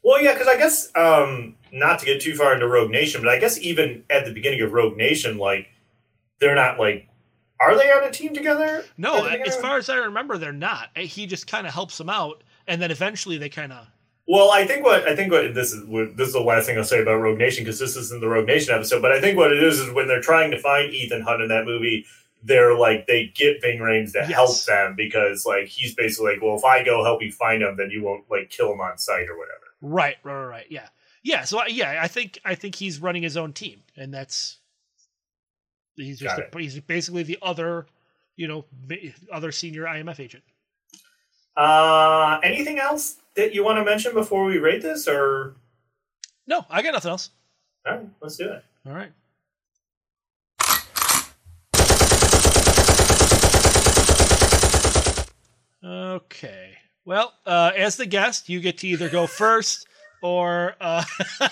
Well, 0.03 0.21
yeah, 0.21 0.33
because 0.33 0.47
I 0.47 0.57
guess 0.57 0.89
um, 0.95 1.55
not 1.71 1.99
to 1.99 2.05
get 2.05 2.21
too 2.21 2.35
far 2.35 2.53
into 2.53 2.67
Rogue 2.67 2.91
Nation, 2.91 3.21
but 3.21 3.29
I 3.29 3.39
guess 3.39 3.59
even 3.59 4.03
at 4.09 4.25
the 4.25 4.31
beginning 4.31 4.61
of 4.61 4.71
Rogue 4.73 4.95
Nation, 4.97 5.37
like 5.37 5.67
they're 6.39 6.55
not 6.55 6.79
like 6.79 7.07
are 7.59 7.75
they 7.75 7.91
on 7.91 8.03
a 8.03 8.11
team 8.11 8.33
together? 8.33 8.85
No, 8.97 9.25
as 9.25 9.55
far 9.55 9.77
as 9.77 9.89
I 9.89 9.95
remember, 9.95 10.37
they're 10.37 10.53
not. 10.53 10.95
He 10.95 11.25
just 11.25 11.47
kind 11.47 11.65
of 11.65 11.73
helps 11.73 11.97
them 11.97 12.09
out, 12.09 12.43
and 12.67 12.81
then 12.81 12.91
eventually 12.91 13.37
they 13.37 13.49
kind 13.49 13.73
of. 13.73 13.87
Well, 14.27 14.51
I 14.51 14.65
think 14.67 14.83
what 14.83 15.07
I 15.07 15.15
think 15.15 15.31
what 15.31 15.53
this 15.55 15.73
is 15.73 15.83
what, 15.85 16.15
this 16.17 16.27
is 16.27 16.33
the 16.33 16.39
last 16.41 16.67
thing 16.67 16.77
I'll 16.77 16.83
say 16.83 17.01
about 17.01 17.15
Rogue 17.15 17.37
Nation 17.37 17.63
because 17.63 17.79
this 17.79 17.95
isn't 17.95 18.21
the 18.21 18.27
Rogue 18.27 18.45
Nation 18.45 18.73
episode, 18.75 19.01
but 19.01 19.11
I 19.11 19.19
think 19.19 19.37
what 19.37 19.51
it 19.51 19.63
is 19.63 19.79
is 19.79 19.91
when 19.91 20.07
they're 20.07 20.21
trying 20.21 20.51
to 20.51 20.59
find 20.59 20.93
Ethan 20.93 21.21
Hunt 21.21 21.41
in 21.41 21.47
that 21.49 21.65
movie, 21.65 22.05
they're 22.43 22.77
like 22.77 23.07
they 23.07 23.27
get 23.35 23.61
Ving 23.61 23.79
Rhames 23.79 24.13
to 24.13 24.19
Yes. 24.19 24.31
help 24.33 24.63
them 24.65 24.95
because 24.95 25.45
like 25.45 25.67
he's 25.67 25.93
basically 25.95 26.33
like, 26.33 26.41
well, 26.41 26.55
if 26.55 26.63
I 26.63 26.83
go 26.83 27.03
help 27.03 27.21
you 27.21 27.31
find 27.31 27.61
him, 27.63 27.75
then 27.77 27.89
you 27.91 28.03
won't 28.03 28.25
like 28.29 28.49
kill 28.49 28.71
him 28.71 28.79
on 28.81 28.97
sight 28.97 29.27
or 29.29 29.37
whatever. 29.37 29.63
Right, 29.81 30.17
right, 30.23 30.33
right, 30.33 30.45
right. 30.47 30.65
Yeah, 30.69 30.87
yeah. 31.23 31.43
So 31.43 31.59
I- 31.59 31.67
yeah, 31.67 31.99
I 32.01 32.07
think 32.07 32.39
I 32.45 32.55
think 32.55 32.75
he's 32.75 32.99
running 32.99 33.23
his 33.23 33.37
own 33.37 33.53
team, 33.53 33.81
and 33.95 34.13
that's 34.13 34.57
he's 35.95 36.19
just 36.19 36.37
a, 36.39 36.47
he's 36.57 36.79
basically 36.79 37.23
the 37.23 37.37
other, 37.41 37.87
you 38.35 38.47
know, 38.47 38.65
other 39.31 39.51
senior 39.51 39.83
IMF 39.85 40.19
agent. 40.19 40.43
Uh, 41.55 42.39
anything 42.43 42.77
else 42.79 43.15
that 43.35 43.53
you 43.53 43.63
want 43.63 43.77
to 43.79 43.83
mention 43.83 44.13
before 44.13 44.45
we 44.45 44.59
rate 44.59 44.81
this, 44.83 45.07
or 45.07 45.55
No, 46.45 46.65
I 46.69 46.81
got 46.83 46.93
nothing 46.93 47.09
else. 47.11 47.31
all 47.87 47.95
right, 47.97 48.05
let's 48.21 48.37
do 48.37 48.49
it. 48.51 48.63
All 48.85 48.93
right. 48.93 49.11
Okay. 55.87 56.71
Well, 57.05 57.33
uh, 57.45 57.71
as 57.75 57.95
the 57.95 58.05
guest, 58.05 58.49
you 58.49 58.59
get 58.59 58.79
to 58.79 58.87
either 58.87 59.09
go 59.09 59.27
first 59.27 59.87
or 60.21 60.75
uh, 60.81 61.03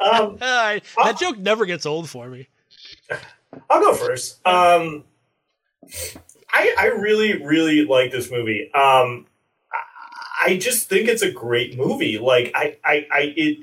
Um, 0.00 0.36
that 0.38 1.18
joke 1.18 1.38
never 1.38 1.66
gets 1.66 1.84
old 1.84 2.08
for 2.08 2.28
me. 2.28 2.48
I'll 3.68 3.80
go 3.80 3.94
first. 3.94 4.44
Um, 4.46 5.04
I 6.52 6.74
I 6.78 6.86
really 6.86 7.42
really 7.42 7.84
like 7.84 8.10
this 8.10 8.30
movie. 8.30 8.70
Um, 8.72 9.26
I, 9.72 10.52
I 10.52 10.56
just 10.58 10.88
think 10.88 11.08
it's 11.08 11.22
a 11.22 11.30
great 11.30 11.76
movie. 11.76 12.18
Like 12.18 12.52
I 12.54 12.76
I, 12.84 13.06
I 13.12 13.34
it. 13.36 13.58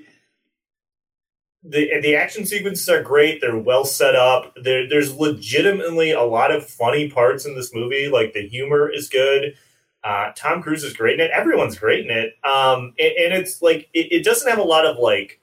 The, 1.64 2.00
the 2.02 2.16
action 2.16 2.46
sequences 2.46 2.88
are 2.88 3.02
great. 3.02 3.42
They're 3.42 3.58
well 3.58 3.84
set 3.84 4.16
up. 4.16 4.56
There, 4.62 4.88
there's 4.88 5.16
legitimately 5.16 6.12
a 6.12 6.22
lot 6.24 6.52
of 6.52 6.66
funny 6.66 7.10
parts 7.10 7.46
in 7.46 7.56
this 7.56 7.74
movie. 7.74 8.08
Like 8.08 8.34
the 8.34 8.48
humor 8.48 8.90
is 8.90 9.10
good. 9.10 9.56
Uh, 10.04 10.32
Tom 10.36 10.62
Cruise 10.62 10.84
is 10.84 10.94
great 10.94 11.20
in 11.20 11.26
it. 11.26 11.32
Everyone's 11.32 11.78
great 11.78 12.06
in 12.06 12.12
it. 12.12 12.34
Um, 12.44 12.94
and, 13.00 13.12
and 13.18 13.34
it's 13.34 13.62
like 13.62 13.90
it, 13.94 14.12
it 14.12 14.24
doesn't 14.24 14.50
have 14.50 14.60
a 14.60 14.64
lot 14.64 14.86
of 14.86 14.98
like 14.98 15.42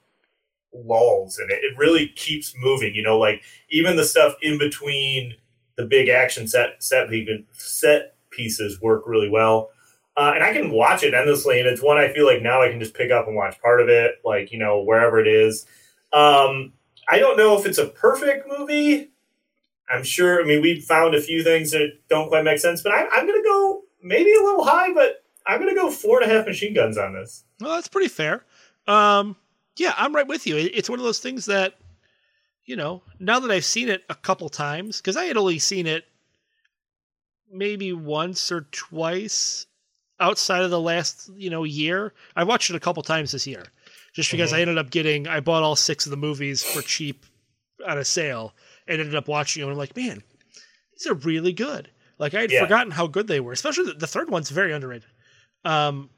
lulls 0.73 1.39
in 1.39 1.51
it. 1.51 1.63
It 1.63 1.77
really 1.77 2.09
keeps 2.09 2.55
moving. 2.57 2.95
You 2.95 3.03
know, 3.03 3.19
like 3.19 3.43
even 3.71 3.97
the 3.97 4.05
stuff 4.05 4.35
in 4.41 4.59
between 4.59 5.35
the 5.77 5.85
big 5.85 6.09
action 6.09 6.47
set 6.47 6.83
set 6.83 7.09
set 7.53 8.15
pieces 8.31 8.81
work 8.81 9.03
really 9.07 9.29
well. 9.29 9.71
Uh, 10.17 10.33
and 10.35 10.45
I 10.45 10.53
can 10.53 10.71
watch 10.71 11.03
it 11.03 11.13
endlessly, 11.13 11.59
and 11.59 11.69
it's 11.69 11.83
one 11.83 11.99
I 11.99 12.13
feel 12.13 12.25
like 12.25 12.41
now 12.41 12.63
I 12.63 12.69
can 12.69 12.79
just 12.79 12.95
pick 12.95 13.11
up 13.11 13.27
and 13.27 13.35
watch 13.35 13.61
part 13.61 13.81
of 13.81 13.89
it, 13.89 14.17
like 14.25 14.53
you 14.53 14.59
know 14.59 14.81
wherever 14.83 15.19
it 15.19 15.27
is. 15.27 15.67
Um, 16.15 16.73
I 17.09 17.19
don't 17.19 17.37
know 17.37 17.59
if 17.59 17.67
it's 17.67 17.79
a 17.79 17.87
perfect 17.87 18.47
movie. 18.49 19.11
I'm 19.91 20.05
sure. 20.05 20.41
I 20.41 20.47
mean, 20.47 20.63
we 20.63 20.81
found 20.81 21.15
a 21.15 21.21
few 21.21 21.43
things 21.43 21.73
that 21.73 21.91
don't 22.09 22.29
quite 22.29 22.45
make 22.45 22.59
sense, 22.59 22.83
but 22.83 22.93
I, 22.93 23.07
I'm 23.09 23.27
going 23.27 23.43
to 23.43 23.47
go 23.47 23.83
maybe 24.03 24.33
a 24.33 24.43
little 24.43 24.65
high, 24.65 24.93
but 24.93 25.25
I'm 25.47 25.61
going 25.61 25.75
to 25.75 25.79
go 25.79 25.91
four 25.91 26.23
and 26.23 26.31
a 26.31 26.35
half 26.35 26.47
machine 26.47 26.73
guns 26.73 26.97
on 26.97 27.13
this. 27.13 27.45
Well, 27.61 27.75
that's 27.75 27.89
pretty 27.89 28.09
fair. 28.09 28.45
Um, 28.87 29.37
yeah, 29.77 29.93
I'm 29.97 30.15
right 30.15 30.27
with 30.27 30.47
you. 30.47 30.57
It's 30.57 30.89
one 30.89 30.99
of 30.99 31.05
those 31.05 31.19
things 31.19 31.47
that, 31.47 31.75
you 32.65 32.77
know, 32.77 33.03
now 33.19 33.41
that 33.41 33.51
I've 33.51 33.65
seen 33.65 33.89
it 33.89 34.05
a 34.09 34.15
couple 34.15 34.49
times, 34.49 34.99
because 35.01 35.17
I 35.17 35.25
had 35.25 35.37
only 35.37 35.59
seen 35.59 35.87
it 35.87 36.05
maybe 37.51 37.93
once 37.93 38.51
or 38.51 38.63
twice 38.73 39.67
outside 40.21 40.63
of 40.63 40.71
the 40.71 40.81
last, 40.81 41.31
you 41.37 41.51
know, 41.51 41.65
year. 41.65 42.15
I 42.37 42.45
watched 42.45 42.71
it 42.71 42.77
a 42.77 42.81
couple 42.81 43.03
times 43.03 43.33
this 43.33 43.47
year, 43.47 43.65
just 44.15 44.31
because 44.31 44.53
I 44.53 44.61
ended 44.61 44.79
up 44.79 44.91
getting, 44.91 45.27
I 45.27 45.41
bought 45.41 45.63
all 45.63 45.77
six 45.77 46.07
of 46.07 46.11
the 46.11 46.17
movies 46.17 46.63
for 46.63 46.81
cheap 46.83 47.27
at 47.87 47.99
a 47.99 48.05
sale 48.05 48.55
and 48.87 49.01
ended 49.01 49.17
up 49.17 49.29
watching 49.29 49.61
them. 49.61 49.69
And 49.69 49.75
I'm 49.75 49.79
like, 49.79 49.97
man, 49.97 50.23
these 50.93 51.07
are 51.11 51.15
really 51.15 51.53
good. 51.53 51.91
Like 52.19 52.33
I 52.33 52.41
had 52.43 52.53
Yeah. 52.53 52.61
forgotten 52.63 52.93
how 52.93 53.09
good 53.09 53.27
they 53.27 53.41
were, 53.41 53.53
especially 53.53 53.87
the, 53.87 53.95
the 53.95 54.07
third 54.07 54.31
one's 54.31 54.51
very 54.51 54.73
underrated. 54.73 55.09
Um, 55.65 56.11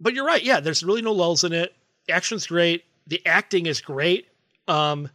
but 0.00 0.14
you're 0.14 0.24
right. 0.26 0.42
Yeah, 0.42 0.60
there's 0.60 0.82
really 0.82 1.02
no 1.02 1.12
lulls 1.12 1.44
in 1.44 1.52
it. 1.52 1.74
Action's 2.08 2.46
great. 2.46 2.84
The 3.06 3.24
acting 3.26 3.66
is 3.66 3.80
great. 3.80 4.28
Um, 4.66 5.10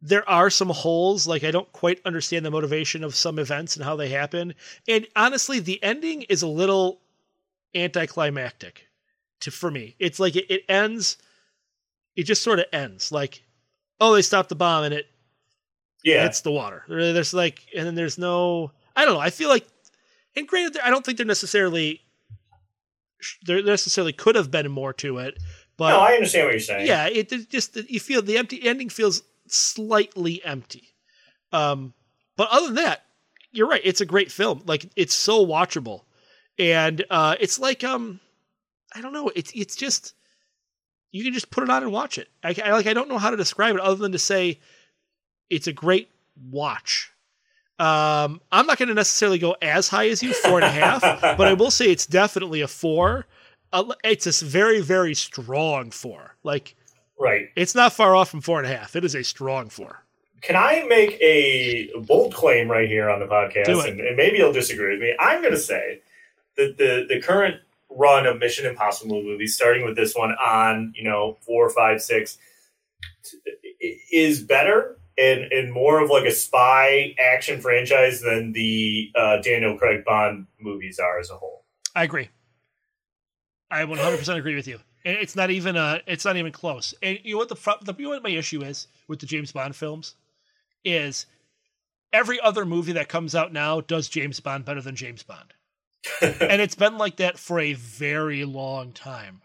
there 0.00 0.28
are 0.28 0.50
some 0.50 0.70
holes. 0.70 1.26
Like 1.26 1.44
I 1.44 1.50
don't 1.50 1.70
quite 1.72 2.00
understand 2.06 2.46
the 2.46 2.50
motivation 2.50 3.04
of 3.04 3.14
some 3.14 3.38
events 3.38 3.76
and 3.76 3.84
how 3.84 3.96
they 3.96 4.08
happen. 4.08 4.54
And 4.88 5.06
honestly, 5.14 5.60
the 5.60 5.82
ending 5.82 6.22
is 6.22 6.42
a 6.42 6.48
little 6.48 7.00
anticlimactic 7.74 8.86
to 9.44 9.50
for 9.50 9.70
me. 9.70 9.94
It's 9.98 10.20
like 10.20 10.36
it, 10.36 10.46
it 10.50 10.64
ends. 10.68 11.16
It 12.16 12.24
just 12.24 12.42
sort 12.42 12.58
of 12.58 12.66
ends. 12.72 13.10
Like, 13.10 13.42
oh, 14.00 14.14
they 14.14 14.22
stopped 14.22 14.48
the 14.48 14.54
bomb 14.54 14.84
and 14.84 14.94
it 14.94 15.06
Yeah, 16.04 16.22
hits 16.22 16.42
the 16.42 16.52
water. 16.52 16.84
There's 16.88 17.32
like, 17.34 17.60
and 17.76 17.86
then 17.86 17.94
there's 17.94 18.18
no. 18.18 18.72
I 18.96 19.04
don't 19.04 19.14
know. 19.14 19.20
I 19.20 19.30
feel 19.30 19.48
like, 19.48 19.66
and 20.36 20.46
granted, 20.46 20.80
I 20.84 20.90
don't 20.90 21.04
think 21.04 21.18
they're 21.18 21.26
necessarily, 21.26 22.00
there 23.46 23.62
necessarily 23.62 24.12
could 24.12 24.36
have 24.36 24.50
been 24.50 24.70
more 24.70 24.92
to 24.94 25.18
it, 25.18 25.38
but 25.76 25.90
no, 25.90 26.00
I 26.00 26.12
understand 26.12 26.46
what 26.46 26.52
you're 26.52 26.60
saying. 26.60 26.86
yeah, 26.86 27.06
it, 27.06 27.32
it 27.32 27.50
just 27.50 27.74
you 27.90 27.98
feel 27.98 28.22
the 28.22 28.38
empty 28.38 28.62
ending 28.64 28.88
feels 28.88 29.22
slightly 29.48 30.44
empty. 30.44 30.94
Um, 31.52 31.94
but 32.36 32.48
other 32.50 32.66
than 32.66 32.76
that, 32.76 33.04
you're 33.50 33.68
right. 33.68 33.80
It's 33.82 34.00
a 34.00 34.06
great 34.06 34.30
film. 34.30 34.62
Like 34.66 34.86
it's 34.94 35.14
so 35.14 35.44
watchable, 35.44 36.02
and 36.58 37.04
uh, 37.10 37.34
it's 37.40 37.58
like 37.58 37.82
um, 37.82 38.20
I 38.94 39.00
don't 39.00 39.12
know. 39.12 39.30
It's 39.34 39.52
it's 39.54 39.76
just 39.76 40.14
you 41.10 41.22
can 41.24 41.32
just 41.32 41.50
put 41.50 41.64
it 41.64 41.70
on 41.70 41.82
and 41.82 41.92
watch 41.92 42.18
it. 42.18 42.28
I, 42.42 42.54
I 42.64 42.72
like 42.72 42.86
I 42.86 42.92
don't 42.92 43.08
know 43.08 43.18
how 43.18 43.30
to 43.30 43.36
describe 43.36 43.74
it 43.74 43.80
other 43.80 43.96
than 43.96 44.12
to 44.12 44.18
say 44.18 44.60
it's 45.50 45.66
a 45.66 45.72
great 45.72 46.10
watch. 46.50 47.12
Um, 47.78 48.40
I'm 48.52 48.66
not 48.66 48.78
going 48.78 48.88
to 48.88 48.94
necessarily 48.94 49.38
go 49.38 49.56
as 49.60 49.88
high 49.88 50.08
as 50.08 50.22
you, 50.22 50.32
four 50.32 50.60
and 50.60 50.64
a 50.64 50.70
half, 50.70 51.00
but 51.36 51.48
I 51.48 51.54
will 51.54 51.72
say 51.72 51.86
it's 51.86 52.06
definitely 52.06 52.60
a 52.60 52.68
four. 52.68 53.26
Uh, 53.72 53.92
it's 54.04 54.26
a 54.26 54.44
very, 54.44 54.80
very 54.80 55.14
strong 55.14 55.90
four. 55.90 56.36
Like 56.44 56.76
right. 57.18 57.48
it's 57.56 57.74
not 57.74 57.92
far 57.92 58.14
off 58.14 58.30
from 58.30 58.40
four 58.40 58.58
and 58.58 58.72
a 58.72 58.76
half. 58.76 58.94
It 58.94 59.04
is 59.04 59.16
a 59.16 59.24
strong 59.24 59.68
four. 59.68 60.04
Can 60.40 60.56
I 60.56 60.84
make 60.88 61.12
a 61.20 61.90
bold 62.06 62.34
claim 62.34 62.70
right 62.70 62.88
here 62.88 63.08
on 63.08 63.18
the 63.18 63.26
podcast? 63.26 63.88
And, 63.88 63.98
and 63.98 64.16
maybe 64.16 64.36
you'll 64.36 64.52
disagree 64.52 64.92
with 64.92 65.00
me. 65.00 65.14
I'm 65.18 65.40
going 65.40 65.54
to 65.54 65.58
say 65.58 66.00
that 66.56 66.76
the 66.76 67.06
the 67.08 67.20
current 67.20 67.56
run 67.90 68.26
of 68.26 68.38
Mission 68.38 68.66
Impossible 68.66 69.22
movies, 69.22 69.54
starting 69.54 69.84
with 69.84 69.96
this 69.96 70.14
one 70.14 70.32
on 70.32 70.92
you 70.96 71.04
know 71.04 71.38
four, 71.40 71.68
five, 71.70 72.00
six, 72.02 72.38
is 74.12 74.42
better 74.42 74.98
and 75.16 75.52
and 75.52 75.72
more 75.72 76.02
of 76.02 76.10
like 76.10 76.24
a 76.24 76.30
spy 76.30 77.14
action 77.18 77.60
franchise 77.60 78.20
than 78.20 78.52
the 78.52 79.10
uh, 79.14 79.38
Daniel 79.38 79.76
Craig 79.76 80.04
Bond 80.04 80.46
movies 80.60 80.98
are 80.98 81.18
as 81.18 81.30
a 81.30 81.36
whole. 81.36 81.64
I 81.94 82.04
agree. 82.04 82.28
I 83.70 83.84
100% 83.84 84.36
agree 84.36 84.54
with 84.54 84.68
you. 84.68 84.78
And 85.04 85.16
it's 85.16 85.36
not 85.36 85.50
even 85.50 85.76
uh 85.76 85.98
it's 86.06 86.24
not 86.24 86.36
even 86.36 86.52
close. 86.52 86.94
And 87.02 87.18
you 87.22 87.34
know 87.34 87.38
what 87.38 87.48
the, 87.48 87.56
fro- 87.56 87.78
the 87.82 87.94
you 87.96 88.04
know 88.04 88.10
what 88.10 88.22
my 88.22 88.30
issue 88.30 88.62
is 88.62 88.88
with 89.08 89.20
the 89.20 89.26
James 89.26 89.52
Bond 89.52 89.76
films 89.76 90.14
is 90.84 91.26
every 92.12 92.40
other 92.40 92.64
movie 92.64 92.92
that 92.92 93.08
comes 93.08 93.34
out 93.34 93.52
now 93.52 93.80
does 93.80 94.08
James 94.08 94.40
Bond 94.40 94.64
better 94.64 94.80
than 94.80 94.96
James 94.96 95.22
Bond. 95.22 95.52
And 96.20 96.60
it's 96.60 96.74
been 96.74 96.98
like 96.98 97.16
that 97.16 97.38
for 97.38 97.60
a 97.60 97.72
very 97.74 98.44
long 98.44 98.92
time. 98.92 99.42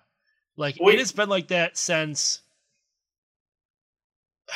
Like 0.57 0.77
Wait. 0.79 0.95
it 0.95 0.99
has 0.99 1.11
been 1.11 1.29
like 1.29 1.47
that 1.49 1.77
since 1.77 2.41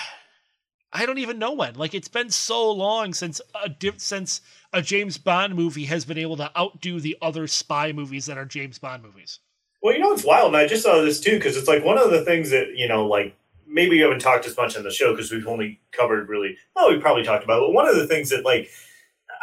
I 0.94 1.06
don't 1.06 1.18
even 1.20 1.40
know 1.40 1.54
when. 1.54 1.76
Like 1.76 1.94
it's 1.94 2.08
been 2.08 2.30
so 2.30 2.72
long 2.72 3.14
since 3.14 3.42
a 3.64 3.70
diff- 3.70 4.00
since 4.00 4.42
a 4.72 4.82
James 4.82 5.18
Bond 5.18 5.56
movie 5.56 5.86
has 5.86 6.06
been 6.06 6.18
able 6.18 6.38
to 6.38 6.52
outdo 6.58 7.00
the 7.00 7.18
other 7.22 7.48
spy 7.48 7.92
movies 7.92 8.26
that 8.26 8.38
are 8.38 8.46
James 8.46 8.80
Bond 8.80 9.04
movies. 9.04 9.40
Well, 9.82 9.94
you 9.94 10.00
know 10.00 10.14
it's 10.14 10.24
wild, 10.24 10.48
and 10.48 10.58
I 10.58 10.68
just 10.68 10.84
saw 10.84 11.02
this 11.02 11.20
too 11.20 11.36
because 11.38 11.58
it's 11.58 11.68
like 11.68 11.84
one 11.84 11.98
of 11.98 12.10
the 12.12 12.24
things 12.24 12.50
that 12.52 12.76
you 12.76 12.88
know, 12.88 13.06
like 13.06 13.36
maybe 13.68 13.92
we 13.92 14.00
haven't 14.00 14.20
talked 14.20 14.46
as 14.46 14.56
much 14.56 14.78
on 14.78 14.84
the 14.84 14.92
show 14.92 15.12
because 15.12 15.32
we've 15.32 15.48
only 15.48 15.82
covered 15.92 16.30
really. 16.30 16.58
Oh, 16.76 16.94
we 16.94 17.00
probably 17.00 17.24
talked 17.24 17.44
about, 17.44 17.62
it, 17.62 17.68
but 17.68 17.74
one 17.74 17.88
of 17.88 17.96
the 17.96 18.08
things 18.08 18.30
that 18.30 18.46
like 18.46 18.70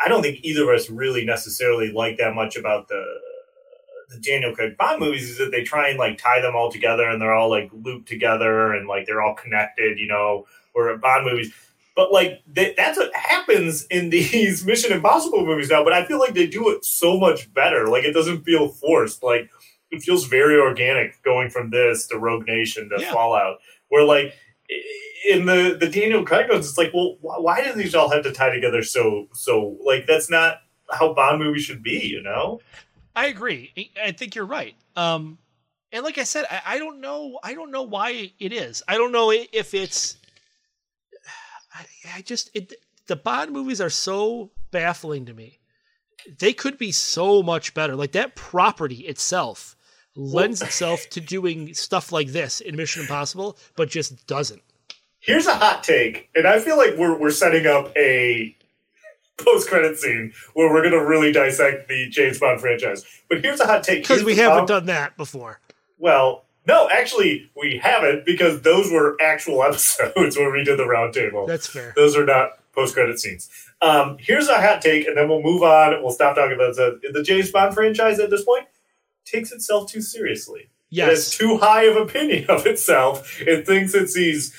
I 0.02 0.08
don't 0.08 0.22
think 0.22 0.40
either 0.42 0.62
of 0.70 0.78
us 0.80 0.88
really 0.90 1.24
necessarily 1.24 1.92
like 1.92 2.16
that 2.18 2.34
much 2.34 2.56
about 2.56 2.88
the 2.88 3.04
the 4.08 4.18
Daniel 4.18 4.52
Craig 4.54 4.76
Bond 4.76 4.98
movies 4.98 5.30
is 5.30 5.38
that 5.38 5.52
they 5.52 5.62
try 5.62 5.88
and 5.88 5.98
like 5.98 6.18
tie 6.18 6.40
them 6.40 6.56
all 6.56 6.70
together 6.72 7.08
and 7.08 7.22
they're 7.22 7.32
all 7.34 7.48
like 7.48 7.70
looped 7.72 8.08
together 8.08 8.72
and 8.72 8.88
like 8.88 9.06
they're 9.06 9.22
all 9.22 9.34
connected, 9.36 9.98
you 10.00 10.08
know, 10.08 10.46
or 10.74 10.96
Bond 10.96 11.24
movies. 11.26 11.52
But 11.94 12.10
like 12.12 12.42
th- 12.52 12.74
that's 12.76 12.98
what 12.98 13.14
happens 13.14 13.84
in 13.86 14.10
these 14.10 14.64
Mission 14.66 14.92
Impossible 14.92 15.46
movies 15.46 15.70
now. 15.70 15.84
But 15.84 15.92
I 15.92 16.04
feel 16.04 16.18
like 16.18 16.34
they 16.34 16.46
do 16.48 16.70
it 16.70 16.84
so 16.84 17.18
much 17.20 17.52
better. 17.54 17.86
Like 17.86 18.02
it 18.04 18.12
doesn't 18.12 18.42
feel 18.44 18.68
forced. 18.68 19.22
Like 19.22 19.48
it 19.92 20.02
feels 20.02 20.24
very 20.26 20.58
organic 20.58 21.22
going 21.22 21.50
from 21.50 21.70
this 21.70 22.06
to 22.08 22.18
Rogue 22.18 22.46
Nation 22.48 22.88
to 22.90 23.00
Yeah. 23.00 23.12
Fallout, 23.12 23.58
where 23.90 24.02
like 24.04 24.34
i- 24.70 24.82
in 25.28 25.46
the 25.46 25.76
the 25.78 25.88
Daniel 25.88 26.24
Craig 26.24 26.48
ones, 26.50 26.68
it's 26.68 26.78
like, 26.78 26.92
well, 26.94 27.16
why, 27.20 27.62
do 27.64 27.72
these 27.72 27.94
all 27.94 28.10
have 28.10 28.22
to 28.24 28.32
tie 28.32 28.50
together 28.54 28.82
so 28.82 29.28
so? 29.32 29.76
Like 29.84 30.06
that's 30.06 30.30
not 30.30 30.58
how 30.90 31.12
Bond 31.14 31.38
movies 31.42 31.62
should 31.64 31.82
be, 31.82 32.06
you 32.06 32.22
know? 32.22 32.60
I 33.14 33.26
agree. 33.26 33.72
I- 33.76 34.08
I 34.08 34.12
think 34.12 34.34
you're 34.34 34.46
right. 34.46 34.74
Um, 34.96 35.38
and 35.92 36.04
like 36.04 36.18
I 36.18 36.24
said, 36.24 36.46
I, 36.50 36.62
I 36.66 36.78
don't 36.78 37.00
know. 37.00 37.38
I 37.42 37.54
don't 37.54 37.70
know 37.70 37.82
why 37.82 38.32
it 38.38 38.52
is. 38.52 38.82
I 38.88 38.96
don't 38.96 39.12
know 39.12 39.30
if 39.32 39.74
it's. 39.74 40.16
I, 41.74 41.84
I 42.16 42.22
just 42.22 42.50
it, 42.54 42.74
the 43.06 43.16
Bond 43.16 43.50
movies 43.52 43.80
are 43.80 43.90
so 43.90 44.50
baffling 44.70 45.26
to 45.26 45.34
me. 45.34 45.58
They 46.38 46.52
could 46.52 46.78
be 46.78 46.92
so 46.92 47.42
much 47.42 47.74
better. 47.74 47.96
Like 47.96 48.12
that 48.12 48.34
property 48.36 49.06
itself 49.06 49.76
lends 50.16 50.60
itself 50.60 51.08
to 51.10 51.20
doing 51.20 51.72
stuff 51.72 52.12
like 52.12 52.28
this 52.28 52.60
in 52.60 52.76
Mission 52.76 53.02
Impossible, 53.02 53.56
but 53.76 53.88
just 53.88 54.26
doesn't. 54.26 54.62
Here's 55.20 55.46
a 55.46 55.54
hot 55.54 55.84
take, 55.84 56.30
and 56.34 56.46
I 56.46 56.58
feel 56.58 56.76
like 56.76 56.96
we're 56.96 57.16
we're 57.16 57.30
setting 57.30 57.66
up 57.66 57.92
a 57.96 58.56
post 59.36 59.68
credit 59.68 59.98
scene 59.98 60.32
where 60.54 60.72
we're 60.72 60.82
gonna 60.82 61.04
really 61.04 61.30
dissect 61.30 61.88
the 61.88 62.08
James 62.08 62.38
Bond 62.38 62.60
franchise. 62.60 63.04
But 63.28 63.42
here's 63.44 63.60
a 63.60 63.66
hot 63.66 63.84
take 63.84 64.02
Because 64.02 64.24
we 64.24 64.36
haven't 64.36 64.66
done 64.66 64.86
that 64.86 65.16
before. 65.16 65.60
Well, 65.98 66.44
no, 66.66 66.88
actually, 66.90 67.50
we 67.54 67.78
haven't 67.82 68.24
because 68.24 68.62
those 68.62 68.90
were 68.90 69.16
actual 69.20 69.62
episodes 69.64 70.36
where 70.38 70.50
we 70.50 70.64
did 70.64 70.78
the 70.78 70.84
roundtable. 70.84 71.46
That's 71.46 71.66
fair. 71.66 71.92
Those 71.96 72.16
are 72.16 72.24
not 72.24 72.52
post 72.72 72.94
credit 72.94 73.18
scenes. 73.18 73.50
Um, 73.82 74.16
here's 74.20 74.48
a 74.48 74.60
hot 74.60 74.80
take, 74.80 75.06
and 75.06 75.16
then 75.18 75.28
we'll 75.28 75.42
move 75.42 75.62
on. 75.62 76.02
We'll 76.02 76.12
stop 76.12 76.36
talking 76.36 76.54
about 76.54 76.76
the, 76.76 76.98
the 77.12 77.22
James 77.22 77.50
Bond 77.50 77.74
franchise 77.74 78.18
at 78.20 78.30
this 78.30 78.44
point. 78.44 78.66
Takes 79.26 79.52
itself 79.52 79.90
too 79.90 80.00
seriously. 80.00 80.70
It 80.90 81.00
has 81.04 81.18
Yes. 81.18 81.30
too 81.36 81.58
high 81.58 81.84
of 81.84 81.96
opinion 81.96 82.46
of 82.48 82.66
itself. 82.66 83.38
It 83.42 83.66
thinks 83.66 83.92
it's 83.94 84.14
these. 84.14 84.54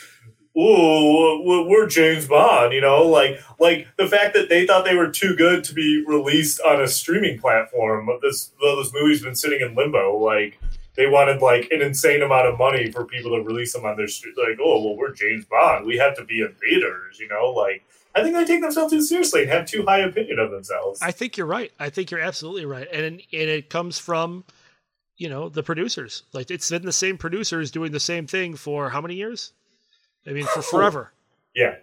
Ooh, 0.58 1.66
we're 1.70 1.88
James 1.88 2.28
Bond, 2.28 2.74
you 2.74 2.82
know, 2.82 3.08
like 3.08 3.40
like 3.58 3.88
the 3.98 4.08
fact 4.08 4.34
that 4.34 4.50
they 4.50 4.68
thought 4.68 4.84
they 4.84 4.96
were 4.96 5.10
too 5.10 5.34
good 5.36 5.64
to 5.64 5.74
be 5.74 6.04
released 6.06 6.60
on 6.62 6.82
a 6.82 6.88
streaming 6.88 7.40
platform. 7.40 8.10
This 8.22 8.52
well, 8.62 8.76
this 8.76 8.92
movie's 8.94 9.24
been 9.24 9.36
sitting 9.36 9.62
in 9.62 9.76
limbo. 9.76 10.18
Like 10.18 10.60
they 10.96 11.08
wanted 11.08 11.42
like 11.42 11.70
an 11.72 11.82
insane 11.82 12.22
amount 12.22 12.48
of 12.48 12.58
money 12.58 12.92
for 12.92 13.06
people 13.06 13.32
to 13.32 13.42
release 13.42 13.72
them 13.72 13.86
on 13.86 13.96
their 13.96 14.10
street. 14.10 14.36
Like, 14.38 14.60
oh 14.62 14.84
well, 14.84 14.98
we're 14.98 15.14
James 15.14 15.46
Bond. 15.46 15.86
We 15.86 15.98
have 15.98 16.18
to 16.18 16.26
be 16.26 16.42
in 16.42 16.54
theaters, 16.60 17.18
you 17.18 17.30
know. 17.30 17.52
Like 17.52 17.86
I 18.14 18.22
think 18.22 18.36
they 18.36 18.44
take 18.44 18.62
themselves 18.62 18.92
too 18.92 19.02
seriously 19.02 19.44
and 19.44 19.52
have 19.52 19.66
too 19.66 19.86
high 19.88 20.00
opinion 20.00 20.38
of 20.40 20.52
themselves. 20.52 21.02
I 21.02 21.12
think 21.12 21.38
you're 21.38 21.48
right. 21.48 21.72
I 21.80 21.90
think 21.90 22.12
you're 22.12 22.20
absolutely 22.20 22.66
right, 22.66 22.90
and 22.92 23.06
and 23.06 23.22
it 23.32 23.70
comes 23.70 24.00
from, 24.00 24.44
you 25.16 25.30
know, 25.30 25.48
the 25.48 25.64
producers. 25.64 26.24
Like 26.34 26.52
it's 26.52 26.70
been 26.70 26.86
the 26.86 26.92
same 26.92 27.18
producers 27.18 27.72
doing 27.72 27.94
the 27.94 28.02
same 28.02 28.28
thing 28.28 28.56
for 28.56 28.90
how 28.90 29.00
many 29.00 29.16
years? 29.16 29.54
I 30.28 30.32
mean, 30.32 30.46
for 30.46 30.62
forever. 30.62 31.12
yeah, 31.56 31.76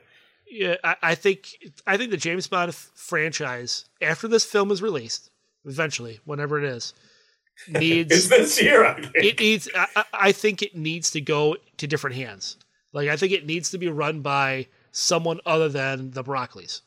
Yeah, 0.50 0.76
I, 0.84 0.96
I 1.02 1.14
think 1.14 1.48
I 1.86 1.96
think 1.96 2.10
the 2.10 2.16
James 2.16 2.46
Bond 2.46 2.68
f- 2.70 2.90
franchise, 2.94 3.84
after 4.00 4.28
this 4.28 4.44
film 4.44 4.70
is 4.70 4.80
released, 4.82 5.30
eventually, 5.64 6.20
whenever 6.24 6.58
it 6.58 6.64
is, 6.64 6.94
needs 7.68 8.28
this 8.28 8.60
year. 8.62 8.84
I 8.84 8.94
think. 8.94 9.14
it 9.16 9.40
needs. 9.40 9.68
I, 9.74 9.86
I- 9.96 10.04
I 10.12 10.32
think 10.32 10.62
it 10.62 10.76
needs 10.76 11.10
to 11.12 11.20
go 11.20 11.56
to 11.78 11.86
different 11.86 12.16
hands. 12.16 12.56
Like 12.92 13.08
I 13.08 13.16
think 13.16 13.32
it 13.32 13.44
needs 13.46 13.70
to 13.70 13.78
be 13.78 13.88
run 13.88 14.20
by 14.22 14.66
someone 14.92 15.40
other 15.44 15.68
than 15.68 16.10
the 16.12 16.22
Broccoli's. 16.24 16.82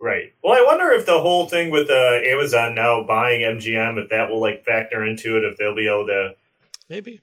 Right. 0.00 0.32
Well, 0.42 0.54
I 0.54 0.64
wonder 0.64 0.90
if 0.92 1.04
the 1.04 1.20
whole 1.20 1.46
thing 1.46 1.70
with 1.70 1.90
uh, 1.90 2.20
Amazon 2.24 2.74
now 2.74 3.02
buying 3.04 3.42
MGM, 3.42 4.02
if 4.02 4.08
that 4.08 4.30
will 4.30 4.40
like 4.40 4.64
factor 4.64 5.04
into 5.04 5.36
it, 5.36 5.44
if 5.44 5.58
they'll 5.58 5.74
be 5.74 5.86
able 5.88 6.06
to. 6.06 6.34
Maybe 6.88 7.20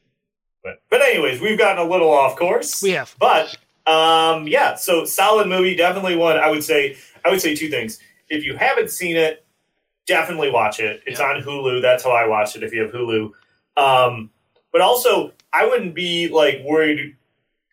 But 0.67 0.81
but 0.89 1.01
anyways, 1.01 1.39
we've 1.39 1.57
gotten 1.57 1.85
a 1.85 1.89
little 1.89 2.11
off 2.11 2.35
course. 2.35 2.81
we 2.83 2.91
have. 2.91 3.15
But 3.19 3.55
um, 3.85 4.47
yeah, 4.47 4.75
so 4.75 5.05
solid 5.05 5.47
movie, 5.47 5.75
definitely 5.75 6.17
one. 6.17 6.35
I 6.37 6.49
would 6.49 6.63
say 6.63 6.97
I 7.23 7.29
would 7.29 7.39
say 7.41 7.55
two 7.55 7.69
things. 7.69 7.99
If 8.29 8.43
you 8.43 8.57
haven't 8.57 8.89
seen 8.91 9.15
it, 9.15 9.45
definitely 10.05 10.51
watch 10.51 10.79
it. 10.81 11.01
It's 11.05 11.19
Yeah. 11.21 11.27
on 11.27 11.41
Hulu. 11.41 11.81
That's 11.81 12.03
how 12.03 12.11
I 12.11 12.27
watched 12.27 12.57
it. 12.57 12.63
If 12.63 12.73
you 12.73 12.81
have 12.81 12.91
Hulu, 12.91 13.31
um, 13.77 14.29
but 14.73 14.81
also 14.81 15.31
I 15.53 15.65
wouldn't 15.65 15.95
be 15.95 16.27
like 16.27 16.61
worried 16.65 17.15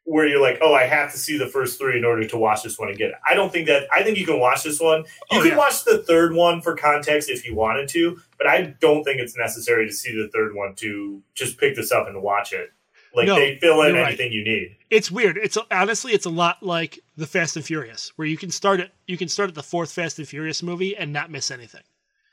where 0.06 0.26
you're 0.28 0.40
like, 0.40 0.58
oh, 0.60 0.74
I 0.74 0.84
have 0.84 1.10
to 1.12 1.18
see 1.18 1.38
the 1.38 1.46
first 1.46 1.78
three 1.78 1.96
in 1.96 2.04
order 2.04 2.26
to 2.28 2.36
watch 2.36 2.62
this 2.62 2.78
one 2.78 2.90
and 2.90 2.98
get 2.98 3.08
it. 3.08 3.14
I 3.28 3.32
don't 3.34 3.50
think 3.50 3.66
that. 3.68 3.88
I 3.92 4.02
think 4.02 4.18
you 4.18 4.26
can 4.26 4.38
watch 4.38 4.62
this 4.62 4.78
one. 4.78 5.00
You 5.32 5.38
Oh, 5.38 5.42
can 5.42 5.52
yeah. 5.52 5.56
watch 5.56 5.82
the 5.84 5.98
third 6.02 6.34
one 6.34 6.60
for 6.60 6.76
context 6.76 7.30
if 7.30 7.46
you 7.46 7.54
wanted 7.54 7.88
to, 7.88 8.20
but 8.36 8.46
I 8.46 8.74
don't 8.80 9.02
think 9.02 9.18
it's 9.18 9.34
necessary 9.36 9.86
to 9.86 9.92
see 9.92 10.12
the 10.14 10.28
third 10.28 10.54
one 10.54 10.74
to 10.76 11.22
just 11.34 11.58
pick 11.58 11.74
this 11.74 11.90
up 11.90 12.06
and 12.06 12.22
watch 12.22 12.52
it. 12.52 12.70
Like 13.14 13.26
No, 13.28 13.36
they 13.36 13.56
fill 13.60 13.82
in 13.82 13.94
you're 13.94 14.02
right. 14.04 14.18
you 14.18 14.44
need. 14.44 14.76
it's 14.90 15.10
weird. 15.10 15.36
It's 15.36 15.56
honestly, 15.70 16.12
it's 16.12 16.26
a 16.26 16.30
lot 16.30 16.62
like 16.62 16.98
the 17.16 17.26
Fast 17.26 17.56
and 17.56 17.64
Furious, 17.64 18.12
where 18.16 18.26
you 18.26 18.36
can 18.36 18.50
start 18.50 18.80
it. 18.80 18.90
You 19.06 19.16
can 19.16 19.28
start 19.28 19.48
at 19.48 19.54
the 19.54 19.62
fourth 19.62 19.92
Fast 19.92 20.18
and 20.18 20.26
Furious 20.26 20.62
movie 20.62 20.96
and 20.96 21.12
not 21.12 21.30
miss 21.30 21.50
anything. 21.50 21.82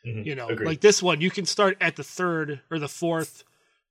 Mhm. 0.08 0.26
You 0.26 0.34
know, 0.36 0.48
Agreed. 0.50 0.66
like 0.66 0.82
this 0.82 1.04
one, 1.04 1.22
you 1.22 1.30
can 1.30 1.46
start 1.46 1.78
at 1.80 1.96
the 1.96 2.04
third 2.04 2.62
or 2.72 2.80
the 2.80 2.88
fourth 2.88 3.44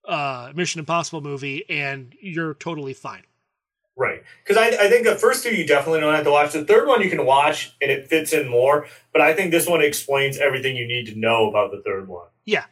uh, 0.09 0.51
Mission 0.55 0.79
Impossible 0.81 1.21
movie, 1.21 1.65
and 1.71 2.15
you're 2.21 2.55
totally 2.55 2.95
fine. 2.95 3.23
Right. 3.97 4.23
Because 4.43 4.57
I, 4.57 4.69
I 4.87 4.89
think 4.89 5.05
the 5.05 5.15
first 5.17 5.45
two 5.45 5.55
you 5.55 5.67
definitely 5.67 6.01
don't 6.01 6.15
have 6.15 6.25
to 6.25 6.31
watch. 6.31 6.53
The 6.55 6.65
third 6.65 6.89
one 6.89 7.03
you 7.03 7.11
can 7.11 7.27
watch 7.27 7.77
and 7.83 7.91
it 7.91 8.09
fits 8.09 8.33
in 8.33 8.49
more. 8.49 8.87
But 9.13 9.21
I 9.21 9.35
think 9.35 9.51
this 9.51 9.69
one 9.69 9.83
explains 9.83 10.39
everything 10.39 10.75
you 10.75 10.89
need 10.89 11.07
to 11.09 11.15
know 11.19 11.51
about 11.51 11.71
the 11.71 11.83
third 11.85 12.09
one. 12.09 12.27
Yeah. 12.47 12.65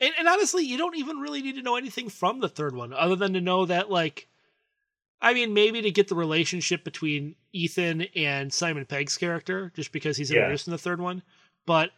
And, 0.00 0.12
and 0.18 0.28
honestly, 0.28 0.64
you 0.64 0.78
don't 0.78 0.96
even 0.96 1.18
really 1.18 1.42
need 1.42 1.56
to 1.56 1.62
know 1.62 1.76
anything 1.76 2.08
from 2.08 2.40
the 2.40 2.48
third 2.48 2.74
one, 2.76 2.92
other 2.92 3.16
than 3.16 3.32
to 3.32 3.40
know 3.40 3.66
that, 3.66 3.90
like, 3.90 4.28
I 5.20 5.34
mean, 5.34 5.52
maybe 5.54 5.82
to 5.82 5.90
get 5.90 6.06
the 6.08 6.14
relationship 6.14 6.84
between 6.84 7.34
Ethan 7.52 8.02
and 8.14 8.52
Simon 8.52 8.84
Pegg's 8.86 9.16
character, 9.16 9.72
just 9.74 9.90
because 9.90 10.16
he's 10.16 10.30
Yeah. 10.30 10.38
introduced 10.38 10.68
in 10.68 10.70
the 10.70 10.78
third 10.78 11.00
one. 11.00 11.22
But 11.66 11.90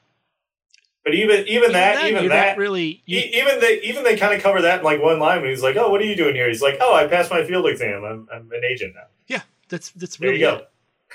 But 1.05 1.15
even 1.15 1.47
even 1.47 1.73
that 1.73 2.03
even 2.07 2.23
you're 2.25 2.29
that 2.31 2.57
really. 2.57 3.03
you- 3.07 3.19
even 3.21 3.61
they 3.61 3.81
even 3.83 4.05
they 4.05 4.17
kind 4.17 4.35
of 4.35 4.43
cover 4.43 4.63
that 4.63 4.79
in 4.79 4.85
like 4.85 5.03
one 5.03 5.19
line 5.19 5.41
when 5.43 5.51
he's 5.51 5.63
like, 5.63 5.77
"Oh, 5.77 5.91
what 5.91 6.01
are 6.01 6.05
you 6.05 6.17
doing 6.17 6.35
here?" 6.35 6.49
He's 6.49 6.63
like, 6.63 6.79
"Oh, 6.81 6.95
I 6.95 7.07
passed 7.07 7.31
my 7.31 7.45
field 7.45 7.67
exam. 7.67 8.05
I'm, 8.05 8.29
I'm 8.33 8.51
an 8.53 8.63
agent 8.65 8.95
now." 8.95 9.05
yeah, 9.27 9.43
that's 9.69 9.91
that's 9.91 10.17
There 10.17 10.31
really 10.31 10.41
you 10.41 10.49
it. 10.49 10.69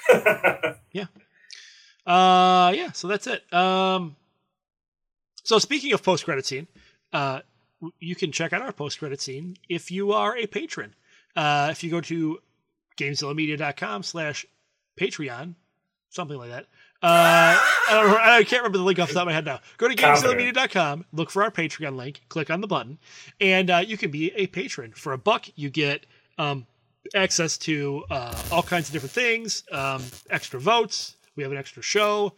go. 0.93 2.11
Uh, 2.11 2.71
yeah. 2.75 2.91
So 2.91 3.07
that's 3.07 3.27
it. 3.27 3.51
Um, 3.53 4.15
so 5.45 5.59
speaking 5.59 5.93
of 5.93 6.03
post 6.03 6.25
credit 6.25 6.45
scene, 6.45 6.67
uh, 7.13 7.39
you 7.99 8.15
can 8.15 8.31
check 8.31 8.51
out 8.51 8.61
our 8.61 8.73
post 8.73 8.99
credit 8.99 9.21
scene 9.21 9.57
if 9.69 9.91
you 9.91 10.11
are 10.11 10.35
a 10.35 10.47
patron. 10.47 10.95
Uh, 11.35 11.69
if 11.71 11.83
you 11.83 11.91
go 11.91 12.01
to 12.01 12.39
gamezillamedia.com 12.97 14.03
slash 14.03 14.45
Patreon, 14.97 15.53
something 16.09 16.37
like 16.37 16.49
that. 16.49 16.65
Uh, 17.03 17.59
I, 17.59 18.01
don't, 18.01 18.19
I 18.19 18.43
can't 18.43 18.63
remember 18.63 18.79
the 18.79 18.83
link 18.83 18.97
off 18.99 19.09
the 19.09 19.13
top 19.13 19.23
of 19.23 19.27
my 19.27 19.33
head 19.33 19.45
now. 19.45 19.59
Go 19.77 19.87
to 19.87 19.95
gamezillamedia.com, 19.95 21.05
look 21.13 21.29
for 21.29 21.43
our 21.43 21.51
Patreon 21.51 21.95
link, 21.95 22.21
click 22.29 22.49
on 22.49 22.61
the 22.61 22.67
button, 22.67 22.97
and 23.39 23.69
uh, 23.69 23.83
you 23.85 23.97
can 23.97 24.09
be 24.09 24.31
a 24.35 24.47
patron. 24.47 24.93
For 24.93 25.13
a 25.13 25.17
buck, 25.17 25.45
you 25.55 25.69
get 25.69 26.07
um, 26.39 26.65
access 27.13 27.57
to 27.59 28.03
uh, 28.09 28.35
all 28.51 28.63
kinds 28.63 28.89
of 28.89 28.93
different 28.93 29.11
things, 29.11 29.63
um, 29.71 30.01
extra 30.31 30.59
votes. 30.59 31.17
We 31.35 31.43
have 31.43 31.51
an 31.51 31.57
extra 31.57 31.83
show. 31.83 32.33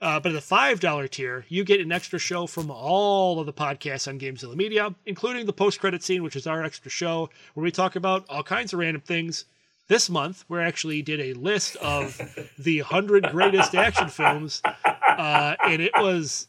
Uh, 0.00 0.20
but 0.20 0.30
at 0.30 0.34
the 0.34 0.40
five 0.40 0.78
dollar 0.80 1.08
tier, 1.08 1.46
you 1.48 1.64
get 1.64 1.80
an 1.80 1.90
extra 1.90 2.18
show 2.18 2.46
from 2.46 2.70
all 2.70 3.40
of 3.40 3.46
the 3.46 3.52
podcasts 3.52 4.06
on 4.06 4.18
Gamezilla 4.18 4.54
Media, 4.54 4.94
including 5.06 5.46
the 5.46 5.52
post 5.52 5.80
credit 5.80 6.02
scene, 6.02 6.22
which 6.22 6.36
is 6.36 6.46
our 6.46 6.62
extra 6.62 6.90
show 6.90 7.30
where 7.54 7.64
we 7.64 7.70
talk 7.70 7.96
about 7.96 8.26
all 8.28 8.42
kinds 8.42 8.72
of 8.72 8.78
random 8.78 9.00
things. 9.02 9.46
This 9.88 10.10
month, 10.10 10.44
we 10.48 10.58
actually 10.58 11.00
did 11.00 11.20
a 11.20 11.32
list 11.34 11.76
of 11.76 12.20
the 12.58 12.80
hundred 12.80 13.28
greatest 13.30 13.74
action 13.74 14.08
films, 14.08 14.60
uh, 14.64 15.54
and 15.64 15.80
it 15.80 15.92
was 15.96 16.48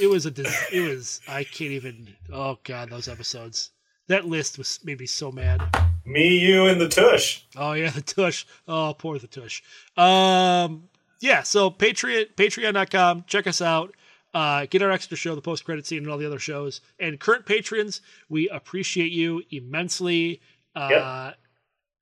it 0.00 0.08
was 0.08 0.26
a 0.26 0.30
dis- 0.30 0.68
it 0.70 0.88
was 0.88 1.20
I 1.26 1.44
can't 1.44 1.72
even 1.72 2.14
oh 2.32 2.58
god 2.62 2.90
those 2.90 3.08
episodes 3.08 3.70
that 4.08 4.24
list 4.24 4.58
was 4.58 4.80
made 4.84 5.00
me 5.00 5.06
so 5.06 5.30
mad. 5.30 5.62
Me, 6.04 6.38
you, 6.38 6.66
and 6.66 6.80
the 6.80 6.88
tush. 6.88 7.44
Oh 7.56 7.72
yeah, 7.72 7.90
the 7.94 8.00
tush. 8.00 8.46
Oh, 8.66 8.94
poor 8.98 9.18
the 9.18 9.26
tush. 9.26 9.62
Um, 9.96 10.88
yeah. 11.20 11.42
So 11.42 11.70
Patreon, 11.70 12.34
Patreon.com. 12.34 13.24
Check 13.26 13.46
us 13.46 13.60
out. 13.60 13.94
Uh, 14.34 14.66
get 14.68 14.82
our 14.82 14.90
extra 14.90 15.16
show, 15.16 15.34
the 15.34 15.40
post 15.40 15.64
credit 15.64 15.86
scene, 15.86 15.98
and 15.98 16.08
all 16.10 16.18
the 16.18 16.26
other 16.26 16.38
shows. 16.38 16.80
And 16.98 17.18
current 17.18 17.46
patrons, 17.46 18.00
we 18.28 18.48
appreciate 18.48 19.10
you 19.10 19.42
immensely. 19.50 20.40
Uh, 20.76 21.32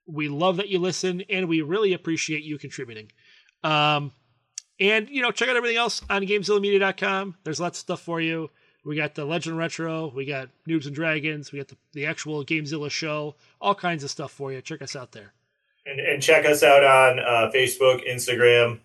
We 0.09 0.29
love 0.29 0.57
that 0.59 0.69
you 0.69 0.79
listen, 0.79 1.23
and 1.31 1.49
we 1.49 1.63
really 1.63 1.93
appreciate 1.93 2.43
you 2.43 2.59
contributing. 2.59 3.11
Um, 3.65 4.13
and 4.79 5.09
you 5.09 5.23
know, 5.23 5.31
check 5.31 5.49
out 5.49 5.57
everything 5.57 5.79
else 5.79 6.03
on 6.11 6.23
GameZillaMedia.com. 6.27 7.37
There's 7.45 7.59
lots 7.61 7.79
of 7.79 7.81
stuff 7.81 8.03
for 8.03 8.21
you. 8.21 8.51
We 8.85 8.95
got 8.95 9.17
the 9.17 9.25
Legend 9.25 9.59
Retro, 9.59 10.13
we 10.15 10.25
got 10.27 10.49
Noobs 10.69 10.87
and 10.87 10.95
Dragons, 10.95 11.51
we 11.51 11.59
got 11.59 11.67
the, 11.67 11.77
the 11.93 12.07
actual 12.07 12.45
GameZilla 12.45 12.89
show, 12.89 13.35
all 13.61 13.75
kinds 13.75 14.05
of 14.05 14.11
stuff 14.13 14.31
for 14.31 14.53
you. 14.53 14.61
Check 14.63 14.81
us 14.81 14.95
out 14.95 15.11
there. 15.11 15.33
And, 15.87 15.99
and 15.99 16.23
check 16.23 16.45
us 16.47 16.63
out 16.63 16.85
on 16.85 17.19
uh, 17.19 17.51
Facebook, 17.53 18.09
Instagram, 18.09 18.79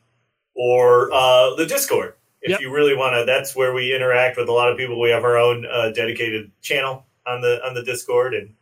or 0.53 1.11
uh, 1.13 1.55
the 1.55 1.65
Discord. 1.65 2.13
If 2.41 2.51
Yep. 2.51 2.61
you 2.61 2.73
really 2.73 2.95
want 2.95 3.15
to, 3.15 3.23
that's 3.25 3.55
where 3.55 3.71
we 3.73 3.93
interact 3.95 4.35
with 4.37 4.49
a 4.49 4.51
lot 4.51 4.71
of 4.71 4.77
people. 4.77 4.99
We 4.99 5.11
have 5.11 5.23
our 5.23 5.37
own 5.37 5.65
uh, 5.71 5.91
dedicated 5.91 6.51
channel 6.61 7.05
on 7.27 7.41
the 7.41 7.63
on 7.65 7.73
the 7.75 7.83
Discord, 7.83 8.33
and 8.33 8.55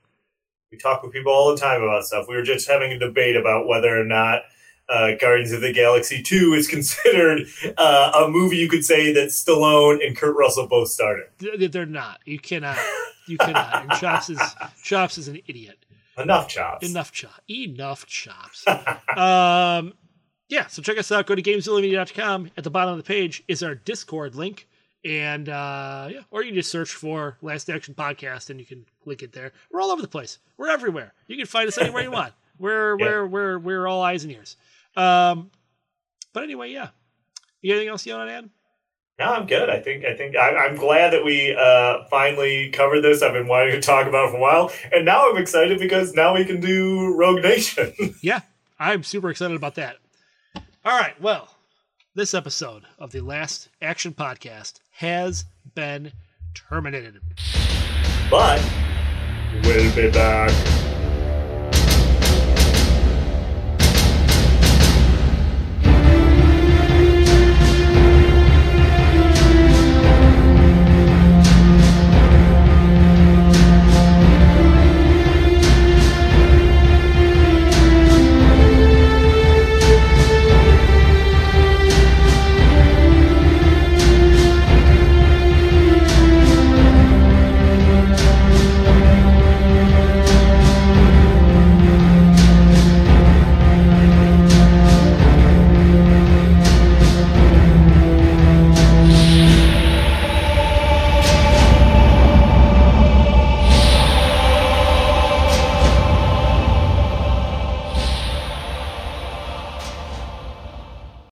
We 0.71 0.77
talk 0.77 1.01
with 1.01 1.13
people 1.13 1.31
all 1.31 1.49
the 1.51 1.57
time 1.59 1.81
about 1.81 2.05
stuff. 2.05 2.25
We 2.27 2.35
were 2.35 2.43
just 2.43 2.67
having 2.67 2.91
a 2.91 2.99
debate 2.99 3.35
about 3.37 3.67
whether 3.67 3.99
or 3.99 4.03
not 4.03 4.41
uh, 4.89 5.11
Guardians 5.19 5.51
of 5.53 5.61
the 5.61 5.71
Galaxy 5.71 6.21
2 6.21 6.53
is 6.53 6.67
considered 6.75 7.47
uh, 7.77 8.25
a 8.25 8.27
movie 8.29 8.57
you 8.57 8.67
could 8.67 8.83
say 8.83 9.13
that 9.13 9.29
Stallone 9.29 10.05
and 10.05 10.15
Kurt 10.17 10.35
Russell 10.35 10.67
both 10.67 10.89
started. 10.89 11.27
They're 11.39 11.85
not. 11.85 12.19
You 12.25 12.37
cannot. 12.39 12.77
You 13.27 13.37
cannot. 13.37 13.83
And 13.83 13.91
Chops 13.93 14.29
is 14.29 14.39
Chops 14.83 15.17
is 15.17 15.27
an 15.29 15.39
idiot. 15.47 15.77
Enough 16.17 16.49
chops. 16.49 16.89
Enough 16.89 17.11
chops. 17.13 17.39
Enough 17.49 18.05
chops. 18.07 18.67
um, 19.15 19.93
yeah. 20.49 20.67
So 20.67 20.81
check 20.81 20.97
us 20.97 21.11
out. 21.11 21.25
Go 21.27 21.35
to 21.35 21.41
GameZillaMedia.com. 21.41 22.51
At 22.57 22.63
the 22.63 22.69
bottom 22.69 22.91
of 22.91 22.97
the 22.97 23.03
page 23.03 23.43
is 23.47 23.63
our 23.63 23.75
Discord 23.75 24.35
link, 24.35 24.67
and 25.05 25.47
uh, 25.49 26.09
yeah, 26.11 26.19
or 26.31 26.41
you 26.43 26.49
can 26.49 26.55
just 26.55 26.71
search 26.71 26.91
for 26.91 27.37
Last 27.41 27.69
Action 27.69 27.93
Podcast, 27.93 28.49
and 28.49 28.59
you 28.59 28.65
can 28.65 28.85
link 29.05 29.23
it 29.23 29.31
there. 29.31 29.51
We're 29.71 29.81
all 29.81 29.91
over 29.91 30.01
the 30.01 30.07
place. 30.07 30.39
We're 30.57 30.69
everywhere. 30.69 31.13
You 31.27 31.37
can 31.37 31.45
find 31.45 31.67
us 31.67 31.77
anywhere 31.77 32.03
you 32.03 32.11
want. 32.11 32.33
We're 32.59 32.99
Yeah. 32.99 33.05
we're 33.05 33.25
we're 33.27 33.59
we're 33.59 33.87
all 33.87 34.01
eyes 34.01 34.25
and 34.25 34.33
ears. 34.33 34.57
Um, 34.97 35.49
but 36.33 36.43
anyway, 36.43 36.71
yeah. 36.71 36.89
You 37.61 37.71
got 37.71 37.75
anything 37.77 37.89
else 37.89 38.05
you 38.05 38.13
want 38.13 38.29
to 38.29 38.33
add? 38.33 38.49
No, 39.17 39.25
I'm 39.25 39.47
good. 39.47 39.69
I 39.69 39.79
think 39.79 40.03
I 40.03 40.13
think 40.15 40.35
I, 40.35 40.55
I'm 40.55 40.75
glad 40.75 41.13
that 41.13 41.23
we 41.23 41.55
uh, 41.57 42.03
finally 42.09 42.69
covered 42.71 42.99
this. 43.01 43.21
I've 43.21 43.31
been 43.33 43.47
wanting 43.47 43.71
to 43.73 43.81
talk 43.81 44.07
about 44.07 44.27
it 44.27 44.31
for 44.31 44.37
a 44.37 44.41
while, 44.41 44.71
and 44.91 45.05
now 45.05 45.29
I'm 45.29 45.37
excited 45.37 45.79
because 45.79 46.13
now 46.13 46.33
we 46.35 46.43
can 46.43 46.59
do 46.59 47.13
Rogue 47.15 47.43
Nation. 47.43 47.93
Yeah, 48.21 48.41
I'm 48.77 49.03
super 49.03 49.29
excited 49.29 49.55
about 49.55 49.75
that. 49.75 49.97
All 50.89 50.97
right, 50.97 51.21
well, 51.21 51.47
this 52.15 52.33
episode 52.33 52.81
of 52.97 53.11
the 53.11 53.21
Last 53.21 53.69
Action 53.79 54.11
Podcast 54.11 54.79
has 54.93 55.45
been 55.75 56.13
terminated. 56.55 57.21
but 58.31 58.59
we'll 59.63 59.93
be 59.93 60.09
back. 60.09 60.49